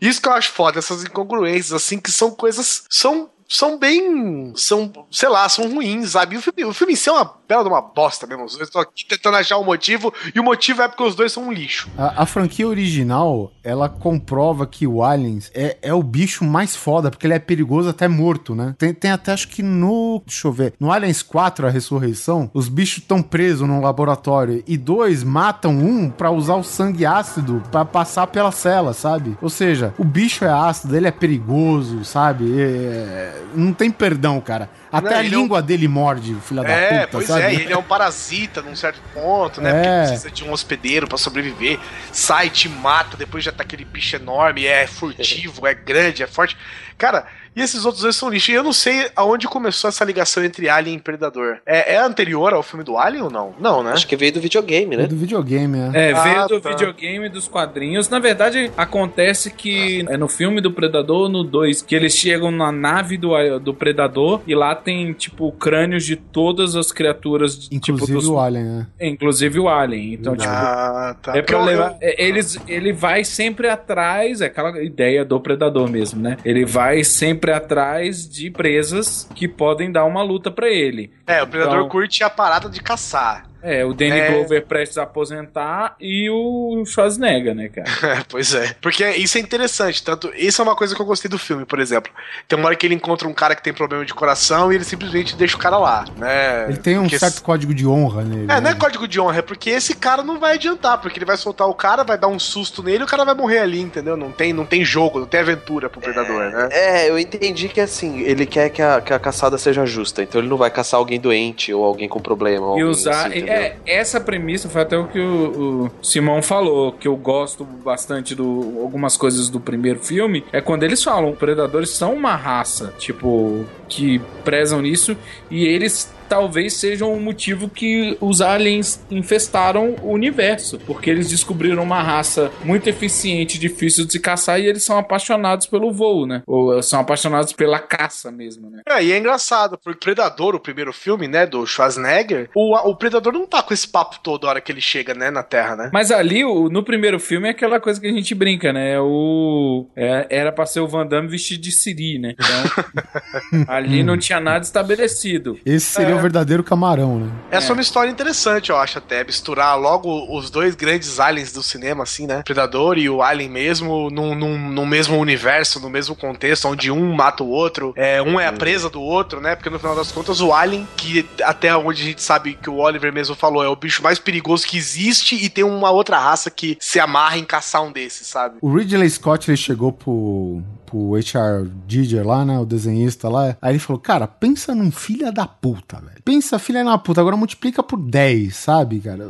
Isso 0.00 0.20
que 0.20 0.28
eu 0.28 0.32
acho 0.32 0.52
foda, 0.52 0.78
essas 0.78 1.04
incongruências, 1.04 1.72
assim, 1.72 1.98
que 1.98 2.10
são 2.10 2.30
coisas. 2.30 2.84
São. 2.90 3.30
São 3.48 3.78
bem. 3.78 4.52
São, 4.56 4.92
sei 5.08 5.28
lá, 5.28 5.48
são 5.48 5.72
ruins, 5.72 6.10
sabe? 6.10 6.36
O 6.36 6.42
filme, 6.42 6.64
o 6.64 6.74
filme 6.74 6.94
em 6.94 6.96
si 6.96 7.08
é 7.08 7.12
uma 7.12 7.24
bela 7.48 7.62
de 7.62 7.68
uma 7.68 7.80
bosta 7.80 8.26
mesmo. 8.26 8.46
Eu 8.58 8.64
estou 8.64 8.80
aqui 8.80 9.04
tentando 9.06 9.36
achar 9.36 9.56
o 9.58 9.64
motivo, 9.64 10.12
e 10.34 10.40
o 10.40 10.44
motivo 10.44 10.82
é 10.82 10.88
porque 10.88 11.02
os 11.02 11.14
dois 11.14 11.32
são 11.32 11.44
um 11.48 11.52
lixo. 11.52 11.88
A, 11.96 12.22
a 12.22 12.26
franquia 12.26 12.66
original, 12.66 13.52
ela 13.62 13.88
comprova 13.88 14.66
que 14.66 14.86
o 14.86 15.02
Aliens 15.02 15.50
é, 15.54 15.76
é 15.82 15.94
o 15.94 16.02
bicho 16.02 16.44
mais 16.44 16.74
foda, 16.74 17.10
porque 17.10 17.26
ele 17.26 17.34
é 17.34 17.38
perigoso 17.38 17.88
até 17.88 18.08
morto, 18.08 18.54
né? 18.54 18.74
Tem, 18.78 18.92
tem 18.92 19.10
até, 19.10 19.32
acho 19.32 19.48
que 19.48 19.62
no. 19.62 20.22
Deixa 20.26 20.48
eu 20.48 20.52
ver. 20.52 20.74
No 20.78 20.90
Aliens 20.92 21.22
4, 21.22 21.66
a 21.66 21.70
ressurreição, 21.70 22.50
os 22.52 22.68
bichos 22.68 22.98
estão 22.98 23.22
presos 23.22 23.66
num 23.66 23.80
laboratório 23.80 24.62
e 24.66 24.76
dois 24.76 25.22
matam 25.22 25.72
um 25.72 26.10
pra 26.10 26.30
usar 26.30 26.56
o 26.56 26.64
sangue 26.64 27.06
ácido 27.06 27.62
pra 27.70 27.84
passar 27.84 28.26
pela 28.26 28.50
cela, 28.52 28.92
sabe? 28.92 29.36
Ou 29.40 29.48
seja, 29.50 29.94
o 29.98 30.04
bicho 30.04 30.44
é 30.44 30.50
ácido, 30.50 30.96
ele 30.96 31.06
é 31.06 31.10
perigoso, 31.10 32.04
sabe? 32.04 32.60
É- 32.60 33.42
não 33.54 33.72
tem 33.72 33.90
perdão, 33.90 34.40
cara. 34.40 34.68
Até 34.98 35.10
Não, 35.10 35.16
a 35.16 35.24
ele 35.24 35.34
é 35.34 35.38
um- 35.38 35.42
língua 35.42 35.62
dele 35.62 35.88
morde, 35.88 36.34
filha 36.46 36.62
da 36.62 36.68
É, 36.70 36.98
puta, 37.00 37.08
pois 37.12 37.26
sabe? 37.26 37.42
é, 37.42 37.52
e 37.54 37.60
ele 37.62 37.72
é 37.72 37.76
um 37.76 37.82
parasita 37.82 38.62
num 38.62 38.74
certo 38.76 39.00
ponto, 39.12 39.60
né? 39.60 39.70
É. 39.70 39.72
Porque 39.74 40.08
precisa 40.08 40.30
de 40.30 40.44
um 40.44 40.52
hospedeiro 40.52 41.06
pra 41.06 41.18
sobreviver. 41.18 41.78
Sai, 42.12 42.50
te 42.50 42.68
mata, 42.68 43.16
depois 43.16 43.44
já 43.44 43.52
tá 43.52 43.62
aquele 43.62 43.84
bicho 43.84 44.16
enorme, 44.16 44.64
é 44.66 44.86
furtivo, 44.86 45.66
é 45.66 45.74
grande, 45.74 46.22
é 46.22 46.26
forte. 46.26 46.56
Cara, 46.98 47.26
e 47.56 47.62
esses 47.62 47.84
outros 47.84 48.02
dois 48.02 48.14
são 48.14 48.28
lixo. 48.28 48.50
E 48.50 48.54
eu 48.54 48.62
não 48.62 48.72
sei 48.72 49.08
aonde 49.16 49.48
começou 49.48 49.88
essa 49.88 50.04
ligação 50.04 50.44
entre 50.44 50.68
Alien 50.68 50.96
e 50.98 51.00
Predador. 51.00 51.56
É, 51.66 51.94
é 51.94 51.98
anterior 51.98 52.52
ao 52.52 52.62
filme 52.62 52.84
do 52.84 52.96
Alien 52.98 53.22
ou 53.24 53.30
não? 53.30 53.54
Não, 53.58 53.82
né? 53.82 53.92
Acho 53.92 54.06
que 54.06 54.16
veio 54.16 54.32
do 54.32 54.40
videogame, 54.40 54.96
né? 54.96 55.04
É 55.04 55.06
do 55.06 55.16
videogame, 55.16 55.78
é. 55.78 56.10
É, 56.10 56.12
veio 56.14 56.40
Ah, 56.42 56.46
do 56.46 56.60
tá. 56.60 56.70
videogame 56.70 57.28
dos 57.28 57.48
quadrinhos. 57.48 58.08
Na 58.08 58.18
verdade, 58.18 58.70
acontece 58.76 59.50
que 59.50 60.04
é 60.08 60.16
no 60.16 60.28
filme 60.28 60.60
do 60.60 60.70
Predador, 60.70 61.28
no 61.28 61.42
2, 61.42 61.82
que 61.82 61.94
eles 61.94 62.14
chegam 62.14 62.50
na 62.50 62.70
nave 62.70 63.16
do, 63.16 63.30
do 63.58 63.72
Predador 63.74 64.40
e 64.46 64.54
lá 64.54 64.74
tem, 64.74 65.12
tipo, 65.12 65.50
crânios 65.52 66.04
de 66.04 66.16
todas 66.16 66.76
as 66.76 66.92
criaturas. 66.92 67.58
de- 67.68 67.76
Inclusive 67.76 68.06
tipo, 68.06 68.20
dos- 68.20 68.28
o 68.28 68.38
Alien, 68.38 68.64
né? 68.64 68.86
É, 68.98 69.08
Inclusive 69.08 69.58
o 69.60 69.68
Alien. 69.68 70.14
Então, 70.14 70.36
tipo. 70.36 70.48
Ah, 70.52 71.16
tá. 71.22 71.36
É 71.36 71.42
pra 71.42 71.62
levar. 71.64 71.96
é, 72.00 72.22
Eles, 72.22 72.58
ele 72.66 72.92
vai 72.92 73.24
sempre 73.24 73.68
atrás, 73.68 74.40
é 74.40 74.46
aquela 74.46 74.82
ideia 74.82 75.24
do 75.24 75.40
predador 75.40 75.88
mesmo, 75.90 76.20
né? 76.20 76.36
Ele 76.44 76.64
vai 76.64 77.02
sempre 77.04 77.45
atrás 77.52 78.28
de 78.28 78.50
presas 78.50 79.28
que 79.34 79.46
podem 79.46 79.90
dar 79.92 80.04
uma 80.04 80.22
luta 80.22 80.50
pra 80.50 80.68
ele. 80.68 81.10
É, 81.26 81.42
o 81.42 81.46
Predador 81.46 81.76
Então- 81.78 81.88
curte 81.88 82.22
a 82.24 82.30
parada 82.30 82.68
de 82.68 82.80
caçar. 82.82 83.46
É, 83.66 83.84
o 83.84 83.92
Danny 83.92 84.12
É. 84.12 84.30
Glover 84.30 84.64
prestes 84.64 84.96
a 84.96 85.02
aposentar 85.02 85.96
e 86.00 86.30
o 86.30 86.84
Schwarzenegger, 86.86 87.54
né, 87.54 87.68
cara? 87.68 87.86
É, 88.16 88.22
pois 88.28 88.54
é. 88.54 88.74
Porque 88.80 89.04
isso 89.10 89.36
é 89.36 89.40
interessante. 89.40 90.02
Tanto, 90.04 90.30
isso 90.36 90.62
é 90.62 90.64
uma 90.64 90.76
coisa 90.76 90.94
que 90.94 91.00
eu 91.02 91.06
gostei 91.06 91.28
do 91.28 91.38
filme, 91.38 91.64
por 91.64 91.80
exemplo. 91.80 92.12
Tem 92.46 92.56
uma 92.56 92.66
hora 92.68 92.76
que 92.76 92.86
ele 92.86 92.94
encontra 92.94 93.26
um 93.26 93.32
cara 93.32 93.56
que 93.56 93.62
tem 93.62 93.72
problema 93.72 94.04
de 94.04 94.14
coração 94.14 94.70
e 94.70 94.76
ele 94.76 94.84
simplesmente 94.84 95.34
deixa 95.34 95.56
o 95.56 95.58
cara 95.58 95.76
lá, 95.76 96.04
né? 96.16 96.66
Ele 96.68 96.76
tem 96.76 96.96
um 96.98 97.02
Porque 97.02 97.18
certo 97.18 97.42
código 97.42 97.74
de 97.74 97.84
honra 97.86 98.22
nele. 98.22 98.44
É, 98.44 98.54
não 98.56 98.60
né? 98.60 98.70
é 98.70 98.74
código 98.74 99.08
de 99.08 99.20
honra, 99.20 99.38
é 99.38 99.42
porque 99.42 99.70
esse 99.70 99.94
cara 99.96 100.22
não 100.22 100.38
vai 100.38 100.54
adiantar, 100.54 100.98
porque 101.00 101.18
ele 101.18 101.24
vai 101.24 101.36
soltar 101.36 101.68
o 101.68 101.74
cara, 101.74 102.04
vai 102.04 102.16
dar 102.16 102.28
um 102.28 102.38
susto 102.38 102.82
nele 102.82 103.00
e 103.00 103.02
o 103.02 103.06
cara 103.06 103.24
vai 103.24 103.34
morrer 103.34 103.58
ali, 103.58 103.80
entendeu? 103.80 104.16
Não 104.16 104.30
tem, 104.30 104.52
não 104.52 104.64
tem 104.64 104.84
jogo, 104.84 105.18
não 105.18 105.26
tem 105.26 105.40
aventura 105.40 105.90
pro 105.90 106.00
predador, 106.00 106.50
né? 106.50 106.68
É, 106.70 107.10
eu 107.10 107.18
entendi 107.18 107.68
que 107.68 107.80
assim, 107.80 108.20
ele 108.20 108.46
quer 108.46 108.70
que 108.70 108.80
a, 108.80 109.00
que 109.00 109.12
a 109.12 109.18
caçada 109.18 109.58
seja 109.58 109.84
justa, 109.84 110.22
então 110.22 110.40
ele 110.40 110.48
não 110.48 110.56
vai 110.56 110.70
caçar 110.70 110.98
alguém 110.98 111.18
doente 111.18 111.72
ou 111.72 111.84
alguém 111.84 112.08
com 112.08 112.20
problema. 112.20 112.66
ou 112.66 112.78
E 112.78 112.84
usar. 112.84 113.26
assim, 113.26 113.38
entendeu? 113.38 113.55
É, 113.56 113.76
essa 113.86 114.20
premissa 114.20 114.68
foi 114.68 114.82
até 114.82 114.96
o 114.96 115.06
que 115.06 115.18
o, 115.18 115.84
o 115.84 115.90
Simão 116.02 116.42
falou, 116.42 116.92
que 116.92 117.08
eu 117.08 117.16
gosto 117.16 117.64
bastante 117.64 118.34
do 118.34 118.80
algumas 118.82 119.16
coisas 119.16 119.48
do 119.48 119.60
primeiro 119.60 119.98
filme, 119.98 120.44
é 120.52 120.60
quando 120.60 120.82
eles 120.82 121.02
falam, 121.02 121.34
predadores 121.34 121.90
são 121.90 122.14
uma 122.14 122.36
raça, 122.36 122.92
tipo, 122.98 123.64
que 123.88 124.20
prezam 124.44 124.82
nisso, 124.82 125.16
e 125.50 125.64
eles 125.64 126.14
talvez 126.28 126.74
sejam 126.74 127.12
o 127.12 127.20
motivo 127.20 127.68
que 127.68 128.16
os 128.20 128.40
aliens 128.40 129.04
infestaram 129.10 129.96
o 130.02 130.12
universo, 130.12 130.78
porque 130.86 131.10
eles 131.10 131.28
descobriram 131.28 131.82
uma 131.82 132.02
raça 132.02 132.50
muito 132.64 132.88
eficiente, 132.88 133.58
difícil 133.58 134.04
de 134.06 134.12
se 134.12 134.20
caçar, 134.20 134.60
e 134.60 134.66
eles 134.66 134.82
são 134.82 134.98
apaixonados 134.98 135.66
pelo 135.66 135.92
voo, 135.92 136.26
né? 136.26 136.42
Ou 136.46 136.82
são 136.82 137.00
apaixonados 137.00 137.52
pela 137.52 137.78
caça 137.78 138.30
mesmo, 138.30 138.70
né? 138.70 138.82
É, 138.88 139.02
e 139.04 139.12
é 139.12 139.18
engraçado, 139.18 139.78
porque 139.82 139.98
Predador, 140.06 140.54
o 140.54 140.60
primeiro 140.60 140.92
filme, 140.92 141.26
né, 141.26 141.46
do 141.46 141.66
Schwarzenegger, 141.66 142.48
o, 142.54 142.74
o 142.76 142.94
Predador 142.96 143.32
não 143.32 143.46
tá 143.46 143.62
com 143.62 143.74
esse 143.74 143.88
papo 143.88 144.16
todo 144.22 144.46
a 144.46 144.50
hora 144.50 144.60
que 144.60 144.70
ele 144.70 144.80
chega, 144.80 145.14
né, 145.14 145.30
na 145.30 145.42
Terra, 145.42 145.74
né? 145.76 145.90
Mas 145.92 146.10
ali, 146.10 146.44
o- 146.44 146.68
no 146.68 146.82
primeiro 146.84 147.18
filme, 147.18 147.48
é 147.48 147.50
aquela 147.50 147.80
coisa 147.80 148.00
que 148.00 148.06
a 148.06 148.12
gente 148.12 148.34
brinca, 148.34 148.72
né? 148.72 148.98
O, 149.00 149.88
é- 149.96 150.26
era 150.30 150.52
pra 150.52 150.64
ser 150.66 150.80
o 150.80 150.86
Van 150.88 151.06
Damme 151.06 151.28
vestido 151.28 151.60
de 151.62 151.72
Siri, 151.72 152.18
né? 152.18 152.34
Então, 152.34 153.64
ali 153.68 154.02
não 154.02 154.16
tinha 154.18 154.40
nada 154.40 154.64
estabelecido. 154.64 155.58
Esse 155.64 155.86
seria 155.86 156.14
É. 156.14 156.15
o 156.16 156.22
verdadeiro 156.22 156.62
camarão, 156.62 157.18
né? 157.18 157.30
Essa 157.50 157.70
é 157.70 157.72
uma 157.72 157.82
história 157.82 158.10
interessante, 158.10 158.70
eu 158.70 158.76
acho, 158.76 158.98
até. 158.98 159.24
Misturar 159.24 159.78
logo 159.78 160.36
os 160.36 160.50
dois 160.50 160.74
grandes 160.74 161.20
aliens 161.20 161.52
do 161.52 161.62
cinema, 161.62 162.02
assim, 162.02 162.26
né? 162.26 162.42
Predador 162.44 162.98
e 162.98 163.08
o 163.08 163.22
Alien 163.22 163.50
mesmo, 163.50 164.10
num, 164.10 164.34
num, 164.34 164.58
num 164.58 164.86
mesmo 164.86 165.16
universo, 165.16 165.80
no 165.80 165.90
mesmo 165.90 166.14
contexto, 166.14 166.68
onde 166.68 166.90
um 166.90 167.12
mata 167.14 167.42
o 167.42 167.48
outro. 167.48 167.92
É, 167.96 168.22
um 168.22 168.38
é 168.38 168.46
a 168.46 168.52
presa 168.52 168.88
do 168.88 169.00
outro, 169.00 169.40
né? 169.40 169.54
Porque 169.54 169.70
no 169.70 169.78
final 169.78 169.94
das 169.94 170.12
contas, 170.12 170.40
o 170.40 170.52
Alien, 170.52 170.86
que 170.96 171.26
até 171.42 171.76
onde 171.76 172.02
a 172.02 172.04
gente 172.04 172.22
sabe 172.22 172.54
que 172.54 172.70
o 172.70 172.76
Oliver 172.76 173.12
mesmo 173.12 173.34
falou, 173.34 173.62
é 173.62 173.68
o 173.68 173.76
bicho 173.76 174.02
mais 174.02 174.18
perigoso 174.18 174.66
que 174.66 174.76
existe 174.76 175.34
e 175.36 175.48
tem 175.48 175.64
uma 175.64 175.90
outra 175.90 176.18
raça 176.18 176.50
que 176.50 176.76
se 176.80 176.98
amarra 176.98 177.38
em 177.38 177.44
caçar 177.44 177.82
um 177.82 177.92
desses, 177.92 178.26
sabe? 178.26 178.56
O 178.60 178.74
Ridley 178.74 179.08
Scott, 179.08 179.50
ele 179.50 179.56
chegou 179.56 179.92
pro, 179.92 180.62
pro 180.86 181.14
HR 181.16 181.68
Giger 181.88 182.26
lá, 182.26 182.44
né? 182.44 182.58
O 182.58 182.64
desenhista 182.64 183.28
lá. 183.28 183.56
Aí 183.60 183.72
ele 183.72 183.78
falou, 183.78 184.00
cara, 184.00 184.26
pensa 184.26 184.74
num 184.74 184.90
filho 184.90 185.32
da 185.32 185.46
puta, 185.46 185.96
velho. 185.98 186.22
Pensa 186.24 186.58
filha 186.58 186.84
da 186.84 186.96
puta, 186.96 187.20
agora 187.20 187.36
multiplica 187.36 187.82
por 187.82 187.98
10, 187.98 188.54
sabe, 188.54 189.00
cara? 189.00 189.24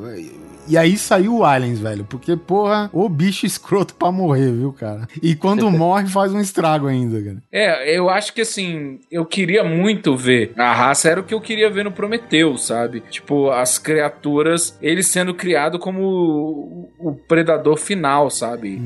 E 0.68 0.76
aí 0.76 0.96
saiu 0.98 1.36
o 1.38 1.44
Aliens, 1.44 1.78
velho. 1.78 2.04
Porque, 2.04 2.36
porra, 2.36 2.90
o 2.92 3.08
bicho 3.08 3.46
escroto 3.46 3.94
pra 3.94 4.10
morrer, 4.12 4.52
viu, 4.52 4.72
cara? 4.72 5.06
E 5.22 5.34
quando 5.34 5.70
morre, 5.72 6.06
faz 6.08 6.32
um 6.32 6.40
estrago 6.40 6.86
ainda, 6.88 7.22
cara. 7.22 7.42
É, 7.52 7.96
eu 7.96 8.10
acho 8.10 8.32
que 8.32 8.40
assim, 8.40 8.98
eu 9.10 9.24
queria 9.24 9.62
muito 9.64 10.16
ver. 10.16 10.52
A 10.56 10.72
raça 10.74 11.08
era 11.08 11.20
o 11.20 11.24
que 11.24 11.32
eu 11.34 11.40
queria 11.40 11.70
ver 11.70 11.84
no 11.84 11.92
Prometeu, 11.92 12.56
sabe? 12.58 13.00
Tipo, 13.10 13.50
as 13.50 13.78
criaturas, 13.78 14.76
ele 14.82 15.02
sendo 15.02 15.34
criado 15.34 15.78
como 15.78 16.02
o, 16.02 16.90
o 16.98 17.14
predador 17.14 17.76
final, 17.76 18.30
sabe? 18.30 18.82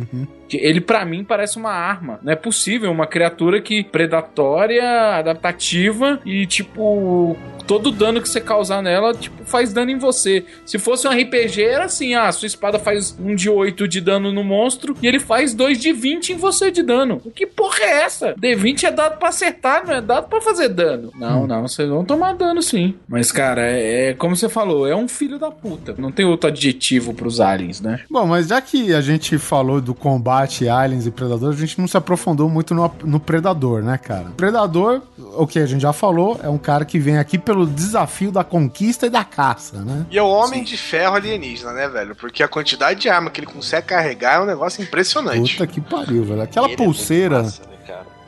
Que 0.49 0.57
Ele, 0.59 0.81
pra 0.81 1.05
mim, 1.05 1.25
parece 1.25 1.57
uma 1.57 1.71
arma. 1.73 2.18
Não 2.23 2.33
é, 2.33 2.37
poss- 2.37 2.60
possível 2.61 2.93
uma 2.93 3.07
criatura 3.07 3.59
que 3.59 3.83
predatória, 3.83 5.17
adaptativa 5.17 6.21
e 6.27 6.47
tipo 6.47 7.35
todo 7.67 7.91
dano 7.91 8.21
que 8.21 8.29
você 8.29 8.41
causar 8.41 8.83
nela, 8.83 9.15
tipo, 9.15 9.45
faz 9.45 9.73
dano 9.73 9.91
em 9.91 9.99
você. 9.99 10.45
Se 10.65 10.79
fosse 10.79 11.07
um 11.07 11.11
RPG, 11.11 11.63
era 11.63 11.85
assim, 11.85 12.15
ah, 12.15 12.31
sua 12.33 12.47
espada 12.47 12.79
faz 12.79 13.17
um 13.21 13.35
de 13.35 13.49
8 13.49 13.87
de 13.87 14.01
dano 14.01 14.33
no 14.33 14.45
monstro 14.45 14.97
e 15.03 15.07
ele 15.07 15.19
faz 15.19 15.55
2 15.55 15.79
de 15.79 15.93
20 15.93 16.33
em 16.33 16.37
você 16.37 16.71
de 16.71 16.83
dano. 16.83 17.21
Que 17.35 17.47
porra 17.47 17.81
é 17.83 18.03
essa? 18.03 18.35
D20 18.35 18.85
é 18.85 18.91
dado 18.91 19.19
pra 19.19 19.29
acertar, 19.29 19.87
não 19.87 19.95
é 19.95 20.01
dado 20.01 20.29
pra 20.29 20.41
fazer 20.41 20.69
dano. 20.69 21.11
Não, 21.17 21.47
não, 21.47 21.67
vocês 21.67 21.89
vão 21.89 22.05
tomar 22.05 22.35
dano 22.35 22.63
sim. 22.63 22.95
Mas, 23.09 23.33
cara, 23.33 23.63
é, 23.63 24.11
é 24.11 24.15
como 24.15 24.37
você 24.37 24.49
falou, 24.49 24.87
é 24.87 24.95
um 24.95 25.09
filho 25.09 25.39
da 25.39 25.51
puta. 25.51 25.95
Não 25.99 26.11
tem 26.11 26.25
outro 26.25 26.49
adjetivo 26.49 27.15
pros 27.15 27.41
aliens, 27.41 27.81
né? 27.81 28.01
Bom, 28.11 28.27
mas 28.27 28.49
já 28.49 28.61
que 28.61 28.95
a 28.95 29.01
gente 29.01 29.39
falou 29.39 29.81
do 29.81 29.95
combate 29.95 30.69
aliens 30.69 31.07
e 31.07 31.11
predador, 31.11 31.51
a 31.51 31.57
gente 31.57 31.79
não 31.79 31.87
se 31.87 31.97
aprofundou 31.97 32.49
muito 32.49 32.75
no, 32.75 32.91
no 33.05 33.21
predador, 33.21 33.83
né, 33.83 33.99
cara? 33.99 34.27
Predador, 34.37 35.03
o 35.37 35.47
que 35.47 35.59
a 35.59 35.67
gente 35.67 35.83
já 35.83 35.93
falou, 35.93 36.39
é 36.43 36.49
um 36.49 36.59
cara 36.59 36.85
que 36.85 36.99
vem 36.99 37.19
aqui 37.19 37.39
pelo 37.51 37.67
desafio 37.67 38.31
da 38.31 38.45
conquista 38.45 39.07
e 39.07 39.11
da 39.11 39.25
caça, 39.25 39.81
né? 39.85 40.07
E 40.09 40.17
é 40.17 40.23
o 40.23 40.29
homem 40.29 40.63
de 40.63 40.77
ferro 40.77 41.17
alienígena, 41.17 41.73
né, 41.73 41.89
velho? 41.89 42.15
Porque 42.15 42.45
a 42.45 42.49
quantidade 42.49 43.01
de 43.01 43.09
arma 43.09 43.29
que 43.29 43.41
ele 43.41 43.47
consegue 43.49 43.89
carregar 43.89 44.37
é 44.37 44.41
um 44.41 44.47
negócio 44.47 44.81
impressionante. 44.81 45.55
Puta 45.57 45.67
que 45.67 45.81
pariu, 45.81 46.23
velho. 46.25 46.43
Aquela 46.43 46.67
Ele 46.69 46.75
é 46.75 46.77
pulseira. 46.77 47.41
aque- 47.41 47.70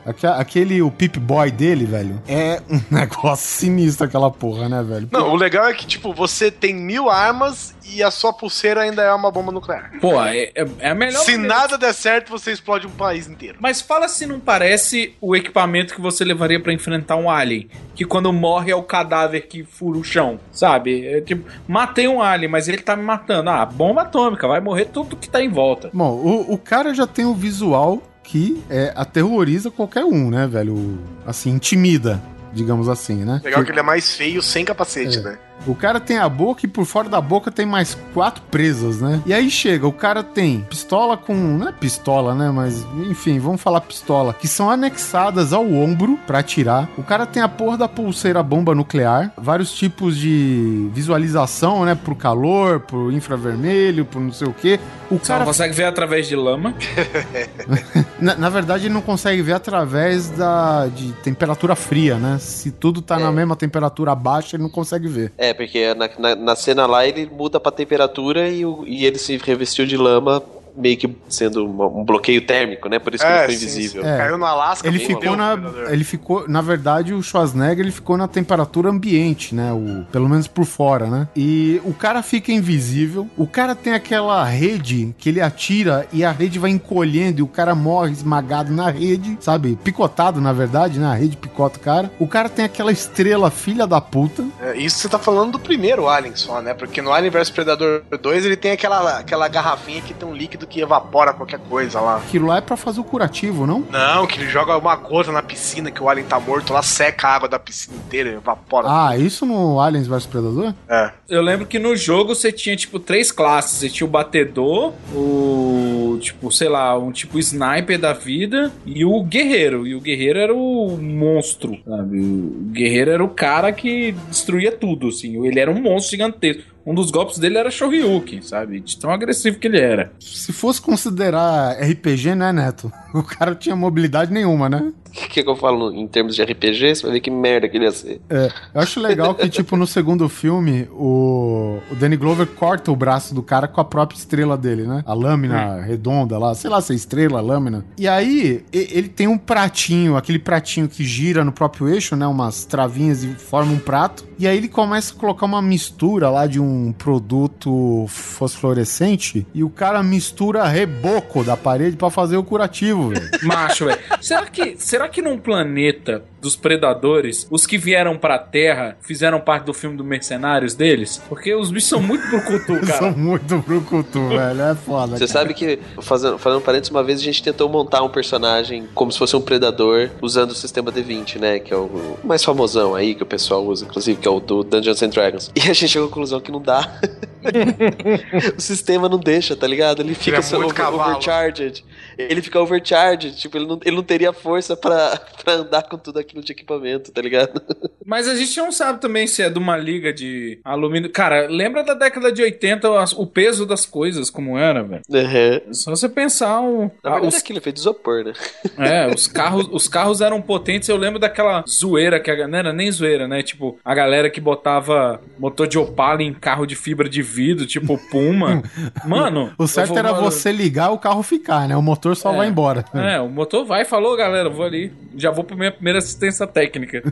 Aquele, 0.05 0.81
o 0.81 0.91
Pip 0.91 1.19
Boy 1.19 1.49
dele, 1.51 1.85
velho, 1.85 2.21
é 2.27 2.61
um 2.69 2.81
negócio 2.93 3.47
sinistro 3.47 4.05
aquela 4.05 4.29
porra, 4.29 4.67
né, 4.67 4.83
velho? 4.83 5.07
Não, 5.11 5.31
o 5.31 5.35
legal 5.35 5.65
é 5.67 5.73
que, 5.73 5.85
tipo, 5.85 6.13
você 6.13 6.51
tem 6.51 6.73
mil 6.75 7.09
armas 7.09 7.73
e 7.89 8.01
a 8.03 8.09
sua 8.11 8.33
pulseira 8.33 8.81
ainda 8.81 9.01
é 9.01 9.13
uma 9.13 9.31
bomba 9.31 9.51
nuclear. 9.51 9.91
Pô, 10.01 10.21
é, 10.23 10.51
é- 10.55 10.67
é 10.79 10.89
a 10.89 10.95
melhor. 10.95 11.23
Se 11.23 11.31
maneira- 11.31 11.55
nada 11.55 11.77
der 11.77 11.93
certo, 11.93 12.29
você 12.29 12.51
explode 12.51 12.87
um 12.87 12.91
país 12.91 13.27
inteiro. 13.27 13.57
Mas 13.59 13.81
fala 13.81 14.07
se 14.07 14.25
não 14.25 14.39
parece 14.39 15.15
o 15.21 15.35
equipamento 15.35 15.93
que 15.95 16.01
você 16.01 16.23
levaria 16.23 16.59
pra 16.59 16.73
enfrentar 16.73 17.15
um 17.15 17.29
alien. 17.29 17.67
Que 17.95 18.05
quando 18.05 18.31
morre 18.33 18.71
é 18.71 18.75
o 18.75 18.83
cadáver 18.83 19.47
que 19.47 19.63
fura 19.63 19.97
o 19.99 20.03
chão, 20.03 20.39
sabe? 20.51 21.05
É 21.05 21.21
tipo, 21.21 21.47
matei 21.67 22.07
um 22.07 22.21
alien, 22.21 22.49
mas 22.49 22.67
ele 22.67 22.79
tá 22.79 22.95
me 22.95 23.03
matando. 23.03 23.49
Ah, 23.49 23.65
bomba 23.65 24.01
atômica, 24.01 24.47
vai 24.47 24.59
morrer 24.59 24.85
tudo 24.85 25.15
que 25.15 25.29
tá 25.29 25.41
em 25.41 25.49
volta. 25.49 25.89
Bom, 25.93 26.11
o, 26.11 26.53
o 26.53 26.57
cara 26.57 26.93
já 26.93 27.05
tem 27.05 27.25
o 27.25 27.33
visual 27.33 28.01
que 28.23 28.63
é, 28.69 28.91
aterroriza 28.95 29.69
qualquer 29.69 30.03
um, 30.05 30.29
né, 30.29 30.47
velho? 30.47 30.97
Assim, 31.25 31.51
intimida, 31.51 32.21
digamos 32.53 32.87
assim, 32.89 33.25
né? 33.25 33.41
Legal 33.43 33.63
que 33.63 33.71
ele 33.71 33.79
é 33.79 33.83
mais 33.83 34.15
feio 34.15 34.41
sem 34.41 34.63
capacete, 34.63 35.17
É. 35.19 35.21
né? 35.21 35.37
O 35.65 35.73
cara 35.73 35.99
tem 35.99 36.17
a 36.17 36.27
boca 36.27 36.65
e 36.65 36.69
por 36.69 36.85
fora 36.85 37.07
da 37.07 37.21
boca 37.21 37.49
tem 37.51 37.65
mais 37.65 37.97
quatro 38.13 38.41
presas, 38.51 38.99
né? 38.99 39.21
E 39.25 39.33
aí 39.33 39.49
chega, 39.49 39.87
o 39.87 39.93
cara 39.93 40.21
tem 40.21 40.61
pistola 40.69 41.15
com. 41.15 41.33
Não 41.33 41.69
é 41.69 41.71
pistola, 41.71 42.35
né? 42.35 42.51
Mas, 42.51 42.85
enfim, 43.09 43.39
vamos 43.39 43.61
falar 43.61 43.81
pistola. 43.81 44.33
Que 44.33 44.47
são 44.47 44.69
anexadas 44.69 45.53
ao 45.53 45.65
ombro 45.65 46.19
pra 46.27 46.39
atirar. 46.39 46.89
O 46.97 47.03
cara 47.03 47.25
tem 47.25 47.41
a 47.41 47.47
porra 47.47 47.77
da 47.77 47.87
pulseira 47.87 48.43
bomba 48.43 48.75
nuclear. 48.75 49.31
Vários 49.37 49.71
tipos 49.73 50.17
de 50.17 50.89
visualização, 50.93 51.85
né? 51.85 51.95
Pro 51.95 52.15
calor, 52.15 52.81
pro 52.81 53.11
infravermelho, 53.11 54.05
pro 54.05 54.19
não 54.19 54.33
sei 54.33 54.47
o 54.47 54.53
quê. 54.53 54.79
O 55.09 55.17
Você 55.17 55.27
cara. 55.27 55.39
não 55.39 55.45
consegue 55.45 55.73
ver 55.73 55.85
através 55.85 56.27
de 56.27 56.35
lama. 56.35 56.73
Na, 58.19 58.35
na 58.35 58.49
verdade, 58.49 58.87
ele 58.87 58.93
não 58.93 59.01
consegue 59.01 59.41
ver 59.41 59.53
através 59.53 60.29
da 60.29 60.87
de 60.87 61.11
temperatura 61.23 61.75
fria, 61.75 62.15
né? 62.15 62.37
Se 62.39 62.71
tudo 62.71 63.01
tá 63.01 63.19
na 63.19 63.31
mesma 63.31 63.55
temperatura 63.55 64.15
baixa, 64.15 64.55
ele 64.55 64.63
não 64.63 64.69
consegue 64.69 65.07
ver. 65.07 65.33
É, 65.37 65.42
porque 65.51 65.95
na, 65.95 66.07
na, 66.19 66.35
na 66.35 66.55
cena 66.55 66.85
lá 66.85 67.07
ele 67.07 67.25
muda 67.25 67.59
pra 67.59 67.71
temperatura 67.71 68.47
e, 68.49 68.63
o- 68.63 68.83
e 68.85 69.03
ele 69.03 69.17
se 69.17 69.35
revestiu 69.37 69.87
de 69.87 69.97
lama, 69.97 70.43
meio 70.75 70.97
que 70.97 71.15
sendo 71.29 71.65
um 71.65 72.03
bloqueio 72.03 72.45
térmico, 72.45 72.89
né? 72.89 72.99
Por 72.99 73.13
isso 73.13 73.23
que 73.23 73.29
É, 73.31 73.43
ele 73.45 73.53
ficou 73.53 73.69
sim, 73.69 73.77
invisível. 73.79 74.05
É. 74.05 74.17
Caiu 74.17 74.37
no 74.37 74.45
Alasca, 74.45 74.87
Ele 74.87 74.99
ficou 74.99 75.35
na. 75.35 75.57
predador. 75.57 75.91
Ele 75.93 76.03
ficou. 76.03 76.47
Na 76.49 76.61
verdade, 76.61 77.13
o 77.13 77.21
Schwarzenegger 77.21 77.79
ele 77.85 77.91
ficou 77.91 78.17
na 78.17 78.27
temperatura 78.27 78.89
ambiente, 78.89 79.53
né? 79.53 79.71
O, 79.71 80.05
pelo 80.11 80.27
menos 80.29 80.47
por 80.47 80.65
fora, 80.65 81.07
né? 81.07 81.27
E 81.35 81.81
o 81.83 81.93
cara 81.93 82.21
fica 82.23 82.51
invisível. 82.51 83.27
O 83.37 83.45
cara 83.47 83.75
tem 83.75 83.93
aquela 83.93 84.43
rede 84.45 85.13
que 85.17 85.29
ele 85.29 85.41
atira 85.41 86.07
e 86.11 86.23
a 86.23 86.31
rede 86.31 86.59
vai 86.59 86.71
encolhendo 86.71 87.39
e 87.39 87.43
o 87.43 87.47
cara 87.47 87.75
morre 87.75 88.11
esmagado 88.11 88.71
na 88.71 88.89
rede, 88.89 89.37
sabe? 89.39 89.77
Picotado, 89.83 90.41
na 90.41 90.53
verdade, 90.53 90.99
né? 90.99 91.07
A 91.07 91.13
rede 91.13 91.37
picota 91.37 91.77
o 91.77 91.81
cara. 91.81 92.11
O 92.19 92.27
cara 92.27 92.49
tem 92.49 92.65
aquela 92.65 92.91
estrela 92.91 93.49
filha 93.51 93.85
da 93.85 93.99
puta. 94.01 94.43
É, 94.61 94.77
isso 94.77 94.97
você 94.99 95.09
tá 95.09 95.19
falando 95.19 95.53
do 95.53 95.59
primeiro 95.59 96.07
Alien 96.07 96.35
só, 96.35 96.61
né? 96.61 96.73
Porque 96.73 97.01
no 97.01 97.11
Alien 97.11 97.31
vs 97.31 97.49
Predador 97.49 98.01
2 98.19 98.45
ele 98.45 98.55
tem 98.55 98.71
aquela, 98.71 99.19
aquela 99.19 99.47
garrafinha 99.47 100.01
que 100.01 100.13
tem 100.13 100.27
um 100.27 100.33
líquido 100.33 100.62
que 100.65 100.81
evapora 100.81 101.33
qualquer 101.33 101.59
coisa 101.59 101.99
lá. 101.99 102.17
Aquilo 102.17 102.47
lá 102.47 102.57
é 102.57 102.61
pra 102.61 102.77
fazer 102.77 102.99
o 102.99 103.03
curativo, 103.03 103.65
não? 103.65 103.85
Não, 103.89 104.27
que 104.27 104.39
ele 104.39 104.49
joga 104.49 104.77
uma 104.77 104.95
gota 104.95 105.31
na 105.31 105.41
piscina 105.41 105.91
que 105.91 106.01
o 106.01 106.09
Alien 106.09 106.25
tá 106.27 106.39
morto, 106.39 106.73
lá 106.73 106.81
seca 106.81 107.27
a 107.27 107.35
água 107.35 107.49
da 107.49 107.59
piscina 107.59 107.97
inteira, 107.97 108.31
evapora. 108.31 108.87
Ah, 108.89 109.17
isso 109.17 109.45
no 109.45 109.79
Aliens 109.79 110.07
vs 110.07 110.25
Predador? 110.25 110.73
É. 110.87 111.11
Eu 111.29 111.41
lembro 111.41 111.65
que 111.65 111.79
no 111.79 111.95
jogo 111.95 112.35
você 112.35 112.51
tinha, 112.51 112.75
tipo, 112.75 112.99
três 112.99 113.31
classes. 113.31 113.79
Você 113.79 113.89
tinha 113.89 114.07
o 114.07 114.09
batedor, 114.09 114.93
o. 115.13 116.17
Tipo, 116.21 116.51
sei 116.51 116.69
lá, 116.69 116.97
um 116.97 117.11
tipo 117.11 117.39
sniper 117.39 117.99
da 117.99 118.13
vida 118.13 118.71
e 118.85 119.03
o 119.03 119.23
guerreiro. 119.23 119.85
E 119.85 119.95
o 119.95 119.99
guerreiro 119.99 120.39
era 120.39 120.53
o 120.53 120.97
monstro, 120.97 121.77
sabe? 121.85 122.19
O 122.19 122.69
guerreiro 122.71 123.11
era 123.11 123.23
o 123.23 123.29
cara 123.29 123.71
que 123.71 124.11
destruía 124.29 124.71
tudo, 124.71 125.07
assim. 125.07 125.45
Ele 125.45 125.59
era 125.59 125.71
um 125.71 125.81
monstro 125.81 126.11
gigantesco. 126.11 126.72
Um 126.85 126.93
dos 126.93 127.11
golpes 127.11 127.37
dele 127.37 127.57
era 127.57 127.71
Shoryuken, 127.71 128.41
sabe? 128.41 128.79
De 128.81 128.97
tão 128.97 129.09
agressivo 129.09 129.57
que 129.57 129.67
ele 129.67 129.79
era. 129.79 130.11
Se 130.19 130.51
fosse 130.51 130.81
considerar 130.81 131.77
RPG, 131.81 132.35
né, 132.35 132.51
Neto? 132.51 132.91
O 133.13 133.21
cara 133.21 133.53
tinha 133.53 133.75
mobilidade 133.75 134.33
nenhuma, 134.33 134.67
né? 134.67 134.91
O 135.23 135.33
que, 135.33 135.43
que 135.43 135.49
eu 135.49 135.55
falo 135.55 135.91
em 135.93 136.07
termos 136.07 136.35
de 136.35 136.43
RPG? 136.43 136.95
Você 136.95 137.03
vai 137.03 137.13
ver 137.13 137.19
que 137.19 137.31
merda 137.31 137.69
que 137.69 137.77
ele 137.77 137.85
ia 137.85 137.91
ser. 137.91 138.21
É, 138.29 138.51
eu 138.73 138.81
acho 138.81 138.99
legal 138.99 139.33
que, 139.33 139.47
tipo, 139.47 139.75
no 139.77 139.87
segundo 139.87 140.27
filme, 140.27 140.87
o, 140.91 141.79
o 141.91 141.95
Danny 141.95 142.17
Glover 142.17 142.47
corta 142.47 142.91
o 142.91 142.95
braço 142.95 143.33
do 143.33 143.41
cara 143.41 143.67
com 143.67 143.79
a 143.81 143.85
própria 143.85 144.17
estrela 144.17 144.57
dele, 144.57 144.83
né? 144.83 145.03
A 145.05 145.13
lâmina 145.13 145.81
redonda 145.81 146.37
lá, 146.37 146.53
sei 146.53 146.69
lá 146.69 146.81
se 146.81 146.93
é 146.93 146.95
estrela, 146.95 147.41
lâmina. 147.41 147.85
E 147.97 148.07
aí, 148.07 148.63
ele 148.71 149.07
tem 149.07 149.27
um 149.27 149.37
pratinho, 149.37 150.17
aquele 150.17 150.39
pratinho 150.39 150.87
que 150.87 151.03
gira 151.03 151.43
no 151.43 151.51
próprio 151.51 151.89
eixo, 151.89 152.15
né? 152.15 152.27
Umas 152.27 152.65
travinhas 152.65 153.23
e 153.23 153.27
forma 153.35 153.71
um 153.71 153.79
prato. 153.79 154.25
E 154.37 154.47
aí 154.47 154.57
ele 154.57 154.67
começa 154.67 155.13
a 155.13 155.17
colocar 155.17 155.45
uma 155.45 155.61
mistura 155.61 156.29
lá 156.29 156.47
de 156.47 156.59
um 156.59 156.91
produto 156.91 158.05
fosforescente 158.07 159.45
e 159.53 159.63
o 159.63 159.69
cara 159.69 160.01
mistura 160.03 160.65
reboco 160.65 161.43
da 161.43 161.55
parede 161.55 161.95
pra 161.95 162.09
fazer 162.09 162.37
o 162.37 162.43
curativo, 162.43 163.09
velho. 163.09 163.29
Macho, 163.43 163.85
velho. 163.85 163.99
Será 164.21 164.45
que, 164.45 164.75
será 164.77 165.02
que 165.07 165.21
num 165.21 165.37
planeta 165.37 166.23
dos 166.43 166.55
predadores, 166.55 167.47
os 167.49 167.65
que 167.65 167.77
vieram 167.77 168.17
pra 168.17 168.37
Terra 168.37 168.97
fizeram 169.01 169.39
parte 169.39 169.63
do 169.63 169.73
filme 169.73 169.97
do 169.97 170.03
Mercenários 170.03 170.75
deles? 170.75 171.21
Porque 171.29 171.55
os 171.55 171.71
bichos 171.71 171.89
são 171.89 172.01
muito 172.01 172.27
brucutu, 172.27 172.73
São 172.85 172.99
cara. 172.99 173.11
muito 173.11 173.57
brucutu, 173.59 174.27
velho. 174.29 174.61
É 174.61 174.75
foda. 174.75 175.13
Você 175.17 175.25
cara. 175.25 175.27
sabe 175.27 175.53
que, 175.53 175.79
fazendo, 176.01 176.37
fazendo 176.37 176.59
um 176.59 176.63
parênteses, 176.63 176.91
uma 176.91 177.03
vez 177.03 177.19
a 177.19 177.23
gente 177.23 177.41
tentou 177.41 177.67
montar 177.69 178.03
um 178.03 178.09
personagem 178.09 178.87
como 178.93 179.11
se 179.11 179.17
fosse 179.17 179.35
um 179.35 179.41
predador 179.41 180.09
usando 180.21 180.51
o 180.51 180.55
sistema 180.55 180.91
D20, 180.91 181.39
né? 181.39 181.59
Que 181.59 181.73
é 181.73 181.77
o 181.77 182.17
mais 182.23 182.43
famosão 182.43 182.93
aí 182.93 183.15
que 183.15 183.23
o 183.23 183.25
pessoal 183.25 183.65
usa, 183.65 183.85
inclusive, 183.85 184.19
que 184.19 184.27
é 184.27 184.31
o 184.31 184.39
do 184.39 184.63
Dungeons 184.63 185.01
and 185.01 185.09
Dragons. 185.09 185.51
E 185.55 185.61
a 185.61 185.73
gente 185.73 185.87
chegou 185.87 186.07
à 186.07 186.09
conclusão 186.09 186.39
que 186.41 186.51
não 186.51 186.61
dá. 186.61 186.99
o 188.57 188.61
sistema 188.61 189.07
não 189.09 189.17
deixa, 189.19 189.55
tá 189.55 189.67
ligado? 189.67 190.01
Ele 190.01 190.13
fica 190.15 190.37
é 190.37 190.41
só 190.41 190.57
muito 190.57 190.71
over- 190.71 190.83
cavalo. 190.85 191.11
overcharged. 191.11 191.83
Ele 192.17 192.41
fica 192.41 192.59
overcharged, 192.59 193.35
tipo, 193.35 193.57
ele 193.57 193.65
não, 193.67 193.79
ele 193.83 193.95
não 193.95 194.03
teria 194.03 194.31
força 194.33 194.75
pra, 194.75 195.19
pra 195.43 195.53
andar 195.53 195.83
com 195.83 195.97
tudo 195.97 196.19
aquilo 196.19 196.32
de 196.41 196.51
equipamento, 196.51 197.11
tá 197.11 197.21
ligado? 197.21 197.61
Mas 198.05 198.27
a 198.27 198.35
gente 198.35 198.57
não 198.57 198.71
sabe 198.71 198.99
também 198.99 199.25
se 199.27 199.41
é 199.41 199.49
de 199.49 199.57
uma 199.57 199.77
liga 199.77 200.11
de 200.11 200.59
alumínio. 200.63 201.09
Cara, 201.09 201.47
lembra 201.47 201.83
da 201.83 201.93
década 201.93 202.31
de 202.31 202.41
80 202.41 202.99
as- 202.99 203.13
o 203.13 203.25
peso 203.25 203.65
das 203.65 203.85
coisas 203.85 204.29
como 204.29 204.57
era, 204.57 204.83
velho? 204.83 205.01
Uhum. 205.09 205.73
Só 205.73 205.91
você 205.91 206.09
pensar 206.09 206.59
um. 206.59 206.83
Na 206.83 206.89
ah, 207.03 207.11
verdade, 207.13 207.27
os, 207.27 207.35
aquilo 207.41 207.59
é 207.59 207.61
feito 207.61 207.75
de 207.75 207.81
isopor, 207.81 208.23
né? 208.25 208.33
é, 208.77 209.07
os 209.13 209.25
carros, 209.27 209.69
os 209.71 209.87
carros 209.87 210.19
eram 210.21 210.41
potentes. 210.41 210.89
Eu 210.89 210.97
lembro 210.97 211.17
daquela 211.17 211.63
zoeira 211.67 212.19
que 212.19 212.29
a, 212.29 212.47
não 212.47 212.57
era 212.57 212.73
nem 212.73 212.91
zoeira, 212.91 213.27
né? 213.27 213.41
Tipo, 213.41 213.79
a 213.85 213.95
galera 213.95 214.29
que 214.29 214.41
botava 214.41 215.21
motor 215.39 215.65
de 215.67 215.77
Opala 215.77 216.21
em 216.23 216.33
carro 216.33 216.65
de 216.65 216.75
fibra 216.75 217.07
de 217.07 217.21
vidro, 217.21 217.65
tipo 217.65 217.97
Puma. 218.11 218.61
Mano, 219.05 219.53
O 219.57 219.65
certo 219.67 219.89
vou- 219.89 219.97
era 219.97 220.11
você 220.13 220.51
ligar 220.51 220.91
o 220.91 220.97
carro 220.99 221.23
ficar, 221.23 221.67
né? 221.69 221.77
O 221.77 221.81
motor 221.81 222.15
só 222.17 222.33
É. 222.33 222.37
vai 222.37 222.47
embora. 222.49 222.83
É, 222.93 223.19
o 223.21 223.29
motor 223.29 223.65
vai, 223.65 223.85
falou, 223.85 224.15
galera, 224.17 224.49
vou 224.49 224.65
ali. 224.65 224.91
Já 225.15 225.31
vou 225.31 225.43
pra 225.43 225.55
minha 225.55 225.71
primeira 225.71 225.99
assistência 225.99 226.22
técnica. 226.47 227.03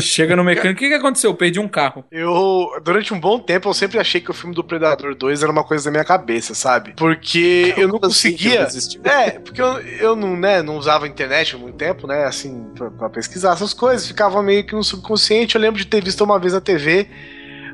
Chega 0.00 0.36
no 0.36 0.44
mecânico, 0.44 0.74
o 0.74 0.78
que, 0.78 0.88
que 0.88 0.94
aconteceu? 0.94 1.30
Eu 1.30 1.36
perdi 1.36 1.58
um 1.58 1.68
carro. 1.68 2.04
Eu, 2.10 2.68
durante 2.82 3.14
um 3.14 3.20
bom 3.20 3.38
tempo, 3.38 3.68
eu 3.68 3.74
sempre 3.74 3.98
achei 3.98 4.20
que 4.20 4.30
o 4.30 4.34
filme 4.34 4.54
do 4.54 4.62
Predador 4.62 5.14
2 5.14 5.42
era 5.42 5.50
uma 5.50 5.64
coisa 5.64 5.84
da 5.84 5.90
minha 5.90 6.04
cabeça, 6.04 6.54
sabe? 6.54 6.92
Porque 6.96 7.72
eu 7.76 7.88
não 7.88 7.98
Como 7.98 8.06
assim 8.06 8.32
conseguia. 8.32 8.68
não? 9.02 9.10
É, 9.10 9.30
porque 9.38 9.62
eu, 9.62 9.78
eu 9.80 10.16
não, 10.16 10.36
né, 10.36 10.62
não 10.62 10.76
usava 10.76 11.08
internet 11.08 11.54
há 11.54 11.58
muito 11.58 11.76
tempo, 11.76 12.06
né? 12.06 12.24
Assim, 12.24 12.66
pra, 12.74 12.90
pra 12.90 13.08
pesquisar 13.10 13.52
essas 13.52 13.72
coisas. 13.72 14.06
Ficava 14.06 14.42
meio 14.42 14.66
que 14.66 14.74
no 14.74 14.84
subconsciente. 14.84 15.54
Eu 15.54 15.60
lembro 15.60 15.78
de 15.78 15.86
ter 15.86 16.02
visto 16.02 16.22
uma 16.22 16.38
vez 16.38 16.52
na 16.52 16.60
TV 16.60 17.08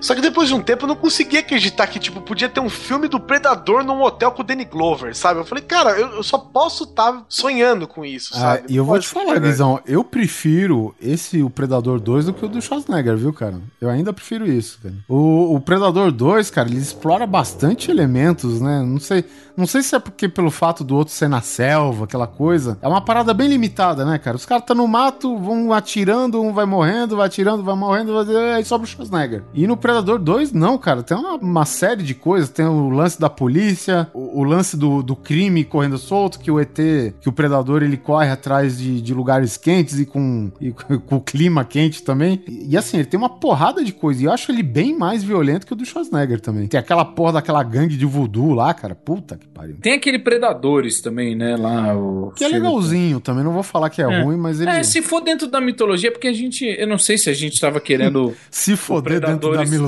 Só 0.03 0.15
que 0.15 0.21
depois 0.21 0.49
de 0.49 0.55
um 0.55 0.61
tempo 0.61 0.85
eu 0.85 0.89
não 0.89 0.97
conseguia 0.97 1.41
acreditar 1.41 1.87
que, 1.87 1.99
tipo, 1.99 2.21
podia 2.21 2.49
ter 2.49 2.61
um 2.61 2.69
filme 2.69 3.09
do 3.09 3.21
Predador 3.21 3.85
num 3.85 4.03
hotel 4.03 4.33
com 4.33 4.43
o 4.43 4.45
Danny 4.45 4.65
Glover, 4.65 5.17
sabe? 5.17 5.41
Eu 5.41 5.45
falei, 5.45 5.63
cara, 5.65 5.93
eu, 5.93 6.09
eu 6.17 6.23
só 6.23 6.37
posso 6.39 6.85
estar 6.85 7.25
sonhando 7.29 7.87
com 7.87 8.05
isso, 8.05 8.33
Ah, 8.35 8.39
sabe? 8.41 8.65
e 8.69 8.77
eu 8.77 8.85
vou 8.85 8.99
te 8.99 9.07
falar. 9.09 9.39
Guizão, 9.39 9.81
eu 9.87 10.03
prefiro 10.03 10.95
esse, 11.01 11.43
o 11.43 11.49
Predador 11.49 12.01
2, 12.01 12.27
do 12.27 12.35
que 12.35 12.45
o 12.45 12.49
do 12.49 12.61
Schwarzenegger, 12.61 13.17
viu, 13.17 13.33
cara? 13.33 13.61
Eu 13.81 13.89
ainda 13.89 14.13
prefiro 14.13 14.45
isso, 14.47 14.79
cara. 14.83 14.95
O, 15.09 15.55
o 15.55 15.61
Predador 15.61 16.11
2, 16.11 16.51
cara, 16.51 16.69
ele 16.69 16.79
explora 16.79 17.27
bastante 17.27 17.91
elementos, 17.91 18.61
né? 18.61 18.83
Não 18.83 18.99
sei, 18.99 19.25
não 19.57 19.67
sei 19.67 19.83
se 19.83 19.95
é 19.95 19.99
porque 20.01 20.29
pelo 20.29 20.51
fato 20.51 20.83
do 20.83 20.97
outro 20.97 21.15
ser 21.15 21.29
na 21.29 21.41
selva, 21.41 22.05
aquela 22.05 22.27
coisa. 22.27 22.77
É 22.83 22.89
uma 22.89 23.01
parada 23.01 23.33
bem 23.33 23.47
limitada, 23.49 24.05
né, 24.05 24.19
cara? 24.19 24.37
Os 24.37 24.45
caras 24.45 24.63
estão 24.65 24.75
no 24.75 24.89
mato, 24.89 25.39
vão 25.39 25.73
atirando, 25.73 26.43
um 26.43 26.53
vai 26.53 26.65
morrendo, 26.67 27.17
vai 27.17 27.27
atirando, 27.27 27.63
vai 27.63 27.77
morrendo, 27.77 28.13
vai... 28.25 28.55
aí 28.55 28.65
sobra 28.65 28.85
o 28.85 28.91
Schwarzenegger. 28.91 29.45
E 29.55 29.65
no 29.67 29.77
Predador 29.77 29.92
2, 30.01 30.53
não, 30.53 30.79
cara. 30.79 31.03
Tem 31.03 31.17
uma, 31.17 31.35
uma 31.37 31.65
série 31.65 32.03
de 32.03 32.15
coisas. 32.15 32.49
Tem 32.49 32.67
o 32.67 32.89
lance 32.89 33.21
da 33.21 33.29
polícia, 33.29 34.09
o, 34.15 34.41
o 34.41 34.45
lance 34.45 34.77
do, 34.77 35.03
do 35.03 35.15
crime 35.15 35.65
correndo 35.65 35.99
solto, 35.99 36.39
que 36.39 36.51
o 36.51 36.59
ET, 36.61 36.75
que 37.21 37.29
o 37.29 37.33
Predador, 37.33 37.83
ele 37.83 37.97
corre 37.97 38.31
atrás 38.31 38.79
de, 38.79 39.01
de 39.01 39.15
lugares 39.15 39.57
quentes 39.57 39.99
e 39.99 40.07
com, 40.07 40.51
e 40.61 40.71
com 41.07 41.17
o 41.17 41.21
clima 41.21 41.65
quente 41.65 42.03
também. 42.03 42.43
E, 42.49 42.71
e 42.71 42.77
assim, 42.77 42.99
ele 42.99 43.07
tem 43.07 43.19
uma 43.19 43.29
porrada 43.29 43.85
de 43.85 43.93
coisa. 43.93 44.23
E 44.23 44.25
eu 44.25 44.33
acho 44.33 44.51
ele 44.51 44.63
bem 44.63 44.97
mais 44.97 45.23
violento 45.23 45.67
que 45.67 45.73
o 45.73 45.77
do 45.77 45.85
Schwarzenegger 45.85 46.41
também. 46.41 46.67
Tem 46.67 46.79
aquela 46.81 47.05
porra 47.05 47.35
daquela 47.35 47.63
gangue 47.63 47.97
de 47.97 48.07
voodoo 48.07 48.55
lá, 48.55 48.73
cara. 48.73 48.95
Puta 48.95 49.37
que 49.37 49.47
pariu. 49.49 49.77
Tem 49.81 49.95
aquele 49.95 50.19
Predadores 50.19 51.01
também, 51.01 51.35
né? 51.35 51.57
Lá, 51.57 51.97
o. 51.97 52.33
Que 52.37 52.45
é 52.45 52.49
legalzinho 52.49 53.21
também. 53.21 53.45
Não 53.45 53.53
vou 53.53 53.63
falar 53.63 53.91
que 53.91 54.01
é, 54.01 54.05
É. 54.05 54.23
ruim, 54.23 54.37
mas 54.37 54.61
ele. 54.61 54.71
É, 54.71 54.83
se 54.83 55.03
for 55.03 55.21
dentro 55.21 55.49
da 55.49 55.61
mitologia, 55.61 56.11
porque 56.11 56.29
a 56.29 56.33
gente. 56.33 56.65
Eu 56.65 56.87
não 56.87 56.99
sei 56.99 57.19
se 57.19 57.29
a 57.29 57.35
gente 57.35 57.61
tava 57.61 57.81
querendo. 57.81 58.35
Se 58.51 58.77
foder 58.77 59.21
dentro 59.21 59.53
da 59.53 59.65
mitologia. 59.65 59.82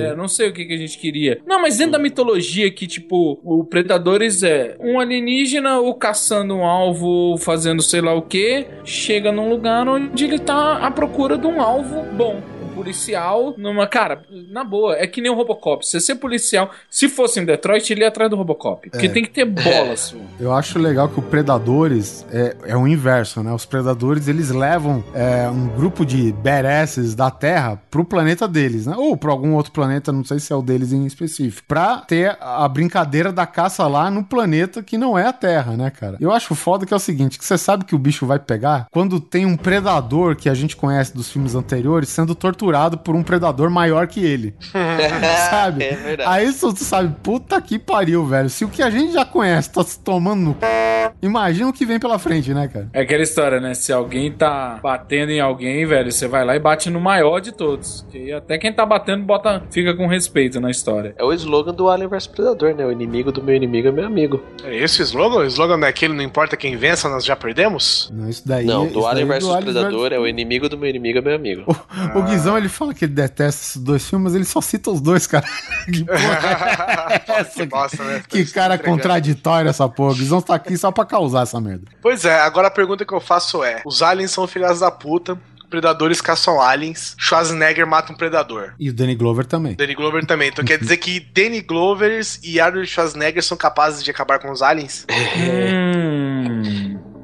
É, 0.00 0.14
não 0.14 0.28
sei 0.28 0.48
o 0.48 0.52
que, 0.52 0.64
que 0.64 0.74
a 0.74 0.78
gente 0.78 0.98
queria. 0.98 1.40
Não, 1.46 1.60
mas 1.60 1.78
dentro 1.78 1.92
da 1.92 1.98
mitologia, 1.98 2.70
que 2.70 2.86
tipo, 2.86 3.38
o 3.42 3.64
Predadores 3.64 4.42
é 4.42 4.76
um 4.80 4.98
alienígena 4.98 5.78
ou 5.78 5.94
caçando 5.94 6.54
um 6.54 6.64
alvo, 6.64 7.36
fazendo 7.38 7.82
sei 7.82 8.00
lá 8.00 8.14
o 8.14 8.22
que, 8.22 8.66
chega 8.84 9.32
num 9.32 9.48
lugar 9.48 9.88
onde 9.88 10.24
ele 10.24 10.38
tá 10.38 10.78
à 10.78 10.90
procura 10.90 11.36
de 11.36 11.46
um 11.46 11.60
alvo 11.60 12.02
bom. 12.16 12.51
Policial 12.74 13.54
numa. 13.56 13.86
Cara, 13.86 14.22
na 14.50 14.64
boa, 14.64 14.96
é 14.96 15.06
que 15.06 15.20
nem 15.20 15.30
o 15.30 15.34
Robocop. 15.34 15.84
Se 15.84 15.92
você 15.92 16.00
ser 16.00 16.14
policial, 16.16 16.70
se 16.90 17.08
fosse 17.08 17.38
em 17.40 17.44
Detroit, 17.44 17.90
ele 17.92 18.00
ia 18.02 18.08
atrás 18.08 18.30
do 18.30 18.36
Robocop. 18.36 18.88
Porque 18.90 19.06
É. 19.06 19.08
tem 19.10 19.22
que 19.22 19.30
ter 19.30 19.44
bolas. 19.44 20.14
Eu 20.40 20.52
acho 20.52 20.78
legal 20.78 21.08
que 21.08 21.18
o 21.18 21.22
Predadores 21.22 22.24
é, 22.32 22.56
é 22.66 22.76
o 22.76 22.86
inverso, 22.88 23.42
né? 23.42 23.52
Os 23.52 23.64
Predadores, 23.66 24.26
eles 24.28 24.50
levam 24.50 25.04
é, 25.14 25.48
um 25.48 25.68
grupo 25.68 26.04
de 26.06 26.32
badasses 26.32 27.14
da 27.14 27.30
Terra 27.30 27.80
pro 27.90 28.04
planeta 28.04 28.48
deles, 28.48 28.86
né? 28.86 28.94
Ou 28.96 29.16
pra 29.16 29.30
algum 29.30 29.54
outro 29.54 29.72
planeta, 29.72 30.10
não 30.10 30.24
sei 30.24 30.38
se 30.38 30.52
é 30.52 30.56
o 30.56 30.62
deles 30.62 30.92
em 30.92 31.04
específico. 31.06 31.66
Pra 31.68 31.98
ter 31.98 32.36
a 32.40 32.66
brincadeira 32.68 33.32
da 33.32 33.46
caça 33.46 33.86
lá 33.86 34.10
no 34.10 34.24
planeta 34.24 34.82
que 34.82 34.96
não 34.96 35.18
é 35.18 35.26
a 35.26 35.32
Terra, 35.32 35.76
né, 35.76 35.90
cara? 35.90 36.16
Eu 36.20 36.32
acho 36.32 36.54
foda 36.54 36.86
que 36.86 36.92
é 36.94 36.96
o 36.96 37.00
seguinte, 37.00 37.38
que 37.38 37.44
você 37.44 37.58
sabe 37.58 37.84
que 37.84 37.94
o 37.94 37.98
bicho 37.98 38.26
vai 38.26 38.38
pegar 38.38 38.86
quando 38.90 39.20
tem 39.20 39.44
um 39.44 39.56
predador 39.56 40.36
que 40.36 40.48
a 40.48 40.54
gente 40.54 40.74
conhece 40.76 41.14
dos 41.14 41.30
filmes 41.30 41.54
anteriores 41.54 42.08
sendo 42.08 42.34
torturado 42.34 42.61
por 42.98 43.14
um 43.14 43.22
predador 43.22 43.70
maior 43.70 44.06
que 44.06 44.24
ele. 44.24 44.54
sabe? 45.50 45.84
É 45.84 45.94
verdade. 45.96 46.30
Aí 46.30 46.52
tu 46.52 46.76
sabe, 46.76 47.14
puta 47.22 47.60
que 47.60 47.78
pariu, 47.78 48.24
velho. 48.24 48.48
Se 48.48 48.64
o 48.64 48.68
que 48.68 48.82
a 48.82 48.90
gente 48.90 49.12
já 49.12 49.24
conhece 49.24 49.72
tá 49.72 49.82
se 49.82 49.98
tomando 49.98 50.40
no 50.40 50.52
c... 50.52 51.12
imagina 51.20 51.68
o 51.68 51.72
que 51.72 51.84
vem 51.84 51.98
pela 51.98 52.18
frente, 52.18 52.52
né, 52.52 52.68
cara? 52.68 52.88
É 52.92 53.02
aquela 53.02 53.22
história, 53.22 53.60
né? 53.60 53.74
Se 53.74 53.92
alguém 53.92 54.30
tá 54.30 54.78
batendo 54.82 55.30
em 55.30 55.40
alguém, 55.40 55.84
velho, 55.86 56.10
você 56.10 56.28
vai 56.28 56.44
lá 56.44 56.54
e 56.56 56.58
bate 56.58 56.90
no 56.90 57.00
maior 57.00 57.40
de 57.40 57.52
todos. 57.52 58.06
Que 58.10 58.32
até 58.32 58.58
quem 58.58 58.72
tá 58.72 58.84
batendo 58.84 59.24
bota, 59.24 59.62
fica 59.70 59.94
com 59.94 60.06
respeito 60.06 60.60
na 60.60 60.70
história. 60.70 61.14
É 61.16 61.24
o 61.24 61.32
slogan 61.32 61.72
do 61.72 61.88
Alien 61.88 62.08
vs 62.08 62.26
Predador, 62.26 62.74
né? 62.74 62.84
O 62.84 62.92
inimigo 62.92 63.32
do 63.32 63.42
meu 63.42 63.54
inimigo 63.54 63.88
é 63.88 63.92
meu 63.92 64.06
amigo. 64.06 64.42
É 64.64 64.74
esse 64.76 65.00
o 65.00 65.04
slogan? 65.04 65.40
O 65.40 65.44
slogan 65.44 65.76
não 65.76 65.86
é 65.86 65.90
aquele, 65.90 66.14
não 66.14 66.22
importa 66.22 66.56
quem 66.56 66.76
vença, 66.76 67.08
nós 67.08 67.24
já 67.24 67.36
perdemos? 67.36 68.10
Não, 68.12 68.28
isso 68.28 68.46
daí. 68.46 68.66
Não, 68.66 68.84
isso 68.84 68.94
do 68.94 69.06
Alien 69.06 69.26
daí 69.26 69.38
vs 69.38 69.48
do 69.48 69.54
Alien 69.54 69.72
Predador 69.72 70.12
é 70.12 70.18
o 70.18 70.26
inimigo 70.26 70.68
do 70.68 70.78
meu 70.78 70.88
inimigo 70.88 71.18
é 71.18 71.20
meu 71.20 71.34
amigo. 71.34 71.76
O 72.14 72.22
Guizão, 72.22 72.51
ele 72.56 72.68
fala 72.68 72.94
que 72.94 73.04
ele 73.04 73.12
detesta 73.12 73.62
esses 73.62 73.76
dois 73.76 74.08
filmes, 74.08 74.24
mas 74.24 74.34
ele 74.34 74.44
só 74.44 74.60
cita 74.60 74.90
os 74.90 75.00
dois, 75.00 75.26
cara. 75.26 75.46
que 75.86 76.04
porra 76.04 77.10
é 77.26 77.40
essa? 77.40 77.50
que 77.50 77.66
bosta, 77.66 78.04
né? 78.04 78.22
Que 78.28 78.44
cara 78.46 78.78
contraditório 78.78 79.68
essa 79.68 79.88
porra. 79.88 80.12
O 80.12 80.16
Guizão 80.16 80.40
tá 80.40 80.54
aqui 80.54 80.76
só 80.76 80.90
pra 80.90 81.04
causar 81.04 81.42
essa 81.42 81.60
merda. 81.60 81.84
Pois 82.00 82.24
é, 82.24 82.40
agora 82.40 82.68
a 82.68 82.70
pergunta 82.70 83.04
que 83.04 83.12
eu 83.12 83.20
faço 83.20 83.62
é: 83.62 83.82
os 83.84 84.02
aliens 84.02 84.30
são 84.30 84.46
filhas 84.46 84.80
da 84.80 84.90
puta, 84.90 85.38
predadores 85.72 86.20
caçam 86.20 86.60
aliens, 86.60 87.14
Schwarzenegger 87.18 87.86
mata 87.86 88.12
um 88.12 88.16
predador. 88.16 88.74
E 88.78 88.90
o 88.90 88.92
Danny 88.92 89.14
Glover 89.14 89.46
também. 89.46 89.74
Danny 89.74 89.94
Glover 89.94 90.26
também. 90.26 90.50
Então 90.50 90.62
quer 90.62 90.78
dizer 90.78 90.98
que 90.98 91.18
Danny 91.18 91.62
Glovers 91.62 92.38
e 92.42 92.60
Arnold 92.60 92.86
Schwarzenegger 92.86 93.42
são 93.42 93.56
capazes 93.56 94.04
de 94.04 94.10
acabar 94.10 94.38
com 94.38 94.50
os 94.50 94.60
aliens? 94.60 95.06
Hum. 95.10 96.81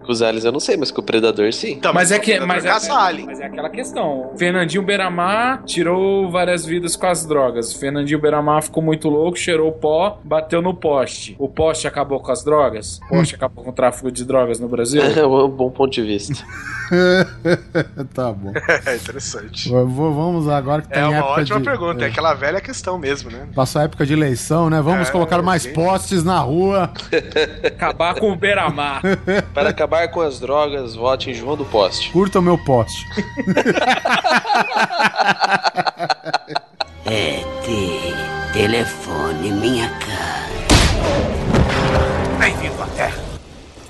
Com 0.09 0.13
os 0.13 0.23
aliens 0.23 0.47
eu 0.47 0.53
não 0.53 0.59
sei, 0.59 0.75
mas 0.75 0.91
com 0.91 1.03
o 1.03 1.05
Predador 1.05 1.53
sim. 1.53 1.73
Então, 1.73 1.93
Mas 1.93 2.11
é 2.11 2.19
que. 2.19 2.41
Mas 2.41 2.65
é, 2.65 2.69
caça 2.69 2.95
alien. 2.95 3.27
mas 3.27 3.41
é 3.41 3.45
aquela 3.45 3.69
questão. 3.69 4.33
Fernandinho 4.39 4.83
Beiramar 4.83 5.63
tirou 5.65 6.31
várias 6.31 6.65
vidas 6.65 6.97
com 6.97 7.07
as 7.07 7.27
drogas. 7.27 7.75
Fernandinho 7.75 8.19
Beiramar 8.19 8.63
ficou 8.63 8.83
muito 8.83 9.11
louco, 9.11 9.37
cheirou 9.37 9.71
pó, 9.71 10.19
bateu 10.25 10.63
no 10.63 10.73
poste. 10.73 11.37
O 11.39 11.47
poste 11.47 11.87
acabou 11.87 12.21
com 12.21 12.33
as 12.33 12.43
drogas? 12.43 12.99
O 13.05 13.09
poste 13.17 13.35
acabou 13.35 13.63
com 13.63 13.69
o 13.69 13.73
tráfico 13.75 14.11
de 14.11 14.25
drogas 14.25 14.59
no 14.59 14.67
Brasil? 14.67 15.03
É 15.15 15.27
um 15.27 15.47
bom 15.47 15.71
ponto 15.71 15.93
de 15.93 16.01
vista. 16.01 16.43
tá 18.15 18.33
bom. 18.33 18.53
É 18.87 18.97
interessante. 18.97 19.69
Vamos 19.71 20.47
lá, 20.47 20.57
agora 20.57 20.83
que 20.83 20.89
tá 20.89 21.01
É 21.01 21.03
em 21.03 21.09
uma 21.09 21.17
época 21.17 21.41
ótima 21.41 21.59
de... 21.59 21.65
pergunta, 21.65 22.05
é. 22.05 22.09
é. 22.09 22.11
aquela 22.11 22.35
velha 22.35 22.61
questão 22.61 22.99
mesmo, 22.99 23.31
né? 23.31 23.47
Passou 23.55 23.81
a 23.81 23.85
época 23.85 24.07
de 24.07 24.13
eleição, 24.13 24.71
né? 24.71 24.81
Vamos 24.81 25.09
É, 25.09 25.13
colocar 25.13 25.43
mais 25.43 25.63
sim. 25.63 25.73
postes 25.73 26.23
na 26.25 26.39
rua. 26.41 26.91
Acabar 27.65 28.15
com 28.15 28.31
o 28.33 28.37
Beiramar. 28.37 29.03
Para 29.53 29.71
acabar 29.71 30.09
com 30.09 30.21
as 30.21 30.39
drogas, 30.41 30.95
vote 30.95 31.31
em 31.31 31.35
João 31.35 31.57
do 31.57 31.65
Poste. 31.65 32.11
Curta 32.13 32.39
o 32.39 32.43
meu 32.43 32.57
poste. 32.59 33.05
ET, 37.07 37.67
telefone 38.53 39.53
minha 39.53 39.89
cara. 39.89 40.49
Bem-vindo 42.39 42.83
à 42.83 42.87
Terra. 42.97 43.18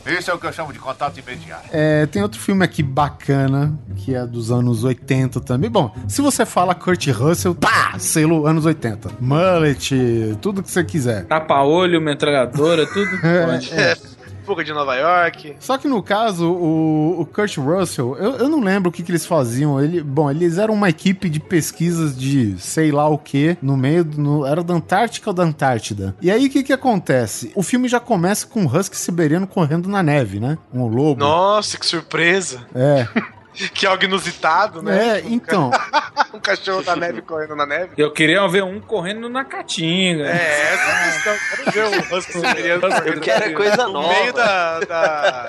Esse 0.09 0.31
é 0.31 0.35
o 0.35 0.39
que 0.39 0.47
eu 0.47 0.53
chamo 0.53 0.73
de 0.73 0.79
contato 0.79 1.19
imediato. 1.19 1.69
É, 1.71 2.07
tem 2.07 2.23
outro 2.23 2.41
filme 2.41 2.65
aqui 2.65 2.83
bacana, 2.83 3.79
que 3.97 4.15
é 4.15 4.27
dos 4.27 4.51
anos 4.51 4.83
80 4.85 5.41
também. 5.41 5.69
Bom, 5.71 5.95
se 6.09 6.23
você 6.23 6.47
fala 6.47 6.75
Kurt 6.75 7.07
Russell, 7.09 7.55
tá, 7.55 7.99
selo 7.99 8.47
anos 8.47 8.65
80. 8.65 9.11
Mullet, 9.21 10.37
tudo 10.41 10.63
que 10.63 10.71
você 10.71 10.83
quiser. 10.83 11.25
Tapa-olho, 11.27 12.01
metralhadora, 12.01 12.87
tudo. 12.87 13.11
pode. 13.21 13.69
É. 13.79 14.18
Fuga 14.49 14.65
de 14.65 14.73
Nova 14.73 14.97
York. 14.97 15.57
Só 15.61 15.77
que 15.77 15.87
no 15.87 16.03
caso, 16.03 16.51
o, 16.51 17.21
o 17.21 17.27
Kurt 17.27 17.59
Russell, 17.59 18.17
eu, 18.17 18.33
eu 18.37 18.49
não 18.49 18.61
lembro 18.61 18.89
o 18.89 18.93
que, 18.93 19.03
que 19.03 19.11
eles 19.11 19.27
faziam. 19.27 19.79
Ele, 19.79 20.03
bom, 20.03 20.31
eles 20.31 20.57
eram 20.57 20.73
uma 20.73 20.89
equipe 20.89 21.29
de 21.29 21.39
pesquisas 21.39 22.17
de 22.19 22.57
sei 22.59 22.91
lá 22.91 23.07
o 23.07 23.19
que, 23.19 23.59
no 23.61 23.77
meio, 23.77 24.03
do- 24.05 24.19
no, 24.19 24.47
era 24.47 24.63
da 24.63 24.73
Antártica 24.73 25.29
ou 25.29 25.35
da 25.35 25.43
Antártida. 25.43 26.17
E 26.23 26.31
aí 26.31 26.47
o 26.47 26.51
que 26.51 26.63
que 26.63 26.73
acontece? 26.73 27.53
O 27.55 27.63
filme 27.63 27.89
já 27.89 28.01
começa 28.01 28.47
com 28.47 28.63
um 28.63 28.67
husky 28.67 28.97
siberiano 28.97 29.47
correndo 29.47 29.87
na 29.89 30.03
neve, 30.03 30.41
né? 30.41 30.57
Um 30.73 30.87
lobo. 30.87 31.21
Nossa, 31.21 31.77
que 31.77 31.85
surpresa. 31.85 32.63
É, 32.75 33.07
Que 33.75 33.87
algo 33.87 34.05
inusitado, 34.05 34.81
né? 34.81 35.19
é, 35.19 35.25
então. 35.27 35.73
Um 36.49 36.57
cachorro 36.57 36.83
da 36.83 36.97
neve 36.97 37.21
correndo 37.23 37.55
na 37.55 37.67
neve. 37.67 37.91
Eu 37.97 38.11
queria 38.11 38.47
ver 38.49 38.63
um 38.65 38.81
correndo 38.81 39.29
na 39.29 39.45
caatinga. 39.45 40.25
É, 40.25 40.73
essa 40.73 40.83
é 40.83 40.93
a 40.93 41.13
questão. 41.13 41.33
Eu 41.33 41.39
quero 41.73 41.91
ver 41.91 41.99
o 42.13 42.17
Husky 42.17 42.33
Siberiano 42.41 42.81
correndo 42.81 43.21
quero 43.21 43.55
coisa 43.55 43.87
no 43.87 43.93
nova. 43.93 44.09
meio 44.09 44.33
da, 44.33 44.81
da- 44.81 45.47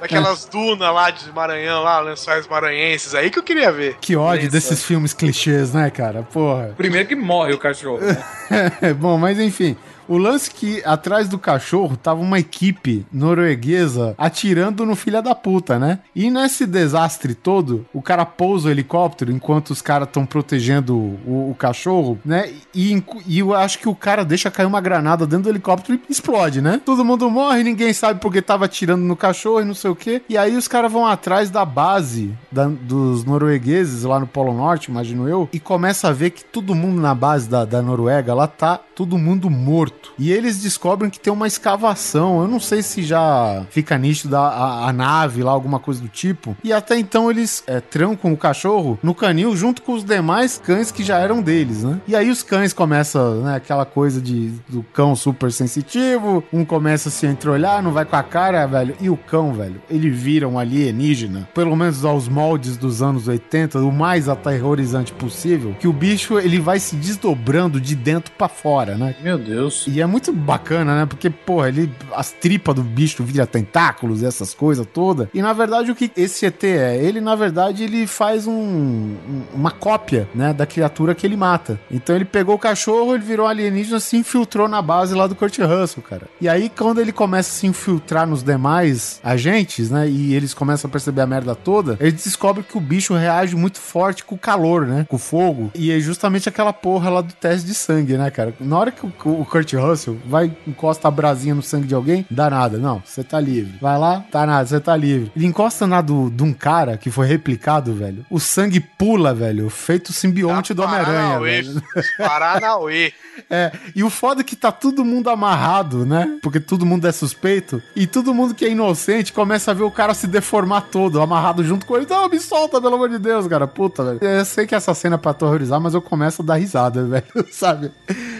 daquelas 0.00 0.44
dunas 0.46 0.92
lá 0.94 1.10
de 1.10 1.30
Maranhão, 1.32 1.82
lá, 1.82 2.00
lençóis 2.00 2.46
maranhenses, 2.48 3.14
aí 3.14 3.30
que 3.30 3.38
eu 3.38 3.42
queria 3.42 3.70
ver. 3.70 3.96
Que 4.00 4.16
ódio 4.16 4.50
desses 4.50 4.82
filmes 4.82 5.12
clichês, 5.12 5.74
né, 5.74 5.90
cara? 5.90 6.22
Porra. 6.22 6.72
Primeiro 6.76 7.06
que 7.06 7.14
morre 7.16 7.52
o 7.52 7.58
cachorro. 7.58 8.00
né? 8.00 8.92
Bom, 8.96 9.18
mas 9.18 9.38
enfim. 9.38 9.76
O 10.08 10.16
lance 10.18 10.50
que 10.50 10.82
atrás 10.84 11.28
do 11.28 11.38
cachorro 11.38 11.96
tava 11.96 12.20
uma 12.20 12.38
equipe 12.38 13.04
norueguesa 13.12 14.14
atirando 14.18 14.84
no 14.86 14.94
filho 14.96 15.22
da 15.22 15.34
puta, 15.34 15.78
né? 15.78 16.00
E 16.14 16.30
nesse 16.30 16.66
desastre 16.66 17.34
todo, 17.34 17.84
o 17.92 18.00
cara 18.02 18.24
pousa 18.24 18.68
o 18.68 18.70
helicóptero 18.70 19.32
enquanto 19.32 19.70
os 19.70 19.82
caras 19.82 20.08
estão 20.08 20.24
protegendo 20.26 20.94
o, 20.96 21.50
o 21.50 21.56
cachorro, 21.58 22.18
né? 22.24 22.50
E, 22.74 23.02
e 23.26 23.38
eu 23.38 23.54
acho 23.54 23.78
que 23.78 23.88
o 23.88 23.94
cara 23.94 24.24
deixa 24.24 24.50
cair 24.50 24.66
uma 24.66 24.80
granada 24.80 25.26
dentro 25.26 25.44
do 25.44 25.48
helicóptero 25.50 25.98
e 26.08 26.12
explode, 26.12 26.60
né? 26.60 26.80
Todo 26.84 27.04
mundo 27.04 27.28
morre, 27.30 27.62
ninguém 27.62 27.92
sabe 27.92 28.20
porque 28.20 28.40
tava 28.42 28.64
atirando 28.64 29.02
no 29.04 29.16
cachorro 29.16 29.60
e 29.60 29.64
não 29.64 29.74
sei 29.74 29.90
o 29.90 29.96
quê. 29.96 30.22
E 30.28 30.36
aí 30.38 30.56
os 30.56 30.68
caras 30.68 30.92
vão 30.92 31.06
atrás 31.06 31.50
da 31.50 31.64
base 31.64 32.32
da- 32.50 32.66
dos 32.68 33.24
noruegueses 33.24 34.02
lá 34.04 34.18
no 34.20 34.26
Polo 34.26 34.54
Norte, 34.54 34.90
imagino 34.90 35.28
eu, 35.28 35.48
e 35.52 35.58
começa 35.60 36.08
a 36.08 36.12
ver 36.12 36.30
que 36.30 36.44
todo 36.44 36.74
mundo 36.74 37.00
na 37.00 37.14
base 37.14 37.48
da, 37.48 37.64
da 37.64 37.82
Noruega 37.82 38.34
lá 38.34 38.46
tá 38.46 38.78
todo 38.94 39.18
mundo 39.18 39.48
morto. 39.50 39.95
E 40.18 40.32
eles 40.32 40.60
descobrem 40.60 41.10
que 41.10 41.20
tem 41.20 41.32
uma 41.32 41.46
escavação. 41.46 42.40
Eu 42.40 42.48
não 42.48 42.60
sei 42.60 42.82
se 42.82 43.02
já 43.02 43.64
fica 43.70 43.96
nítido 43.98 44.36
a, 44.36 44.48
a, 44.48 44.88
a 44.88 44.92
nave 44.92 45.42
lá, 45.42 45.52
alguma 45.52 45.78
coisa 45.78 46.00
do 46.00 46.08
tipo. 46.08 46.56
E 46.62 46.72
até 46.72 46.98
então 46.98 47.30
eles 47.30 47.62
é, 47.66 47.80
trancam 47.80 48.32
o 48.32 48.36
cachorro 48.36 48.98
no 49.02 49.14
canil 49.14 49.56
junto 49.56 49.82
com 49.82 49.92
os 49.92 50.04
demais 50.04 50.60
cães 50.62 50.90
que 50.90 51.02
já 51.02 51.18
eram 51.18 51.42
deles, 51.42 51.82
né? 51.82 52.00
E 52.06 52.14
aí 52.14 52.30
os 52.30 52.42
cães 52.42 52.72
começam, 52.72 53.42
né, 53.42 53.56
aquela 53.56 53.84
coisa 53.84 54.20
de 54.20 54.52
do 54.68 54.82
cão 54.82 55.14
super 55.14 55.50
sensitivo, 55.52 56.42
um 56.52 56.64
começa 56.64 57.08
a 57.08 57.12
se 57.12 57.26
entreolhar, 57.26 57.82
não 57.82 57.92
vai 57.92 58.04
com 58.04 58.16
a 58.16 58.22
cara, 58.22 58.66
velho. 58.66 58.96
E 59.00 59.08
o 59.08 59.16
cão, 59.16 59.52
velho, 59.52 59.80
ele 59.88 60.10
vira 60.10 60.48
um 60.48 60.58
alienígena, 60.58 61.48
pelo 61.54 61.74
menos 61.76 62.04
aos 62.04 62.28
moldes 62.28 62.76
dos 62.76 63.02
anos 63.02 63.28
80, 63.28 63.78
o 63.80 63.92
mais 63.92 64.28
aterrorizante 64.28 65.12
possível, 65.12 65.74
que 65.78 65.88
o 65.88 65.92
bicho 65.92 66.38
ele 66.38 66.58
vai 66.58 66.78
se 66.78 66.96
desdobrando 66.96 67.80
de 67.80 67.94
dentro 67.94 68.32
pra 68.32 68.48
fora, 68.48 68.96
né? 68.96 69.14
Meu 69.22 69.38
Deus. 69.38 69.85
E 69.86 70.00
é 70.00 70.06
muito 70.06 70.32
bacana, 70.32 71.00
né? 71.00 71.06
Porque, 71.06 71.30
porra, 71.30 71.68
ele, 71.68 71.90
as 72.14 72.32
tripas 72.32 72.74
do 72.74 72.82
bicho 72.82 73.22
vira 73.22 73.46
tentáculos 73.46 74.22
essas 74.22 74.52
coisas 74.54 74.86
todas. 74.92 75.28
E 75.32 75.40
na 75.40 75.52
verdade, 75.52 75.90
o 75.90 75.94
que 75.94 76.10
esse 76.16 76.44
ET 76.46 76.62
é? 76.64 76.96
Ele, 76.96 77.20
na 77.20 77.34
verdade, 77.34 77.84
ele 77.84 78.06
faz 78.06 78.46
um- 78.46 79.14
uma 79.54 79.70
cópia, 79.70 80.28
né, 80.34 80.52
da 80.52 80.66
criatura 80.66 81.14
que 81.14 81.26
ele 81.26 81.36
mata. 81.36 81.78
Então 81.90 82.14
ele 82.16 82.24
pegou 82.24 82.54
o 82.54 82.58
cachorro, 82.58 83.14
ele 83.14 83.24
virou 83.24 83.46
alienígena, 83.46 84.00
se 84.00 84.16
infiltrou 84.16 84.68
na 84.68 84.82
base 84.82 85.14
lá 85.14 85.26
do 85.26 85.34
Kurt 85.34 85.58
Russell, 85.58 86.02
cara. 86.02 86.22
E 86.40 86.48
aí, 86.48 86.68
quando 86.68 87.00
ele 87.00 87.12
começa 87.12 87.50
a 87.50 87.54
se 87.54 87.66
infiltrar 87.66 88.26
nos 88.26 88.42
demais 88.42 89.20
agentes, 89.22 89.90
né, 89.90 90.08
e 90.08 90.34
eles 90.34 90.52
começam 90.54 90.88
a 90.88 90.90
perceber 90.92 91.20
a 91.20 91.26
merda 91.26 91.54
toda, 91.54 91.96
eles 92.00 92.24
descobrem 92.24 92.64
que 92.68 92.76
o 92.76 92.80
bicho 92.80 93.14
reage 93.14 93.54
muito 93.54 93.78
forte 93.78 94.24
com 94.24 94.34
o 94.34 94.38
calor, 94.38 94.86
né, 94.86 95.06
com 95.08 95.16
o 95.16 95.18
fogo. 95.18 95.70
E 95.74 95.90
é 95.92 96.00
justamente 96.00 96.48
aquela 96.48 96.72
porra 96.72 97.10
lá 97.10 97.20
do 97.20 97.32
teste 97.32 97.66
de 97.66 97.74
sangue, 97.74 98.16
né, 98.16 98.30
cara? 98.30 98.54
Na 98.60 98.78
hora 98.78 98.90
que 98.90 99.04
o, 99.06 99.12
o 99.24 99.44
Kurt 99.44 99.72
Russell 99.76 100.18
vai, 100.26 100.54
encosta 100.66 101.08
a 101.08 101.10
brasinha 101.10 101.54
no 101.54 101.62
sangue 101.62 101.86
de 101.86 101.94
alguém, 101.94 102.26
dá 102.30 102.50
nada. 102.50 102.78
Não, 102.78 103.02
você 103.04 103.22
tá 103.22 103.40
livre. 103.40 103.78
Vai 103.80 103.98
lá, 103.98 104.24
tá 104.30 104.46
nada, 104.46 104.66
você 104.66 104.80
tá 104.80 104.96
livre. 104.96 105.30
Ele 105.36 105.46
encosta 105.46 105.86
na 105.86 106.00
do, 106.00 106.30
de 106.30 106.42
um 106.42 106.52
cara 106.52 106.96
que 106.96 107.10
foi 107.10 107.26
replicado, 107.26 107.94
velho. 107.94 108.24
O 108.30 108.40
sangue 108.40 108.80
pula, 108.80 109.34
velho, 109.34 109.68
feito 109.70 110.12
simbionte 110.12 110.74
do 110.74 110.82
Homem-Aranha, 110.82 111.28
Paranauê, 111.28 111.62
velho. 111.62 111.82
Paranauê. 112.18 113.12
É, 113.50 113.72
e 113.94 114.02
o 114.02 114.10
foda 114.10 114.40
é 114.40 114.44
que 114.44 114.56
tá 114.56 114.72
todo 114.72 115.04
mundo 115.04 115.28
amarrado, 115.28 116.06
né? 116.06 116.38
Porque 116.42 116.58
todo 116.58 116.86
mundo 116.86 117.06
é 117.06 117.12
suspeito. 117.12 117.82
E 117.94 118.06
todo 118.06 118.34
mundo 118.34 118.54
que 118.54 118.64
é 118.64 118.70
inocente 118.70 119.32
começa 119.32 119.70
a 119.70 119.74
ver 119.74 119.82
o 119.82 119.90
cara 119.90 120.14
se 120.14 120.26
deformar 120.26 120.82
todo, 120.90 121.20
amarrado 121.20 121.62
junto 121.62 121.86
com 121.86 121.96
ele. 121.96 122.06
Não, 122.08 122.28
me 122.28 122.40
solta, 122.40 122.80
pelo 122.80 122.94
amor 122.94 123.08
de 123.08 123.18
Deus, 123.18 123.46
cara. 123.46 123.66
Puta, 123.66 124.04
velho. 124.04 124.18
Eu 124.22 124.44
sei 124.44 124.66
que 124.66 124.74
essa 124.74 124.94
cena 124.94 125.16
é 125.16 125.18
pra 125.18 125.32
aterrorizar, 125.32 125.80
mas 125.80 125.94
eu 125.94 126.00
começo 126.00 126.42
a 126.42 126.44
dar 126.44 126.54
risada, 126.56 127.04
velho. 127.06 127.46
Sabe? 127.50 127.90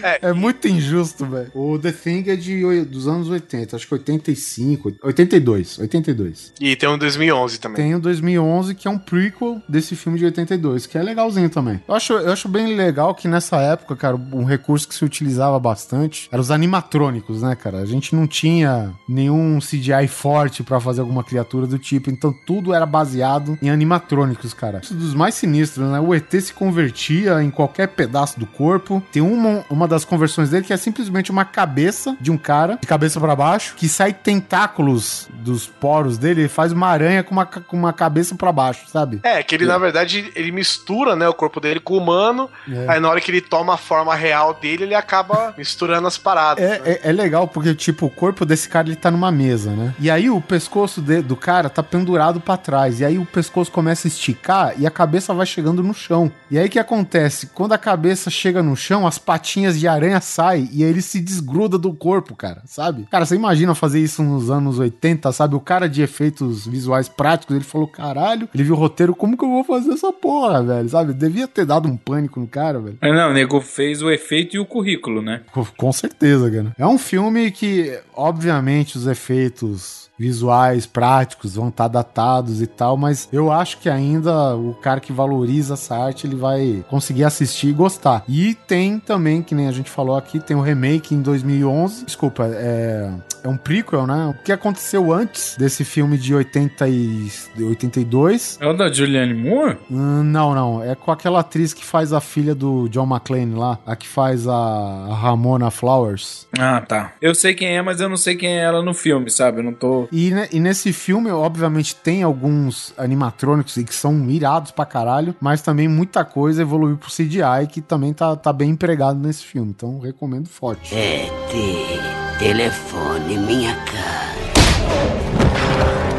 É, 0.01 0.33
muito 0.33 0.67
injusto, 0.67 1.25
velho. 1.27 1.51
O 1.53 1.77
The 1.77 1.91
Thing 1.91 2.23
é 2.27 2.35
de, 2.35 2.85
dos 2.85 3.07
anos 3.07 3.29
80, 3.29 3.75
acho 3.75 3.87
que 3.87 3.93
85, 3.93 4.93
82, 5.03 5.79
82. 5.79 6.53
E 6.59 6.75
tem 6.75 6.89
um 6.89 6.97
2011 6.97 7.59
também. 7.59 7.75
Tem 7.77 7.95
o 7.95 7.99
2011, 7.99 8.75
que 8.75 8.87
é 8.87 8.91
um 8.91 8.97
prequel 8.97 9.61
desse 9.67 9.95
filme 9.95 10.17
de 10.17 10.25
82, 10.25 10.85
que 10.85 10.97
é 10.97 11.03
legalzinho 11.03 11.49
também. 11.49 11.81
Eu 11.87 11.95
acho, 11.95 12.13
eu 12.13 12.31
acho 12.31 12.47
bem 12.47 12.75
legal 12.75 13.13
que 13.13 13.27
nessa 13.27 13.57
época, 13.57 13.95
cara, 13.95 14.15
um 14.15 14.43
recurso 14.43 14.87
que 14.87 14.95
se 14.95 15.03
utilizava 15.03 15.59
bastante 15.59 16.27
eram 16.31 16.41
os 16.41 16.51
animatrônicos, 16.51 17.41
né, 17.41 17.55
cara? 17.55 17.79
A 17.79 17.85
gente 17.85 18.15
não 18.15 18.27
tinha 18.27 18.93
nenhum 19.07 19.59
CGI 19.59 20.07
forte 20.07 20.63
pra 20.63 20.79
fazer 20.79 21.01
alguma 21.01 21.23
criatura 21.23 21.67
do 21.67 21.77
tipo, 21.77 22.09
então 22.09 22.33
tudo 22.45 22.73
era 22.73 22.85
baseado 22.85 23.57
em 23.61 23.69
animatrônicos, 23.69 24.53
cara. 24.53 24.79
Isso 24.83 24.93
dos 24.93 25.13
mais 25.13 25.35
sinistros, 25.35 25.89
né? 25.89 25.99
O 25.99 26.13
ET 26.13 26.31
se 26.31 26.53
convertia 26.53 27.41
em 27.43 27.49
qualquer 27.49 27.87
pedaço 27.87 28.39
do 28.39 28.45
corpo. 28.45 29.03
Tem 29.11 29.21
uma, 29.21 29.65
uma 29.69 29.87
das 29.87 30.05
conversões 30.05 30.49
dele 30.49 30.65
que 30.65 30.73
é 30.73 30.77
simplesmente 30.77 31.16
uma 31.31 31.45
cabeça 31.45 32.15
de 32.19 32.31
um 32.31 32.37
cara, 32.37 32.77
de 32.81 32.87
cabeça 32.87 33.19
pra 33.19 33.35
baixo, 33.35 33.75
que 33.75 33.87
sai 33.89 34.13
tentáculos 34.51 35.27
dos 35.33 35.67
poros 35.67 36.17
dele 36.17 36.45
e 36.45 36.47
faz 36.47 36.71
uma 36.71 36.87
aranha 36.87 37.23
com 37.23 37.31
uma, 37.31 37.45
com 37.45 37.77
uma 37.77 37.93
cabeça 37.93 38.35
pra 38.35 38.51
baixo, 38.51 38.85
sabe? 38.87 39.19
É, 39.23 39.41
que 39.43 39.55
ele, 39.55 39.65
na 39.65 39.77
verdade, 39.77 40.31
ele 40.35 40.51
mistura, 40.51 41.15
né, 41.15 41.27
o 41.27 41.33
corpo 41.33 41.59
dele 41.59 41.79
com 41.79 41.93
o 41.93 41.97
humano. 41.97 42.49
É. 42.69 42.85
Aí 42.89 42.99
na 42.99 43.09
hora 43.09 43.21
que 43.21 43.29
ele 43.31 43.41
toma 43.41 43.73
a 43.75 43.77
forma 43.77 44.15
real 44.15 44.53
dele, 44.53 44.83
ele 44.83 44.95
acaba 44.95 45.53
misturando 45.57 46.07
as 46.07 46.17
paradas. 46.17 46.63
É, 46.63 46.81
é, 46.85 47.09
é 47.09 47.11
legal 47.11 47.47
porque, 47.47 47.73
tipo, 47.75 48.05
o 48.07 48.09
corpo 48.09 48.45
desse 48.45 48.67
cara 48.67 48.87
ele 48.87 48.95
tá 48.95 49.11
numa 49.11 49.31
mesa, 49.31 49.71
né? 49.71 49.93
E 49.99 50.09
aí 50.09 50.29
o 50.29 50.41
pescoço 50.41 51.01
de- 51.01 51.21
do 51.21 51.35
cara 51.35 51.69
tá 51.69 51.83
pendurado 51.83 52.39
pra 52.39 52.57
trás. 52.57 52.99
E 52.99 53.05
aí 53.05 53.17
o 53.17 53.25
pescoço 53.25 53.71
começa 53.71 54.07
a 54.07 54.09
esticar 54.09 54.73
e 54.77 54.85
a 54.87 54.91
cabeça 54.91 55.33
vai 55.33 55.45
chegando 55.45 55.83
no 55.83 55.93
chão. 55.93 56.31
E 56.49 56.57
aí 56.57 56.67
o 56.67 56.69
que 56.69 56.79
acontece? 56.79 57.47
Quando 57.47 57.73
a 57.73 57.77
cabeça 57.77 58.29
chega 58.29 58.61
no 58.63 58.75
chão, 58.75 59.05
as 59.07 59.17
patinhas 59.17 59.79
de 59.79 59.87
aranha 59.87 60.19
saem 60.21 60.69
e 60.71 60.83
aí 60.83 60.89
ele 60.97 61.01
se 61.03 61.19
desgruda 61.19 61.77
do 61.77 61.93
corpo, 61.93 62.35
cara, 62.35 62.61
sabe? 62.65 63.07
Cara, 63.11 63.25
você 63.25 63.35
imagina 63.35 63.75
fazer 63.75 63.99
isso 63.99 64.23
nos 64.23 64.49
anos 64.49 64.79
80, 64.79 65.31
sabe? 65.31 65.55
O 65.55 65.59
cara 65.59 65.87
de 65.87 66.01
efeitos 66.01 66.65
visuais 66.65 67.07
práticos, 67.07 67.55
ele 67.55 67.63
falou, 67.63 67.87
caralho, 67.87 68.49
ele 68.53 68.63
viu 68.63 68.73
o 68.75 68.77
roteiro, 68.77 69.15
como 69.15 69.37
que 69.37 69.45
eu 69.45 69.49
vou 69.49 69.63
fazer 69.63 69.91
essa 69.91 70.11
porra, 70.11 70.63
velho? 70.63 70.89
Sabe? 70.89 71.13
Devia 71.13 71.47
ter 71.47 71.65
dado 71.65 71.87
um 71.87 71.95
pânico 71.95 72.39
no 72.39 72.47
cara, 72.47 72.79
velho. 72.79 72.97
Mas 73.01 73.13
não, 73.15 73.29
o 73.29 73.33
nego 73.33 73.61
fez 73.61 74.01
o 74.01 74.09
efeito 74.09 74.55
e 74.55 74.59
o 74.59 74.65
currículo, 74.65 75.21
né? 75.21 75.41
Com- 75.77 75.91
certeza, 75.91 76.49
cara. 76.51 76.73
É 76.77 76.85
um 76.85 76.97
filme 76.97 77.49
que, 77.49 77.97
obviamente, 78.13 78.97
os 78.97 79.07
efeitos 79.07 80.07
visuais, 80.19 80.85
práticos, 80.87 81.55
vão 81.55 81.69
estar 81.69 81.87
datados 81.87 82.59
e 82.61 82.65
tal, 82.67 82.97
mas 82.97 83.29
eu 83.31 83.51
acho 83.51 83.77
que 83.77 83.87
ainda 83.87 84.55
o 84.55 84.73
cara 84.73 84.99
que 84.99 85.13
valoriza 85.13 85.75
essa 85.75 85.95
arte, 85.95 86.25
ele 86.25 86.35
vai 86.35 86.83
conseguir 86.89 87.23
assistir 87.23 87.67
e 87.67 87.73
gostar. 87.73 88.23
E 88.27 88.55
tem 88.55 88.99
também, 88.99 89.43
que 89.43 89.53
nem 89.53 89.67
a 89.67 89.71
gente 89.71 89.89
falou 89.91 90.15
aqui, 90.17 90.39
tem 90.39 90.57
o 90.57 90.61
remake 90.61 90.86
em 91.13 91.21
2011, 91.21 92.05
desculpa, 92.05 92.45
é, 92.47 93.11
é 93.43 93.47
um 93.47 93.57
prequel, 93.57 94.05
né? 94.07 94.27
O 94.27 94.33
que 94.43 94.51
aconteceu 94.51 95.11
antes 95.13 95.55
desse 95.57 95.83
filme 95.83 96.17
de 96.17 96.33
80 96.35 96.87
e 96.87 97.29
82? 97.59 98.57
É 98.61 98.67
o 98.67 98.73
da 98.73 98.91
Julianne 98.91 99.33
Moore? 99.33 99.77
Hum, 99.89 100.23
não, 100.23 100.53
não. 100.53 100.83
É 100.83 100.95
com 100.95 101.11
aquela 101.11 101.39
atriz 101.39 101.73
que 101.73 101.83
faz 101.85 102.13
a 102.13 102.19
filha 102.21 102.53
do 102.55 102.87
John 102.89 103.05
McClane 103.07 103.55
lá, 103.55 103.79
a 103.85 103.95
que 103.95 104.07
faz 104.07 104.47
a 104.47 104.57
a 104.57 105.13
Ramona 105.15 105.71
Flowers. 105.71 106.47
Ah, 106.57 106.81
tá. 106.81 107.13
Eu 107.21 107.33
sei 107.33 107.53
quem 107.53 107.77
é, 107.77 107.81
mas 107.81 107.99
eu 108.01 108.09
não 108.09 108.17
sei 108.17 108.35
quem 108.35 108.57
é 108.57 108.63
ela 108.63 108.81
no 108.81 108.93
filme, 108.93 109.29
sabe? 109.29 109.59
Eu 109.59 109.63
não 109.63 109.73
tô. 109.73 110.07
E, 110.11 110.31
ne- 110.31 110.47
e 110.51 110.59
nesse 110.59 110.91
filme, 110.91 111.29
obviamente, 111.31 111.95
tem 111.95 112.23
alguns 112.23 112.93
animatrônicos 112.97 113.77
e 113.77 113.83
que 113.83 113.93
são 113.95 114.29
irados 114.29 114.71
pra 114.71 114.85
caralho, 114.85 115.35
mas 115.39 115.61
também 115.61 115.87
muita 115.87 116.25
coisa 116.25 116.61
evoluiu 116.61 116.97
pro 116.97 117.09
CGI 117.09 117.67
que 117.69 117.81
também 117.81 118.13
tá, 118.13 118.35
tá 118.35 118.51
bem 118.51 118.71
empregado 118.71 119.19
nesse 119.19 119.43
filme. 119.45 119.69
Então, 119.71 119.99
recomendo 119.99 120.47
forte. 120.49 120.93
ET, 120.95 122.26
telefone 122.39 123.37
minha 123.37 123.75
cara. 123.75 124.37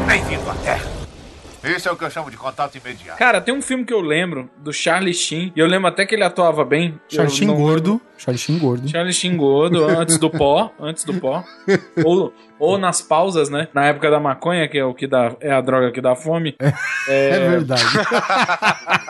Bem-vindo 0.05 0.49
à 0.49 0.53
Terra. 0.55 0.89
Esse 1.63 1.87
é 1.87 1.91
o 1.91 1.95
que 1.95 2.03
eu 2.03 2.09
chamo 2.09 2.29
de 2.31 2.37
contato 2.37 2.75
imediato. 2.77 3.17
Cara, 3.17 3.39
tem 3.41 3.53
um 3.53 3.61
filme 3.61 3.83
que 3.85 3.93
eu 3.93 4.01
lembro 4.01 4.49
do 4.57 4.71
Charlie 4.73 5.13
Sheen, 5.13 5.51
e 5.55 5.59
eu 5.59 5.67
lembro 5.67 5.87
até 5.87 6.05
que 6.05 6.15
ele 6.15 6.23
atuava 6.23 6.63
bem. 6.63 6.99
Charlie 7.07 7.33
Sheen 7.35 7.47
não- 7.47 7.55
gordo. 7.55 8.01
Charlie 8.19 8.37
Sheen 8.37 8.59
gordo. 8.59 8.87
Charlie 8.89 9.13
Sheen 9.13 9.37
gordo, 9.37 9.85
antes 9.85 10.17
do 10.17 10.29
pó, 10.29 10.71
antes 10.79 11.03
do 11.05 11.13
pó. 11.15 11.43
ou, 12.03 12.33
ou 12.59 12.77
nas 12.77 13.01
pausas, 13.01 13.49
né? 13.49 13.67
Na 13.73 13.85
época 13.85 14.11
da 14.11 14.19
maconha, 14.19 14.67
que 14.67 14.77
é 14.77 14.83
o 14.83 14.93
que 14.93 15.07
dá, 15.07 15.33
é 15.39 15.51
a 15.51 15.61
droga 15.61 15.91
que 15.91 16.01
dá 16.01 16.15
fome. 16.15 16.55
É, 17.07 17.49
verdade. 17.49 17.83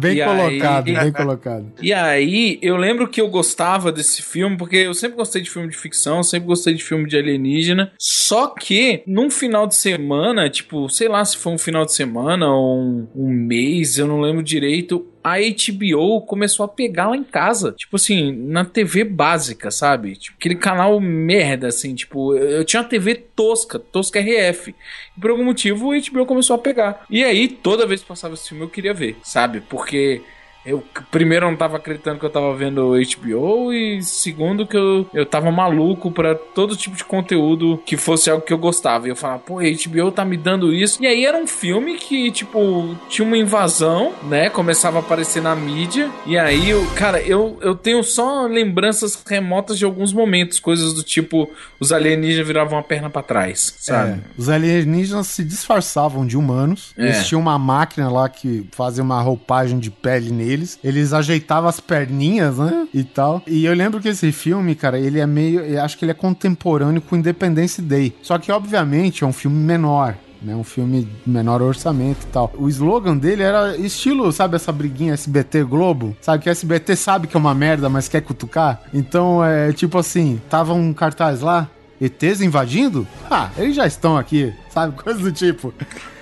bem 0.00 0.18
E 0.18 0.24
colocado, 0.24 0.88
aí- 0.88 0.94
bem 0.96 1.12
colocado. 1.12 1.66
E 1.82 1.92
aí, 1.92 2.58
eu 2.62 2.76
lembro 2.76 3.08
que 3.08 3.20
eu 3.20 3.28
gostava 3.28 3.90
desse 3.92 4.22
filme, 4.22 4.56
porque 4.56 4.76
eu 4.76 4.94
sempre 4.94 5.16
gostei 5.16 5.42
de 5.42 5.50
filme 5.50 5.68
de 5.68 5.76
ficção, 5.76 6.22
sempre 6.22 6.46
gostei 6.48 6.74
de 6.74 6.82
filme 6.82 7.06
de 7.08 7.16
alienígena. 7.16 7.92
Só 7.98 8.48
que, 8.48 9.02
num 9.06 9.30
final 9.30 9.66
de 9.66 9.76
semana, 9.76 10.48
tipo, 10.48 10.88
sei 10.88 11.08
lá 11.08 11.24
se 11.24 11.36
foi 11.36 11.52
um 11.52 11.58
final 11.58 11.84
de 11.84 11.94
semana 11.94 12.48
ou 12.48 12.78
um, 12.80 13.08
um 13.14 13.28
mês, 13.28 13.98
eu 13.98 14.06
não 14.06 14.20
lembro 14.20 14.42
direito. 14.42 15.06
A 15.32 15.38
HBO 15.38 16.22
começou 16.22 16.64
a 16.64 16.68
pegar 16.68 17.08
lá 17.08 17.16
em 17.16 17.24
casa. 17.24 17.72
Tipo 17.72 17.96
assim, 17.96 18.32
na 18.32 18.64
TV 18.64 19.04
básica, 19.04 19.70
sabe? 19.70 20.16
Tipo, 20.16 20.36
aquele 20.38 20.56
canal 20.56 21.00
merda, 21.00 21.68
assim. 21.68 21.94
Tipo, 21.94 22.34
eu 22.36 22.64
tinha 22.64 22.82
uma 22.82 22.88
TV 22.88 23.14
tosca, 23.14 23.78
tosca 23.78 24.20
RF. 24.20 24.74
E 25.16 25.20
por 25.20 25.30
algum 25.30 25.44
motivo 25.44 25.92
a 25.92 25.98
HBO 25.98 26.26
começou 26.26 26.56
a 26.56 26.58
pegar. 26.58 27.04
E 27.10 27.24
aí, 27.24 27.48
toda 27.48 27.86
vez 27.86 28.02
que 28.02 28.08
passava 28.08 28.34
esse 28.34 28.48
filme, 28.48 28.64
eu 28.64 28.68
queria 28.68 28.94
ver, 28.94 29.16
sabe? 29.22 29.60
Porque 29.60 30.22
eu, 30.68 30.84
primeiro, 31.10 31.46
não 31.46 31.56
tava 31.56 31.78
acreditando 31.78 32.18
que 32.18 32.26
eu 32.26 32.30
tava 32.30 32.54
vendo 32.54 32.92
HBO, 32.92 33.72
e 33.72 34.02
segundo, 34.02 34.66
que 34.66 34.76
eu, 34.76 35.06
eu 35.14 35.24
tava 35.24 35.50
maluco 35.50 36.10
pra 36.10 36.34
todo 36.34 36.76
tipo 36.76 36.96
de 36.96 37.04
conteúdo 37.04 37.82
que 37.86 37.96
fosse 37.96 38.30
algo 38.30 38.44
que 38.44 38.52
eu 38.52 38.58
gostava. 38.58 39.06
E 39.06 39.10
eu 39.10 39.16
falava, 39.16 39.40
pô, 39.40 39.56
HBO 39.56 40.12
tá 40.12 40.24
me 40.24 40.36
dando 40.36 40.72
isso. 40.72 41.02
E 41.02 41.06
aí 41.06 41.24
era 41.24 41.38
um 41.38 41.46
filme 41.46 41.96
que, 41.96 42.30
tipo, 42.30 42.94
tinha 43.08 43.26
uma 43.26 43.38
invasão, 43.38 44.12
né? 44.24 44.50
Começava 44.50 44.98
a 44.98 45.00
aparecer 45.00 45.42
na 45.42 45.56
mídia. 45.56 46.10
E 46.26 46.36
aí, 46.36 46.70
eu, 46.70 46.86
cara, 46.94 47.20
eu, 47.20 47.58
eu 47.62 47.74
tenho 47.74 48.02
só 48.02 48.46
lembranças 48.46 49.22
remotas 49.26 49.78
de 49.78 49.84
alguns 49.84 50.12
momentos, 50.12 50.60
coisas 50.60 50.92
do 50.92 51.02
tipo, 51.02 51.50
os 51.80 51.92
alienígenas 51.92 52.46
viravam 52.46 52.78
a 52.78 52.82
perna 52.82 53.08
pra 53.08 53.22
trás, 53.22 53.74
sabe? 53.78 54.12
É, 54.12 54.18
os 54.36 54.48
alienígenas 54.48 55.28
se 55.28 55.44
disfarçavam 55.44 56.26
de 56.26 56.36
humanos. 56.36 56.92
É. 56.96 57.04
Eles 57.04 57.26
tinham 57.26 57.40
uma 57.40 57.58
máquina 57.58 58.10
lá 58.10 58.28
que 58.28 58.68
fazia 58.72 59.02
uma 59.02 59.20
roupagem 59.20 59.78
de 59.78 59.90
pele 59.90 60.30
neles. 60.58 60.78
Eles 60.82 61.12
ajeitavam 61.12 61.68
as 61.68 61.80
perninhas, 61.80 62.58
né? 62.58 62.86
E 62.92 63.04
tal. 63.04 63.42
E 63.46 63.64
eu 63.64 63.74
lembro 63.74 64.00
que 64.00 64.08
esse 64.08 64.32
filme, 64.32 64.74
cara, 64.74 64.98
ele 64.98 65.18
é 65.20 65.26
meio. 65.26 65.60
Eu 65.60 65.82
acho 65.82 65.96
que 65.96 66.04
ele 66.04 66.12
é 66.12 66.14
contemporâneo 66.14 67.00
com 67.00 67.16
Independence 67.16 67.80
Day. 67.80 68.14
Só 68.22 68.38
que, 68.38 68.50
obviamente, 68.52 69.24
é 69.24 69.26
um 69.26 69.32
filme 69.32 69.56
menor. 69.56 70.14
né? 70.42 70.54
Um 70.54 70.64
filme 70.64 71.02
de 71.24 71.30
menor 71.30 71.60
orçamento 71.62 72.24
e 72.24 72.26
tal. 72.26 72.52
O 72.56 72.68
slogan 72.68 73.16
dele 73.16 73.42
era 73.42 73.76
estilo, 73.76 74.30
sabe, 74.32 74.56
essa 74.56 74.70
briguinha 74.72 75.12
SBT 75.14 75.64
Globo? 75.64 76.16
Sabe 76.20 76.42
que 76.42 76.48
SBT 76.50 76.94
sabe 76.96 77.26
que 77.26 77.36
é 77.36 77.40
uma 77.40 77.54
merda, 77.54 77.88
mas 77.88 78.08
quer 78.08 78.20
cutucar? 78.22 78.80
Então, 78.94 79.44
é 79.44 79.72
tipo 79.72 79.98
assim, 79.98 80.40
tava 80.48 80.72
um 80.74 80.92
cartaz 80.92 81.40
lá, 81.40 81.68
ETs 82.00 82.40
invadindo? 82.40 83.04
Ah, 83.28 83.50
eles 83.58 83.74
já 83.74 83.84
estão 83.86 84.16
aqui, 84.16 84.52
sabe? 84.70 84.94
Coisa 85.02 85.18
do 85.20 85.32
tipo. 85.32 85.74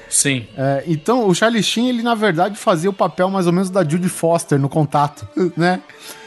Sim. 0.09 0.47
É, 0.57 0.85
então, 0.87 1.29
o 1.29 1.35
Charlie 1.35 1.63
Sheen, 1.63 1.89
ele 1.89 2.03
na 2.03 2.15
verdade 2.15 2.57
fazia 2.57 2.91
o 2.91 2.93
papel 2.93 3.29
mais 3.31 3.47
ou 3.47 3.53
menos 3.53 3.71
da 3.71 3.83
Judy 3.83 4.09
Foster 4.09 4.59
no 4.59 4.69
contato, 4.69 5.27
né? 5.57 5.83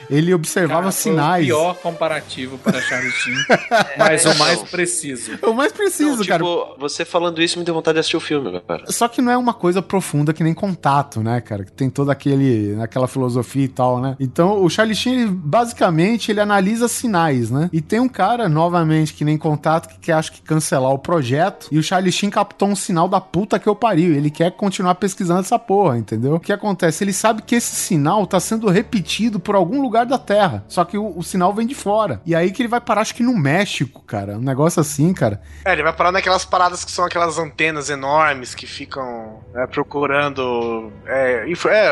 Ele 0.10 0.34
observava 0.34 0.82
Cara, 0.82 0.92
foi 0.92 1.02
sinais. 1.12 1.44
O 1.46 1.48
pior 1.48 1.76
comparativo 1.76 2.58
para 2.58 2.82
Charlie 2.82 3.12
Sheen, 3.12 3.36
mas 3.98 4.26
o 4.26 4.36
mais 4.38 4.56
então. 4.60 4.66
preciso. 4.68 5.32
O 5.44 5.54
mais 5.54 5.72
preciso, 5.72 6.18
Não, 6.20 6.26
cara. 6.26 6.44
tipo, 6.44 6.76
você 6.80 7.06
falando 7.06 7.42
isso 7.42 7.60
me 7.60 7.66
deu 7.66 7.74
vontade 7.74 7.96
de 7.96 8.00
assistir 8.00 8.18
o 8.18 8.20
filme, 8.20 8.60
cara. 8.68 8.84
Só 8.92 9.08
que 9.08 9.22
não 9.22 9.32
é 9.32 9.38
uma 9.38 9.54
coisa 9.54 9.82
profunda 9.82 10.34
que 10.34 10.44
nem 10.44 10.54
contato, 10.54 11.22
né, 11.22 11.42
cara? 11.42 11.64
Que 11.64 11.72
tem 11.72 11.90
toda 11.90 12.12
aquele, 12.12 12.78
aquela 12.82 13.08
filosofia 13.08 13.66
e 13.66 13.68
tal, 13.68 14.00
né? 14.02 14.16
Então, 14.20 14.64
o 14.64 14.70
Charlie 14.70 14.96
Sheen, 14.96 15.22
ele, 15.22 15.32
basicamente, 15.32 16.32
ele 16.32 16.40
analisa 16.42 16.88
sinais, 16.88 17.52
né? 17.52 17.70
E 17.72 17.82
tem 17.82 18.00
um 18.00 18.10
cara, 18.10 18.50
novamente, 18.50 19.14
que 19.14 19.24
nem 19.24 19.38
contato, 19.38 19.88
que 19.90 20.00
quer, 20.00 20.14
acho 20.14 20.32
que, 20.32 20.42
cancelar 20.42 20.92
o 20.92 20.98
projeto. 21.00 21.68
E 21.72 21.78
o 21.78 21.84
Charlie 21.84 22.12
Sheen 22.12 22.30
captou 22.30 22.68
um 22.68 22.76
sinal 22.76 23.08
da 23.08 23.22
puta 23.22 23.60
que 23.60 23.68
eu 23.68 23.76
pariu. 23.76 24.14
Ele 24.14 24.30
quer 24.32 24.52
continuar 24.52 24.96
pesquisando 24.96 25.42
essa 25.42 25.60
porra, 25.60 25.98
entendeu? 25.98 26.36
O 26.36 26.40
que 26.40 26.52
acontece? 26.52 27.04
Ele 27.04 27.14
sabe 27.14 27.42
que 27.42 27.56
esse 27.56 27.76
sinal 27.76 28.26
tá 28.26 28.40
sendo 28.40 28.68
repetido 28.70 29.40
por 29.40 29.56
algum 29.56 29.82
lugar 29.82 29.99
da 30.06 30.18
Terra. 30.18 30.64
Só 30.68 30.84
que 30.86 30.98
o, 30.98 31.18
o 31.18 31.24
sinal 31.24 31.54
vem 31.54 31.66
de 31.68 31.76
fora. 31.76 32.22
E 32.26 32.36
aí 32.36 32.52
que 32.52 32.62
ele 32.62 32.70
vai 32.70 32.82
parar, 32.82 33.02
acho 33.02 33.16
que 33.16 33.24
no 33.24 33.36
México, 33.38 34.02
cara. 34.06 34.38
Um 34.38 34.42
negócio 34.42 34.80
assim, 34.80 35.14
cara. 35.14 35.42
É, 35.66 35.74
ele 35.74 35.84
vai 35.84 35.94
parar 35.94 36.12
naquelas 36.12 36.46
paradas 36.46 36.84
que 36.86 36.92
são 36.92 37.06
aquelas 37.06 37.38
antenas 37.38 37.90
enormes 37.90 38.54
que 38.56 38.66
ficam 38.68 39.40
é, 39.56 39.66
procurando. 39.68 40.92
É, 41.06 41.46
é, 41.70 41.90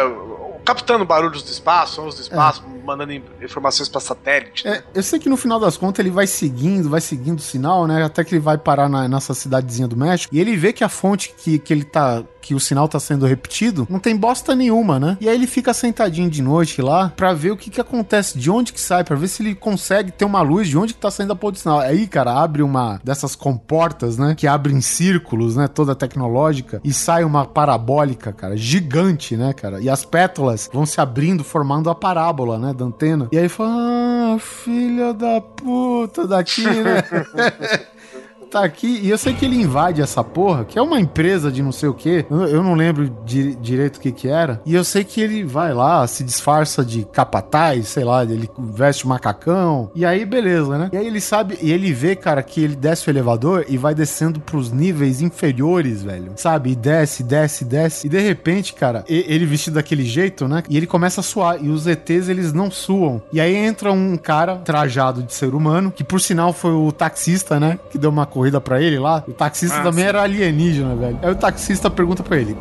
captando 0.65 1.05
barulhos 1.05 1.43
do 1.43 1.49
espaço, 1.49 1.95
sons 1.95 2.15
do 2.15 2.21
espaço, 2.21 2.61
mandando 2.85 3.13
in- 3.13 3.23
informações 3.41 3.87
pra 3.87 4.01
satélite. 4.01 4.67
É, 4.67 4.83
eu 4.93 5.01
sei 5.01 5.17
que 5.19 5.29
no 5.29 5.37
final 5.37 5.59
das 5.59 5.77
contas 5.77 5.99
ele 5.99 6.09
vai 6.13 6.27
seguindo, 6.27 6.89
vai 6.89 6.99
seguindo 6.99 7.39
o 7.39 7.41
sinal, 7.41 7.87
né? 7.87 8.03
Até 8.03 8.23
que 8.23 8.35
ele 8.35 8.41
vai 8.41 8.57
parar 8.57 8.89
na, 8.89 9.07
nessa 9.07 9.33
cidadezinha 9.33 9.87
do 9.87 9.95
México. 9.95 10.33
E 10.35 10.39
ele 10.39 10.57
vê 10.57 10.73
que 10.73 10.83
a 10.83 10.89
fonte 10.89 11.33
que, 11.37 11.57
que 11.59 11.73
ele 11.73 11.83
tá. 11.85 12.21
Que 12.47 12.55
o 12.55 12.61
sinal 12.61 12.87
tá 12.87 12.97
sendo 12.97 13.25
repetido, 13.25 13.85
não 13.89 13.99
tem 13.99 14.15
bosta 14.15 14.55
nenhuma, 14.55 14.97
né? 14.97 15.17
E 15.19 15.27
aí 15.27 15.35
ele 15.35 15.45
fica 15.45 15.73
sentadinho 15.73 16.29
de 16.29 16.41
noite 16.41 16.81
lá 16.81 17.11
pra 17.13 17.33
ver 17.33 17.51
o 17.51 17.57
que 17.57 17.69
que 17.69 17.81
acontece, 17.81 18.39
de 18.39 18.49
onde 18.49 18.71
que 18.71 18.79
sai, 18.79 19.03
pra 19.03 19.17
ver 19.17 19.27
se 19.27 19.43
ele 19.43 19.53
consegue 19.53 20.13
ter 20.13 20.23
uma 20.23 20.41
luz 20.41 20.69
de 20.69 20.77
onde 20.77 20.93
que 20.93 20.99
tá 21.01 21.11
saindo 21.11 21.33
a 21.33 21.35
porra 21.35 21.51
do 21.51 21.57
sinal. 21.59 21.79
Aí, 21.79 22.07
cara, 22.07 22.31
abre 22.31 22.63
uma 22.63 23.01
dessas 23.03 23.35
comportas, 23.35 24.17
né? 24.17 24.33
Que 24.33 24.47
abrem 24.47 24.79
círculos, 24.79 25.57
né? 25.57 25.67
Toda 25.67 25.93
tecnológica. 25.93 26.79
E 26.85 26.93
sai 26.93 27.25
uma 27.25 27.45
parabólica, 27.45 28.31
cara, 28.31 28.55
gigante, 28.55 29.35
né, 29.35 29.51
cara? 29.51 29.81
E 29.81 29.89
as 29.89 30.05
pétalas 30.05 30.69
vão 30.71 30.85
se 30.85 31.01
abrindo, 31.01 31.43
formando 31.43 31.89
a 31.89 31.95
parábola, 31.95 32.57
né? 32.57 32.73
Da 32.73 32.85
antena. 32.85 33.27
E 33.29 33.37
aí 33.37 33.49
fala, 33.49 33.71
ah, 34.35 34.39
filha 34.39 35.13
da 35.13 35.41
puta 35.41 36.25
daqui, 36.25 36.63
né? 36.63 37.03
tá 38.47 38.63
aqui, 38.63 38.99
e 39.03 39.09
eu 39.09 39.17
sei 39.17 39.33
que 39.33 39.45
ele 39.45 39.55
invade 39.61 40.01
essa 40.01 40.23
porra, 40.23 40.65
que 40.65 40.77
é 40.79 40.81
uma 40.81 40.99
empresa 40.99 41.51
de 41.51 41.61
não 41.61 41.71
sei 41.71 41.89
o 41.89 41.93
que, 41.93 42.25
eu, 42.29 42.63
não 42.63 42.73
lembro 42.73 43.09
di- 43.25 43.55
direito 43.55 43.97
o 43.97 43.99
que 43.99 44.11
que 44.11 44.27
era, 44.27 44.61
e 44.65 44.73
eu 44.73 44.83
sei 44.83 45.03
que 45.03 45.21
ele 45.21 45.43
vai 45.43 45.73
lá, 45.73 46.05
se 46.07 46.23
disfarça 46.23 46.83
de 46.83 47.03
capataz, 47.05 47.87
sei 47.89 48.03
lá, 48.03 48.23
ele 48.23 48.49
veste 48.57 49.07
macacão, 49.07 49.91
e 49.93 50.05
aí 50.05 50.25
beleza, 50.25 50.77
né? 50.77 50.89
E 50.93 50.97
aí 50.97 51.07
ele 51.07 51.21
sabe, 51.21 51.57
e 51.61 51.71
ele 51.71 51.91
vê, 51.93 52.15
cara, 52.15 52.41
que 52.41 52.63
ele 52.63 52.75
desce 52.75 53.07
o 53.07 53.11
elevador 53.11 53.65
e 53.67 53.77
vai 53.77 53.93
descendo 53.93 54.39
pros 54.39 54.71
níveis 54.71 55.21
inferiores, 55.21 56.01
velho, 56.03 56.31
sabe? 56.35 56.71
E 56.71 56.75
desce, 56.75 57.23
desce, 57.23 57.65
desce, 57.65 58.07
e 58.07 58.09
de 58.09 58.19
repente, 58.19 58.73
cara, 58.73 59.03
ele 59.07 59.45
vestido 59.45 59.75
daquele 59.75 60.03
jeito, 60.03 60.47
né? 60.47 60.63
E 60.69 60.77
ele 60.77 60.87
começa 60.87 61.21
a 61.21 61.23
suar, 61.23 61.63
e 61.63 61.69
os 61.69 61.85
ETs, 61.87 62.29
eles 62.29 62.53
não 62.53 62.71
suam. 62.71 63.21
E 63.31 63.39
aí 63.41 63.55
entra 63.55 63.91
um 63.91 64.17
cara 64.17 64.57
trajado 64.57 65.23
de 65.23 65.33
ser 65.33 65.53
humano, 65.53 65.91
que 65.91 66.03
por 66.03 66.19
sinal 66.21 66.53
foi 66.53 66.71
o 66.71 66.91
taxista, 66.91 67.59
né? 67.59 67.79
Que 67.89 67.97
deu 67.97 68.09
uma 68.09 68.25
corrida 68.37 68.61
pra 68.61 68.79
ele 68.79 68.99
lá. 68.99 69.23
O 69.27 69.33
taxista 69.33 69.79
Ah, 69.79 69.83
também 69.83 70.03
sim. 70.03 70.09
era 70.09 70.21
alienígena, 70.21 70.95
velho. 70.95 71.17
Aí 71.23 71.31
o 71.31 71.35
taxista 71.35 71.89
pergunta 71.89 72.21
pra 72.21 72.37
ele: 72.37 72.55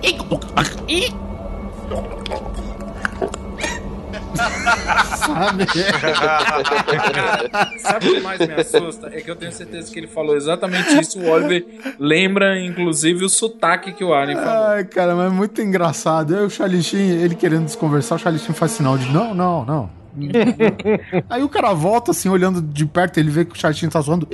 Sabe? 5.16 5.66
Sabe 7.80 8.08
o 8.08 8.14
que 8.14 8.20
mais 8.20 8.38
me 8.40 8.54
assusta? 8.54 9.08
É 9.12 9.20
que 9.20 9.30
eu 9.30 9.36
tenho 9.36 9.52
certeza 9.52 9.92
que 9.92 9.98
ele 9.98 10.06
falou 10.06 10.34
exatamente 10.36 10.98
isso. 11.00 11.18
O 11.20 11.28
Oliver 11.30 11.64
lembra, 11.98 12.58
inclusive, 12.60 13.24
o 13.24 13.28
sotaque 13.28 13.92
que 13.92 14.04
o 14.04 14.12
Alien 14.14 14.38
falou. 14.38 14.64
Ai, 14.68 14.84
cara, 14.84 15.14
mas 15.14 15.26
é 15.26 15.30
muito 15.34 15.60
engraçado. 15.60 16.34
Aí 16.36 16.44
o 16.44 16.50
Charlie 16.50 16.82
Sheen, 16.82 17.10
ele 17.22 17.34
querendo 17.34 17.64
desconversar, 17.66 18.16
o 18.16 18.18
Charlie 18.18 18.40
Sheen 18.42 18.54
faz 18.54 18.72
sinal 18.72 18.96
de 18.98 19.10
não, 19.12 19.34
não, 19.34 19.64
não. 19.64 19.90
Aí 21.28 21.42
o 21.42 21.48
cara 21.48 21.72
volta 21.72 22.10
assim, 22.10 22.28
olhando 22.28 22.62
de 22.62 22.86
perto, 22.86 23.18
ele 23.18 23.30
vê 23.30 23.44
que 23.44 23.52
o 23.52 23.72
Sheen 23.74 23.90
tá 23.90 24.00
zoando. 24.00 24.26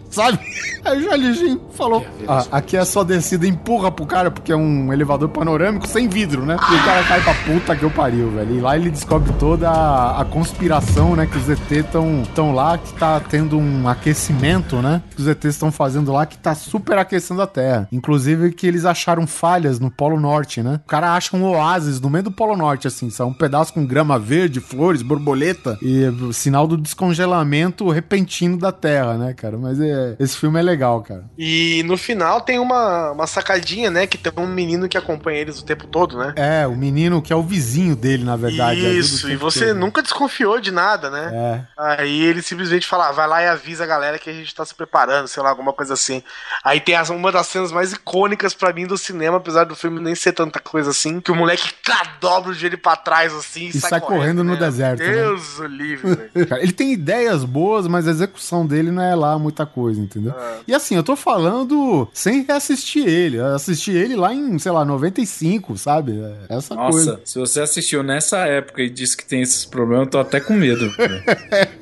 Sabe? 0.10 0.40
Aí 0.84 1.06
o 1.06 1.34
Sheen 1.34 1.60
falou: 1.72 2.04
ah, 2.26 2.44
aqui 2.50 2.76
é 2.76 2.84
só 2.84 3.04
descida, 3.04 3.46
empurra 3.46 3.92
pro 3.92 4.04
cara, 4.04 4.30
porque 4.30 4.50
é 4.50 4.56
um 4.56 4.92
elevador 4.92 5.28
panorâmico 5.28 5.86
sem 5.86 6.08
vidro, 6.08 6.44
né? 6.44 6.56
E 6.56 6.74
o 6.74 6.84
cara 6.84 7.04
cai 7.04 7.22
pra 7.22 7.34
puta 7.34 7.76
que 7.76 7.84
eu 7.84 7.90
pariu, 7.90 8.28
velho. 8.30 8.56
E 8.56 8.60
lá 8.60 8.76
ele 8.76 8.90
descobre 8.90 9.32
toda 9.38 9.70
a, 9.70 10.20
a 10.20 10.24
conspiração, 10.24 11.14
né? 11.14 11.26
Que 11.26 11.38
os 11.38 11.48
ET 11.48 11.86
tão, 11.92 12.24
tão 12.34 12.52
lá, 12.52 12.76
que 12.76 12.92
tá 12.94 13.20
tendo 13.20 13.56
um 13.56 13.86
aquecimento, 13.88 14.76
né? 14.82 15.00
Que 15.14 15.20
os 15.20 15.28
ETs 15.28 15.44
estão 15.44 15.70
fazendo 15.70 16.12
lá, 16.12 16.26
que 16.26 16.36
tá 16.36 16.56
super 16.56 16.98
aquecendo 16.98 17.42
a 17.42 17.46
Terra. 17.46 17.88
Inclusive 17.92 18.50
que 18.50 18.66
eles 18.66 18.84
acharam 18.84 19.28
falhas 19.28 19.78
no 19.78 19.92
Polo 19.92 20.18
Norte, 20.18 20.60
né? 20.60 20.80
O 20.84 20.88
cara 20.88 21.14
acha 21.14 21.36
um 21.36 21.44
oásis 21.44 22.00
no 22.00 22.10
meio 22.10 22.24
do 22.24 22.32
Polo 22.32 22.56
Norte, 22.56 22.88
assim, 22.88 23.10
são 23.10 23.28
um 23.28 23.34
pedaço 23.34 23.72
com 23.72 23.86
grama 23.86 24.18
verde, 24.18 24.49
flores, 24.58 25.02
borboleta 25.02 25.78
e 25.82 26.04
o 26.06 26.32
sinal 26.32 26.66
do 26.66 26.76
descongelamento 26.76 27.88
repentino 27.90 28.56
da 28.56 28.72
Terra, 28.72 29.18
né, 29.18 29.34
cara? 29.34 29.58
Mas 29.58 29.78
é, 29.78 30.16
esse 30.18 30.36
filme 30.36 30.58
é 30.58 30.62
legal, 30.62 31.02
cara. 31.02 31.24
E 31.36 31.82
no 31.84 31.98
final 31.98 32.40
tem 32.40 32.58
uma, 32.58 33.10
uma 33.12 33.26
sacadinha, 33.26 33.90
né? 33.90 34.06
Que 34.06 34.16
tem 34.16 34.32
um 34.36 34.46
menino 34.46 34.88
que 34.88 34.96
acompanha 34.96 35.40
eles 35.40 35.60
o 35.60 35.64
tempo 35.64 35.86
todo, 35.86 36.16
né? 36.16 36.32
É, 36.36 36.66
o 36.66 36.74
menino 36.74 37.20
que 37.20 37.32
é 37.32 37.36
o 37.36 37.42
vizinho 37.42 37.94
dele, 37.94 38.24
na 38.24 38.36
verdade. 38.36 38.80
o 38.80 38.88
Isso, 38.92 39.30
e 39.30 39.36
você 39.36 39.68
todo. 39.68 39.78
nunca 39.78 40.02
desconfiou 40.02 40.60
de 40.60 40.70
nada, 40.70 41.10
né? 41.10 41.30
É. 41.32 41.60
Aí 41.96 42.22
ele 42.22 42.42
simplesmente 42.42 42.86
fala, 42.86 43.08
ah, 43.08 43.12
vai 43.12 43.28
lá 43.28 43.42
e 43.42 43.48
avisa 43.48 43.84
a 43.84 43.86
galera 43.86 44.18
que 44.18 44.30
a 44.30 44.32
gente 44.32 44.54
tá 44.54 44.64
se 44.64 44.74
preparando, 44.74 45.28
sei 45.28 45.42
lá, 45.42 45.50
alguma 45.50 45.72
coisa 45.72 45.94
assim. 45.94 46.22
Aí 46.64 46.80
tem 46.80 46.94
uma 47.10 47.32
das 47.32 47.46
cenas 47.46 47.72
mais 47.72 47.92
icônicas 47.92 48.54
pra 48.54 48.72
mim 48.72 48.86
do 48.86 48.98
cinema, 48.98 49.38
apesar 49.38 49.64
do 49.64 49.74
filme 49.74 50.00
nem 50.00 50.14
ser 50.14 50.32
tanta 50.32 50.60
coisa 50.60 50.90
assim, 50.90 51.20
que 51.20 51.32
o 51.32 51.34
moleque 51.34 51.70
dobra 52.20 52.50
o 52.50 52.54
joelho 52.54 52.78
pra 52.78 52.96
trás 52.96 53.32
assim 53.32 53.68
E 53.68 53.72
sai 53.80 54.00
correndo 54.00 54.39
no 54.44 54.54
né? 54.54 54.58
deserto, 54.58 55.02
né? 55.02 55.12
Deus 55.12 55.58
o 55.58 55.66
livre, 55.66 56.14
velho. 56.14 56.46
Cara, 56.48 56.62
ele 56.62 56.72
tem 56.72 56.92
ideias 56.92 57.44
boas, 57.44 57.86
mas 57.86 58.06
a 58.06 58.10
execução 58.10 58.66
dele 58.66 58.90
não 58.90 59.02
é 59.02 59.14
lá 59.14 59.38
muita 59.38 59.64
coisa, 59.66 60.00
entendeu? 60.00 60.34
E 60.66 60.74
assim, 60.74 60.96
eu 60.96 61.02
tô 61.02 61.16
falando 61.16 62.08
sem 62.12 62.42
reassistir 62.42 63.06
ele. 63.06 63.38
Eu 63.38 63.54
assisti 63.54 63.92
ele 63.92 64.16
lá 64.16 64.34
em, 64.34 64.58
sei 64.58 64.72
lá, 64.72 64.84
95, 64.84 65.76
sabe? 65.78 66.20
É 66.48 66.56
Essa 66.56 66.74
Nossa, 66.74 66.90
coisa. 66.90 67.20
se 67.24 67.38
você 67.38 67.60
assistiu 67.60 68.02
nessa 68.02 68.38
época 68.46 68.82
e 68.82 68.90
disse 68.90 69.16
que 69.16 69.24
tem 69.24 69.42
esses 69.42 69.64
problemas, 69.64 70.06
eu 70.06 70.10
tô 70.10 70.18
até 70.18 70.40
com 70.40 70.54
medo. 70.54 70.90
velho. 70.96 71.22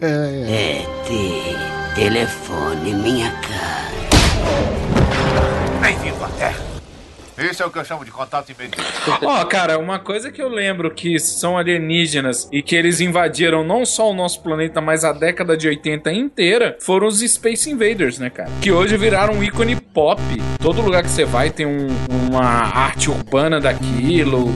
ET, 0.01 1.95
telefone 1.95 2.95
minha 2.95 3.31
cara. 3.31 3.89
Bem-vindo 5.81 6.25
à 6.25 6.29
Terra. 6.29 6.68
Esse 7.39 7.63
é 7.63 7.67
o 7.67 7.71
que 7.71 7.79
eu 7.79 7.85
chamo 7.85 8.05
de 8.05 8.11
contato 8.11 8.51
imediato. 8.51 9.19
Ó, 9.23 9.45
cara, 9.45 9.79
uma 9.79 9.99
coisa 9.99 10.31
que 10.33 10.43
eu 10.43 10.49
lembro 10.49 10.91
que 10.91 11.19
são 11.21 11.57
alienígenas 11.57 12.49
e 12.53 12.63
que 12.63 12.75
eles 12.75 13.01
invadiram 13.01 13.63
não 13.63 13.87
só 13.87 14.11
o 14.11 14.15
nosso 14.15 14.43
planeta, 14.43 14.81
mas 14.81 15.05
a 15.05 15.13
década 15.13 15.57
de 15.57 15.69
80 15.69 16.13
inteira, 16.13 16.77
foram 16.81 17.07
os 17.07 17.21
Space 17.21 17.71
Invaders, 17.71 18.19
né, 18.19 18.29
cara? 18.29 18.51
Que 18.61 18.73
hoje 18.73 18.97
viraram 18.97 19.35
um 19.35 19.43
ícone 19.45 19.77
pop. 19.77 20.21
Todo 20.61 20.81
lugar 20.83 21.03
que 21.03 21.11
você 21.11 21.25
vai 21.25 21.51
tem 21.51 21.65
um- 21.67 21.89
uma 22.29 22.43
arte 22.45 23.09
urbana 23.11 23.61
daquilo, 23.61 24.49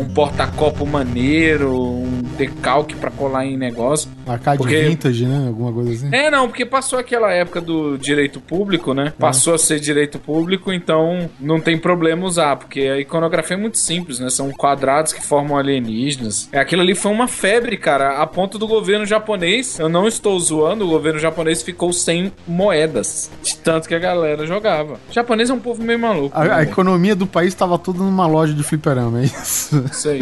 um 0.00 0.08
porta-copo 0.08 0.86
maneiro, 0.86 1.72
um 1.74 2.22
decalque 2.36 2.94
pra 2.94 3.10
colar 3.10 3.44
em 3.46 3.56
negócio. 3.56 4.08
Arcade 4.26 4.58
Porque- 4.58 4.80
vintage, 4.82 5.26
né? 5.26 5.46
Alguma 5.48 5.72
coisa 5.72 5.92
assim. 5.92 6.08
É, 6.14 6.30
não, 6.30 6.46
porque 6.48 6.64
passou 6.64 6.98
aquela 6.98 7.32
época 7.32 7.60
do 7.60 7.96
direito 7.98 8.40
público, 8.40 8.94
né? 8.94 9.12
Passou 9.18 9.54
a 9.54 9.58
ser 9.58 9.80
direito 9.80 10.18
público, 10.18 10.72
então 10.72 11.28
não 11.40 11.60
tem 11.60 11.76
problema 11.78 12.24
usar, 12.26 12.56
porque 12.56 12.80
a 12.80 12.98
iconografia 12.98 13.56
é 13.56 13.60
muito 13.60 13.78
simples, 13.78 14.20
né? 14.20 14.30
São 14.30 14.50
quadrados 14.50 15.12
que 15.12 15.24
formam 15.24 15.56
alienígenas. 15.58 16.48
É, 16.52 16.58
aquilo 16.60 16.82
ali 16.82 16.94
foi 16.94 17.10
uma 17.10 17.26
febre, 17.26 17.76
cara, 17.76 18.20
a 18.22 18.26
ponto 18.26 18.58
do 18.58 18.66
governo 18.66 19.04
japonês, 19.06 19.78
eu 19.78 19.88
não 19.88 20.06
estou 20.06 20.38
zoando, 20.38 20.84
o 20.84 20.88
governo 20.88 21.18
japonês 21.18 21.62
ficou 21.62 21.92
sem 21.92 22.32
moedas, 22.46 23.30
de 23.42 23.56
tanto 23.56 23.88
que 23.88 23.94
a 23.94 23.98
galera 23.98 24.46
jogava. 24.46 24.94
O 25.10 25.12
japonês 25.12 25.50
é 25.50 25.54
um 25.54 25.58
povo 25.60 25.82
meio 25.82 25.98
maluco. 25.98 26.38
A, 26.38 26.44
né, 26.44 26.52
a 26.54 26.62
economia 26.62 27.16
do 27.16 27.26
país 27.26 27.54
tava 27.54 27.78
toda 27.78 27.98
numa 27.98 28.26
loja 28.26 28.52
de 28.52 28.62
fliperama, 28.62 29.20
é 29.20 29.24
isso? 29.24 29.84
Isso 29.90 30.08
aí. 30.10 30.20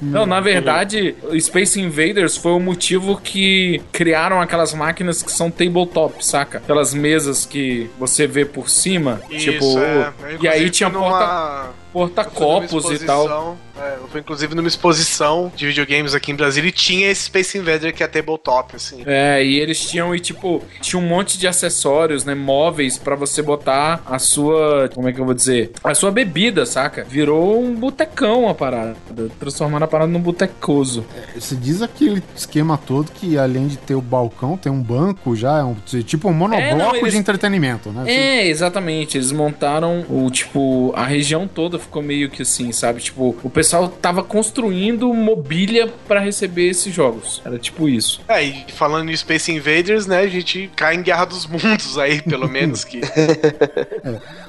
Não, 0.00 0.26
na 0.26 0.40
verdade, 0.40 1.14
Space 1.40 1.80
Invaders 1.80 2.36
foi 2.36 2.52
o 2.52 2.60
motivo 2.60 3.20
que 3.22 3.80
criaram 3.92 4.40
aquelas 4.40 4.72
máquinas 4.74 5.22
que 5.22 5.30
são 5.32 5.50
tabletop, 5.50 6.24
saca? 6.24 6.58
Aquelas 6.58 6.92
mesas 6.94 7.44
que 7.46 7.90
você 7.98 8.26
vê 8.26 8.44
por 8.44 8.68
cima. 8.68 9.20
Isso, 9.30 9.50
tipo, 9.52 9.78
é. 9.78 10.12
E 10.40 10.48
aí 10.48 10.70
tinha 10.70 10.90
fui 10.90 10.98
porta, 10.98 11.18
numa- 11.26 11.70
porta-copos 11.92 12.90
e 12.90 13.04
tal. 13.04 13.56
é, 13.78 13.96
eu 14.00 14.08
fui 14.08 14.20
inclusive 14.20 14.54
numa 14.54 14.68
exposição 14.68 15.52
de 15.54 15.66
videogames 15.66 16.14
aqui 16.14 16.30
em 16.32 16.34
Brasília 16.34 16.68
e 16.68 16.72
tinha 16.72 17.10
esse 17.10 17.24
Space 17.24 17.56
Invader 17.58 17.94
que 17.94 18.02
é 18.02 18.06
tabletop, 18.06 18.76
assim. 18.76 19.02
É, 19.06 19.44
e 19.44 19.58
eles 19.58 19.80
tinham, 19.80 20.14
e 20.14 20.20
tipo, 20.20 20.62
tinha 20.80 21.00
um 21.00 21.06
monte 21.06 21.38
de 21.38 21.46
acessórios, 21.46 22.24
né, 22.24 22.34
móveis 22.34 22.98
pra 22.98 23.14
você 23.14 23.42
botar 23.42 24.02
a 24.06 24.18
sua, 24.18 24.88
como 24.94 25.08
é 25.08 25.12
que 25.12 25.20
eu 25.20 25.24
vou 25.24 25.34
dizer? 25.34 25.72
A 25.82 25.94
sua 25.94 26.10
bebida, 26.10 26.64
saca? 26.66 27.04
Virou 27.08 27.62
um 27.62 27.74
botecão 27.74 28.48
a 28.48 28.54
parada, 28.54 28.96
transformando 29.38 29.82
a 29.84 29.88
parada 29.88 30.10
num 30.10 30.20
botecoso. 30.20 31.04
Você 31.34 31.54
diz 31.56 31.82
aquele 31.82 32.22
esquema 32.34 32.78
todo 32.78 33.10
que 33.12 33.36
além 33.38 33.66
de 33.68 33.76
ter 33.76 33.94
o 33.94 34.00
balcão, 34.00 34.56
tem 34.56 34.70
um 34.72 34.82
banco 34.82 35.34
já, 35.36 35.58
é 35.58 35.64
um, 35.64 35.74
tipo 36.02 36.28
um 36.28 36.32
monobloco 36.32 36.62
É, 36.70 36.74
não, 36.74 36.94
eles- 36.96 37.12
de 37.12 37.18
entretenimento, 37.18 37.90
né? 37.90 38.04
É, 38.10 38.46
exatamente. 38.46 39.16
Eles 39.18 39.32
montaram 39.32 40.04
o 40.08 40.30
tipo 40.30 40.92
a 40.96 41.04
região 41.04 41.46
toda 41.46 41.78
ficou 41.86 42.02
meio 42.02 42.30
que 42.30 42.42
assim, 42.42 42.72
sabe? 42.72 43.00
Tipo, 43.00 43.36
o 43.42 43.50
pessoal 43.50 43.88
tava 43.88 44.22
construindo 44.22 45.12
mobília 45.12 45.92
pra 46.06 46.20
receber 46.20 46.68
esses 46.68 46.92
jogos. 46.94 47.40
Era 47.44 47.58
tipo 47.58 47.88
isso. 47.88 48.20
É, 48.28 48.42
e 48.42 48.66
falando 48.72 49.10
em 49.10 49.16
Space 49.16 49.50
Invaders, 49.50 50.06
né, 50.06 50.20
a 50.20 50.26
gente 50.26 50.70
cai 50.76 50.94
em 50.94 51.02
Guerra 51.02 51.24
dos 51.24 51.46
Mundos 51.46 51.98
aí, 51.98 52.20
pelo 52.22 52.48
menos, 52.48 52.84
que... 52.84 53.00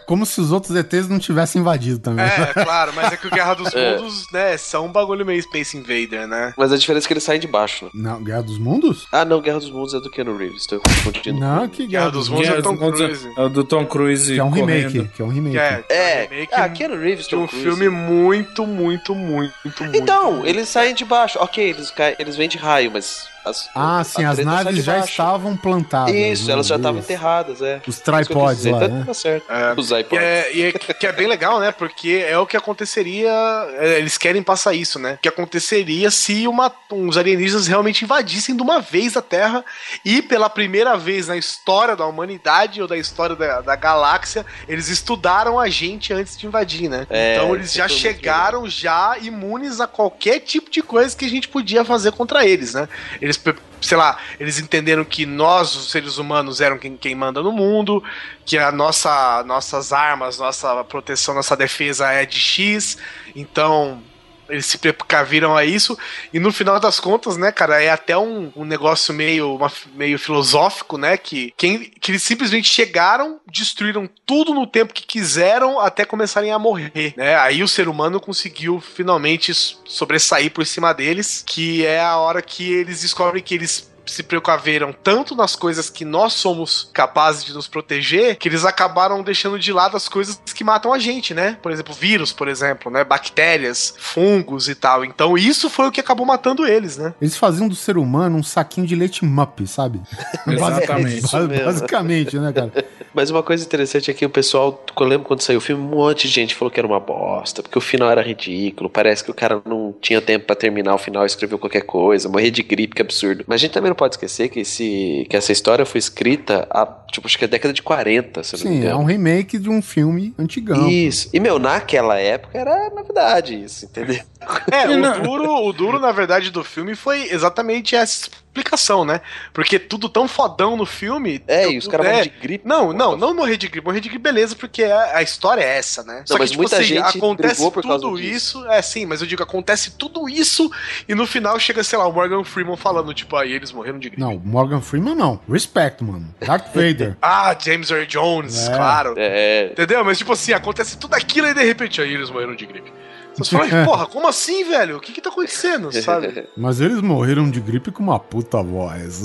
Como 0.08 0.26
se 0.26 0.40
os 0.42 0.52
outros 0.52 0.76
ETs 0.76 1.08
não 1.10 1.20
tivessem 1.20 1.62
invadido 1.62 2.00
também. 2.00 2.26
É, 2.26 2.54
claro, 2.64 2.94
mas 2.96 3.12
é 3.12 3.18
que 3.18 3.28
o 3.28 3.30
Guerra 3.30 3.54
dos 3.56 3.74
É. 3.76 3.98
Mundos, 3.98 4.26
né, 4.32 4.58
são 4.58 4.86
um 4.86 4.92
bagulho 4.92 5.26
meio 5.26 5.42
Space 5.44 5.78
Invader, 5.78 6.26
né? 6.28 6.54
Mas 6.58 6.72
a 6.72 6.78
diferença 6.78 7.06
é 7.06 7.08
que 7.08 7.14
eles 7.14 7.24
saem 7.24 7.40
de 7.40 7.48
baixo, 7.48 7.86
né? 7.86 7.92
Não, 7.94 8.24
Guerra 8.24 8.42
dos 8.44 8.58
Mundos? 8.58 9.06
Ah, 9.12 9.26
não, 9.26 9.42
Guerra 9.42 9.60
dos 9.60 9.70
Mundos 9.70 9.94
é 9.94 10.00
do 10.00 10.10
Keanu 10.10 10.38
Reeves, 10.38 10.66
tô 10.66 10.80
confundindo. 10.80 11.40
Não, 11.40 11.68
que 11.68 11.86
Guerra, 11.86 12.10
dos 12.10 12.30
Mundos 12.30 12.48
Guerra 12.48 12.60
é 12.60 12.62
Tom 12.62 12.72
dos 12.74 12.80
Mundos 12.82 13.00
Cruise. 13.02 13.30
É 13.38 13.50
do 13.50 13.64
Tom 13.64 13.86
Cruise. 13.86 14.34
Que 14.34 14.40
é 14.40 14.44
um 14.44 14.50
correndo. 14.50 14.68
remake, 14.68 15.10
que 15.16 15.22
é 15.22 15.26
um 15.26 15.30
remake. 15.30 15.58
É, 15.58 15.84
É, 15.90 16.28
remake 16.30 16.54
ah, 16.54 16.70
Keanu 16.70 16.98
Reeves, 16.98 17.28
de 17.28 17.36
um 17.36 17.42
Tom 17.42 17.48
Cruise. 17.48 17.64
filme 17.66 17.90
muito, 17.90 18.66
muito, 18.66 19.14
muito, 19.14 19.54
muito... 19.64 19.98
Então, 19.98 20.46
eles 20.46 20.70
saem 20.70 20.96
de 20.96 21.04
baixo. 21.04 21.38
Ok, 21.42 21.64
eles, 21.70 21.92
caem, 21.92 22.16
eles 22.18 22.36
vêm 22.38 22.48
de 22.48 22.58
raio, 22.58 22.90
mas. 22.92 23.28
As, 23.50 23.70
Ah, 23.76 24.00
a 24.00 24.04
sim, 24.04 24.24
as 24.26 24.38
naves 24.40 24.84
já 24.84 25.00
estavam 25.00 25.56
plantadas. 25.56 26.14
Isso, 26.14 26.48
né? 26.48 26.54
elas 26.54 26.68
já 26.68 26.76
estavam 26.76 27.00
enterradas, 27.00 27.62
é. 27.62 27.82
Os 27.88 28.00
tripods 28.00 28.58
dizer. 28.58 28.72
lá, 28.72 28.80
Tá- 28.80 28.88
né? 28.88 29.04
Tá 29.06 29.14
certo. 29.14 29.52
É, 29.52 29.74
Os 29.78 29.92
E 29.92 30.00
iPods. 30.00 30.24
é, 30.26 30.54
e 30.54 30.62
é 30.64 30.72
que 30.72 31.08
é 31.08 31.12
bem 31.12 31.28
legal, 31.28 31.60
né? 31.60 31.72
Porque 31.72 32.26
é 32.28 32.38
o 32.38 32.46
que 32.46 32.58
aconteceria. 32.58 33.32
é, 33.80 33.98
Eles 34.00 34.18
querem 34.18 34.42
passar 34.44 34.74
isso, 34.74 35.00
né? 35.00 35.14
O 35.14 35.18
que 35.18 35.30
aconteceria 35.30 36.10
se 36.12 36.48
uma, 36.48 36.72
uns 36.92 37.18
alienígenas 37.18 37.68
realmente 37.68 38.04
invadissem 38.04 38.56
de 38.56 38.62
uma 38.62 38.80
vez 38.80 39.16
a 39.18 39.22
Terra 39.22 39.64
e 40.04 40.22
pela 40.22 40.50
primeira 40.50 40.98
vez 40.98 41.28
na 41.28 41.38
história 41.38 41.96
da 41.96 42.06
humanidade 42.06 42.82
ou 42.82 42.88
da 42.88 42.98
história 42.98 43.36
da, 43.36 43.62
da 43.62 43.76
galáxia, 43.76 44.46
eles 44.68 44.88
estudaram 44.90 45.60
a 45.60 45.70
gente 45.70 46.14
antes 46.14 46.38
de 46.38 46.48
invadir, 46.48 46.90
né? 46.90 47.06
É, 47.10 47.36
então 47.36 47.56
eles 47.56 47.68
isso 47.68 47.78
já 47.78 47.88
chegaram 47.88 48.68
já 48.70 49.18
imunes 49.22 49.80
a 49.80 49.88
qualquer 49.88 50.40
tipo 50.40 50.70
de 50.70 50.82
coisa 50.82 51.16
que 51.16 51.26
a 51.26 51.30
gente 51.30 51.48
podia 51.48 51.84
fazer 51.86 52.12
contra 52.12 52.46
eles, 52.46 52.74
né? 52.74 52.88
Eles 53.22 53.37
sei 53.82 53.98
lá, 53.98 54.18
eles 54.40 54.60
entenderam 54.60 55.04
que 55.06 55.26
nós, 55.26 55.76
os 55.76 55.92
seres 55.92 56.18
humanos, 56.18 56.62
eram 56.62 56.78
quem, 56.78 56.98
quem 56.98 57.16
manda 57.16 57.42
no 57.42 57.52
mundo, 57.52 58.04
que 58.46 58.58
a 58.58 58.72
nossa, 58.72 59.44
nossas 59.44 59.94
armas, 59.94 60.40
nossa 60.40 60.84
proteção, 60.84 61.36
nossa 61.36 61.56
defesa 61.56 62.12
é 62.12 62.26
de 62.26 62.40
X, 62.40 62.98
então 63.36 64.02
eles 64.50 64.66
se 64.66 64.78
precaviram 64.78 65.56
a 65.56 65.64
isso, 65.66 65.98
e 66.34 66.40
no 66.40 66.52
final 66.52 66.80
das 66.80 67.00
contas, 67.00 67.38
né, 67.38 67.52
cara, 67.52 67.82
é 67.82 67.90
até 67.90 68.18
um, 68.18 68.52
um 68.56 68.64
negócio 68.66 69.14
meio, 69.14 69.56
uma- 69.56 69.72
meio 69.94 70.18
filosófico, 70.18 70.98
né, 70.98 71.18
que, 71.18 71.54
quem, 71.58 71.80
que 72.00 72.12
eles 72.12 72.24
simplesmente 72.24 72.68
chegaram, 72.70 73.40
destruíram 73.52 74.10
tudo 74.26 74.54
no 74.54 74.66
tempo 74.68 74.94
que 74.94 75.06
quiseram 75.06 75.80
até 75.80 76.06
começarem 76.06 76.52
a 76.52 76.60
morrer, 76.60 77.14
né, 77.18 77.36
aí 77.38 77.62
o 77.64 77.68
ser 77.68 77.88
humano 77.88 78.20
conseguiu 78.20 78.80
finalmente 78.80 79.54
sobressair 79.86 80.52
por 80.52 80.66
cima 80.66 80.94
deles, 80.94 81.44
que 81.46 81.86
é 81.86 82.00
a 82.02 82.18
hora 82.18 82.42
que 82.42 82.72
eles 82.72 83.02
descobrem 83.02 83.44
que 83.44 83.56
eles 83.56 83.92
se 84.12 84.24
precaveram 84.24 84.92
tanto 84.94 85.36
nas 85.36 85.56
coisas 85.56 85.90
que 85.90 86.04
nós 86.06 86.34
somos 86.34 86.90
capazes 86.94 87.44
de 87.46 87.54
nos 87.54 87.68
proteger, 87.68 88.38
que 88.38 88.48
eles 88.48 88.66
acabaram 88.66 89.22
deixando 89.24 89.60
de 89.60 89.72
lado 89.74 89.96
as 89.98 90.08
coisas 90.10 90.40
que 90.54 90.64
matam 90.64 90.94
a 90.94 91.00
gente, 91.00 91.34
né? 91.34 91.58
Por 91.62 91.72
exemplo, 91.72 91.94
vírus, 91.94 92.32
por 92.34 92.48
exemplo, 92.48 92.92
né? 92.92 93.04
Bactérias, 93.04 93.94
fungos 93.98 94.68
e 94.70 94.76
tal. 94.76 95.04
Então 95.06 95.38
isso 95.38 95.70
foi 95.70 95.88
o 95.88 95.92
que 95.92 96.00
acabou 96.00 96.26
matando 96.26 96.66
eles, 96.66 96.98
né? 96.98 97.14
Eles 97.22 97.38
faziam 97.38 97.68
do 97.68 97.76
ser 97.76 97.98
humano 97.98 98.38
um 98.38 98.44
saquinho 98.44 98.88
de 98.88 98.96
leite 98.96 99.24
mup, 99.26 99.66
sabe? 99.68 100.02
Exatamente. 100.48 101.22
Basi- 101.22 101.26
Isso 101.26 101.40
mesmo. 101.48 101.66
Basicamente, 101.66 102.40
né, 102.40 102.54
cara? 102.54 102.72
Mas 103.14 103.30
uma 103.30 103.42
coisa 103.42 103.66
interessante 103.66 104.12
é 104.12 104.14
que 104.14 104.26
o 104.26 104.30
pessoal, 104.30 104.84
eu 104.98 105.06
lembro 105.06 105.28
quando 105.28 105.42
saiu 105.42 105.58
o 105.58 105.62
filme, 105.62 105.84
um 105.84 105.88
monte 105.90 106.28
de 106.28 106.34
gente 106.34 106.54
falou 106.56 106.70
que 106.72 106.80
era 106.80 106.88
uma 106.88 107.00
bosta, 107.00 107.64
porque 107.64 107.78
o 107.78 107.82
final 107.82 108.10
era 108.12 108.22
ridículo, 108.22 108.90
parece 108.90 109.24
que 109.24 109.32
o 109.32 109.34
cara 109.34 109.60
não 109.66 109.94
tinha 110.00 110.22
tempo 110.22 110.46
pra 110.46 110.56
terminar 110.56 110.94
o 110.94 110.98
final, 111.00 111.26
escreveu 111.26 111.58
qualquer 111.58 111.82
coisa, 111.82 112.30
morrer 112.30 112.52
de 112.52 112.62
gripe, 112.62 112.96
que 112.96 113.02
absurdo. 113.02 113.44
Mas 113.48 113.56
a 113.56 113.58
gente 113.60 113.72
também 113.72 113.90
não 113.90 113.96
pode 113.98 114.16
esquecer 114.16 114.50
que, 114.50 114.62
esse, 114.62 115.26
que 115.30 115.36
essa 115.36 115.52
história 115.52 115.86
foi 115.86 116.00
escrita 116.00 116.68
há, 116.70 116.86
tipo, 117.12 117.28
acho 117.28 117.38
que 117.38 117.46
é 117.46 117.48
década 117.48 117.74
de 117.74 117.82
40, 117.82 118.44
se 118.44 118.56
eu 118.56 118.60
não 118.64 118.72
me 118.72 118.82
Sim, 118.82 118.88
é 118.88 118.96
um 118.96 119.04
remake 119.04 119.58
de 119.58 119.70
um 119.70 119.82
filme 119.82 120.34
antigão. 120.38 120.88
Isso. 120.88 121.30
E, 121.34 121.40
meu, 121.40 121.60
naquela 121.60 122.18
época 122.20 122.58
era 122.58 122.90
novidade 122.92 123.62
isso, 123.62 123.86
entendeu? 123.86 124.24
É, 124.72 124.88
o 125.18 125.22
duro, 125.22 125.68
o 125.68 125.74
duro, 125.74 126.00
na 126.00 126.12
verdade, 126.12 126.52
do 126.52 126.64
filme 126.64 126.96
foi 126.96 127.30
exatamente 127.32 127.96
essa 127.96 128.30
explicação, 128.62 129.06
né? 129.06 129.22
Porque 129.54 129.78
tudo 129.80 130.10
tão 130.10 130.28
fodão 130.28 130.76
no 130.76 130.86
filme. 130.86 131.42
É, 131.48 131.64
tudo- 131.64 131.74
e 131.74 131.78
os 131.78 131.88
caras 131.88 132.06
é, 132.08 132.10
morrem 132.12 132.24
de 132.32 132.40
gripe. 132.40 132.68
Não, 132.68 132.92
não, 132.94 133.16
não 133.18 133.34
morrer 133.34 133.58
de 133.58 133.68
gripe. 133.68 133.86
Morrer 133.86 134.00
de 134.00 134.10
gripe, 134.10 134.24
beleza, 134.24 134.56
porque 134.56 134.84
a, 134.84 135.18
a 135.18 135.22
história 135.24 135.62
é 135.62 135.78
essa, 135.78 136.04
né? 136.04 136.24
Não, 136.30 136.38
mas 136.38 136.56
muita 136.56 136.82
gente 136.84 137.18
acontece 137.18 137.56
brigou 137.56 137.72
por 137.72 137.84
causa 137.84 138.00
tudo 138.04 138.18
disso. 138.18 138.60
isso. 138.60 138.68
É, 138.68 138.82
sim, 138.82 139.06
mas 139.06 139.22
eu 139.22 139.28
digo, 139.28 139.44
acontece 139.44 139.92
tudo 139.92 140.28
isso 140.28 140.70
e 141.08 141.14
no 141.16 141.26
final 141.28 141.60
chega, 141.60 141.84
sei 141.84 141.98
lá, 141.98 142.08
o 142.08 142.14
Morgan 142.14 142.44
Freeman 142.44 142.76
falando, 142.78 143.14
tipo, 143.14 143.36
aí 143.36 143.52
eles 143.54 143.72
morreram 143.72 144.00
de 144.00 144.10
gripe. 144.10 144.22
Não, 144.22 144.38
Morgan 144.44 144.82
Freeman 144.82 145.16
não. 145.16 145.40
Respect, 145.50 146.04
mano. 146.04 146.34
Darth 146.40 146.68
Vader. 146.74 147.16
Ah, 147.30 147.56
James 147.60 147.90
Earl 147.92 148.06
Jones, 148.06 148.68
É. 148.68 148.76
claro. 148.76 149.14
É, 149.18 149.70
Entendeu? 149.72 150.04
Mas, 150.04 150.18
tipo 150.18 150.32
assim, 150.34 150.54
acontece 150.54 150.98
tudo 150.98 151.14
aquilo 151.14 151.48
e 151.48 151.54
de 151.54 151.64
repente 151.64 152.02
aí 152.02 152.14
eles 152.14 152.30
morreram 152.30 152.56
de 152.56 152.66
gripe. 152.66 152.92
Você 153.38 153.58
fala, 153.58 153.68
porra, 153.86 154.08
como 154.08 154.28
assim, 154.28 154.64
velho? 154.64 154.98
O 154.98 155.00
que 155.00 155.14
que 155.14 155.22
tá 155.22 155.30
acontecendo, 155.30 155.92
sabe? 156.02 156.48
Mas 156.56 156.82
eles 156.82 157.02
morreram 157.02 157.50
de 157.50 157.60
gripe 157.60 157.92
com 157.92 158.04
uma 158.04 158.20
puta 158.20 158.62
voz. 158.62 159.24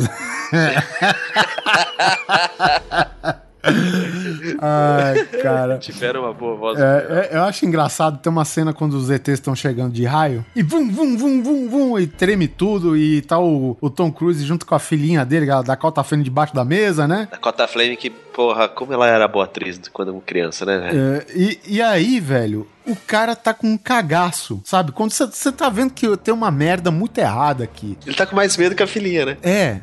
Ai, 4.61 5.25
cara. 5.41 5.79
tiveram 5.79 6.23
uma 6.23 6.33
boa 6.33 6.57
voz. 6.57 6.81
É, 6.81 7.29
é, 7.33 7.37
eu 7.37 7.43
acho 7.43 7.65
engraçado 7.65 8.19
ter 8.19 8.29
uma 8.29 8.45
cena 8.45 8.73
quando 8.73 8.95
os 8.95 9.11
ETs 9.11 9.35
estão 9.35 9.55
chegando 9.55 9.93
de 9.93 10.05
raio 10.05 10.45
e 10.55 10.63
vum, 10.63 10.91
vum, 10.91 11.17
vum, 11.17 11.43
vum, 11.43 11.69
vum, 11.69 11.99
e 11.99 12.07
treme 12.07 12.49
tudo 12.49 12.97
e 12.97 13.23
tá 13.23 13.39
o, 13.39 13.77
o 13.81 13.91
Tom 13.91 14.11
Cruise 14.13 14.45
junto 14.45 14.67
com 14.67 14.75
a 14.75 14.79
filhinha 14.79 15.25
dele, 15.25 15.51
a 15.51 15.63
Dakota 15.63 16.03
Fanning 16.03 16.25
debaixo 16.25 16.55
da 16.55 16.65
mesa, 16.65 17.07
né? 17.07 17.29
A 17.31 17.37
Cota 17.37 17.67
Flame 17.69 17.97
que, 17.97 18.11
porra, 18.11 18.69
como 18.69 18.93
ela 18.93 19.07
era 19.07 19.29
boa 19.29 19.45
atriz 19.45 19.81
quando 19.93 20.13
criança, 20.21 20.65
né? 20.65 20.91
É, 20.93 21.27
e, 21.35 21.61
e 21.67 21.83
aí, 21.83 22.19
velho, 22.21 22.67
o 22.87 22.97
cara 22.97 23.37
tá 23.37 23.55
com 23.55 23.69
um 23.69 23.79
cagaço, 23.79 24.61
sabe? 24.65 24.93
Quando 24.93 25.13
você 25.13 25.53
tá 25.53 25.69
vendo 25.69 25.93
que 25.93 26.17
tem 26.17 26.35
uma 26.35 26.51
merda 26.51 26.91
muito 26.91 27.19
errada 27.19 27.65
aqui. 27.65 27.97
Ele 28.07 28.17
tá 28.17 28.27
com 28.27 28.35
mais 28.35 28.57
medo 28.57 28.75
que 28.75 28.83
a 28.83 28.87
filhinha, 28.87 29.27
né? 29.27 29.37
É. 29.43 29.81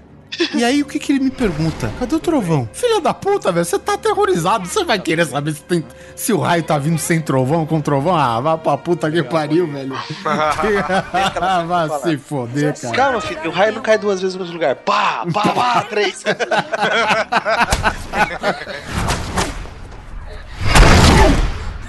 E 0.54 0.64
aí, 0.64 0.82
o 0.82 0.86
que 0.86 1.00
que 1.00 1.12
ele 1.12 1.20
me 1.26 1.32
pergunta? 1.32 1.92
Cadê 2.00 2.16
o 2.16 2.20
trovão? 2.20 2.70
Filha 2.72 3.02
da 3.02 3.14
puta, 3.14 3.52
velho, 3.52 3.66
você 3.66 3.78
tá 3.80 3.96
aterrorizado. 3.96 4.68
Você 4.68 4.84
vai 4.86 5.00
querer 5.00 5.26
saber 5.26 5.54
se, 5.54 5.62
tem- 5.64 5.84
se 6.16 6.32
o 6.32 6.40
raio 6.40 6.62
tá 6.64 6.78
vindo 6.78 6.98
sem 7.00 7.20
trovão, 7.20 7.66
com 7.66 7.82
trovão? 7.82 8.16
Ah, 8.16 8.40
vai 8.40 8.58
pra 8.58 8.78
puta 8.78 9.10
que 9.12 9.24
pariu, 9.24 9.68
velho. 9.68 9.94
vai 11.68 11.90
se 12.02 12.18
foder, 12.18 12.80
cara. 12.80 12.96
Calma, 12.96 13.22
filho, 13.22 13.50
o 13.50 13.52
raio 13.52 13.74
não 13.74 13.82
cai 13.82 13.98
duas 13.98 14.22
vezes 14.22 14.36
no 14.36 14.42
mesmo 14.42 14.54
lugar. 14.54 14.76
Pá, 14.76 15.26
pá, 15.34 15.50
pá, 15.54 15.82
três. 15.90 16.24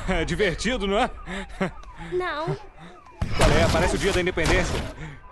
É 0.08 0.24
divertido, 0.24 0.86
não 0.86 0.98
é? 0.98 1.10
Não, 2.12 2.46
Qual 3.36 3.50
é? 3.50 3.68
Parece 3.72 3.94
o 3.94 3.98
dia 3.98 4.12
da 4.12 4.20
independência. 4.20 4.74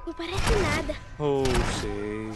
Não 0.09 0.15
parece 0.15 0.53
nada. 0.63 0.95
Oh, 1.19 1.45
sei. 1.81 2.31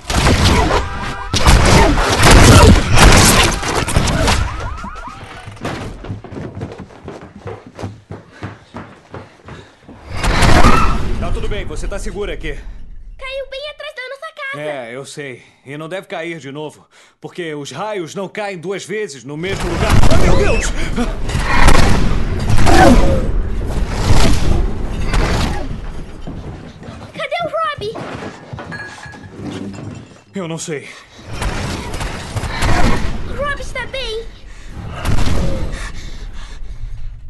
Tá 11.19 11.31
tudo 11.33 11.49
bem, 11.49 11.65
você 11.65 11.89
tá 11.89 11.99
segura 11.99 12.35
aqui. 12.35 12.59
Caiu 13.17 13.47
bem 13.51 13.71
atrás 13.71 13.95
da 13.95 14.03
nossa 14.11 14.27
casa. 14.37 14.61
É, 14.63 14.95
eu 14.95 15.07
sei. 15.07 15.43
E 15.65 15.79
não 15.79 15.89
deve 15.89 16.07
cair 16.07 16.39
de 16.39 16.53
novo. 16.53 16.87
Porque 17.19 17.55
os 17.55 17.71
raios 17.71 18.15
não 18.15 18.29
caem 18.29 18.59
duas 18.59 18.85
vezes 18.85 19.25
no 19.25 19.35
mesmo 19.39 19.65
lugar. 19.71 19.93
Ah, 20.13 20.19
meu 20.19 20.37
Deus! 20.37 20.67
Eu 30.43 30.49
não 30.49 30.59
sei. 30.59 30.89
Rob 33.39 33.61
está 33.61 33.87
bem? 33.87 34.27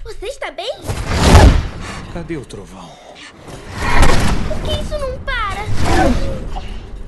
Você 0.02 0.26
está 0.28 0.50
bem? 0.50 0.72
Cadê 2.14 2.38
o 2.38 2.44
trovão? 2.46 2.90
Por 4.48 4.62
que 4.62 4.80
isso 4.80 4.98
não 4.98 5.18
para? 5.18 5.60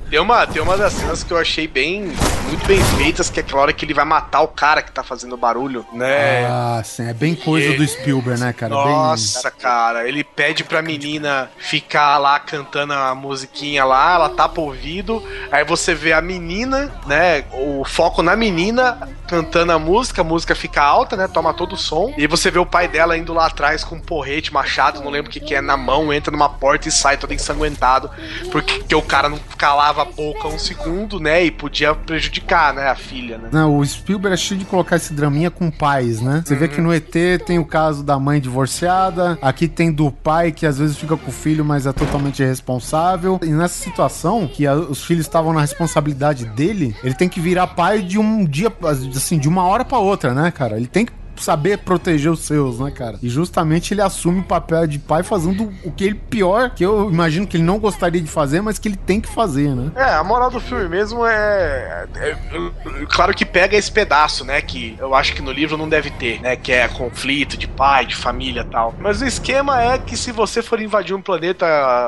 Tem 0.09 0.19
uma, 0.19 0.45
tem 0.45 0.61
uma 0.61 0.77
das 0.77 0.93
cenas 0.93 1.23
que 1.23 1.31
eu 1.31 1.37
achei 1.37 1.67
bem. 1.67 2.11
Muito 2.47 2.67
bem 2.67 2.79
feitas, 2.97 3.29
que 3.29 3.39
é 3.39 3.43
aquela 3.43 3.63
hora 3.63 3.73
que 3.73 3.83
ele 3.83 3.93
vai 3.93 4.05
matar 4.05 4.41
o 4.41 4.47
cara 4.47 4.81
que 4.81 4.91
tá 4.91 5.03
fazendo 5.03 5.35
barulho, 5.35 5.85
né? 5.91 6.45
Ah, 6.45 6.81
sim, 6.83 7.09
é 7.09 7.13
bem 7.13 7.33
coisa 7.33 7.75
do 7.75 7.85
Spielberg, 7.85 8.39
né, 8.39 8.53
cara? 8.53 8.73
Nossa, 8.73 9.49
cara, 9.49 10.07
ele 10.07 10.23
pede 10.23 10.63
pra 10.63 10.81
menina 10.81 11.49
ficar 11.57 12.17
lá 12.19 12.39
cantando 12.39 12.93
a 12.93 13.15
musiquinha 13.15 13.83
lá, 13.83 14.13
ela 14.13 14.29
tapa 14.29 14.61
o 14.61 14.65
ouvido, 14.65 15.23
aí 15.51 15.65
você 15.65 15.95
vê 15.95 16.13
a 16.13 16.21
menina, 16.21 16.91
né? 17.07 17.45
O 17.51 17.83
foco 17.83 18.21
na 18.21 18.35
menina 18.35 19.09
cantando 19.27 19.71
a 19.71 19.79
música, 19.79 20.21
a 20.21 20.23
música 20.23 20.55
fica 20.55 20.81
alta, 20.83 21.15
né? 21.15 21.27
Toma 21.27 21.53
todo 21.53 21.73
o 21.73 21.77
som. 21.77 22.13
E 22.17 22.27
você 22.27 22.51
vê 22.51 22.59
o 22.59 22.65
pai 22.65 22.87
dela 22.87 23.17
indo 23.17 23.33
lá 23.33 23.47
atrás 23.47 23.83
com 23.83 23.95
um 23.95 23.99
porrete, 23.99 24.53
machado, 24.53 25.01
não 25.01 25.09
lembro 25.09 25.29
o 25.29 25.33
que, 25.33 25.39
que 25.39 25.55
é, 25.55 25.61
na 25.61 25.75
mão, 25.75 26.13
entra 26.13 26.31
numa 26.31 26.49
porta 26.49 26.87
e 26.87 26.91
sai 26.91 27.17
todo 27.17 27.33
ensanguentado. 27.33 28.09
Porque 28.51 28.83
que 28.83 28.95
o 28.95 29.01
cara 29.01 29.27
não 29.29 29.39
calava 29.57 29.94
a 30.01 30.05
boca 30.05 30.47
um 30.47 30.59
segundo, 30.59 31.19
né? 31.19 31.43
E 31.45 31.51
podia 31.51 31.93
prejudicar, 31.95 32.73
né? 32.73 32.87
A 32.87 32.95
filha, 32.95 33.37
né? 33.37 33.49
Não, 33.51 33.77
o 33.77 33.85
Spielberg 33.85 34.33
é 34.33 34.37
cheio 34.37 34.59
de 34.59 34.65
colocar 34.65 34.95
esse 34.97 35.13
draminha 35.13 35.49
com 35.51 35.69
pais, 35.71 36.21
né? 36.21 36.43
Você 36.45 36.55
vê 36.55 36.67
que 36.67 36.81
no 36.81 36.93
ET 36.93 37.13
tem 37.45 37.59
o 37.59 37.65
caso 37.65 38.03
da 38.03 38.19
mãe 38.19 38.39
divorciada, 38.39 39.37
aqui 39.41 39.67
tem 39.67 39.91
do 39.91 40.11
pai 40.11 40.51
que 40.51 40.65
às 40.65 40.77
vezes 40.79 40.97
fica 40.97 41.15
com 41.15 41.29
o 41.29 41.33
filho, 41.33 41.63
mas 41.65 41.85
é 41.85 41.93
totalmente 41.93 42.41
irresponsável. 42.43 43.39
E 43.43 43.47
nessa 43.47 43.81
situação, 43.83 44.47
que 44.47 44.65
a- 44.67 44.75
os 44.75 45.03
filhos 45.03 45.25
estavam 45.25 45.53
na 45.53 45.61
responsabilidade 45.61 46.45
dele, 46.45 46.95
ele 47.03 47.13
tem 47.13 47.29
que 47.29 47.39
virar 47.39 47.67
pai 47.67 48.01
de 48.01 48.19
um 48.19 48.45
dia, 48.45 48.71
assim, 49.15 49.37
de 49.37 49.47
uma 49.47 49.63
hora 49.65 49.85
pra 49.85 49.97
outra, 49.97 50.33
né, 50.33 50.51
cara? 50.51 50.77
Ele 50.77 50.87
tem 50.87 51.05
que 51.05 51.13
saber 51.37 51.79
proteger 51.79 52.31
os 52.31 52.41
seus, 52.41 52.79
né, 52.79 52.91
cara? 52.91 53.17
E 53.21 53.29
justamente 53.29 53.93
ele 53.93 54.01
assume 54.01 54.39
o 54.39 54.43
papel 54.43 54.87
de 54.87 54.99
pai 54.99 55.23
fazendo 55.23 55.71
o 55.83 55.91
que 55.91 56.03
ele 56.03 56.15
pior, 56.15 56.69
que 56.71 56.83
eu 56.85 57.09
imagino 57.09 57.45
que 57.47 57.57
ele 57.57 57.63
não 57.63 57.79
gostaria 57.79 58.21
de 58.21 58.29
fazer, 58.29 58.61
mas 58.61 58.79
que 58.79 58.87
ele 58.87 58.95
tem 58.97 59.19
que 59.21 59.27
fazer, 59.29 59.69
né? 59.75 59.91
É, 59.95 60.13
a 60.13 60.23
moral 60.23 60.49
do 60.49 60.59
filme 60.59 60.87
mesmo 60.87 61.25
é, 61.25 62.05
é- 62.15 62.29
é- 62.31 63.05
Claro 63.09 63.33
que 63.33 63.45
pega 63.45 63.75
esse 63.77 63.91
pedaço, 63.91 64.43
né? 64.45 64.61
Que 64.61 64.95
eu 64.99 65.13
acho 65.15 65.33
que 65.33 65.41
no 65.41 65.51
livro 65.51 65.77
não 65.77 65.87
deve 65.87 66.09
ter, 66.11 66.41
né? 66.41 66.55
Que 66.55 66.71
é 66.71 66.87
conflito 66.87 67.57
de 67.57 67.67
pai, 67.67 68.05
de 68.05 68.15
família 68.15 68.61
e 68.61 68.65
tal. 68.71 68.93
Mas 68.99 69.21
o 69.21 69.25
esquema 69.25 69.81
é 69.81 69.97
que 69.97 70.15
se 70.17 70.31
você 70.31 70.61
for 70.61 70.81
invadir 70.81 71.15
um 71.15 71.21
planeta 71.21 71.65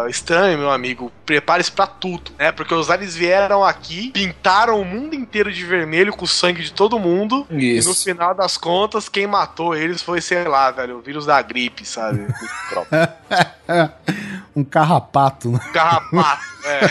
estranho, 0.09 0.57
meu 0.57 0.71
amigo, 0.71 1.11
prepare-se 1.25 1.71
pra 1.71 1.85
tudo, 1.87 2.31
né? 2.37 2.51
Porque 2.51 2.73
os 2.73 2.89
aliens 2.89 3.15
vieram 3.15 3.63
aqui, 3.63 4.11
pintaram 4.11 4.79
o 4.81 4.85
mundo 4.85 5.15
inteiro 5.15 5.51
de 5.51 5.63
vermelho 5.65 6.13
com 6.13 6.25
o 6.25 6.27
sangue 6.27 6.63
de 6.63 6.71
todo 6.71 6.99
mundo. 6.99 7.45
Isso. 7.49 7.87
E 7.87 7.89
no 7.91 7.95
final 7.95 8.33
das 8.35 8.57
contas, 8.57 9.09
quem 9.18 9.26
matou 9.26 9.76
eles 9.76 10.03
foi, 10.03 10.22
sei 10.22 10.44
lá, 10.44 10.69
velho, 10.69 10.99
o 10.99 11.02
vírus 11.02 11.26
da 11.26 11.41
gripe, 11.41 11.84
sabe? 11.84 12.27
Um 14.56 14.64
carrapato, 14.64 15.52
né? 15.52 15.60
Carrapato, 15.73 16.44
é. 16.65 16.81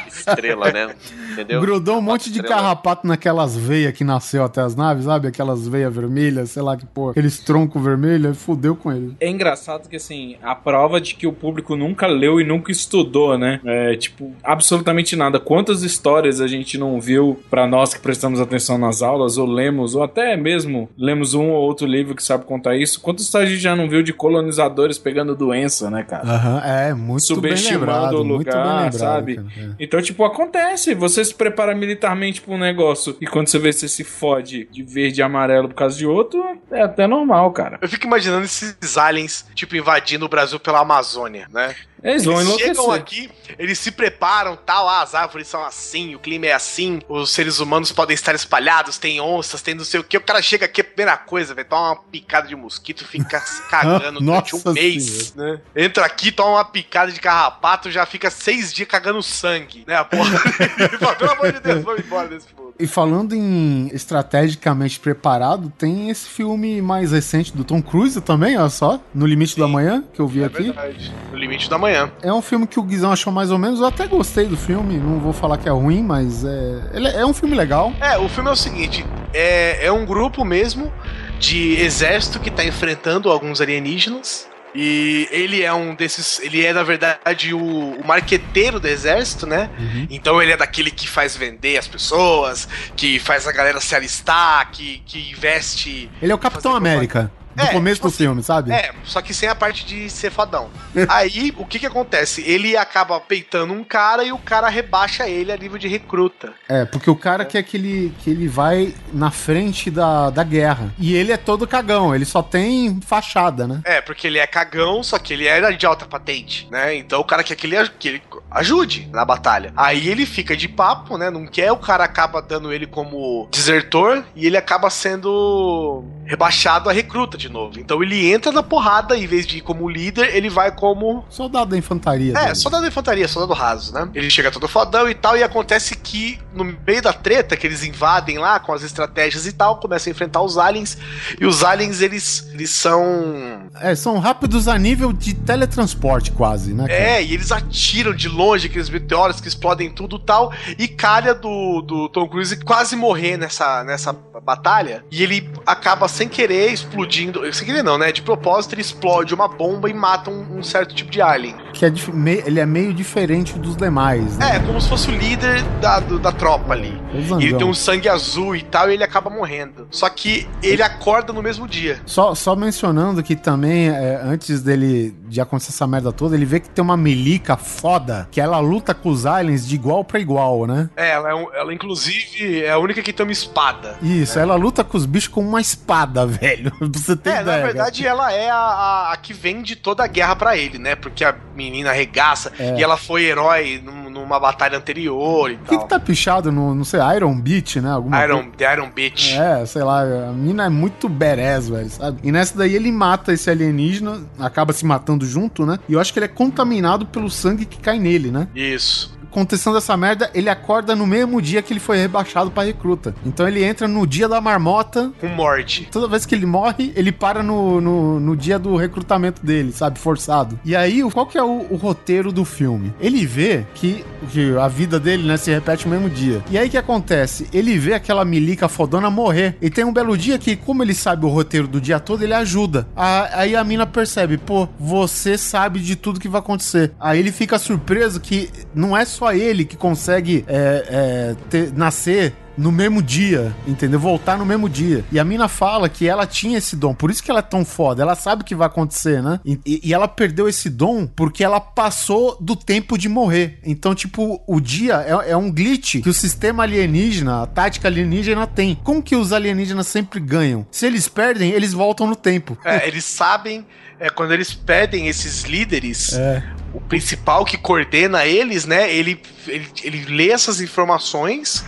Estrela, 0.15 0.71
né? 0.71 0.95
Entendeu? 1.31 1.61
Grudou 1.61 1.97
um 1.97 2.01
monte 2.01 2.29
de 2.31 2.39
Estrela. 2.39 2.55
carrapato 2.55 3.07
naquelas 3.07 3.55
veias 3.55 3.93
que 3.93 4.03
nasceu 4.03 4.43
até 4.43 4.61
as 4.61 4.75
naves, 4.75 5.05
sabe? 5.05 5.27
Aquelas 5.27 5.67
veias 5.67 5.93
vermelhas, 5.93 6.51
sei 6.51 6.61
lá 6.61 6.75
que 6.77 6.85
porra. 6.85 7.11
Aqueles 7.11 7.39
troncos 7.39 7.81
vermelhos, 7.83 8.37
fudeu 8.37 8.75
com 8.75 8.91
ele. 8.91 9.15
É 9.19 9.29
engraçado 9.29 9.87
que, 9.89 9.95
assim, 9.95 10.35
a 10.41 10.55
prova 10.55 10.99
de 10.99 11.15
que 11.15 11.27
o 11.27 11.33
público 11.33 11.75
nunca 11.75 12.07
leu 12.07 12.39
e 12.39 12.43
nunca 12.43 12.71
estudou, 12.71 13.37
né? 13.37 13.59
É, 13.65 13.95
tipo, 13.95 14.33
absolutamente 14.43 15.15
nada. 15.15 15.39
Quantas 15.39 15.83
histórias 15.83 16.41
a 16.41 16.47
gente 16.47 16.77
não 16.77 16.99
viu 16.99 17.39
pra 17.49 17.67
nós 17.67 17.93
que 17.93 17.99
prestamos 17.99 18.39
atenção 18.39 18.77
nas 18.77 19.01
aulas, 19.01 19.37
ou 19.37 19.47
lemos, 19.47 19.95
ou 19.95 20.03
até 20.03 20.35
mesmo 20.35 20.89
lemos 20.97 21.33
um 21.33 21.49
ou 21.49 21.61
outro 21.61 21.87
livro 21.87 22.15
que 22.15 22.23
sabe 22.23 22.45
contar 22.45 22.75
isso? 22.75 22.99
Quantas 23.01 23.25
histórias 23.25 23.49
a 23.49 23.53
gente 23.53 23.63
já 23.63 23.75
não 23.75 23.89
viu 23.89 24.03
de 24.03 24.13
colonizadores 24.13 24.97
pegando 24.97 25.35
doença, 25.35 25.89
né, 25.89 26.03
cara? 26.03 26.23
Aham, 26.27 26.61
é, 26.63 26.93
muito 26.93 27.39
bem 27.39 27.55
Subestimando 27.55 27.79
lembrado, 27.85 28.21
o 28.21 28.25
muito 28.25 28.45
bem 28.45 28.53
lugar, 28.53 28.75
lembrado, 28.75 28.93
sabe? 28.93 29.35
cara, 29.35 29.47
é. 29.57 29.69
Então, 29.79 30.00
tipo, 30.01 30.23
acontece. 30.23 30.93
Você 30.93 31.23
se 31.23 31.33
prepara 31.33 31.75
militarmente 31.75 32.41
pra 32.41 32.53
um 32.53 32.57
negócio 32.57 33.15
e 33.19 33.27
quando 33.27 33.47
você 33.47 33.59
vê 33.59 33.71
você 33.71 33.87
se 33.87 34.03
fode 34.03 34.67
de 34.71 34.83
verde 34.83 35.21
e 35.21 35.23
amarelo 35.23 35.69
por 35.69 35.75
causa 35.75 35.97
de 35.97 36.05
outro, 36.05 36.43
é 36.71 36.81
até 36.81 37.07
normal, 37.07 37.51
cara. 37.51 37.77
Eu 37.81 37.89
fico 37.89 38.05
imaginando 38.05 38.45
esses 38.45 38.97
aliens, 38.97 39.45
tipo, 39.55 39.75
invadindo 39.75 40.25
o 40.25 40.29
Brasil 40.29 40.59
pela 40.59 40.79
Amazônia, 40.79 41.47
né? 41.51 41.75
Eles 42.03 42.25
vão 42.25 42.41
enlouquecer. 42.41 42.75
chegam 42.75 42.91
aqui, 42.91 43.29
eles 43.59 43.77
se 43.77 43.91
preparam, 43.91 44.55
tal, 44.55 44.89
ah, 44.89 45.01
as 45.01 45.13
árvores 45.13 45.47
são 45.47 45.63
assim, 45.63 46.15
o 46.15 46.19
clima 46.19 46.47
é 46.47 46.53
assim, 46.53 46.99
os 47.07 47.29
seres 47.31 47.59
humanos 47.59 47.91
podem 47.91 48.13
estar 48.15 48.33
espalhados, 48.33 48.97
tem 48.97 49.21
onças, 49.21 49.61
tem 49.61 49.75
não 49.75 49.83
sei 49.85 49.99
o 49.99 50.03
que. 50.03 50.17
O 50.17 50.21
cara 50.21 50.41
chega 50.41 50.65
aqui, 50.65 50.81
a 50.81 50.83
primeira 50.83 51.15
coisa, 51.17 51.53
velho, 51.53 51.67
toma 51.67 51.89
uma 51.89 51.95
picada 51.95 52.47
de 52.47 52.55
mosquito, 52.55 53.05
fica 53.05 53.39
se 53.41 53.61
cagando 53.69 54.19
durante 54.19 54.55
um 54.55 54.61
mês, 54.73 55.35
né? 55.35 55.59
Entra 55.75 56.05
aqui, 56.05 56.31
toma 56.31 56.51
uma 56.57 56.65
picada 56.65 57.11
de 57.11 57.19
carrapato, 57.19 57.91
já 57.91 58.05
fica 58.05 58.31
seis 58.31 58.73
dias 58.73 58.87
cagando 58.87 59.21
sangue, 59.21 59.83
né? 59.87 59.95
A 59.95 60.03
porra. 60.05 60.39
Pelo 61.17 61.31
amor 61.31 61.51
de 61.53 61.59
Deus, 61.59 61.83
vamos 61.83 61.99
embora 62.03 62.27
desse 62.27 62.47
mundo. 62.55 62.73
E 62.79 62.87
falando 62.87 63.35
em 63.35 63.89
estrategicamente 63.93 64.99
preparado, 64.99 65.71
tem 65.77 66.09
esse 66.09 66.27
filme 66.27 66.81
mais 66.81 67.11
recente 67.11 67.55
do 67.55 67.63
Tom 67.63 67.79
Cruise 67.81 68.19
também, 68.21 68.57
olha 68.57 68.69
só, 68.69 68.99
No 69.13 69.27
Limite 69.27 69.59
da 69.59 69.67
Manhã, 69.67 70.03
que 70.13 70.19
eu 70.19 70.27
vi 70.27 70.41
É 70.41 70.45
aqui. 70.45 70.63
verdade. 70.63 71.13
No 71.31 71.37
limite 71.37 71.69
da 71.69 71.77
manhã. 71.77 71.90
É 72.21 72.33
um 72.33 72.41
filme 72.41 72.67
que 72.67 72.79
o 72.79 72.83
Guizão 72.83 73.11
achou 73.11 73.31
mais 73.31 73.51
ou 73.51 73.57
menos, 73.57 73.79
eu 73.79 73.85
até 73.85 74.07
gostei 74.07 74.45
do 74.45 74.57
filme, 74.57 74.97
não 74.97 75.19
vou 75.19 75.33
falar 75.33 75.57
que 75.57 75.67
é 75.67 75.71
ruim, 75.71 76.03
mas 76.03 76.43
é, 76.43 76.89
ele 76.93 77.07
é 77.07 77.25
um 77.25 77.33
filme 77.33 77.55
legal. 77.55 77.93
É, 77.99 78.17
o 78.17 78.27
filme 78.29 78.49
é 78.49 78.53
o 78.53 78.55
seguinte: 78.55 79.05
é, 79.33 79.85
é 79.85 79.91
um 79.91 80.05
grupo 80.05 80.43
mesmo 80.45 80.91
de 81.39 81.81
exército 81.81 82.39
que 82.39 82.51
tá 82.51 82.63
enfrentando 82.63 83.29
alguns 83.29 83.59
alienígenas. 83.61 84.49
E 84.73 85.27
ele 85.31 85.61
é 85.61 85.73
um 85.73 85.93
desses. 85.93 86.39
Ele 86.39 86.65
é, 86.65 86.71
na 86.71 86.81
verdade, 86.81 87.53
o, 87.53 87.59
o 87.59 88.07
marqueteiro 88.07 88.79
do 88.79 88.87
exército, 88.87 89.45
né? 89.45 89.69
Então 90.09 90.41
ele 90.41 90.53
é 90.53 90.57
daquele 90.57 90.89
que 90.89 91.09
faz 91.09 91.35
vender 91.35 91.77
as 91.77 91.89
pessoas, 91.89 92.69
que 92.95 93.19
faz 93.19 93.45
a 93.47 93.51
galera 93.51 93.81
se 93.81 93.93
alistar, 93.93 94.71
que, 94.71 95.03
que 95.05 95.31
investe. 95.31 96.09
Ele 96.21 96.31
é 96.31 96.35
o 96.35 96.37
Capitão 96.37 96.73
América, 96.73 97.29
do 97.55 97.63
É, 97.63 97.67
começo 97.67 98.01
do 98.01 98.11
filme, 98.11 98.41
sabe? 98.43 98.71
É, 98.71 98.91
só 99.03 99.21
que 99.21 99.33
sem 99.33 99.49
a 99.49 99.55
parte 99.55 99.85
de 99.85 100.09
ser 100.09 100.31
fodão. 100.31 100.69
Aí, 101.09 101.53
o 101.57 101.65
que 101.65 101.79
que 101.79 101.85
acontece? 101.85 102.41
Ele 102.45 102.77
acaba 102.77 103.19
peitando 103.19 103.73
um 103.73 103.83
cara 103.83 104.23
e 104.23 104.31
o 104.31 104.37
cara 104.37 104.69
rebaixa 104.69 105.27
ele 105.27 105.51
a 105.51 105.57
nível 105.57 105.77
de 105.77 105.87
recruta. 105.87 106.53
É, 106.67 106.85
porque 106.85 107.09
o 107.09 107.15
cara 107.15 107.45
quer 107.45 107.63
que 107.63 107.77
ele, 107.77 108.13
que 108.19 108.29
ele 108.29 108.47
vai 108.47 108.93
na 109.13 109.31
frente 109.31 109.89
da, 109.91 110.29
da 110.29 110.43
guerra. 110.43 110.93
E 110.97 111.15
ele 111.15 111.31
é 111.31 111.37
todo 111.37 111.67
cagão, 111.67 112.13
ele 112.15 112.25
só 112.25 112.41
tem 112.41 112.99
fachada, 113.05 113.67
né? 113.67 113.81
É, 113.83 114.01
porque 114.01 114.27
ele 114.27 114.39
é 114.39 114.47
cagão, 114.47 115.03
só 115.03 115.17
que 115.19 115.33
ele 115.33 115.47
era 115.47 115.71
de 115.71 115.85
alta 115.85 116.05
patente, 116.05 116.67
né? 116.71 116.95
Então 116.95 117.19
o 117.19 117.25
cara 117.25 117.43
quer 117.43 117.55
que 117.55 117.67
ele, 117.67 117.89
que 117.99 118.07
ele 118.07 118.23
ajude 118.49 119.07
na 119.11 119.23
batalha. 119.25 119.73
Aí 119.75 120.07
ele 120.09 120.25
fica 120.25 120.55
de 120.55 120.67
papo, 120.67 121.17
né? 121.17 121.29
Não 121.29 121.45
quer, 121.47 121.71
o 121.71 121.77
cara 121.77 122.03
acaba 122.03 122.41
dando 122.41 122.71
ele 122.71 122.85
como 122.85 123.47
desertor 123.51 124.23
e 124.35 124.45
ele 124.45 124.57
acaba 124.57 124.89
sendo 124.89 126.03
rebaixado 126.25 126.89
a 126.89 126.93
recruta 126.93 127.37
de 127.41 127.49
novo. 127.49 127.79
Então 127.79 128.01
ele 128.01 128.31
entra 128.31 128.51
na 128.51 128.63
porrada, 128.63 129.17
em 129.17 129.25
vez 129.27 129.45
de 129.45 129.57
ir 129.57 129.61
como 129.61 129.89
líder, 129.89 130.35
ele 130.35 130.49
vai 130.49 130.71
como. 130.71 131.25
Soldado 131.29 131.71
da 131.71 131.77
infantaria. 131.77 132.33
É, 132.37 132.45
dele. 132.45 132.55
soldado 132.55 132.83
da 132.83 132.87
infantaria, 132.87 133.27
soldado 133.27 133.53
raso, 133.53 133.93
né? 133.93 134.09
Ele 134.13 134.29
chega 134.29 134.51
todo 134.51 134.67
fodão 134.67 135.09
e 135.09 135.15
tal, 135.15 135.35
e 135.37 135.43
acontece 135.43 135.95
que 135.95 136.39
no 136.53 136.63
meio 136.63 137.01
da 137.01 137.13
treta, 137.13 137.55
que 137.57 137.65
eles 137.65 137.83
invadem 137.83 138.37
lá 138.37 138.59
com 138.59 138.73
as 138.73 138.83
estratégias 138.83 139.45
e 139.45 139.53
tal, 139.53 139.79
começam 139.79 140.09
a 140.09 140.11
enfrentar 140.11 140.41
os 140.41 140.57
aliens, 140.57 140.97
e 141.39 141.45
os 141.45 141.63
aliens, 141.63 142.01
eles, 142.01 142.47
eles 142.53 142.69
são 142.69 143.69
É, 143.79 143.95
são 143.95 144.19
rápidos 144.19 144.67
a 144.67 144.77
nível 144.77 145.13
de 145.13 145.33
teletransporte 145.33 146.31
quase, 146.31 146.73
né? 146.73 146.87
cara? 146.87 146.99
É, 146.99 147.23
e 147.23 147.33
eles 147.33 147.51
atiram 147.51 148.13
de 148.13 148.27
longe 148.27 148.67
aqueles 148.67 148.89
meteoros 148.89 149.39
que 149.41 149.47
explodem 149.47 149.89
tudo 149.89 150.17
e 150.17 150.25
tal. 150.25 150.53
E 150.77 150.87
calha 150.87 151.33
do, 151.33 151.81
do 151.81 152.09
Tom 152.09 152.27
Cruise 152.27 152.55
quase 152.57 152.95
morrer 152.95 153.37
nessa, 153.37 153.83
nessa 153.83 154.13
batalha. 154.43 155.03
E 155.11 155.23
ele 155.23 155.49
acaba 155.65 156.07
sem 156.07 156.27
querer 156.27 156.71
explodindo. 156.71 157.30
Sem 157.53 157.65
querer 157.65 157.83
não, 157.83 157.97
né? 157.97 158.11
De 158.11 158.21
propósito, 158.21 158.73
ele 158.73 158.81
explode 158.81 159.33
uma 159.33 159.47
bomba 159.47 159.89
e 159.89 159.93
mata 159.93 160.29
um, 160.29 160.57
um 160.59 160.63
certo 160.63 160.93
tipo 160.95 161.11
de 161.11 161.21
alien. 161.21 161.55
Que 161.73 161.85
é 161.85 161.89
dif- 161.89 162.11
me- 162.13 162.41
ele 162.45 162.59
é 162.59 162.65
meio 162.65 162.93
diferente 162.93 163.57
dos 163.57 163.75
demais, 163.75 164.37
né? 164.37 164.55
É, 164.55 164.59
como 164.59 164.79
se 164.81 164.89
fosse 164.89 165.09
o 165.09 165.15
líder 165.15 165.61
da, 165.81 165.99
do- 165.99 166.19
da 166.19 166.31
tropa 166.31 166.73
ali. 166.73 166.99
E 167.39 167.45
ele 167.45 167.57
tem 167.57 167.65
um 167.67 167.73
sangue 167.73 168.07
azul 168.09 168.55
e 168.55 168.61
tal, 168.61 168.89
e 168.89 168.93
ele 168.93 169.03
acaba 169.03 169.29
morrendo. 169.29 169.87
Só 169.91 170.09
que 170.09 170.47
ele 170.63 170.81
acorda 170.81 171.31
no 171.33 171.41
mesmo 171.41 171.67
dia. 171.67 171.99
Só, 172.05 172.33
só 172.35 172.55
mencionando 172.55 173.21
que 173.23 173.35
também, 173.35 173.89
é, 173.89 174.19
antes 174.23 174.61
dele 174.61 175.15
de 175.31 175.39
acontecer 175.41 175.71
essa 175.71 175.87
merda 175.87 176.11
toda, 176.11 176.35
ele 176.35 176.45
vê 176.45 176.59
que 176.59 176.69
tem 176.69 176.83
uma 176.83 176.97
melica 176.97 177.55
foda, 177.55 178.27
que 178.29 178.41
ela 178.41 178.59
luta 178.59 178.93
com 178.93 179.09
os 179.09 179.25
aliens 179.25 179.65
de 179.67 179.75
igual 179.75 180.03
pra 180.03 180.19
igual, 180.19 180.67
né? 180.67 180.89
É, 180.95 181.11
ela, 181.11 181.29
é 181.29 181.35
um- 181.35 181.53
ela 181.53 181.73
inclusive 181.73 182.63
é 182.63 182.71
a 182.71 182.77
única 182.77 183.01
que 183.01 183.13
tem 183.13 183.25
uma 183.25 183.31
espada. 183.31 183.95
Isso, 184.01 184.37
ela 184.37 184.55
luta 184.55 184.83
com 184.83 184.97
os 184.97 185.05
bichos 185.05 185.29
com 185.29 185.41
uma 185.41 185.61
espada, 185.61 186.25
velho. 186.27 186.71
Você 186.81 187.15
ter 187.15 187.29
É, 187.29 187.41
ideia. 187.41 187.57
na 187.57 187.63
verdade, 187.63 188.05
ela 188.05 188.31
é 188.33 188.49
a, 188.49 188.55
a, 188.55 189.13
a 189.13 189.17
que 189.17 189.33
vende 189.33 189.75
toda 189.75 190.03
a 190.03 190.07
guerra 190.07 190.35
pra 190.35 190.57
ele, 190.57 190.77
né? 190.77 190.95
Porque 190.95 191.23
a 191.23 191.33
menina 191.55 191.91
arregaça 191.91 192.51
É. 192.59 192.77
e 192.77 192.83
ela 192.83 192.97
foi 192.97 193.23
herói 193.25 193.81
num- 193.83 194.00
numa 194.31 194.37
uma 194.37 194.39
batalha 194.39 194.77
anterior 194.77 195.51
e 195.51 195.55
O 195.55 195.57
que, 195.59 195.69
tal. 195.71 195.79
que 195.79 195.89
tá 195.89 195.99
pichado 195.99 196.51
no, 196.51 196.73
não 196.73 196.85
sei, 196.85 196.99
Iron 197.15 197.39
Beach, 197.39 197.81
né? 197.81 197.91
Alguma 197.91 198.23
Iron, 198.23 198.49
The 198.51 198.73
Iron 198.73 198.89
Beach. 198.89 199.37
É, 199.37 199.65
sei 199.65 199.83
lá, 199.83 200.01
a 200.01 200.31
mina 200.31 200.65
é 200.65 200.69
muito 200.69 201.09
badass, 201.09 201.67
velho, 201.69 201.89
sabe? 201.89 202.19
E 202.23 202.31
nessa 202.31 202.57
daí 202.57 202.73
ele 202.73 202.91
mata 202.91 203.33
esse 203.33 203.49
alienígena, 203.49 204.21
acaba 204.39 204.71
se 204.71 204.85
matando 204.85 205.25
junto, 205.25 205.65
né? 205.65 205.77
E 205.89 205.93
eu 205.93 205.99
acho 205.99 206.13
que 206.13 206.19
ele 206.19 206.25
é 206.25 206.29
contaminado 206.29 207.05
pelo 207.05 207.29
sangue 207.29 207.65
que 207.65 207.79
cai 207.79 207.99
nele, 207.99 208.31
né? 208.31 208.47
Isso. 208.55 209.19
Acontecendo 209.31 209.77
essa 209.77 209.95
merda, 209.95 210.29
ele 210.33 210.49
acorda 210.49 210.93
no 210.95 211.07
mesmo 211.07 211.41
dia 211.41 211.61
que 211.61 211.71
ele 211.71 211.79
foi 211.79 211.97
rebaixado 211.97 212.51
pra 212.51 212.63
recruta. 212.63 213.15
Então 213.25 213.47
ele 213.47 213.63
entra 213.63 213.87
no 213.87 214.05
dia 214.05 214.27
da 214.27 214.41
marmota. 214.41 215.11
Com 215.21 215.27
morte. 215.29 215.87
Toda 215.89 216.07
vez 216.07 216.25
que 216.25 216.35
ele 216.35 216.45
morre, 216.45 216.91
ele 216.97 217.11
para 217.13 217.41
no, 217.41 217.79
no, 217.79 218.19
no 218.19 218.35
dia 218.35 218.59
do 218.59 218.75
recrutamento 218.75 219.43
dele, 219.45 219.71
sabe? 219.71 219.97
Forçado. 219.99 220.59
E 220.65 220.75
aí, 220.75 221.01
qual 221.11 221.25
que 221.25 221.37
é 221.37 221.43
o, 221.43 221.65
o 221.69 221.75
roteiro 221.77 222.31
do 222.31 222.43
filme? 222.43 222.93
Ele 222.99 223.25
vê 223.25 223.65
que, 223.73 224.03
que 224.29 224.55
a 224.57 224.67
vida 224.67 224.99
dele, 224.99 225.25
né, 225.25 225.37
se 225.37 225.49
repete 225.49 225.87
no 225.87 225.91
mesmo 225.95 226.09
dia. 226.09 226.43
E 226.51 226.57
aí, 226.57 226.67
o 226.67 226.71
que 226.71 226.77
acontece? 226.77 227.47
Ele 227.53 227.77
vê 227.77 227.93
aquela 227.93 228.25
milica 228.25 228.67
fodona 228.67 229.09
morrer. 229.09 229.55
E 229.61 229.69
tem 229.69 229.85
um 229.85 229.93
belo 229.93 230.17
dia 230.17 230.37
que, 230.37 230.55
como 230.57 230.83
ele 230.83 230.93
sabe 230.93 231.25
o 231.25 231.29
roteiro 231.29 231.67
do 231.67 231.79
dia 231.79 231.99
todo, 232.01 232.21
ele 232.23 232.33
ajuda. 232.33 232.85
A- 232.95 233.29
aí 233.39 233.55
a 233.55 233.63
mina 233.63 233.85
percebe, 233.87 234.37
pô, 234.37 234.67
você 234.77 235.37
sabe 235.37 235.79
de 235.79 235.95
tudo 235.95 236.19
que 236.19 236.27
vai 236.27 236.39
acontecer. 236.39 236.91
Aí 236.99 237.17
ele 237.19 237.31
fica 237.31 237.57
surpreso 237.57 238.19
que 238.19 238.49
não 238.75 238.95
é 238.97 239.05
só 239.05 239.20
ele 239.29 239.63
que 239.65 239.77
consegue 239.77 240.43
é, 240.47 240.85
é, 240.89 241.35
ter- 241.49 241.71
nascer 241.75 242.33
no 242.61 242.71
mesmo 242.71 243.01
dia, 243.01 243.53
entendeu? 243.67 243.99
Voltar 243.99 244.37
no 244.37 244.45
mesmo 244.45 244.69
dia. 244.69 245.03
E 245.11 245.19
a 245.19 245.23
mina 245.23 245.47
fala 245.47 245.89
que 245.89 246.07
ela 246.07 246.25
tinha 246.27 246.57
esse 246.57 246.75
dom, 246.75 246.93
por 246.93 247.09
isso 247.09 247.23
que 247.23 247.31
ela 247.31 247.39
é 247.39 247.43
tão 247.43 247.65
foda. 247.65 248.01
Ela 248.01 248.15
sabe 248.15 248.41
o 248.41 248.45
que 248.45 248.55
vai 248.55 248.67
acontecer, 248.67 249.21
né? 249.21 249.39
E, 249.45 249.59
e- 249.65 249.93
ela 249.93 250.07
perdeu 250.07 250.47
esse 250.47 250.69
dom 250.69 251.05
porque 251.07 251.43
ela 251.43 251.59
passou 251.59 252.37
do 252.39 252.55
tempo 252.55 252.97
de 252.97 253.09
morrer. 253.09 253.59
Então, 253.65 253.93
tipo, 253.95 254.41
o 254.47 254.59
dia 254.59 254.95
é, 255.25 255.31
é 255.31 255.37
um 255.37 255.51
glitch 255.51 256.01
que 256.01 256.09
o 256.09 256.13
sistema 256.13 256.63
alienígena, 256.63 257.43
a 257.43 257.47
tática 257.47 257.87
alienígena 257.87 258.45
tem. 258.47 258.75
Como 258.83 259.01
que 259.01 259.15
os 259.15 259.33
alienígenas 259.33 259.87
sempre 259.87 260.19
ganham? 260.19 260.65
Se 260.71 260.85
eles 260.85 261.07
perdem, 261.07 261.51
eles 261.51 261.73
voltam 261.73 262.07
no 262.07 262.15
tempo. 262.15 262.57
É, 262.63 262.87
eles 262.87 263.03
sabem, 263.05 263.65
é, 263.99 264.09
quando 264.09 264.31
eles 264.33 264.53
pedem 264.53 265.07
esses 265.07 265.43
líderes, 265.43 266.13
É. 266.13 266.43
o 266.73 266.79
principal 266.81 267.43
que 267.43 267.57
coordena 267.57 268.25
eles, 268.25 268.65
né? 268.65 268.93
Ele, 268.93 269.19
ele, 269.47 269.67
ele 269.83 270.05
lê 270.05 270.29
essas 270.31 270.61
informações 270.61 271.63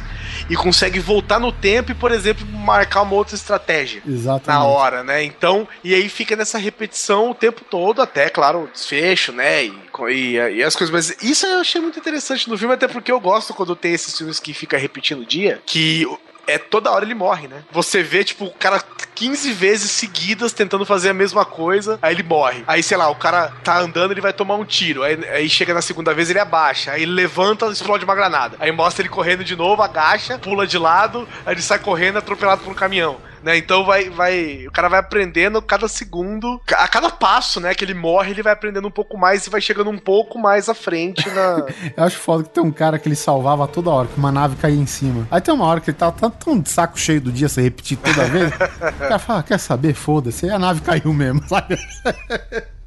e 0.50 0.56
consegue 0.56 1.00
voltar 1.00 1.40
no 1.40 1.52
tempo 1.52 1.92
e, 1.92 1.96
por 1.96 2.12
exemplo, 2.12 2.46
marcar 2.48 3.02
uma 3.02 3.14
outra 3.14 3.36
estratégia. 3.36 4.02
Exatamente. 4.08 4.48
Na 4.48 4.64
hora, 4.64 5.04
né? 5.04 5.24
Então, 5.24 5.68
e 5.84 5.94
aí 5.94 6.10
fica 6.10 6.36
nessa 6.36 6.58
repetição 6.58 7.32
o 7.32 7.36
tempo 7.36 7.62
todo, 7.64 8.02
até, 8.02 8.30
claro, 8.30 8.64
o 8.64 8.68
desfecho, 8.68 9.32
né? 9.32 9.66
E, 9.66 9.74
e, 10.10 10.34
e 10.34 10.64
as 10.64 10.76
coisas. 10.76 10.94
Mas 10.94 11.24
isso 11.24 11.46
eu 11.46 11.60
achei 11.60 11.82
muito 11.82 12.00
interessante 12.00 12.50
no 12.50 12.58
filme, 12.58 12.74
até 12.74 12.88
porque 12.88 13.12
eu 13.12 13.20
gosto 13.20 13.54
quando 13.54 13.76
tem 13.76 13.94
esses 13.94 14.18
filmes 14.18 14.40
que 14.40 14.54
fica 14.54 14.78
repetindo 14.78 15.22
o 15.22 15.26
dia, 15.26 15.62
que 15.66 16.06
é 16.48 16.58
toda 16.58 16.92
hora 16.92 17.06
ele 17.06 17.14
morre, 17.14 17.48
né? 17.48 17.64
Você 17.72 18.04
vê, 18.04 18.24
tipo, 18.24 18.46
o 18.46 18.52
cara 18.52 18.82
15 19.16 19.54
vezes 19.54 19.92
seguidas 19.92 20.54
tentando 20.54 20.86
fazer 20.86 21.10
a 21.10 21.14
mesma 21.14 21.46
coisa, 21.46 22.00
aí 22.02 22.14
ele 22.14 22.24
morre. 22.24 22.64
Aí, 22.68 22.84
sei 22.84 22.98
lá, 22.98 23.10
o 23.10 23.16
cara 23.16 23.52
tá 23.64 23.80
andando, 23.80 24.12
ele 24.12 24.22
vai 24.22 24.34
tomar 24.34 24.56
um 24.56 24.66
tiro. 24.66 25.04
Aí, 25.04 25.18
aí 25.30 25.50
chega 25.50 25.74
na 25.74 25.82
segunda 25.82 26.14
vez, 26.14 26.30
ele 26.30 26.40
abaixa. 26.40 26.92
Aí 26.92 27.04
ele 27.04 27.14
levanta 27.14 27.68
explode 27.68 28.04
uma 28.04 28.16
granada. 28.16 28.58
Aí 28.60 28.72
mostra 28.72 29.02
ele 29.02 29.10
correndo 29.10 29.44
de 29.44 29.56
novo, 29.56 29.82
agacha, 29.82 30.38
pula 30.38 30.68
de 30.68 30.78
lado, 30.78 31.28
aí 31.46 31.54
ele 31.54 31.62
sai 31.62 31.80
correndo 31.80 32.18
atropelado 32.18 32.64
por 32.64 32.72
um 32.72 32.76
caminhão. 32.76 33.20
Né? 33.44 33.58
Então 33.58 33.84
vai, 33.86 34.10
vai. 34.10 34.66
O 34.68 34.72
cara 34.72 34.88
vai 34.88 35.00
aprendendo 35.00 35.62
cada 35.62 35.88
segundo. 35.88 36.62
A 36.76 36.88
cada 36.88 37.10
passo, 37.10 37.60
né, 37.60 37.76
que 37.76 37.84
ele 37.84 37.94
morre, 37.94 38.32
ele 38.32 38.42
vai 38.42 38.54
aprendendo 38.54 38.88
um 38.88 38.92
pouco 38.92 39.18
mais 39.18 39.46
e 39.46 39.50
vai 39.50 39.60
chegando 39.62 39.90
um 39.90 39.98
pouco 39.98 40.40
mais 40.40 40.70
à 40.70 40.74
frente 40.74 41.30
na. 41.30 41.66
Eu 41.96 42.04
acho 42.04 42.18
foda 42.18 42.44
que 42.44 42.50
tem 42.50 42.64
um 42.64 42.72
cara 42.72 42.98
que 42.98 43.08
ele 43.08 43.16
salvava 43.16 43.68
toda 43.68 43.90
hora, 43.90 44.08
que 44.08 44.18
uma 44.18 44.32
nave 44.32 44.56
caía 44.56 44.80
em 44.80 44.86
cima. 44.86 45.28
Aí 45.30 45.42
tem 45.42 45.54
uma 45.54 45.66
hora 45.66 45.82
que 45.82 45.90
ele 45.90 45.98
tava 45.98 46.14
tão, 46.14 46.30
tão 46.30 46.60
de 46.60 46.70
saco 46.70 46.98
cheio 47.00 47.20
do 47.20 47.32
dia, 47.32 47.50
se 47.50 47.62
repetir 47.62 47.98
toda 47.98 48.26
vez. 48.26 48.52
o 48.54 48.98
cara 49.00 49.20
fala, 49.20 49.40
"Ah, 49.40 49.44
quer 49.44 49.60
saber? 49.60 49.94
Foda-se. 49.94 50.46
Aí 50.46 50.52
a 50.52 50.60
nave 50.60 50.82
caiu 50.82 51.14
mesmo, 51.14 51.42
sabe? 51.48 51.78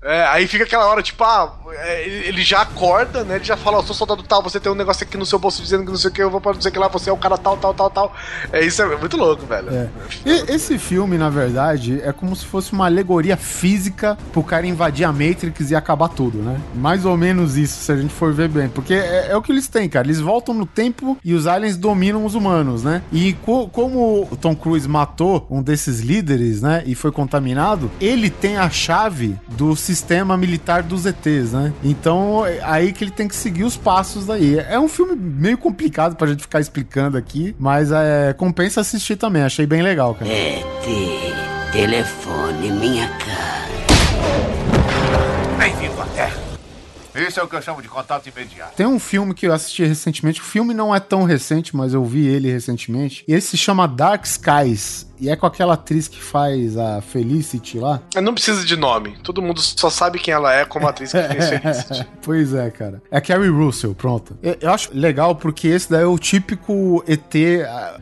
É, 0.09 0.25
aí 0.29 0.47
fica 0.47 0.63
aquela 0.63 0.87
hora, 0.87 1.03
tipo, 1.03 1.25
ah, 1.25 1.53
é, 1.73 2.07
ele 2.29 2.43
já 2.43 2.63
acorda, 2.63 3.25
né? 3.25 3.35
Ele 3.37 3.45
já 3.45 3.57
fala, 3.57 3.79
ó, 3.79 3.83
sou 3.83 3.95
soldado 3.95 4.23
tal, 4.23 4.41
você 4.41 4.61
tem 4.61 4.71
um 4.71 4.75
negócio 4.77 5.05
aqui 5.05 5.17
no 5.17 5.27
seu 5.27 5.37
bolso 5.37 5.61
dizendo 5.61 5.85
que 5.85 5.91
não 5.91 5.99
sei 5.99 6.11
o 6.11 6.13
que, 6.13 6.23
eu 6.23 6.31
vou 6.31 6.41
pra 6.41 6.53
não 6.55 6.61
sei 6.61 6.71
o 6.71 6.73
que 6.73 6.79
lá, 6.79 6.87
você 6.87 7.11
é 7.11 7.13
o 7.13 7.17
cara 7.17 7.37
tal, 7.37 7.57
tal, 7.57 7.75
tal, 7.75 7.91
tal. 7.91 8.15
É 8.53 8.65
isso, 8.65 8.81
é 8.83 8.97
muito 8.97 9.17
louco, 9.17 9.45
velho. 9.47 9.69
É. 9.75 9.89
E 10.25 10.53
esse 10.53 10.79
filme, 10.79 11.19
na 11.19 11.29
verdade, 11.29 12.01
é 12.05 12.13
como 12.13 12.37
se 12.37 12.47
fosse 12.47 12.73
uma 12.73 12.87
alegoria 12.87 13.37
física 13.37 14.17
pro 14.33 14.45
cara 14.45 14.65
invadir 14.65 15.05
a 15.05 15.13
Matrix 15.13 15.73
e 15.73 15.75
acabar 15.75 16.09
tudo, 16.09 16.39
né? 16.39 16.61
Mais 16.77 17.05
ou 17.05 17.17
menos 17.17 17.57
isso, 17.57 17.81
se 17.81 17.91
a 17.91 17.97
gente 17.97 18.15
for 18.15 18.33
ver 18.33 18.49
bem. 18.49 18.69
Porque 18.69 18.95
é, 18.95 19.29
é 19.31 19.37
o 19.37 19.43
que 19.43 19.51
eles 19.51 19.67
têm, 19.67 19.89
cara. 19.89 20.07
Eles 20.07 20.21
voltam 20.21 20.55
no 20.55 20.67
tempo 20.67 21.19
e 21.25 21.35
os 21.35 21.49
aliens 21.49 21.77
dominam 21.77 22.25
os 22.25 22.37
humanos, 22.37 22.85
né? 22.85 23.03
E 23.11 23.33
co- 23.45 23.69
como 23.69 24.29
o 24.31 24.37
Tom 24.37 24.55
Cruise 24.55 24.89
matou 24.89 25.45
um 25.51 25.61
desses 25.61 25.99
líderes, 25.99 26.63
né? 26.63 26.85
E 26.87 26.95
foi 26.95 27.11
contaminado, 27.11 27.91
ele 28.01 28.31
tem 28.31 28.57
a 28.57 28.71
chave 28.71 29.37
do 29.49 29.75
sistema 29.75 29.96
militar 30.37 30.83
dos 30.83 31.07
ETs, 31.07 31.53
né? 31.53 31.73
Então, 31.83 32.45
é 32.45 32.61
aí 32.63 32.93
que 32.93 33.05
ele 33.05 33.11
tem 33.11 33.29
que 33.29 33.37
seguir 33.37 33.65
os 33.65 33.77
passos 33.77 34.27
daí. 34.27 34.59
É 34.59 34.79
um 34.79 34.89
filme 34.89 35.15
meio 35.17 35.59
complicado 35.59 36.17
pra 36.17 36.27
gente 36.27 36.43
ficar 36.43 36.61
explicando 36.61 37.17
aqui, 37.17 37.55
mas 37.59 37.91
é, 37.93 38.33
compensa 38.33 38.81
assistir 38.81 39.17
também. 39.17 39.43
Achei 39.43 39.67
bem 39.67 39.83
legal, 39.83 40.15
cara. 40.15 40.31
ET, 40.31 40.63
telefone 41.73 42.71
minha 42.73 43.09
cara. 43.09 43.67
Bem-vindo 45.59 46.01
à 46.01 46.07
Terra. 46.07 46.47
Esse 47.17 47.41
é 47.41 47.43
o 47.43 47.49
que 47.49 47.57
eu 47.57 47.63
chamo 47.63 47.81
de 47.81 47.89
contato 47.89 48.29
imediato. 48.29 48.77
Tem 48.77 48.85
um 48.85 48.99
filme 48.99 49.33
que 49.33 49.47
eu 49.47 49.53
assisti 49.55 49.83
recentemente. 49.85 50.43
O 50.43 50.45
filme 50.45 50.75
não 50.75 50.95
é 50.95 51.01
tão 51.01 51.25
recente, 51.25 51.75
mas 51.75 51.95
eu 51.95 52.05
vi 52.05 52.27
ele 52.27 52.53
recentemente. 52.53 53.25
E 53.27 53.33
ele 53.33 53.41
se 53.41 53.57
chama 53.57 53.89
Dark 53.89 54.27
Skies. 54.27 55.07
E 55.21 55.29
é 55.29 55.37
com 55.37 55.47
aquela 55.47 55.75
atriz 55.75 56.09
que 56.09 56.23
faz 56.23 56.77
a 56.77 57.01
Felicity 57.01 57.79
lá. 57.79 58.01
Não 58.23 58.35
precisa 58.35 58.65
de 58.65 58.77
nome. 58.77 59.17
Todo 59.23 59.43
mundo 59.43 59.61
só 59.61 59.91
sabe 59.91 60.19
quem 60.19 60.33
ela 60.33 60.53
é 60.53 60.65
como 60.65 60.87
atriz 60.87 61.13
que 61.13 61.23
fez 61.23 61.49
Felicity. 61.49 62.07
pois 62.23 62.55
é, 62.55 62.71
cara. 62.71 63.03
É 63.11 63.21
Carrie 63.21 63.49
Russell, 63.49 63.95
pronto. 63.95 64.37
Eu, 64.43 64.57
eu 64.61 64.71
acho 64.71 64.91
legal 64.93 65.35
porque 65.35 65.69
esse 65.69 65.91
daí 65.91 66.03
é 66.03 66.07
o 66.07 66.19
típico 66.19 67.03
ET, 67.07 67.35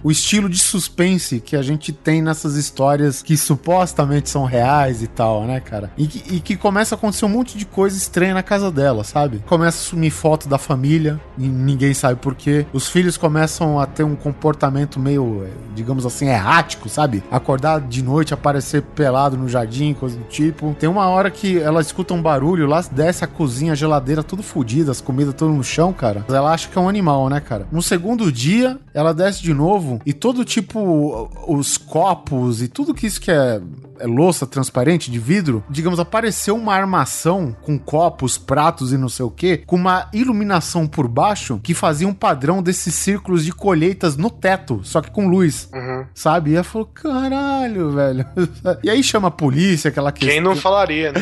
o 0.03 0.11
estilo 0.11 0.49
de 0.49 0.59
suspense 0.59 1.41
que 1.41 1.57
a 1.57 1.63
gente 1.63 1.93
tem 1.93 2.23
nessas 2.23 2.57
histórias 2.57 3.23
que 3.23 3.37
supostamente 3.37 4.31
são 4.31 4.45
reais 4.45 5.03
e 5.03 5.07
tal, 5.07 5.45
né, 5.45 5.61
cara? 5.61 5.91
E 5.97 6.07
que, 6.07 6.37
e 6.37 6.41
que 6.41 6.57
começa 6.57 6.95
a 6.95 6.97
acontecer 6.99 7.25
um 7.25 7.29
monte 7.29 7.57
de 7.57 7.65
coisa 7.65 7.97
estranha 7.97 8.35
na 8.35 8.43
casa 8.43 8.71
dela, 8.71 9.05
sabe? 9.05 9.43
Começa 9.47 9.79
a 9.79 9.91
sumir 9.91 10.11
foto 10.11 10.49
da 10.49 10.59
família 10.59 11.21
e 11.39 11.47
ninguém 11.47 11.95
sabe 11.95 12.21
por 12.21 12.35
quê. 12.35 12.67
Os 12.73 12.89
filhos 12.89 13.17
começam 13.17 13.79
a 13.79 13.87
ter 13.87 14.05
um 14.05 14.17
comportamento 14.17 14.99
meio, 14.99 15.45
eh, 15.47 15.51
digamos 15.75 16.07
assim, 16.07 16.27
errático, 16.27 16.89
sabe? 16.89 17.04
Acordar 17.31 17.81
de 17.81 18.03
noite, 18.03 18.35
aparecer 18.35 18.83
pelado 18.83 19.37
no 19.37 19.49
jardim, 19.49 19.95
coisa 19.95 20.17
do 20.17 20.25
tipo. 20.25 20.75
Tem 20.79 20.89
uma 20.89 21.09
hora 21.09 21.31
que 21.31 21.59
ela 21.59 21.81
escuta 21.81 22.15
um 22.15 22.23
barulho 22.23 22.67
lá, 22.67 22.83
desce 22.91 23.25
a 23.25 23.27
cozinha, 23.27 23.73
a 23.73 23.77
geladeira 23.77 24.23
tudo 24.23 24.43
fodida, 24.43 24.91
as 24.91 25.01
comidas 25.01 25.35
tudo 25.35 25.53
no 25.53 25.65
chão, 25.65 25.93
cara. 25.93 26.25
Ela 26.29 26.53
acha 26.53 26.69
que 26.69 26.79
é 26.79 26.81
um 26.81 26.89
animal, 26.89 27.29
né, 27.29 27.41
cara? 27.41 27.67
No 27.71 27.83
segundo 27.83 28.31
dia, 28.31 28.79
ela 28.93 29.13
desce 29.13 29.43
de 29.43 29.53
novo 29.53 30.01
e 30.05 30.13
todo 30.13 30.45
tipo, 30.45 31.31
os 31.47 31.77
copos 31.77 32.63
e 32.63 32.69
tudo 32.69 32.95
que 32.95 33.07
isso 33.07 33.21
que 33.21 33.31
é, 33.31 33.61
é 33.99 34.07
louça 34.07 34.47
transparente 34.47 35.11
de 35.11 35.19
vidro, 35.19 35.65
digamos, 35.69 35.99
apareceu 35.99 36.57
uma 36.57 36.75
armação 36.75 37.55
com 37.63 37.79
copos, 37.79 38.39
pratos 38.39 38.93
e 38.93 38.99
não 38.99 39.09
sei 39.09 39.25
o 39.25 39.31
que, 39.31 39.59
com 39.59 39.77
uma 39.77 40.09
iluminação 40.13 40.87
por 40.87 41.09
baixo 41.09 41.61
que 41.63 41.75
fazia 41.75 42.07
um 42.07 42.15
padrão 42.15 42.63
desses 42.63 42.95
círculos 42.95 43.45
de 43.45 43.53
colheitas 43.53 44.17
no 44.17 44.31
teto, 44.31 44.81
só 44.83 45.01
que 45.01 45.11
com 45.11 45.29
luz, 45.29 45.69
sabe? 46.15 46.51
E 46.51 46.55
ela 46.55 46.65
falou, 46.65 46.89
caralho, 46.95 47.91
velho. 47.91 48.25
E 48.83 48.91
aí 48.91 49.03
chama 49.03 49.29
a 49.29 49.31
polícia, 49.31 49.89
aquela 49.89 50.13
questão. 50.13 50.35
Quem 50.35 50.41
não 50.41 50.57
falaria, 50.57 51.13
né? 51.13 51.21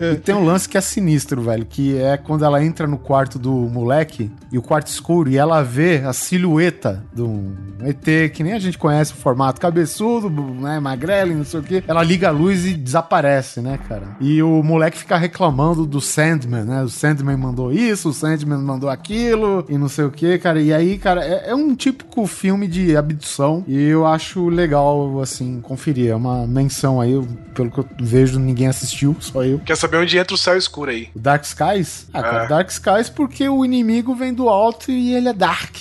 E 0.14 0.16
tem 0.16 0.34
um 0.34 0.44
lance 0.44 0.68
que 0.68 0.76
é 0.76 0.80
sinistro, 0.80 1.42
velho, 1.42 1.64
que 1.64 1.96
é 1.98 2.16
quando 2.16 2.44
ela 2.44 2.62
entra 2.62 2.86
no 2.86 2.98
quarto 2.98 3.38
do 3.38 3.52
moleque 3.52 4.30
e 4.50 4.58
o 4.58 4.62
quarto 4.62 4.88
escuro 4.88 5.28
e 5.28 5.36
ela 5.36 5.62
vê 5.62 6.02
a 6.04 6.12
silhueta 6.12 7.04
de 7.12 7.22
um 7.22 7.54
ET 7.82 8.32
que 8.32 8.42
nem 8.42 8.52
a 8.52 8.58
gente 8.58 8.78
conhece 8.78 9.12
o 9.12 9.16
formato 9.16 9.60
cabeçudo, 9.60 10.28
né, 10.30 10.78
magrelo, 10.80 11.34
não 11.34 11.44
sei 11.44 11.60
o 11.60 11.62
que. 11.62 11.84
Ela 11.86 12.02
liga 12.02 12.28
a 12.28 12.30
luz 12.30 12.64
e 12.64 12.74
desaparece, 12.74 13.60
né, 13.60 13.78
cara? 13.88 14.16
E 14.20 14.42
o 14.42 14.62
moleque 14.62 14.98
fica 14.98 15.16
reclamando 15.16 15.86
do 15.86 16.00
Sandman, 16.00 16.64
né? 16.64 16.82
O 16.82 16.88
Sandman 16.88 17.36
mandou 17.36 17.72
isso, 17.72 18.10
o 18.10 18.12
Sandman 18.12 18.58
mandou 18.58 18.88
aquilo 18.88 19.64
e 19.68 19.76
não 19.76 19.88
sei 19.88 20.04
o 20.04 20.10
que, 20.10 20.38
cara. 20.38 20.60
E 20.60 20.72
aí, 20.72 20.98
cara, 20.98 21.24
é, 21.24 21.50
é 21.50 21.54
um 21.54 21.74
típico 21.74 22.26
filme 22.26 22.66
de 22.66 22.96
abdução 22.96 23.64
e 23.66 23.80
eu 23.82 24.06
acho 24.06 24.15
legal, 24.48 25.20
assim, 25.20 25.60
conferir. 25.60 26.10
É 26.10 26.14
uma 26.14 26.46
menção 26.46 27.00
aí, 27.00 27.12
eu- 27.12 27.26
pelo 27.54 27.70
que 27.70 27.78
eu 27.78 27.86
vejo, 28.00 28.38
ninguém 28.38 28.66
assistiu, 28.66 29.16
só 29.20 29.42
eu. 29.44 29.58
Quer 29.60 29.76
saber 29.76 29.96
onde 29.98 30.18
entra 30.18 30.34
o 30.34 30.38
céu 30.38 30.56
escuro 30.56 30.90
aí? 30.90 31.08
O 31.14 31.18
Dark 31.18 31.44
Skies? 31.44 32.06
Ah, 32.12 32.22
cara, 32.22 32.44
É. 32.44 32.48
Dark 32.48 32.68
Skies 32.70 33.08
porque 33.08 33.48
o 33.48 33.64
inimigo 33.64 34.14
vem 34.14 34.32
do 34.34 34.48
alto 34.48 34.90
e 34.90 35.14
ele 35.14 35.28
é 35.28 35.32
dark. 35.32 35.74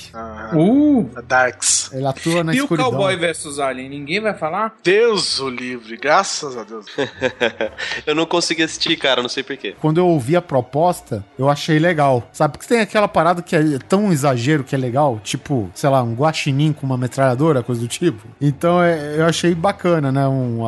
Uh! 0.54 1.10
Darks. 1.28 1.92
Ele 1.94 2.06
atua 2.06 2.44
na 2.44 2.54
e 2.54 2.60
o 2.62 2.64
escuridão. 2.64 2.92
Cowboy 2.92 3.16
versus 3.18 3.60
Alien? 3.60 3.90
Ninguém 3.90 4.22
vai 4.22 4.34
falar? 4.34 4.76
Deus 4.84 5.40
o 5.40 5.50
livre, 5.50 5.98
graças 5.98 6.56
a 6.58 6.64
Deus. 6.64 6.86
eu 8.06 8.16
não 8.16 8.26
consegui 8.26 8.64
assistir, 8.64 8.96
cara, 8.98 9.22
não 9.22 9.30
sei 9.30 9.44
porquê. 9.44 9.76
Quando 9.82 9.98
eu 9.98 10.08
ouvi 10.08 10.36
a 10.36 10.42
proposta, 10.42 11.26
eu 11.38 11.50
achei 11.50 11.80
legal. 11.80 12.28
Sabe? 12.32 12.54
Porque 12.58 12.68
tem 12.68 12.82
aquela 12.82 13.08
parada 13.08 13.42
que 13.42 13.56
é 13.56 13.78
tão 13.88 14.12
exagero 14.12 14.64
que 14.64 14.76
é 14.76 14.78
legal, 14.78 15.20
tipo, 15.24 15.70
sei 15.74 15.90
lá, 15.90 16.02
um 16.04 16.14
guaxinim 16.14 16.74
com 16.74 16.86
uma 16.86 16.98
metralhadora, 16.98 17.64
coisa 17.64 17.82
do 17.82 17.88
tipo. 17.88 18.25
Então 18.40 18.82
é, 18.82 19.16
eu 19.18 19.26
achei 19.26 19.54
bacana, 19.56 20.12
né? 20.12 20.28
Um, 20.28 20.60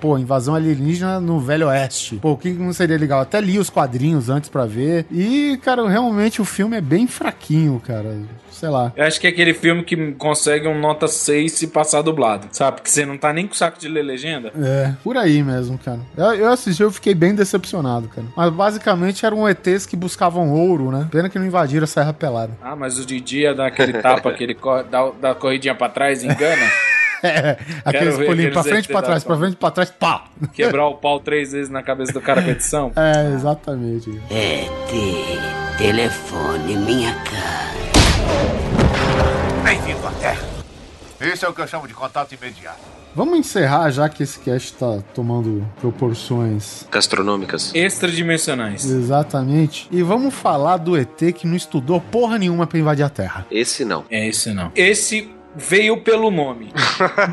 pô, 0.00 0.18
invasão 0.18 0.54
alienígena 0.54 1.20
no 1.20 1.38
Velho 1.40 1.68
Oeste. 1.68 2.16
Pô, 2.16 2.32
o 2.32 2.36
que 2.36 2.50
não 2.52 2.72
seria 2.72 2.98
legal? 2.98 3.20
Até 3.20 3.40
li 3.40 3.58
os 3.58 3.70
quadrinhos 3.70 4.28
antes 4.28 4.48
pra 4.50 4.66
ver. 4.66 5.06
E, 5.10 5.58
cara, 5.62 5.86
realmente 5.88 6.40
o 6.40 6.44
filme 6.44 6.76
é 6.76 6.80
bem 6.80 7.06
fraquinho, 7.06 7.80
cara. 7.84 8.16
Sei 8.50 8.68
lá. 8.68 8.92
Eu 8.94 9.04
acho 9.06 9.18
que 9.18 9.26
é 9.26 9.30
aquele 9.30 9.54
filme 9.54 9.82
que 9.82 10.12
consegue 10.12 10.68
um 10.68 10.78
nota 10.78 11.08
6 11.08 11.50
se 11.52 11.66
passar 11.68 12.02
dublado, 12.02 12.46
sabe? 12.52 12.76
Porque 12.76 12.90
você 12.90 13.06
não 13.06 13.16
tá 13.16 13.32
nem 13.32 13.46
com 13.46 13.54
saco 13.54 13.78
de 13.78 13.88
ler 13.88 14.02
legenda. 14.02 14.52
É, 14.54 14.92
por 15.02 15.16
aí 15.16 15.42
mesmo, 15.42 15.78
cara. 15.78 16.00
Eu, 16.14 16.34
eu 16.34 16.52
assisti, 16.52 16.82
eu 16.82 16.90
fiquei 16.90 17.14
bem 17.14 17.34
decepcionado, 17.34 18.08
cara. 18.08 18.26
Mas 18.36 18.50
basicamente 18.52 19.24
eram 19.24 19.48
ETs 19.48 19.86
que 19.86 19.96
buscavam 19.96 20.52
ouro, 20.52 20.90
né? 20.90 21.08
Pena 21.10 21.30
que 21.30 21.38
não 21.38 21.46
invadiram 21.46 21.84
a 21.84 21.86
Serra 21.86 22.12
Pelada. 22.12 22.52
Ah, 22.62 22.76
mas 22.76 22.98
o 22.98 23.06
Didi 23.06 23.40
ia 23.40 23.54
dar 23.54 23.68
aquele 23.68 23.94
tapa, 23.94 24.28
aquele 24.28 24.54
co- 24.54 24.82
dá, 24.82 25.10
dá 25.18 25.30
a 25.30 25.34
corridinha 25.34 25.74
pra 25.74 25.88
trás, 25.88 26.22
engana. 26.22 26.66
É, 27.22 27.58
aqueles 27.84 28.16
ver 28.16 28.26
pulinhos 28.26 28.52
pra 28.52 28.62
frente, 28.62 28.88
pra 28.88 28.98
ET 28.98 29.04
trás, 29.04 29.24
pra 29.24 29.36
frente, 29.36 29.56
pra 29.56 29.70
trás, 29.70 29.90
pá! 29.90 30.24
Quebrar 30.52 30.86
o 30.86 30.94
pau 30.94 31.20
três 31.20 31.52
vezes 31.52 31.68
na 31.68 31.82
cabeça 31.82 32.12
do 32.12 32.20
cara 32.20 32.42
com 32.42 32.50
edição. 32.50 32.92
É, 33.00 33.32
exatamente. 33.34 34.10
ET, 34.30 35.78
telefone 35.78 36.76
minha 36.76 37.14
cara. 37.14 37.70
Bem-vindo 39.64 40.06
à 40.06 40.10
Terra. 40.12 40.42
Esse 41.20 41.44
é 41.44 41.48
o 41.48 41.52
que 41.52 41.60
eu 41.60 41.66
chamo 41.66 41.86
de 41.86 41.94
contato 41.94 42.32
imediato. 42.34 42.78
Vamos 43.14 43.38
encerrar 43.38 43.90
já 43.90 44.08
que 44.08 44.22
esse 44.22 44.38
cast 44.38 44.72
tá 44.74 45.02
tomando 45.14 45.66
proporções. 45.80 46.86
Gastronômicas. 46.90 47.74
Extradimensionais. 47.74 48.84
Exatamente. 48.84 49.88
E 49.90 50.02
vamos 50.02 50.32
falar 50.32 50.76
do 50.76 50.96
ET 50.96 51.18
que 51.34 51.46
não 51.46 51.56
estudou 51.56 52.00
porra 52.00 52.38
nenhuma 52.38 52.66
pra 52.66 52.78
invadir 52.78 53.04
a 53.04 53.08
Terra. 53.08 53.46
Esse 53.50 53.84
não. 53.84 54.04
É 54.10 54.26
esse 54.28 54.52
não. 54.54 54.70
Esse 54.76 55.28
veio 55.60 55.98
pelo 55.98 56.30
nome 56.30 56.72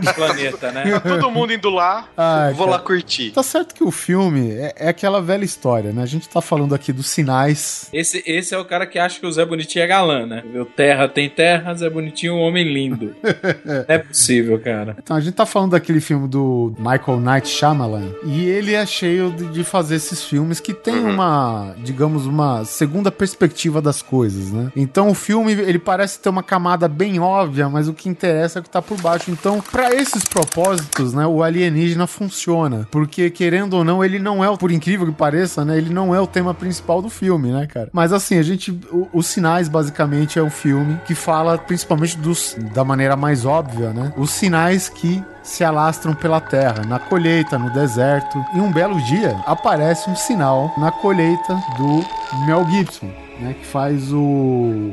do 0.04 0.14
planeta, 0.14 0.72
né? 0.72 0.92
Tá 0.92 1.00
todo 1.00 1.32
mundo 1.32 1.54
indo 1.54 1.70
lá. 1.70 2.08
Ai, 2.18 2.54
Vou 2.54 2.68
cara. 2.68 2.78
lá 2.78 2.84
curtir. 2.84 3.32
Tá 3.32 3.44
certo 3.44 3.74
que 3.74 3.84
o 3.84 3.92
filme 3.92 4.52
é, 4.52 4.74
é 4.76 4.90
aquela 4.90 5.22
velha 5.22 5.46
história, 5.46 5.92
né? 5.92 6.04
A 6.04 6.06
gente 6.06 6.28
tá 6.28 6.42
falando 6.42 6.76
aqui 6.76 6.92
dos 6.92 7.08
sinais. 7.08 7.90
Esse, 7.94 8.24
esse 8.26 8.54
é 8.54 8.58
o 8.58 8.66
cara 8.66 8.86
que 8.86 9.00
acha 9.00 9.20
que 9.20 9.26
o 9.26 9.32
Zé 9.32 9.46
Bonitinho 9.46 9.84
é 9.84 9.88
galã, 9.88 10.26
né? 10.26 10.44
Viu? 10.52 10.66
Terra 10.66 11.08
tem 11.08 11.30
terra, 11.30 11.74
Zé 11.74 11.90
Bonitinho 11.90 12.34
é 12.34 12.36
um 12.36 12.42
homem 12.42 12.64
lindo. 12.72 13.16
Não 13.66 13.86
é 13.88 13.98
possível, 13.98 14.60
cara. 14.60 14.96
Então, 15.02 15.16
a 15.16 15.20
gente 15.20 15.34
tá 15.34 15.46
falando 15.46 15.72
daquele 15.72 16.02
filme 16.02 16.28
do 16.28 16.74
Michael 16.78 17.20
Knight 17.20 17.48
Shyamalan. 17.48 18.12
E 18.26 18.46
ele 18.46 18.74
é 18.74 18.86
cheio 18.86 19.32
de, 19.32 19.48
de 19.48 19.64
fazer 19.64 19.96
esses 19.96 20.24
filmes 20.24 20.60
que 20.60 20.74
tem 20.74 21.00
uma, 21.00 21.76
digamos, 21.78 22.26
uma 22.26 22.66
segunda 22.66 23.12
perspectiva 23.12 23.82
das 23.82 24.02
coisas, 24.02 24.52
né? 24.52 24.72
Então, 24.76 25.10
o 25.10 25.14
filme, 25.14 25.52
ele 25.54 25.80
parece 25.80 26.20
ter 26.20 26.30
uma 26.30 26.44
camada 26.44 26.88
bem 26.88 27.20
óbvia, 27.20 27.70
mas 27.70 27.88
o 27.88 27.94
que 27.94 28.10
interessa 28.18 28.60
o 28.60 28.64
que 28.64 28.70
tá 28.70 28.82
por 28.82 29.00
baixo. 29.02 29.30
Então, 29.32 29.62
pra 29.72 29.94
esses 29.94 30.24
propósitos, 30.24 31.14
né, 31.14 31.26
o 31.26 31.44
alienígena 31.44 32.08
funciona. 32.08 32.88
Porque, 32.92 33.30
querendo 33.30 33.74
ou 33.76 33.84
não, 33.84 34.04
ele 34.04 34.20
não 34.20 34.44
é, 34.44 34.58
por 34.58 34.72
incrível 34.72 35.06
que 35.08 35.14
pareça, 35.14 35.64
né, 35.64 35.78
ele 35.78 35.94
não 35.94 36.14
é 36.14 36.20
o 36.20 36.28
tema 36.28 36.54
principal 36.54 37.02
do 37.02 37.10
filme, 37.10 37.52
né, 37.52 37.68
cara? 37.68 37.90
Mas, 37.94 38.12
assim, 38.12 38.38
a 38.38 38.44
gente, 38.44 38.72
o- 38.92 39.08
os 39.14 39.28
sinais, 39.28 39.68
basicamente, 39.70 40.40
é 40.40 40.44
um 40.44 40.50
filme 40.50 41.00
que 41.06 41.14
fala 41.16 41.58
principalmente 41.58 42.18
dos, 42.18 42.56
da 42.74 42.84
maneira 42.84 43.16
mais 43.16 43.46
óbvia, 43.46 43.92
né? 43.92 44.14
Os 44.18 44.32
sinais 44.32 44.90
que 44.90 45.24
se 45.48 45.64
alastram 45.64 46.14
pela 46.14 46.40
terra, 46.42 46.84
na 46.86 47.00
colheita, 47.00 47.58
no 47.58 47.70
deserto. 47.72 48.38
E 48.54 48.60
um 48.60 48.72
belo 48.72 49.00
dia 49.02 49.36
aparece 49.46 50.10
um 50.10 50.16
sinal 50.16 50.72
na 50.78 50.92
colheita 50.92 51.56
do 51.78 52.46
Mel 52.46 52.66
Gibson. 52.70 53.10
Né, 53.40 53.54
que 53.54 53.68
faz 53.68 54.12
o, 54.12 54.18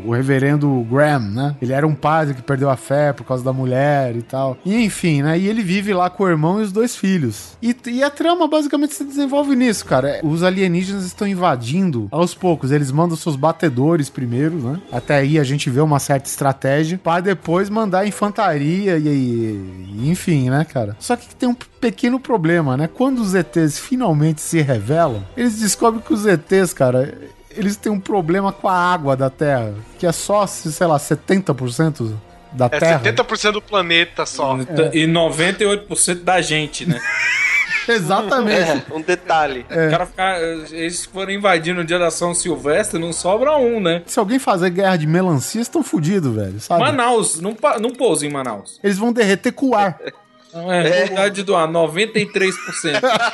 o 0.04 0.10
reverendo 0.12 0.86
Graham, 0.90 1.30
né? 1.30 1.56
Ele 1.62 1.72
era 1.72 1.86
um 1.86 1.94
padre 1.94 2.34
que 2.34 2.42
perdeu 2.42 2.68
a 2.68 2.76
fé 2.76 3.10
por 3.10 3.24
causa 3.24 3.42
da 3.42 3.54
mulher 3.54 4.14
e 4.14 4.20
tal. 4.20 4.58
E 4.66 4.84
enfim, 4.84 5.22
né? 5.22 5.38
E 5.38 5.48
ele 5.48 5.62
vive 5.62 5.94
lá 5.94 6.10
com 6.10 6.24
o 6.24 6.28
irmão 6.28 6.60
e 6.60 6.62
os 6.64 6.70
dois 6.70 6.94
filhos. 6.94 7.56
E, 7.62 7.74
e 7.86 8.02
a 8.02 8.10
trama 8.10 8.46
basicamente 8.46 8.92
se 8.92 9.02
desenvolve 9.02 9.56
nisso, 9.56 9.86
cara. 9.86 10.20
Os 10.22 10.42
alienígenas 10.42 11.06
estão 11.06 11.26
invadindo 11.26 12.06
aos 12.10 12.34
poucos. 12.34 12.70
Eles 12.70 12.92
mandam 12.92 13.16
seus 13.16 13.34
batedores 13.34 14.10
primeiro, 14.10 14.56
né? 14.56 14.78
Até 14.92 15.16
aí 15.16 15.38
a 15.38 15.44
gente 15.44 15.70
vê 15.70 15.80
uma 15.80 15.98
certa 15.98 16.28
estratégia 16.28 17.00
para 17.02 17.22
depois 17.22 17.70
mandar 17.70 18.06
infantaria 18.06 18.98
e, 18.98 19.08
e- 19.08 19.94
e 20.02 20.10
enfim, 20.10 20.43
né, 20.50 20.64
cara? 20.64 20.96
Só 20.98 21.16
que 21.16 21.34
tem 21.34 21.48
um 21.48 21.54
pequeno 21.54 22.18
problema, 22.20 22.76
né? 22.76 22.88
Quando 22.92 23.20
os 23.20 23.34
ETs 23.34 23.78
finalmente 23.78 24.40
se 24.40 24.60
revelam, 24.60 25.24
eles 25.36 25.58
descobrem 25.58 26.02
que 26.02 26.12
os 26.12 26.26
ETs, 26.26 26.72
cara, 26.72 27.16
eles 27.50 27.76
têm 27.76 27.90
um 27.90 28.00
problema 28.00 28.52
com 28.52 28.68
a 28.68 28.76
água 28.76 29.16
da 29.16 29.30
Terra, 29.30 29.74
que 29.98 30.06
é 30.06 30.12
só, 30.12 30.46
sei 30.46 30.86
lá, 30.86 30.98
70% 30.98 32.12
da 32.52 32.66
É 32.66 32.78
Terra. 32.80 33.00
70% 33.02 33.52
do 33.52 33.62
planeta 33.62 34.26
só. 34.26 34.56
E 34.92 35.06
98% 35.06 36.22
da 36.22 36.40
gente, 36.40 36.86
né? 36.88 37.00
Exatamente. 37.86 38.84
um 38.92 39.00
detalhe. 39.00 39.66
É. 39.68 39.88
O 39.88 39.90
cara 39.90 40.06
ficar, 40.06 40.40
eles 40.40 41.04
foram 41.04 41.32
invadindo 41.32 41.80
no 41.80 41.84
dia 41.86 41.98
da 41.98 42.10
São 42.10 42.34
Silvestre, 42.34 42.98
não 42.98 43.12
sobra 43.12 43.56
um, 43.56 43.80
né? 43.80 44.02
Se 44.06 44.18
alguém 44.18 44.38
fazer 44.38 44.70
guerra 44.70 44.96
de 44.96 45.06
melancia, 45.06 45.60
estão 45.60 45.82
fodidos, 45.82 46.34
velho, 46.34 46.58
sabe? 46.60 46.80
Manaus, 46.80 47.40
não, 47.40 47.56
não 47.80 47.90
pousa 47.90 48.26
em 48.26 48.30
Manaus. 48.30 48.80
Eles 48.82 48.96
vão 48.98 49.12
derreter 49.12 49.52
com 49.52 49.70
o 49.70 49.74
ar. 49.74 49.98
Não 50.54 50.72
é, 50.72 51.00
quantidade 51.00 51.42
do 51.42 51.56
ar, 51.56 51.66
93%. 51.68 52.20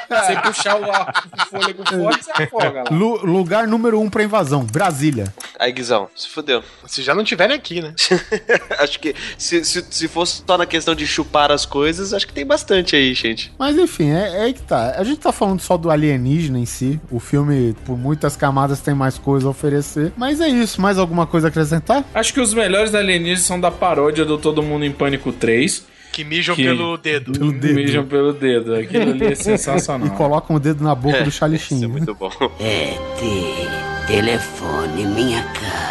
Você 0.09 0.37
puxar 0.43 0.81
o, 0.81 0.91
ar, 0.91 1.25
o 1.37 1.47
fôlego 1.47 1.85
forte, 1.87 2.25
você 2.25 2.43
afoga 2.45 2.83
lá. 2.83 2.85
Lu- 2.91 3.25
lugar 3.25 3.67
número 3.67 4.01
um 4.01 4.09
pra 4.09 4.23
invasão, 4.23 4.65
Brasília. 4.65 5.33
Aí, 5.59 5.71
Guizão, 5.73 6.09
se 6.17 6.29
fudeu. 6.29 6.63
Se 6.87 7.03
já 7.03 7.15
não 7.15 7.23
tiverem 7.25 7.55
aqui, 7.55 7.81
né? 7.83 7.95
acho 8.81 8.99
que 8.99 9.15
se, 9.37 9.65
se, 9.65 9.85
se 9.91 10.09
fosse 10.09 10.43
só 10.47 10.57
na 10.57 10.67
questão 10.67 10.95
de 10.95 11.07
chupar 11.07 11.51
as 11.53 11.67
coisas, 11.67 12.13
acho 12.15 12.27
que 12.27 12.33
tem 12.33 12.47
bastante 12.47 12.97
aí, 12.97 13.13
gente. 13.15 13.53
Mas 13.59 13.77
enfim, 13.77 14.11
é, 14.11 14.37
é 14.39 14.43
aí 14.45 14.53
que 14.53 14.63
tá. 14.63 14.95
A 14.97 15.05
gente 15.05 15.19
tá 15.21 15.33
falando 15.33 15.61
só 15.61 15.77
do 15.77 15.91
alienígena 15.91 16.59
em 16.59 16.67
si. 16.67 17.01
O 17.11 17.21
filme, 17.21 17.75
por 17.85 17.99
muitas 17.99 18.37
camadas, 18.37 18.81
tem 18.81 18.95
mais 18.95 19.19
coisa 19.19 19.47
a 19.47 19.51
oferecer. 19.51 20.13
Mas 20.17 20.41
é 20.41 20.49
isso. 20.49 20.81
Mais 20.81 20.99
alguma 20.99 21.27
coisa 21.27 21.49
a 21.49 21.51
acrescentar? 21.51 22.05
Acho 22.15 22.33
que 22.33 22.41
os 22.41 22.55
melhores 22.55 22.95
alienígenas 22.95 23.43
são 23.43 23.61
da 23.61 23.71
paródia 23.71 24.25
do 24.25 24.39
Todo 24.39 24.63
Mundo 24.63 24.85
em 24.85 24.93
Pânico 24.93 25.33
3. 25.33 25.90
Que 26.13 26.25
mijam 26.25 26.55
Que- 26.57 26.65
pelo 26.65 26.97
dedo. 26.97 27.33
Pelo 27.33 27.53
dedo. 27.53 27.75
Mijam 27.75 28.05
pelo 28.05 28.33
dedo. 28.33 28.75
Aquilo 28.75 29.11
ali 29.11 29.27
é 29.27 29.33
E 29.33 29.37
sensacional. 29.37 30.11
colocam 30.17 30.57
o 30.57 30.61
dedo 30.61 30.83
na 30.83 30.95
boca 30.95 31.23
do 31.23 31.31
Charlie 31.31 31.59
Sheen. 31.59 31.81
né? 31.81 31.87
Muito 31.87 32.15
bom. 32.15 32.31
ET, 32.59 34.07
telefone 34.07 35.05
minha 35.07 35.43
cara. 35.43 35.90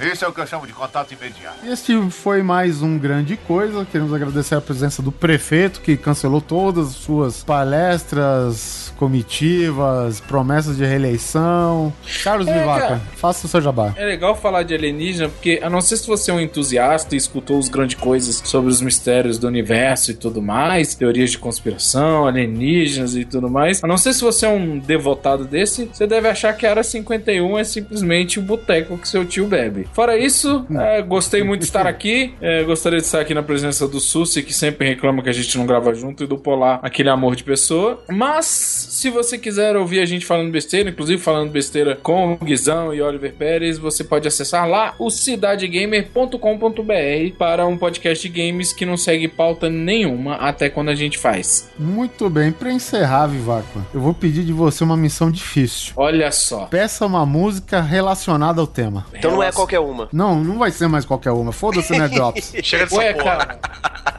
Esse 0.00 0.24
é 0.24 0.28
o 0.28 0.32
que 0.32 0.40
eu 0.40 0.46
chamo 0.46 0.66
de 0.66 0.72
contato 0.72 1.12
imediato. 1.12 1.58
Este 1.66 2.10
foi 2.10 2.42
mais 2.42 2.80
um 2.80 2.98
grande 2.98 3.36
coisa. 3.36 3.84
Queremos 3.84 4.14
agradecer 4.14 4.54
a 4.54 4.60
presença 4.60 5.02
do 5.02 5.12
prefeito, 5.12 5.82
que 5.82 5.94
cancelou 5.94 6.40
todas 6.40 6.88
as 6.88 6.94
suas 6.94 7.44
palestras, 7.44 8.92
comitivas, 8.96 10.18
promessas 10.20 10.78
de 10.78 10.84
reeleição. 10.86 11.92
Carlos 12.24 12.48
É, 12.48 12.58
Vivaca, 12.58 12.86
cara. 12.86 13.02
faça 13.16 13.46
o 13.46 13.50
seu 13.50 13.60
jabá. 13.60 13.92
É 13.96 14.04
legal 14.06 14.34
falar 14.34 14.62
de 14.62 14.74
alienígena, 14.74 15.28
porque 15.28 15.60
a 15.62 15.68
não 15.68 15.82
ser 15.82 15.98
se 15.98 16.06
você 16.06 16.30
é 16.30 16.34
um 16.34 16.40
entusiasta 16.40 17.14
e 17.14 17.18
escutou 17.18 17.58
os 17.58 17.68
grandes 17.68 17.96
coisas 17.96 18.40
sobre 18.44 18.70
os 18.70 18.80
mistérios 18.80 19.38
do 19.38 19.46
universo 19.46 20.12
e 20.12 20.14
tudo 20.14 20.40
mais, 20.40 20.94
teorias 20.94 21.30
de 21.30 21.38
conspiração, 21.38 22.26
alienígenas 22.26 23.14
e 23.14 23.24
tudo 23.26 23.50
mais, 23.50 23.84
a 23.84 23.86
não 23.86 23.98
ser 23.98 24.14
se 24.14 24.22
você 24.22 24.46
é 24.46 24.48
um 24.48 24.78
devotado 24.78 25.44
desse, 25.44 25.90
você 25.92 26.06
deve 26.06 26.26
achar 26.26 26.54
que 26.54 26.66
a 26.66 26.70
Área 26.70 26.82
51 26.82 27.58
é 27.58 27.64
simplesmente 27.64 28.38
o 28.38 28.42
boteco 28.42 28.96
que 28.96 29.06
seu 29.06 29.26
tio 29.26 29.46
bebe. 29.46 29.89
Fora 29.92 30.16
isso, 30.16 30.64
é, 30.78 31.02
gostei 31.02 31.42
muito 31.42 31.60
de 31.60 31.66
estar 31.66 31.86
aqui, 31.86 32.34
é, 32.40 32.62
gostaria 32.62 32.98
de 32.98 33.04
estar 33.04 33.20
aqui 33.20 33.34
na 33.34 33.42
presença 33.42 33.86
do 33.88 34.00
Sussi, 34.00 34.42
que 34.42 34.52
sempre 34.52 34.88
reclama 34.88 35.22
que 35.22 35.28
a 35.28 35.32
gente 35.32 35.56
não 35.58 35.66
grava 35.66 35.92
junto, 35.94 36.24
e 36.24 36.26
do 36.26 36.38
Polar, 36.38 36.78
aquele 36.82 37.08
amor 37.08 37.34
de 37.34 37.44
pessoa. 37.44 38.02
Mas, 38.08 38.46
se 38.46 39.10
você 39.10 39.36
quiser 39.36 39.76
ouvir 39.76 40.00
a 40.00 40.06
gente 40.06 40.24
falando 40.24 40.50
besteira, 40.50 40.90
inclusive 40.90 41.20
falando 41.20 41.50
besteira 41.50 41.96
com 41.96 42.34
o 42.34 42.36
Guizão 42.36 42.94
e 42.94 43.02
Oliver 43.02 43.34
Pérez, 43.34 43.78
você 43.78 44.04
pode 44.04 44.28
acessar 44.28 44.68
lá 44.68 44.94
o 44.98 45.10
cidadegamer.com.br 45.10 47.36
para 47.38 47.66
um 47.66 47.76
podcast 47.76 48.28
de 48.28 48.28
games 48.28 48.72
que 48.72 48.86
não 48.86 48.96
segue 48.96 49.28
pauta 49.28 49.68
nenhuma 49.68 50.36
até 50.36 50.68
quando 50.68 50.90
a 50.90 50.94
gente 50.94 51.18
faz. 51.18 51.70
Muito 51.78 52.30
bem, 52.30 52.52
pra 52.52 52.72
encerrar, 52.72 53.26
Vivaca, 53.26 53.86
eu 53.92 54.00
vou 54.00 54.14
pedir 54.14 54.44
de 54.44 54.52
você 54.52 54.84
uma 54.84 54.96
missão 54.96 55.30
difícil. 55.30 55.92
Olha 55.96 56.30
só. 56.30 56.66
Peça 56.66 57.06
uma 57.06 57.26
música 57.26 57.80
relacionada 57.80 58.60
ao 58.60 58.66
tema. 58.66 59.06
Então 59.14 59.32
não 59.32 59.42
é 59.42 59.50
qualquer 59.50 59.79
uma. 59.80 60.04
uma. 60.04 60.08
Não, 60.12 60.42
não 60.42 60.58
vai 60.58 60.70
ser 60.70 60.88
mais 60.88 61.04
qualquer 61.04 61.32
uma. 61.32 61.52
Foda-se, 61.52 61.96
né, 61.98 62.08
Drops? 62.08 62.52
Chega 62.62 62.84
dessa 62.84 62.96
Ué, 62.96 63.12
porra. 63.14 63.24
cara. 63.36 63.58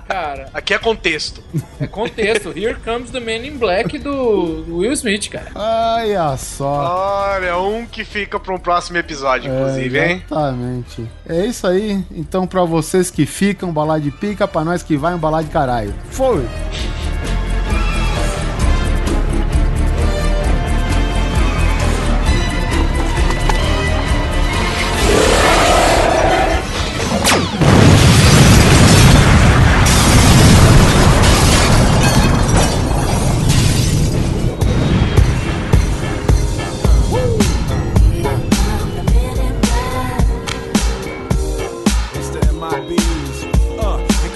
Cara, 0.08 0.50
Aqui 0.54 0.74
é 0.74 0.78
contexto. 0.78 1.42
é 1.80 1.88
contexto. 1.88 2.50
Here 2.50 2.76
comes 2.84 3.12
the 3.12 3.20
Man 3.22 3.48
in 3.48 3.58
Black 3.58 3.98
do 3.98 4.66
Will 4.68 4.92
Smith, 4.92 5.30
cara. 5.30 5.48
Olha 5.56 6.36
só. 6.36 7.32
Olha, 7.38 7.58
um 7.58 7.86
que 7.86 8.04
fica 8.04 8.38
pra 8.38 8.54
um 8.54 8.58
próximo 8.58 8.98
episódio, 8.98 9.50
inclusive, 9.50 9.98
é, 9.98 10.12
hein? 10.12 10.24
Exatamente. 10.30 11.08
É 11.26 11.46
isso 11.46 11.66
aí. 11.66 12.04
Então, 12.12 12.46
pra 12.46 12.66
vocês 12.66 13.10
que 13.10 13.26
ficam, 13.26 13.72
balar 13.72 14.02
de 14.02 14.12
pica, 14.12 14.46
pra 14.46 14.66
nós 14.66 14.84
que 14.84 14.98
vai, 14.98 15.14
um 15.16 15.18
balar 15.18 15.46
de 15.46 15.50
caralho. 15.50 15.94
Foi! 16.10 16.46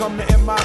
Uh, 0.05 0.09
here 0.09 0.17
come 0.17 0.37
the 0.45 0.53
MIBs. 0.53 0.64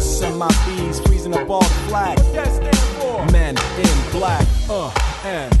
the 0.00 0.18
fearless. 0.18 0.22
MIBs 0.22 1.06
freezing 1.06 1.34
up 1.34 1.48
all 1.48 1.60
the 1.60 1.68
flag. 1.88 2.18
What 2.18 2.32
that 2.34 2.52
stand 2.52 2.78
for? 3.00 3.26
Men 3.32 3.56
in 3.78 4.10
black. 4.12 4.46
Uh, 4.68 4.92
and. 5.24 5.60